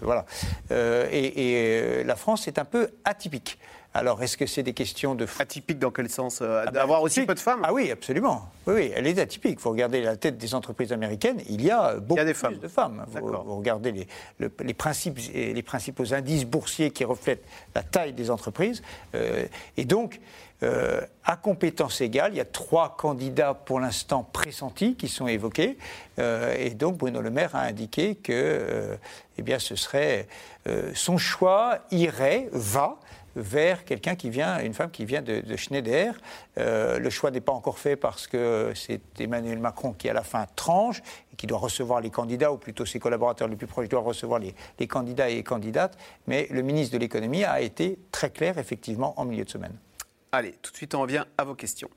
voilà. 0.03 0.25
Euh, 0.71 1.09
et 1.11 2.05
la 2.05 2.17
France 2.17 2.47
est 2.49 2.59
un 2.59 2.65
peu 2.65 2.91
atypique. 3.05 3.59
Alors, 3.99 4.23
est-ce 4.23 4.37
que 4.37 4.47
c'est 4.47 4.63
des 4.63 4.75
questions 4.75 5.15
de... 5.15 5.27
Atypique 5.39 5.79
dans 5.79 5.91
quel 5.91 6.09
sens 6.11 6.41
Euh, 6.43 6.61
Ah 6.63 6.71
ben, 6.71 6.73
D'avoir 6.81 7.03
aussi 7.03 7.25
peu 7.25 7.35
de 7.35 7.41
femmes 7.41 7.61
Ah 7.65 7.73
oui, 7.73 7.91
absolument. 7.91 8.49
Oui, 8.67 8.75
oui, 8.75 8.93
elle 8.95 9.07
est 9.07 9.19
atypique. 9.19 9.53
Il 9.59 9.61
faut 9.61 9.71
regarder 9.71 10.03
la 10.03 10.17
tête 10.17 10.37
des 10.39 10.55
entreprises 10.55 10.93
américaines. 10.93 11.41
Il 11.49 11.63
y 11.65 11.71
a 11.71 11.95
beaucoup 11.97 12.21
des 12.23 12.33
plus 12.33 12.35
femmes. 12.35 12.59
de 12.59 12.69
femmes. 12.69 13.07
Vous, 13.09 13.27
vous 13.45 13.57
regardez 13.57 13.93
les, 13.93 14.07
le- 14.39 14.53
les, 14.61 14.75
principes, 14.75 15.19
et 15.33 15.55
les 15.55 15.63
principaux 15.63 16.13
indices 16.13 16.45
boursiers 16.45 16.91
qui 16.91 17.05
reflètent 17.05 17.45
la 17.75 17.83
taille 17.83 18.13
des 18.13 18.31
entreprises. 18.31 18.83
Euh, 19.15 19.47
et 19.77 19.85
donc, 19.85 20.21
euh, 20.63 21.01
à 21.25 21.37
compétence 21.37 22.01
égale, 22.01 22.33
il 22.33 22.37
y 22.39 22.41
a 22.41 22.45
trois 22.47 22.97
candidats 22.97 23.53
pour 23.55 23.79
l'instant 23.81 24.23
pressentis 24.31 24.95
qui 24.95 25.09
sont 25.09 25.27
évoqués. 25.27 25.77
Euh, 26.19 26.55
et 26.59 26.71
donc, 26.71 26.97
Bruno 26.97 27.21
Le 27.21 27.31
Maire 27.31 27.55
a 27.55 27.61
indiqué 27.61 28.15
que 28.15 28.33
euh, 28.33 28.97
eh 29.39 29.43
bien, 29.43 29.59
ce 29.59 29.77
serait 29.77 30.29
euh, 30.67 30.91
son 30.95 31.19
choix 31.19 31.79
irait, 31.91 32.49
va 32.53 32.99
vers 33.37 33.85
quelqu'un 33.85 34.17
qui 34.17 34.31
vient, 34.31 34.59
une 34.61 34.75
femme 34.75 34.91
qui 34.91 35.05
vient 35.05 35.23
de, 35.23 35.41
de 35.41 35.57
Schneider. 35.57 36.15
Euh, 36.59 36.99
le 36.99 37.11
choix 37.11 37.31
n'est 37.31 37.41
pas 37.41 37.53
encore 37.53 37.79
fait 37.79 37.95
parce 37.95 38.27
que 38.27 38.73
c'est 38.75 39.01
Emmanuel 39.21 39.59
Macron 39.59 39.93
qui, 39.93 40.09
à 40.09 40.13
la 40.13 40.23
fin, 40.23 40.47
tranche 40.57 41.03
et 41.33 41.37
qui 41.37 41.47
doit 41.47 41.59
recevoir 41.59 42.01
les 42.01 42.11
candidats, 42.11 42.51
ou 42.53 42.57
plutôt 42.57 42.87
ses 42.87 42.99
collaborateurs 42.99 43.47
les 43.47 43.57
plus 43.57 43.67
proches 43.67 43.89
doivent 43.89 44.07
recevoir 44.07 44.41
les 44.41 44.87
candidats 44.87 45.29
et 45.29 45.37
les 45.37 45.45
candidates. 45.45 45.97
Mais 46.27 46.49
le 46.51 46.63
ministre 46.63 46.95
de 46.95 46.99
l'économie 46.99 47.45
a 47.45 47.61
été 47.61 47.99
très 48.11 48.31
clair, 48.31 48.59
effectivement, 48.59 49.19
en 49.21 49.25
milieu 49.25 49.45
de 49.45 49.51
semaine. 49.51 49.77
Allez, 50.33 50.55
tout 50.63 50.73
de 50.73 50.77
suite, 50.77 50.95
on 50.95 51.03
revient 51.03 51.25
à 51.39 51.45
vos 51.45 51.55
questions. 51.55 51.91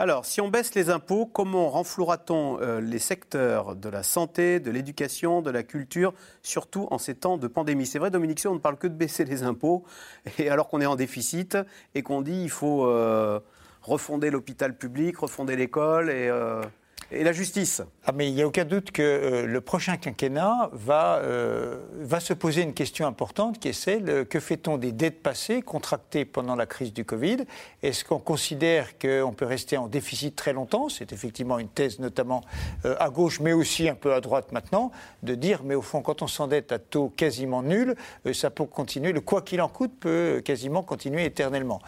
Alors, 0.00 0.24
si 0.26 0.40
on 0.40 0.48
baisse 0.48 0.76
les 0.76 0.90
impôts, 0.90 1.26
comment 1.26 1.70
renflouera-t-on 1.70 2.60
euh, 2.60 2.80
les 2.80 3.00
secteurs 3.00 3.74
de 3.74 3.88
la 3.88 4.04
santé, 4.04 4.60
de 4.60 4.70
l'éducation, 4.70 5.42
de 5.42 5.50
la 5.50 5.64
culture, 5.64 6.14
surtout 6.40 6.86
en 6.92 6.98
ces 6.98 7.16
temps 7.16 7.36
de 7.36 7.48
pandémie? 7.48 7.84
C'est 7.84 7.98
vrai, 7.98 8.08
Dominique, 8.12 8.40
on 8.48 8.54
ne 8.54 8.60
parle 8.60 8.76
que 8.76 8.86
de 8.86 8.94
baisser 8.94 9.24
les 9.24 9.42
impôts, 9.42 9.84
et 10.38 10.50
alors 10.50 10.68
qu'on 10.68 10.80
est 10.80 10.86
en 10.86 10.94
déficit 10.94 11.58
et 11.96 12.04
qu'on 12.04 12.22
dit 12.22 12.42
il 12.42 12.50
faut 12.50 12.86
euh, 12.86 13.40
refonder 13.82 14.30
l'hôpital 14.30 14.78
public, 14.78 15.18
refonder 15.18 15.56
l'école 15.56 16.10
et, 16.10 16.28
euh, 16.28 16.62
et 17.10 17.24
la 17.24 17.32
justice. 17.32 17.82
Ah, 18.04 18.12
mais 18.12 18.28
il 18.28 18.34
n'y 18.34 18.42
a 18.42 18.46
aucun 18.46 18.64
doute 18.64 18.90
que 18.90 19.02
euh, 19.02 19.46
le 19.46 19.60
prochain 19.60 19.96
quinquennat 19.96 20.70
va, 20.72 21.16
euh, 21.16 21.78
va 22.00 22.20
se 22.20 22.34
poser 22.34 22.62
une 22.62 22.74
question 22.74 23.06
importante 23.06 23.58
qui 23.58 23.68
est 23.68 23.72
celle 23.72 24.10
euh, 24.10 24.24
que 24.24 24.40
fait-on 24.40 24.76
des 24.76 24.92
dettes 24.92 25.22
passées 25.22 25.62
contractées 25.62 26.24
pendant 26.24 26.54
la 26.54 26.66
crise 26.66 26.92
du 26.92 27.04
Covid? 27.04 27.38
Est-ce 27.82 28.04
qu'on 28.04 28.18
considère 28.18 28.98
qu'on 28.98 29.32
peut 29.32 29.46
rester 29.46 29.78
en 29.78 29.88
déficit 29.88 30.36
très 30.36 30.52
longtemps? 30.52 30.88
C'est 30.88 31.12
effectivement 31.12 31.58
une 31.58 31.68
thèse, 31.68 31.98
notamment 31.98 32.42
à 32.84 33.10
gauche, 33.10 33.40
mais 33.40 33.52
aussi 33.52 33.88
un 33.88 33.94
peu 33.94 34.12
à 34.12 34.20
droite 34.20 34.52
maintenant, 34.52 34.90
de 35.22 35.34
dire 35.34 35.62
mais 35.64 35.74
au 35.74 35.82
fond, 35.82 36.02
quand 36.02 36.22
on 36.22 36.26
s'endette 36.26 36.72
à 36.72 36.78
taux 36.78 37.08
quasiment 37.08 37.62
nul, 37.62 37.94
ça 38.32 38.50
peut 38.50 38.64
continuer, 38.64 39.12
le 39.12 39.20
quoi 39.20 39.42
qu'il 39.42 39.60
en 39.60 39.68
coûte 39.68 39.92
peut 39.98 40.42
quasiment 40.44 40.82
continuer 40.82 41.24
éternellement 41.24 41.80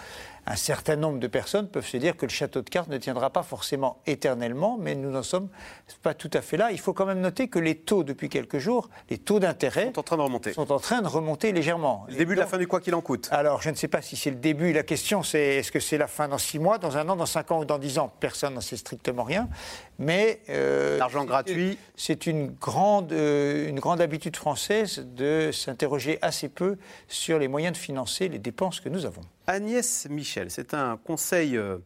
un 0.47 0.57
certain 0.57 0.97
nombre 0.97 1.19
de 1.19 1.27
personnes 1.27 1.69
peuvent 1.69 1.87
se 1.87 1.97
dire 1.97 2.17
que 2.17 2.27
le 2.27 2.31
château 2.31 2.63
de 2.63 2.69
cartes 2.69 2.89
ne 2.89 2.99
tiendra 2.99 3.31
pas 3.31 3.43
forcément 3.43 4.01
éternellement, 4.07 4.79
mais 4.81 4.95
nous 4.95 5.11
n'en 5.11 5.23
sommes 5.23 5.49
pas 6.03 6.15
tout 6.15 6.31
à 6.33 6.41
fait 6.41 6.57
là. 6.57 6.71
Il 6.73 6.81
faut 6.81 6.93
quand 6.93 7.07
même 7.07 7.21
noter 7.21 7.49
que 7.49 7.59
les 7.59 7.77
taux, 7.77 8.05
depuis 8.05 8.29
quelques 8.29 8.59
jours, 8.59 8.89
les 9.09 9.19
taux 9.19 9.41
d'intérêt 9.41 9.87
sont 9.87 10.01
en 10.01 10.03
train 10.03 10.17
de 10.17 10.23
remonter. 10.23 10.53
Sont 10.53 10.73
en 10.73 10.79
train 10.79 11.03
de 11.03 11.09
remonter 11.09 11.53
légèrement. 11.53 12.07
Le 12.09 12.17
début 12.17 12.35
de 12.35 12.41
la 12.41 12.47
fin 12.47 12.59
du 12.59 12.67
quoi 12.67 12.81
qu'il 12.81 12.95
en 12.95 13.01
coûte. 13.01 13.29
Alors, 13.31 13.63
je 13.63 13.71
ne 13.71 13.75
sais 13.75 13.89
pas 13.89 14.03
si 14.03 14.17
c'est 14.17 14.31
le 14.31 14.37
début. 14.37 14.73
La 14.73 14.83
question, 14.83 15.23
c'est 15.23 15.57
est-ce 15.57 15.73
que 15.73 15.81
c'est 15.81 15.99
la 15.99 16.07
fin 16.07 16.29
dans 16.29 16.39
six 16.39 16.59
mois, 16.59 16.79
dans 16.79 16.97
un 16.97 17.09
an, 17.09 17.17
dans 17.17 17.27
cinq 17.27 17.51
ans 17.51 17.61
ou 17.61 17.65
dans 17.65 17.79
dix 17.79 17.99
ans? 17.99 18.13
Personne 18.21 18.55
n'en 18.55 18.61
sait 18.61 18.77
strictement 18.77 19.25
rien. 19.25 19.49
Mais 19.99 20.41
euh, 20.49 20.99
l'argent 20.99 21.25
gratuit, 21.25 21.79
c'est 21.97 22.27
une 22.27 22.49
grande, 22.49 23.13
euh, 23.13 23.69
une 23.69 23.81
grande 23.81 24.01
habitude 24.01 24.37
française 24.37 25.07
de 25.15 25.51
s'interroger 25.53 26.19
assez 26.23 26.49
peu 26.49 26.79
sur 27.09 27.39
les 27.39 27.49
moyens 27.49 27.75
de 27.75 27.79
financer 27.79 28.29
les 28.29 28.39
dépenses 28.39 28.81
que 28.81 28.89
nous 28.89 29.05
avons. 29.05 29.23
Agnès 29.51 30.07
Michel, 30.09 30.49
c'est 30.49 30.75
un 30.75 30.97
conseil 30.97 31.57
euh, 31.57 31.79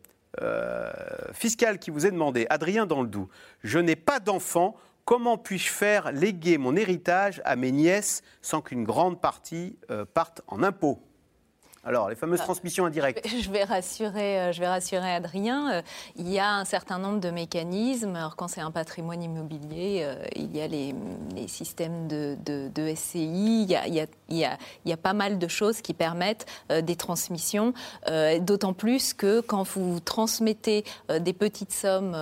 euh, 0.43 0.93
fiscal 1.33 1.79
qui 1.79 1.91
vous 1.91 2.05
est 2.05 2.11
demandé. 2.11 2.47
Adrien 2.51 2.85
dans 2.85 3.01
le 3.01 3.09
Doubs, 3.09 3.31
je 3.63 3.79
n'ai 3.79 3.97
pas 3.97 4.21
d'enfant. 4.21 4.77
Comment 5.07 5.39
puis-je 5.39 5.71
faire 5.71 6.13
léguer 6.13 6.59
mon 6.59 6.77
héritage 6.77 7.41
à 7.47 7.57
mes 7.57 7.73
nièces 7.73 8.21
sans 8.43 8.61
qu'une 8.61 8.85
grande 8.85 9.19
partie 9.19 9.79
euh, 9.91 10.05
parte 10.05 10.43
en 10.47 10.63
impôts? 10.63 11.01
Alors, 11.87 12.09
les 12.09 12.15
fameuses 12.17 12.41
Ah. 12.43 12.45
transmissions 12.45 12.87
indirectes. 12.87 13.27
Je 13.43 13.51
vais 13.51 13.65
rassurer, 13.65 14.41
euh, 14.41 14.53
je 14.53 14.61
vais 14.61 14.67
rassurer 14.69 15.11
Adrien. 15.13 15.73
Euh, 15.73 15.83
Il 16.17 16.29
y 16.31 16.39
a 16.39 16.51
un 16.55 16.65
certain 16.65 16.99
nombre 16.99 17.21
de 17.21 17.31
mécanismes. 17.31 18.17
Alors, 18.17 18.37
quand 18.37 18.49
c'est 18.49 18.61
un 18.61 18.71
patrimoine 18.71 19.23
immobilier, 19.23 20.01
euh, 20.05 20.25
il 20.37 20.55
y 20.57 20.61
a 20.61 20.67
les, 20.67 20.95
les 21.35 21.49
systèmes 21.49 22.09
de, 22.09 22.37
de- 22.45 22.69
de 22.75 22.95
SCI. 22.95 23.63
Il 23.65 23.71
y, 23.71 23.77
a, 23.77 23.87
il, 23.87 23.95
y 23.95 24.01
a, 24.01 24.07
il 24.29 24.37
y 24.37 24.45
a- 24.45 24.57
il 24.85 24.91
y 24.91 24.93
a 24.93 24.97
pas 24.97 25.13
mal 25.13 25.39
de 25.39 25.49
choses 25.49 25.81
qui 25.83 25.95
permettent 25.95 26.47
des 26.71 26.97
transmissions. 26.97 27.73
D'autant 28.41 28.73
plus 28.73 29.13
que 29.15 29.41
quand 29.41 29.63
vous 29.65 30.01
transmettez 30.01 30.85
des 31.21 31.33
petites 31.33 31.73
sommes 31.73 32.17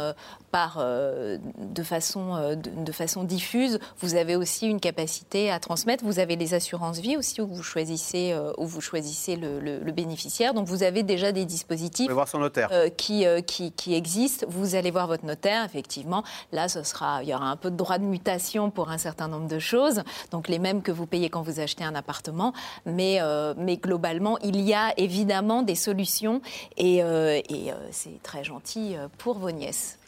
par, 0.52 0.76
euh, 0.78 1.38
de, 1.58 1.82
façon, 1.82 2.36
euh, 2.36 2.54
de, 2.54 2.70
de 2.84 2.92
façon 2.92 3.24
diffuse, 3.24 3.80
vous 4.00 4.14
avez 4.14 4.36
aussi 4.36 4.68
une 4.68 4.78
capacité 4.80 5.50
à 5.50 5.58
transmettre. 5.58 6.04
Vous 6.04 6.18
avez 6.20 6.36
les 6.36 6.52
assurances 6.54 6.98
vie 7.00 7.16
aussi 7.16 7.40
où 7.40 7.46
vous 7.48 7.62
choisissez, 7.62 8.32
euh, 8.32 8.52
où 8.58 8.66
vous 8.66 8.82
choisissez 8.82 9.34
le, 9.36 9.58
le- 9.58 9.78
le 9.80 9.92
bénéficiaire. 9.92 10.52
Donc 10.54 10.66
vous 10.68 10.82
avez 10.82 11.02
déjà 11.02 11.32
des 11.32 11.46
dispositifs 11.46 12.02
Vous 12.04 12.08
pouvez 12.08 12.14
voir 12.14 12.28
son 12.28 12.38
notaire. 12.38 12.70
qui, 12.96 13.24
qui, 13.46 13.72
qui 13.72 13.94
existent. 13.94 14.46
Vous 14.48 14.74
allez 14.74 14.90
voir 14.90 15.06
votre 15.06 15.24
notaire, 15.24 15.64
effectivement. 15.64 16.22
Là, 16.52 16.68
ce 16.68 16.82
sera, 16.82 17.22
il 17.22 17.30
y 17.30 17.34
aura 17.34 17.46
un 17.46 17.56
peu 17.56 17.70
de 17.70 17.76
droit 17.76 17.96
de 17.98 18.04
mutation 18.04 18.70
pour 18.70 18.90
un 18.90 18.98
certain 18.98 19.28
nombre 19.28 19.48
de 19.48 19.58
choses, 19.58 20.02
donc 20.30 20.48
les 20.48 20.58
mêmes 20.58 20.82
que 20.82 20.92
vous 20.92 21.06
payez 21.06 21.30
quand 21.30 21.40
vous 21.42 21.60
achetez 21.60 21.82
un 21.84 21.94
appartement. 21.94 22.52
Mais, 22.84 23.20
mais 23.56 23.78
globalement, 23.78 24.38
il 24.40 24.60
y 24.60 24.74
a 24.74 24.92
évidemment 24.98 25.62
des 25.62 25.74
solutions 25.76 26.42
et, 26.76 26.98
et, 26.98 27.72
c'est 27.90 28.22
très 28.22 28.44
gentil 28.44 28.96
pour 29.16 29.38
vos 29.38 29.50
nièces. 29.50 29.98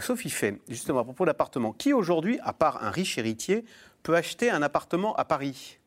Sophie 0.00 0.30
fait, 0.30 0.60
justement, 0.68 1.00
à 1.00 1.04
propos 1.04 1.24
d'appartement. 1.24 1.72
Qui 1.72 1.92
aujourd'hui, 1.92 2.38
à 2.42 2.52
part 2.52 2.82
un 2.84 2.90
riche 2.90 3.18
héritier, 3.18 3.64
peut 4.02 4.14
acheter 4.14 4.50
un 4.50 4.62
appartement 4.62 5.14
à 5.16 5.24
Paris? 5.24 5.79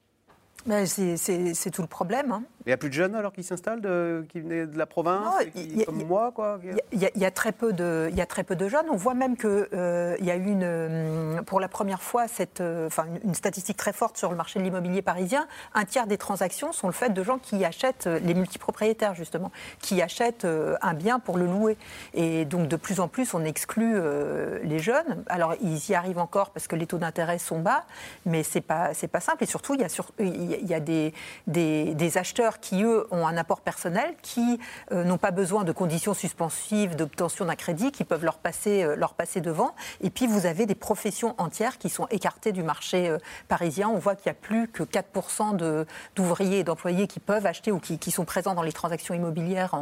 C'est- 0.85 1.71
tout 1.71 1.81
le 1.81 1.87
problème. 1.87 2.31
hein. 2.31 2.43
Il 2.65 2.69
n'y 2.69 2.73
a 2.73 2.77
plus 2.77 2.87
de 2.89 2.93
jeunes 2.93 3.13
alors 3.15 3.33
qui 3.33 3.43
s'installent, 3.43 3.81
de- 3.81 4.25
qui 4.29 4.39
venaient 4.39 4.65
de 4.65 4.77
la 4.77 4.85
province, 4.85 5.25
Non, 5.25 5.51
qui- 5.51 5.81
a- 5.81 5.85
comme 5.85 5.99
a- 5.99 6.03
moi, 6.05 6.31
quoi. 6.33 6.59
Il 6.93 6.99
y 6.99 7.05
a- 7.05 7.09
y, 7.13 7.25
y 7.25 7.31
très 7.31 7.51
peu 7.51 7.73
de, 7.73 8.07
il 8.09 8.17
y 8.17 8.21
a 8.21 8.25
très 8.25 8.43
peu 8.45 8.55
de 8.55 8.69
jeunes. 8.69 8.85
On 8.89 8.95
voit 8.95 9.15
même 9.15 9.35
qu'il 9.35 9.67
il 9.73 10.25
y 10.25 10.31
a 10.31 10.35
eu 10.37 10.45
une, 10.45 10.63
euh, 10.63 11.41
pour 11.41 11.59
la 11.59 11.67
première 11.67 12.01
fois 12.01 12.27
cette, 12.29 12.61
euh, 12.61 12.87
enfin, 12.87 13.05
une, 13.21 13.29
une 13.29 13.33
statistique 13.35 13.75
très 13.75 13.91
forte 13.91 14.17
sur 14.17 14.29
le 14.29 14.37
marché 14.37 14.59
de 14.59 14.63
l'immobilier 14.63 15.01
parisien. 15.01 15.45
Un 15.73 15.83
tiers 15.83 16.07
des 16.07 16.17
transactions 16.17 16.71
sont 16.71 16.87
le 16.87 16.93
fait 16.93 17.09
de 17.09 17.23
gens 17.23 17.37
qui 17.37 17.65
achètent, 17.65 18.07
euh, 18.07 18.19
les 18.19 18.33
multipropriétaires 18.33 19.13
justement, 19.15 19.51
qui 19.79 20.01
achètent 20.01 20.45
euh, 20.45 20.75
un 20.81 20.93
bien 20.93 21.19
pour 21.19 21.37
le 21.37 21.45
louer. 21.45 21.77
Et 22.13 22.45
donc 22.45 22.69
de 22.69 22.75
plus 22.77 23.01
en 23.01 23.09
plus, 23.09 23.33
on 23.33 23.43
exclut 23.43 23.93
euh, 23.95 24.59
les 24.63 24.79
jeunes. 24.79 25.25
Alors 25.27 25.55
ils 25.61 25.89
y 25.89 25.95
arrivent 25.95 26.19
encore 26.19 26.51
parce 26.51 26.67
que 26.67 26.77
les 26.77 26.87
taux 26.87 26.97
d'intérêt 26.97 27.39
sont 27.39 27.59
bas, 27.59 27.83
mais 28.25 28.43
c'est 28.43 28.61
pas, 28.61 28.93
c'est 28.93 29.09
pas 29.09 29.19
simple. 29.19 29.43
Et 29.43 29.47
surtout, 29.47 29.73
il 29.73 29.81
y 29.81 29.83
a, 29.83 29.89
sur- 29.89 30.11
y 30.19 30.52
il 30.61 30.67
y 30.67 30.73
a 30.73 30.79
des, 30.79 32.17
acheteurs 32.17 32.59
qui 32.59 32.83
eux 32.83 33.07
ont 33.11 33.25
un 33.25 33.37
apport 33.37 33.61
personnel, 33.61 34.15
qui 34.21 34.59
euh, 34.91 35.03
n'ont 35.03 35.17
pas 35.17 35.31
besoin 35.31 35.63
de 35.63 35.71
conditions 35.71 36.13
suspensives 36.13 36.95
d'obtention 36.95 37.45
d'un 37.45 37.55
crédit, 37.55 37.91
qui 37.91 38.03
peuvent 38.03 38.23
leur 38.23 38.37
passer, 38.37 38.83
euh, 38.83 38.95
leur 38.95 39.13
passer 39.13 39.41
devant. 39.41 39.73
Et 40.01 40.09
puis 40.09 40.27
vous 40.27 40.45
avez 40.45 40.65
des 40.65 40.75
professions 40.75 41.33
entières 41.37 41.77
qui 41.77 41.89
sont 41.89 42.07
écartées 42.11 42.51
du 42.51 42.63
marché 42.63 43.09
euh, 43.09 43.17
parisien. 43.47 43.89
On 43.89 43.97
voit 43.97 44.15
qu'il 44.15 44.31
n'y 44.31 44.37
a 44.37 44.39
plus 44.39 44.67
que 44.67 44.83
4% 44.83 45.55
de- 45.55 45.85
d'ouvriers 46.15 46.59
et 46.59 46.63
d'employés 46.63 47.07
qui 47.07 47.19
peuvent 47.19 47.45
acheter 47.45 47.71
ou 47.71 47.79
qui, 47.79 48.11
sont 48.11 48.25
présents 48.25 48.53
dans 48.53 48.61
les 48.61 48.71
transactions 48.71 49.15
immobilières 49.15 49.75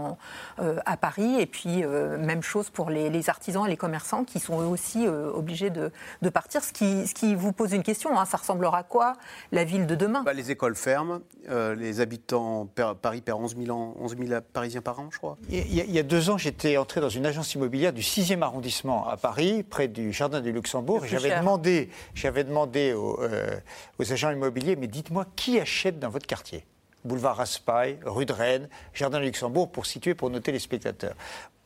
à 0.58 0.98
Paris. 0.98 1.40
Et 1.40 1.46
puis 1.46 1.84
même 1.84 2.44
chose 2.44 2.70
pour 2.70 2.90
les, 2.90 3.30
artisans 3.30 3.66
et 3.66 3.70
les 3.70 3.78
commerçants 3.78 4.24
qui 4.24 4.40
sont 4.40 4.62
eux 4.62 4.66
aussi 4.66 5.08
obligés 5.08 5.70
de, 5.70 5.92
partir. 6.30 6.64
Ce 6.64 6.72
qui, 6.72 7.36
vous 7.36 7.52
pose 7.52 7.74
une 7.74 7.84
question, 7.84 8.18
hein, 8.18 8.26
ça 8.26 8.38
ressemblera 8.38 8.80
à 8.80 8.84
quoi 8.84 9.14
la 9.52 9.64
ville 9.64 9.88
de 9.88 9.96
demain? 9.96 10.24
Bah, 10.24 10.34
écoles 10.62 10.76
ferment, 10.76 11.22
euh, 11.50 11.74
les 11.74 12.02
habitants, 12.02 12.68
Paris 13.02 13.22
perd 13.22 13.42
11 13.42 13.56
000, 13.58 13.76
ans- 13.76 13.96
11 14.00 14.16
000 14.16 14.42
Parisiens 14.54 14.82
par 14.82 15.00
an, 15.00 15.08
je 15.12 15.18
crois. 15.18 15.36
Il 15.50 15.74
y, 15.74 15.82
a, 15.82 15.84
il 15.86 15.92
y 15.92 15.98
a 15.98 16.04
deux 16.04 16.30
ans, 16.30 16.38
j'étais 16.38 16.78
entré 16.78 17.02
dans 17.02 17.10
une 17.10 17.26
agence 17.26 17.56
immobilière 17.56 17.94
du 17.94 18.02
6e 18.04 18.44
arrondissement 18.44 19.08
à 19.08 19.18
Paris, 19.18 19.64
près 19.64 19.88
du 19.88 20.14
Jardin 20.14 20.40
du 20.40 20.52
Luxembourg. 20.52 21.04
J'avais 21.08 21.30
demandé, 21.40 21.90
j'avais 22.14 22.44
demandé 22.44 22.94
aux, 22.94 23.20
euh, 23.24 23.60
aux 23.98 24.14
agents 24.14 24.30
immobiliers, 24.30 24.76
mais 24.76 24.86
dites-moi 24.88 25.26
qui 25.36 25.60
achète 25.60 25.98
dans 25.98 26.10
votre 26.10 26.28
quartier? 26.28 26.64
Boulevard 27.06 27.38
Raspail, 27.38 27.98
rue 28.06 28.28
de 28.28 28.34
Rennes, 28.34 28.70
Jardin 28.94 29.18
du 29.20 29.26
Luxembourg, 29.26 29.72
pour 29.72 29.88
situer, 29.88 30.14
pour 30.14 30.30
noter 30.30 30.52
les 30.52 30.60
spectateurs. 30.60 31.16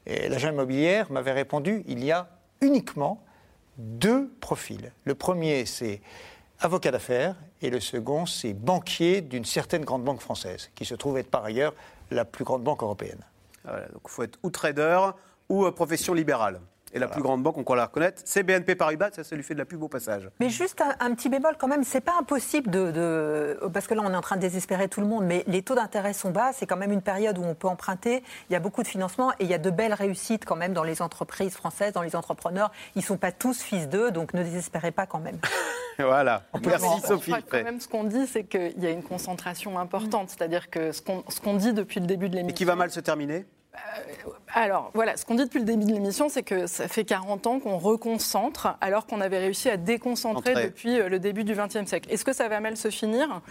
Et 0.06 0.30
L'agent 0.30 0.52
immobilière 0.52 1.12
m'avait 1.12 1.34
répondu, 1.34 1.84
il 1.88 2.02
y 2.02 2.14
a 2.14 2.30
uniquement 2.62 3.22
deux 3.78 4.30
profils. 4.40 4.94
Le 5.04 5.16
premier, 5.16 5.66
c'est 5.66 6.00
avocat 6.62 6.92
d'affaires, 6.92 7.36
et 7.62 7.70
le 7.70 7.80
second, 7.80 8.26
c'est 8.26 8.54
banquier 8.54 9.22
d'une 9.22 9.46
certaine 9.46 9.84
grande 9.84 10.04
banque 10.04 10.22
française, 10.22 10.70
qui 10.76 10.86
se 10.86 10.96
trouve 10.96 11.18
être 11.18 11.30
par 11.30 11.46
ailleurs 11.46 11.74
la 12.12 12.26
plus 12.26 12.44
grande 12.44 12.64
banque 12.64 12.84
européenne. 12.84 13.20
Voilà, 13.64 13.88
donc 13.88 14.02
il 14.06 14.10
faut 14.10 14.24
être 14.24 14.38
ou 14.44 14.50
trader 14.50 15.00
ou 15.50 15.66
euh, 15.66 15.72
profession 15.72 16.14
libérale. 16.14 16.60
Et 16.96 17.00
la 17.00 17.08
plus 17.10 17.22
grande 17.22 17.44
banque, 17.44 17.58
on 17.58 17.64
croit 17.64 17.76
la 17.76 17.86
reconnaître, 17.86 18.22
c'est 18.26 18.42
BNP 18.42 18.76
Paribas, 18.76 19.10
ça, 19.12 19.24
ça 19.24 19.36
lui 19.36 19.44
fait 19.44 19.54
de 19.54 19.60
la 19.60 19.66
pub 19.66 19.84
au 19.84 19.90
passage. 19.90 20.30
Mais 20.40 20.50
juste 20.50 20.80
un, 20.82 20.96
un 21.02 21.14
petit 21.14 21.28
bémol 21.30 21.56
quand 21.60 21.68
même, 21.68 21.84
c'est 21.84 22.00
pas 22.02 22.14
impossible 22.20 22.72
de, 22.72 22.92
de- 22.92 23.60
Parce 23.74 23.86
que 23.86 23.94
là, 23.94 24.02
on 24.04 24.12
est 24.12 24.16
en 24.16 24.22
train 24.22 24.38
de 24.38 24.42
désespérer 24.42 24.88
tout 24.88 25.02
le 25.02 25.08
monde, 25.08 25.26
mais 25.26 25.44
les 25.48 25.62
taux 25.62 25.76
d'intérêt 25.76 26.14
sont 26.14 26.32
bas, 26.32 26.52
c'est 26.54 26.66
quand 26.66 26.78
même 26.78 26.94
une 26.94 27.02
période 27.02 27.38
où 27.38 27.44
on 27.44 27.54
peut 27.54 27.68
emprunter, 27.68 28.24
il 28.50 28.54
y 28.54 28.56
a 28.56 28.60
beaucoup 28.60 28.82
de 28.82 28.88
financement 28.88 29.32
et 29.34 29.44
il 29.44 29.48
y 29.48 29.54
a 29.54 29.58
de 29.58 29.70
belles 29.70 29.94
réussites 29.94 30.46
quand 30.46 30.56
même 30.56 30.72
dans 30.74 30.84
les 30.84 31.02
entreprises 31.02 31.54
françaises, 31.54 31.92
dans 31.94 32.02
les 32.02 32.16
entrepreneurs. 32.16 32.72
Ils 32.96 33.04
sont 33.04 33.18
pas 33.18 33.34
tous 33.34 33.62
fils 33.62 33.90
d'eux, 33.90 34.12
donc 34.12 34.34
ne 34.34 34.42
désespérez 34.44 34.92
pas 34.92 35.06
quand 35.06 35.20
même. 35.20 35.38
Voilà. 35.98 36.44
Merci 36.66 36.86
Non, 36.86 37.00
Sophie. 37.00 37.32
je 37.32 37.38
crois 37.38 37.60
quand 37.60 37.64
même, 37.64 37.80
ce 37.80 37.88
qu'on 37.88 38.04
dit, 38.04 38.28
c'est 38.28 38.44
qu'il 38.44 38.78
y 38.84 38.86
a 38.86 38.90
une 38.90 39.02
concentration 39.02 39.80
importante. 39.80 40.30
C'est-à-dire 40.30 40.70
que 40.70 40.92
ce 40.92 41.02
qu'on 41.02 41.24
ce 41.30 41.40
qu'on 41.40 41.54
dit 41.56 41.72
depuis 41.72 42.02
le 42.02 42.06
début 42.06 42.28
de 42.28 42.34
Et 42.36 42.38
l'émission. 42.40 42.56
qui 42.58 42.66
va 42.66 42.76
mal 42.76 42.92
se 42.92 43.00
terminer? 43.00 43.46
Alors, 44.54 44.92
voilà, 44.94 45.18
ce 45.18 45.26
qu'on 45.26 45.36
dit 45.36 45.44
depuis 45.44 45.60
le 45.60 45.66
début 45.66 45.86
de 45.86 45.92
l'émission, 45.92 46.30
c'est 46.30 46.44
que 46.44 46.68
ça 46.68 46.88
fait 46.88 47.04
40 47.06 47.48
ans 47.48 47.60
qu'on 47.60 47.78
reconcentre, 47.78 48.78
alors 48.82 49.06
qu'on 49.06 49.22
avait 49.22 49.40
réussi 49.40 49.70
à 49.70 49.78
déconcentrer 49.78 50.52
Entrer. 50.52 50.66
depuis 50.66 51.00
euh, 51.00 51.10
le 51.10 51.20
début 51.20 51.44
du 51.44 51.54
XXe 51.54 51.86
siècle. 51.86 52.10
Est-ce 52.12 52.24
que 52.26 52.34
ça 52.34 52.48
va 52.48 52.60
mal 52.60 52.78
se 52.78 52.90
finir? 52.90 53.42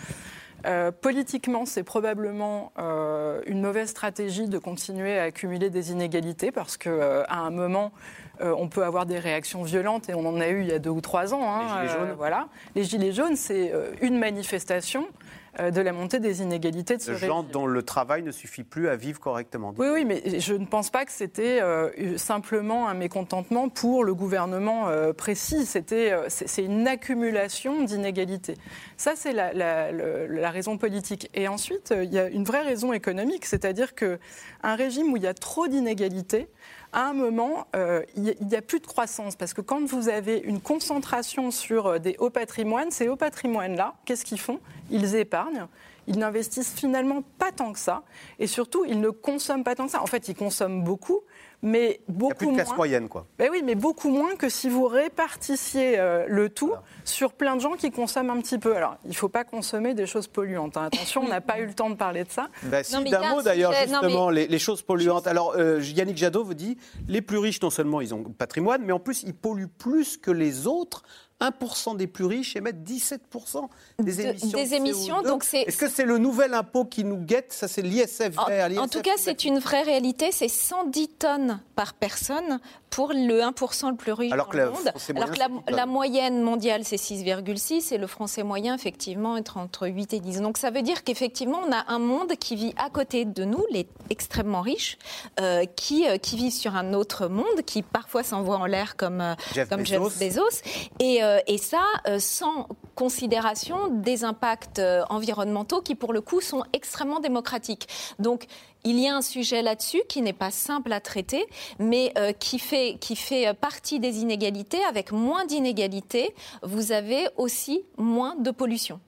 Euh, 0.67 0.91
politiquement, 0.91 1.67
c'est 1.67 1.83
probablement 1.83 2.73
euh, 2.79 3.43
une 3.47 3.61
mauvaise 3.61 3.91
stratégie 3.91 4.49
de 4.49 4.57
continuer 4.57 5.19
à 5.19 5.25
accumuler 5.25 5.69
des 5.69 5.93
inégalités 5.93 6.53
parce 6.53 6.79
qu'à 6.79 7.27
un 7.29 7.51
moment, 7.51 7.93
euh, 8.41 8.55
on 8.57 8.69
peut 8.69 8.83
avoir 8.83 9.05
des 9.05 9.19
réactions 9.19 9.63
violentes 9.63 10.09
et 10.09 10.15
on 10.15 10.25
en 10.25 10.41
a 10.41 10.49
eu 10.49 10.63
il 10.63 10.69
y 10.69 10.73
a 10.73 10.79
deux 10.79 10.89
ou 10.91 11.03
trois 11.03 11.35
ans. 11.35 11.43
hein, 11.45 11.83
Les 11.83 11.89
Gilets 11.89 11.99
jaunes. 12.01 12.15
voilà. 12.17 12.49
Les 12.75 12.85
Gilets 12.85 13.13
jaunes, 13.13 13.37
c'est 13.37 13.73
euh, 13.75 13.91
une 14.01 14.19
manifestation 14.19 15.03
euh, 15.03 15.44
de 15.59 15.81
la 15.81 15.93
montée 15.93 16.21
des 16.21 16.43
inégalités 16.43 16.97
de 16.97 17.03
ce 17.03 17.15
gens 17.15 17.43
dont 17.43 17.67
le 17.67 17.83
travail 17.83 18.23
ne 18.23 18.31
suffit 18.33 18.65
plus 18.65 18.89
à 18.89 18.97
vivre 18.97 19.21
correctement. 19.21 19.73
Oui, 19.79 19.87
oui, 19.93 20.05
mais 20.05 20.41
je 20.41 20.55
ne 20.55 20.67
pense 20.67 20.91
pas 20.91 21.05
que 21.05 21.13
c'était 21.13 21.61
euh, 21.63 22.17
simplement 22.19 22.89
un 22.89 22.95
mécontentement 22.95 23.69
pour 23.69 24.05
le 24.05 24.15
gouvernement 24.15 24.89
euh, 24.89 25.13
précis. 25.13 25.67
C'était, 25.67 26.13
euh, 26.13 26.27
c'est 26.29 26.65
une 26.65 26.87
accumulation 26.89 27.83
d'inégalités. 27.85 28.57
Ça, 28.97 29.13
c'est 29.17 29.33
la, 29.33 29.53
la- 29.53 29.93
la 29.93 30.51
raison 30.51 30.79
politique. 30.79 31.31
Et 31.35 31.49
ensuite, 31.49 31.93
euh, 31.93 32.05
il 32.05 32.13
y 32.13 32.19
a 32.19 32.29
une 32.29 32.45
vraie 32.45 32.63
raison 32.63 32.93
économique, 32.93 33.45
c'est-à-dire 33.47 33.95
que 33.95 34.19
un 34.63 34.75
régime 34.77 35.13
où 35.13 35.17
il 35.17 35.23
y 35.23 35.27
a 35.27 35.35
trop 35.35 35.69
d'inégalités, 35.69 36.49
à 36.95 37.09
un 37.09 37.13
moment, 37.13 37.67
euh, 37.75 38.03
il 38.17 38.35
n'y 38.41 38.57
a, 38.57 38.63
plus 38.63 38.79
de 38.79 38.87
croissance. 38.87 39.35
Parce 39.35 39.53
que 39.53 39.61
quand 39.61 39.85
vous 39.85 40.09
avez 40.09 40.39
une 40.39 40.61
concentration 40.61 41.51
sur 41.51 41.87
euh, 41.87 41.99
des 41.99 42.17
hauts 42.19 42.31
patrimoines, 42.31 42.93
ces 42.93 43.09
hauts 43.09 43.17
patrimoines-là, 43.17 43.95
qu'est-ce 44.05 44.25
qu'ils 44.25 44.41
font? 44.41 44.61
Ils 44.91 45.17
épargnent. 45.17 45.67
Ils 46.07 46.19
n'investissent 46.19 46.73
finalement 46.73 47.23
pas 47.39 47.51
tant 47.51 47.73
que 47.73 47.79
ça. 47.79 48.05
Et 48.39 48.47
surtout, 48.47 48.85
ils 48.87 49.01
ne 49.01 49.11
consomment 49.11 49.65
pas 49.65 49.75
tant 49.75 49.87
que 49.87 49.93
ça. 49.93 50.03
En 50.03 50.07
fait, 50.07 50.29
ils 50.29 50.37
consomment 50.37 50.85
beaucoup, 50.85 51.23
mais 51.67 52.01
Il 52.09 52.13
n'y 52.13 52.19
beaucoup 52.19 52.33
a 52.33 52.35
plus 52.37 52.47
de 52.49 52.53
classe 52.53 52.69
moins. 52.69 52.77
moyenne, 52.77 53.09
quoi. 53.09 53.27
Ben 53.39 53.49
oui, 53.51 53.63
mais 53.65 53.75
beaucoup 53.75 54.11
moins 54.11 54.37
que 54.37 54.49
si 54.51 54.69
vous 54.69 54.87
répartissiez 54.87 55.99
euh, 55.99 56.27
le 56.29 56.49
tout 56.51 56.73
sur 57.05 57.33
plein 57.33 57.57
de 57.57 57.61
gens 57.61 57.73
qui 57.73 57.91
consomment 57.91 58.31
un 58.31 58.41
petit 58.41 58.59
peu. 58.59 58.77
Alors, 58.77 58.97
il 59.05 59.11
ne 59.11 59.15
faut 59.15 59.29
pas 59.31 59.45
consommer 59.45 59.95
des 59.95 60.07
choses 60.07 60.27
polluantes. 60.29 60.77
hein. 60.77 60.85
Attention, 60.93 61.23
on 61.25 61.29
n'a 61.29 61.41
pas 61.41 61.59
eu 61.61 61.67
le 61.67 61.75
temps 61.75 61.89
de 61.91 61.95
parler 61.97 62.25
de 62.25 62.31
ça. 62.31 62.49
Bah, 62.65 62.83
si, 62.85 62.95
il 63.05 63.11
d'un 63.11 63.23
un 63.23 63.31
mot 63.35 63.43
d'ailleurs, 63.43 63.73
non, 63.73 63.79
justement, 64.01 64.29
mais- 64.29 64.35
les, 64.43 64.47
les 64.49 64.59
choses 64.59 64.83
polluantes. 64.83 65.27
Alors, 65.27 65.55
euh, 65.57 65.81
Yannick 65.83 66.17
Jadot 66.19 66.45
vous 66.45 66.55
dit 66.55 66.77
les 67.09 67.23
plus 67.23 67.39
riches, 67.39 67.61
non 67.63 67.71
seulement 67.71 68.01
ils 68.03 68.13
ont 68.15 68.23
patrimoine, 68.25 68.83
mais 68.85 68.93
en 68.93 69.01
plus, 69.01 69.23
ils 69.23 69.35
polluent 69.35 69.69
plus 69.69 70.17
que 70.19 70.31
les 70.31 70.67
autres. 70.67 71.03
1% 71.41 71.97
des 71.97 72.07
plus 72.07 72.25
riches 72.25 72.57
émettent 72.57 72.83
17% 72.85 73.69
des 73.99 74.15
De- 74.17 74.21
émissions. 74.23 74.49
des 74.59 74.69
de 74.69 74.75
émissions, 74.75 75.17
CO2. 75.23 75.27
donc 75.29 75.45
c'est- 75.45 75.63
Est-ce 75.63 75.77
que 75.77 75.89
c'est 75.89 76.05
le 76.05 76.19
nouvel 76.19 76.55
impôt 76.55 76.85
qui 76.85 77.05
nous 77.05 77.17
guette? 77.19 77.53
Ça, 77.53 77.69
c'est 77.69 77.83
l'ISF 77.83 78.39
En, 78.39 78.47
vert. 78.47 78.65
en 78.67 78.69
l'ISF 78.69 78.91
tout 78.91 79.03
cas, 79.03 79.11
c'est 79.19 79.45
une 79.45 79.59
vraie 79.59 79.83
réalité. 79.83 80.31
C'est 80.33 80.49
110 80.49 81.09
tonnes 81.09 81.61
par 81.75 81.95
personne 81.95 82.61
pour 82.95 83.13
le 83.13 83.41
1% 83.41 83.91
le 83.91 83.97
plus 83.97 84.13
riche 84.13 84.33
Alors 84.33 84.47
dans 84.47 84.53
le 84.53 84.71
monde. 84.71 84.93
Alors 85.17 85.31
que 85.31 85.39
la, 85.39 85.49
c'est 85.49 85.57
10 85.57 85.67
tonnes. 85.67 85.77
la 85.77 85.87
moyenne 85.87 86.41
mondiale, 86.43 86.83
c'est 86.85 86.95
6,6 86.95 87.93
et 87.93 87.99
le 87.99 88.07
français 88.07 88.45
moyen, 88.45 88.73
effectivement, 88.73 89.37
est 89.37 89.57
entre 89.57 89.89
8 89.89 90.15
et 90.15 90.21
10. 90.21 90.43
Donc 90.43 90.59
ça 90.59 90.71
veut 90.71 90.83
dire 90.83 91.03
qu'effectivement, 91.03 91.59
on 91.67 91.73
a 91.73 91.85
un 91.89 91.99
monde 91.99 92.37
qui 92.39 92.55
vit 92.55 92.73
à 92.77 92.91
côté 92.91 93.25
de 93.25 93.45
nous, 93.45 93.65
les 93.73 93.89
extrêmement 94.11 94.61
riches, 94.61 94.97
euh, 95.41 95.65
qui, 95.65 96.09
euh, 96.09 96.19
qui 96.19 96.37
vivent 96.37 96.53
sur 96.53 96.77
un 96.77 96.95
autre 96.95 97.27
monde, 97.27 97.63
qui 97.67 97.83
parfois 97.83 98.23
s'envoient 98.23 98.59
en 98.59 98.67
l'air 98.67 98.97
comme, 98.97 99.21
euh, 99.21 99.35
Jeff 99.53 99.69
comme 99.69 99.83
Bezos. 99.83 100.11
Jeff 100.11 100.19
Bezos. 100.21 100.63
Et, 101.01 101.25
euh, 101.25 101.41
et 101.49 101.59
ça, 101.59 101.83
sans 102.21 102.69
considération 102.95 103.89
des 103.89 104.25
impacts 104.25 104.79
euh, 104.79 105.03
environnementaux 105.11 105.83
qui, 105.83 105.95
pour 105.95 106.13
le 106.13 106.21
coup, 106.21 106.41
sont 106.41 106.65
extrêmement 106.73 107.21
démocratiques. 107.21 107.89
Donc, 108.19 108.47
il 108.85 108.99
y 108.99 109.09
a 109.09 109.17
un 109.17 109.23
sujet 109.23 109.63
là-dessus 109.63 110.03
qui 110.09 110.23
n'est 110.23 110.33
pas 110.33 110.51
simple 110.51 110.93
à 110.93 111.01
traiter, 111.01 111.47
mais 111.79 112.13
euh, 112.19 112.33
qui, 112.33 112.59
fait, 112.59 112.97
qui 113.01 113.17
fait 113.17 113.49
euh, 113.49 113.55
partie 113.55 114.01
des 114.01 114.19
inégalités. 114.19 114.83
Avec 114.85 115.13
moins 115.13 115.45
d'inégalités, 115.45 116.35
vous 116.63 116.93
avez 116.93 117.27
aussi 117.37 117.83
moins 117.97 118.37
de 118.37 118.51
pollution. 118.51 119.01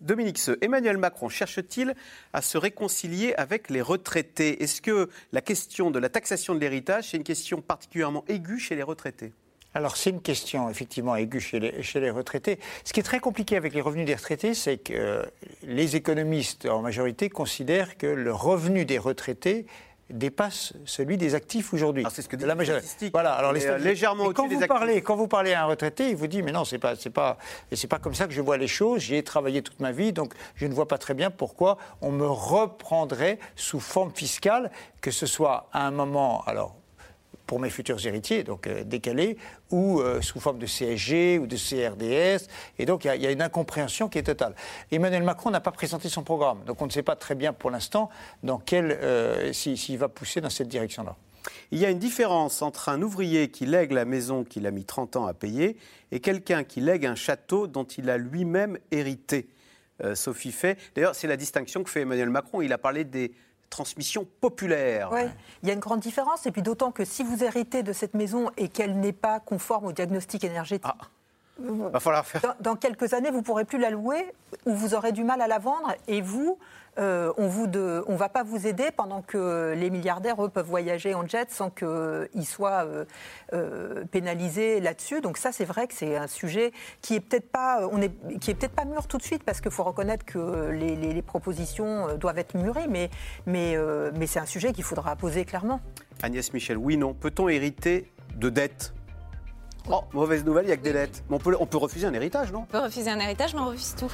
Dominique 0.00 0.38
Seux, 0.38 0.58
Emmanuel 0.60 0.96
Macron 0.96 1.28
cherche-t-il 1.28 1.94
à 2.32 2.42
se 2.42 2.58
réconcilier 2.58 3.32
avec 3.34 3.70
les 3.70 3.80
retraités? 3.80 4.60
Est-ce 4.60 4.82
que 4.82 5.08
la 5.30 5.40
question 5.40 5.92
de 5.92 6.00
la 6.00 6.08
taxation 6.08 6.52
de 6.52 6.58
l'héritage, 6.58 7.10
c'est 7.10 7.16
une 7.16 7.22
question 7.22 7.60
particulièrement 7.60 8.24
aiguë 8.26 8.58
chez 8.58 8.74
les 8.74 8.82
retraités? 8.82 9.32
Alors 9.74 9.96
c'est 9.96 10.10
une 10.10 10.20
question 10.20 10.68
effectivement 10.68 11.14
aiguë 11.14 11.40
chez 11.40 11.60
les, 11.60 11.82
chez 11.82 12.00
les 12.00 12.10
retraités. 12.10 12.58
Ce 12.84 12.92
qui 12.92 13.00
est 13.00 13.04
très 13.04 13.20
compliqué 13.20 13.56
avec 13.56 13.72
les 13.72 13.80
revenus 13.80 14.06
des 14.06 14.14
retraités, 14.14 14.54
c'est 14.54 14.78
que 14.78 14.92
euh, 14.92 15.24
les 15.62 15.96
économistes 15.96 16.66
en 16.66 16.82
majorité 16.82 17.28
considèrent 17.28 17.96
que 17.96 18.06
le 18.06 18.32
revenu 18.32 18.84
des 18.84 18.98
retraités 18.98 19.66
dépasse 20.10 20.72
celui 20.84 21.16
des 21.16 21.34
actifs 21.34 21.72
aujourd'hui. 21.72 22.04
c'est 22.10 22.22
ce 22.22 22.28
que 22.28 22.36
la 22.36 22.54
majorité. 22.54 23.10
Voilà. 23.12 23.32
Alors 23.32 23.52
les 23.52 23.66
euh, 23.66 23.78
légèrement 23.78 24.24
au-dessus 24.24 24.48
vous 24.48 24.60
des 24.60 24.66
parlez, 24.66 25.02
quand 25.02 25.14
vous 25.14 25.28
parlez 25.28 25.52
à 25.52 25.62
un 25.62 25.66
retraité, 25.66 26.10
il 26.10 26.16
vous 26.16 26.26
dit 26.26 26.42
mais 26.42 26.52
non, 26.52 26.64
c'est 26.64 26.78
pas, 26.78 26.96
c'est 26.96 27.10
pas, 27.10 27.38
c'est 27.72 27.86
pas 27.86 27.98
comme 27.98 28.14
ça 28.14 28.26
que 28.26 28.32
je 28.32 28.40
vois 28.40 28.56
les 28.56 28.66
choses. 28.66 29.02
J'y 29.02 29.14
ai 29.14 29.22
travaillé 29.22 29.62
toute 29.62 29.80
ma 29.80 29.92
vie, 29.92 30.12
donc 30.12 30.34
je 30.56 30.66
ne 30.66 30.74
vois 30.74 30.88
pas 30.88 30.98
très 30.98 31.14
bien 31.14 31.30
pourquoi 31.30 31.78
on 32.00 32.10
me 32.10 32.26
reprendrait 32.26 33.38
sous 33.56 33.80
forme 33.80 34.10
fiscale, 34.12 34.70
que 35.00 35.10
ce 35.10 35.26
soit 35.26 35.68
à 35.72 35.86
un 35.86 35.92
moment, 35.92 36.42
alors 36.46 36.74
pour 37.50 37.58
mes 37.58 37.68
futurs 37.68 38.06
héritiers, 38.06 38.44
donc 38.44 38.68
euh, 38.68 38.84
décalé, 38.84 39.36
ou 39.72 39.98
euh, 39.98 40.22
sous 40.22 40.38
forme 40.38 40.60
de 40.60 40.66
CSG 40.66 41.40
ou 41.40 41.48
de 41.48 41.56
CRDS. 41.56 42.46
Et 42.78 42.86
donc, 42.86 43.04
il 43.04 43.20
y, 43.20 43.26
a 43.26 43.30
une 43.32 43.42
incompréhension 43.42 44.08
qui 44.08 44.18
est 44.18 44.22
totale. 44.22 44.54
Emmanuel 44.92 45.24
Macron 45.24 45.50
n'a 45.50 45.58
pas 45.58 45.72
présenté 45.72 46.08
son 46.08 46.22
programme. 46.22 46.62
Donc, 46.64 46.80
on 46.80 46.86
ne 46.86 46.92
sait 46.92 47.02
pas 47.02 47.16
très 47.16 47.34
bien 47.34 47.52
pour 47.52 47.72
l'instant 47.72 48.08
dans 48.44 48.58
quel, 48.58 49.52
s'il 49.52 49.98
va 49.98 50.08
pousser 50.08 50.40
dans 50.40 50.48
cette 50.48 50.68
direction-là. 50.68 51.16
Il 51.72 51.80
y 51.80 51.84
a 51.84 51.90
une 51.90 51.98
différence 51.98 52.62
entre 52.62 52.88
un 52.88 53.02
ouvrier 53.02 53.50
qui 53.50 53.66
lègue 53.66 53.90
la 53.90 54.04
maison 54.04 54.44
qu'il 54.44 54.64
a 54.68 54.70
mis 54.70 54.84
30 54.84 55.16
ans 55.16 55.26
à 55.26 55.34
payer 55.34 55.76
et 56.12 56.20
quelqu'un 56.20 56.62
qui 56.62 56.80
lègue 56.80 57.04
un 57.04 57.16
château 57.16 57.66
dont 57.66 57.82
il 57.82 58.10
a 58.10 58.16
lui-même 58.16 58.78
hérité. 58.92 59.48
Sophie 60.14 60.52
fait. 60.52 60.78
D'ailleurs, 60.94 61.14
c'est 61.14 61.26
la 61.26 61.36
distinction 61.36 61.82
que 61.82 61.90
fait 61.90 62.02
Emmanuel 62.02 62.30
Macron. 62.30 62.62
Il 62.62 62.72
a 62.72 62.78
parlé 62.78 63.04
des 63.04 63.32
transmission 63.70 64.26
populaire. 64.40 65.10
Oui, 65.12 65.22
il 65.62 65.68
y 65.68 65.70
a 65.70 65.74
une 65.74 65.80
grande 65.80 66.00
différence, 66.00 66.46
et 66.46 66.50
puis 66.50 66.62
d'autant 66.62 66.90
que 66.90 67.04
si 67.04 67.22
vous 67.22 67.42
héritez 67.42 67.82
de 67.82 67.92
cette 67.92 68.14
maison 68.14 68.50
et 68.56 68.68
qu'elle 68.68 68.98
n'est 68.98 69.12
pas 69.12 69.40
conforme 69.40 69.86
au 69.86 69.92
diagnostic 69.92 70.44
énergétique, 70.44 70.92
ah. 70.98 71.06
Va 71.62 72.00
falloir 72.00 72.26
faire. 72.26 72.56
Dans, 72.60 72.76
quelques 72.76 73.12
années, 73.12 73.30
vous 73.30 73.38
ne 73.38 73.42
pourrez 73.42 73.64
plus 73.64 73.78
la 73.78 73.90
louer 73.90 74.32
ou 74.66 74.72
vous 74.72 74.94
aurez 74.94 75.12
du 75.12 75.24
mal 75.24 75.40
à 75.40 75.46
la 75.46 75.58
vendre 75.58 75.94
et 76.08 76.20
vous, 76.22 76.58
euh, 76.98 77.32
on 77.36 77.46
ne 77.46 78.16
va 78.16 78.28
pas 78.28 78.42
vous 78.42 78.66
aider 78.66 78.88
pendant 78.94 79.22
que 79.22 79.74
les 79.76 79.90
milliardaires, 79.90 80.44
eux, 80.44 80.48
peuvent 80.48 80.66
voyager 80.66 81.14
en 81.14 81.26
jet 81.26 81.50
sans 81.50 81.70
qu'ils 81.70 82.46
soient 82.46 82.84
euh, 82.84 83.04
euh, 83.52 84.04
pénalisés 84.10 84.80
là-dessus. 84.80 85.20
Donc 85.20 85.38
ça, 85.38 85.52
c'est 85.52 85.64
vrai 85.64 85.86
que 85.86 85.94
c'est 85.94 86.16
un 86.16 86.26
sujet 86.26 86.72
qui 87.00 87.14
est 87.14 87.20
peut-être 87.20 87.50
pas, 87.50 87.88
on 87.90 88.00
est, 88.00 88.12
qui 88.38 88.50
est 88.50 88.54
peut-être 88.54 88.74
pas 88.74 88.84
mûr 88.84 89.06
tout 89.06 89.18
de 89.18 89.22
suite 89.22 89.44
parce 89.44 89.60
qu'il 89.60 89.70
faut 89.70 89.84
reconnaître 89.84 90.24
que 90.24 90.70
les, 90.70 90.96
les, 90.96 91.22
propositions 91.22 92.16
doivent 92.16 92.38
être 92.38 92.54
mûries, 92.54 92.88
mais, 92.88 93.10
mais, 93.46 93.76
mais 94.16 94.26
c'est 94.26 94.40
un 94.40 94.46
sujet 94.46 94.72
qu'il 94.72 94.84
faudra 94.84 95.14
poser 95.16 95.44
clairement. 95.44 95.80
Agnès 96.22 96.52
Michel, 96.52 96.76
oui, 96.76 96.96
non. 96.96 97.14
Peut-on 97.14 97.48
hériter 97.48 98.10
de 98.36 98.48
dettes? 98.48 98.94
Oh, 99.88 100.02
mauvaise 100.12 100.44
nouvelle, 100.44 100.64
il 100.64 100.68
n'y 100.68 100.72
a 100.72 100.76
que 100.76 100.82
des 100.82 100.92
dettes. 100.92 101.24
on 101.30 101.38
peut, 101.38 101.56
on 101.58 101.66
peut 101.66 101.78
refuser 101.78 102.06
un 102.06 102.14
héritage, 102.14 102.52
non? 102.52 102.60
On 102.60 102.66
peut 102.66 102.78
refuser 102.78 103.10
un 103.10 103.18
héritage, 103.18 103.54
mais 103.54 103.60
on 103.60 103.66
refuse 103.66 103.94
tout. 103.98 104.12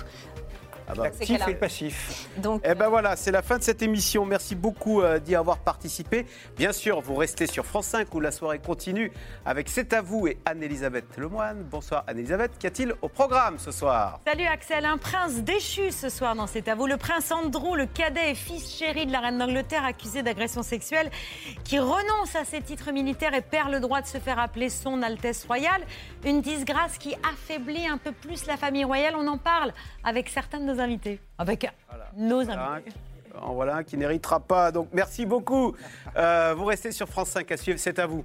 Ah 0.88 0.94
bah. 0.94 1.04
L'actif 1.04 1.30
et 1.30 1.50
le 1.52 1.58
passif. 1.58 2.28
Donc, 2.36 2.62
eh 2.64 2.74
ben 2.74 2.88
voilà, 2.88 3.16
c'est 3.16 3.32
la 3.32 3.42
fin 3.42 3.58
de 3.58 3.62
cette 3.62 3.82
émission. 3.82 4.24
Merci 4.24 4.54
beaucoup 4.54 5.02
euh, 5.02 5.18
d'y 5.18 5.34
avoir 5.34 5.58
participé. 5.58 6.26
Bien 6.56 6.72
sûr, 6.72 7.00
vous 7.00 7.16
restez 7.16 7.46
sur 7.46 7.66
France 7.66 7.86
5 7.86 8.14
où 8.14 8.20
la 8.20 8.30
soirée 8.30 8.60
continue 8.60 9.12
avec 9.44 9.68
C'est 9.68 9.92
à 9.92 10.00
vous 10.00 10.28
et 10.28 10.38
Anne-Elisabeth 10.44 11.16
Lemoine. 11.16 11.64
Bonsoir 11.64 12.04
Anne-Elisabeth. 12.06 12.58
Qu'y 12.58 12.68
a-t-il 12.68 12.94
au 13.02 13.08
programme 13.08 13.58
ce 13.58 13.72
soir? 13.72 14.20
Salut 14.26 14.46
Axel, 14.46 14.84
un 14.84 14.98
prince 14.98 15.42
déchu 15.42 15.90
ce 15.90 16.08
soir 16.08 16.36
dans 16.36 16.46
C'est 16.46 16.68
à 16.68 16.74
vous. 16.74 16.86
Le 16.86 16.96
prince 16.96 17.32
Andrew, 17.32 17.74
le 17.74 17.86
cadet 17.86 18.30
et 18.30 18.34
fils 18.34 18.76
chéri 18.76 19.06
de 19.06 19.12
la 19.12 19.20
reine 19.20 19.38
d'Angleterre 19.38 19.84
accusé 19.84 20.22
d'agression 20.22 20.62
sexuelle, 20.62 21.10
qui 21.64 21.78
renonce 21.78 22.36
à 22.36 22.44
ses 22.44 22.60
titres 22.60 22.92
militaires 22.92 23.34
et 23.34 23.42
perd 23.42 23.70
le 23.70 23.80
droit 23.80 24.02
de 24.02 24.06
se 24.06 24.18
faire 24.18 24.38
appeler 24.38 24.68
son 24.68 25.02
Altesse 25.02 25.44
royale. 25.44 25.82
Une 26.24 26.42
disgrâce 26.42 26.98
qui 26.98 27.14
affaiblit 27.28 27.86
un 27.86 27.98
peu 27.98 28.12
plus 28.12 28.46
la 28.46 28.56
famille 28.56 28.84
royale. 28.84 29.14
On 29.16 29.26
en 29.26 29.38
parle 29.38 29.72
avec 30.04 30.28
certains 30.28 30.60
de 30.60 30.64
nos 30.64 30.75
invités, 30.78 31.20
avec 31.38 31.70
nos 32.16 32.40
invités. 32.40 32.92
En 33.40 33.54
voilà 33.54 33.76
un 33.76 33.82
qui 33.84 33.96
n'héritera 33.96 34.40
pas. 34.40 34.72
Donc 34.72 34.88
merci 34.92 35.26
beaucoup. 35.26 35.74
Euh, 36.16 36.54
vous 36.56 36.64
restez 36.64 36.92
sur 36.92 37.08
France 37.08 37.28
5 37.30 37.50
à 37.52 37.56
suivre. 37.56 37.78
C'est 37.78 37.98
à 37.98 38.06
vous. 38.06 38.24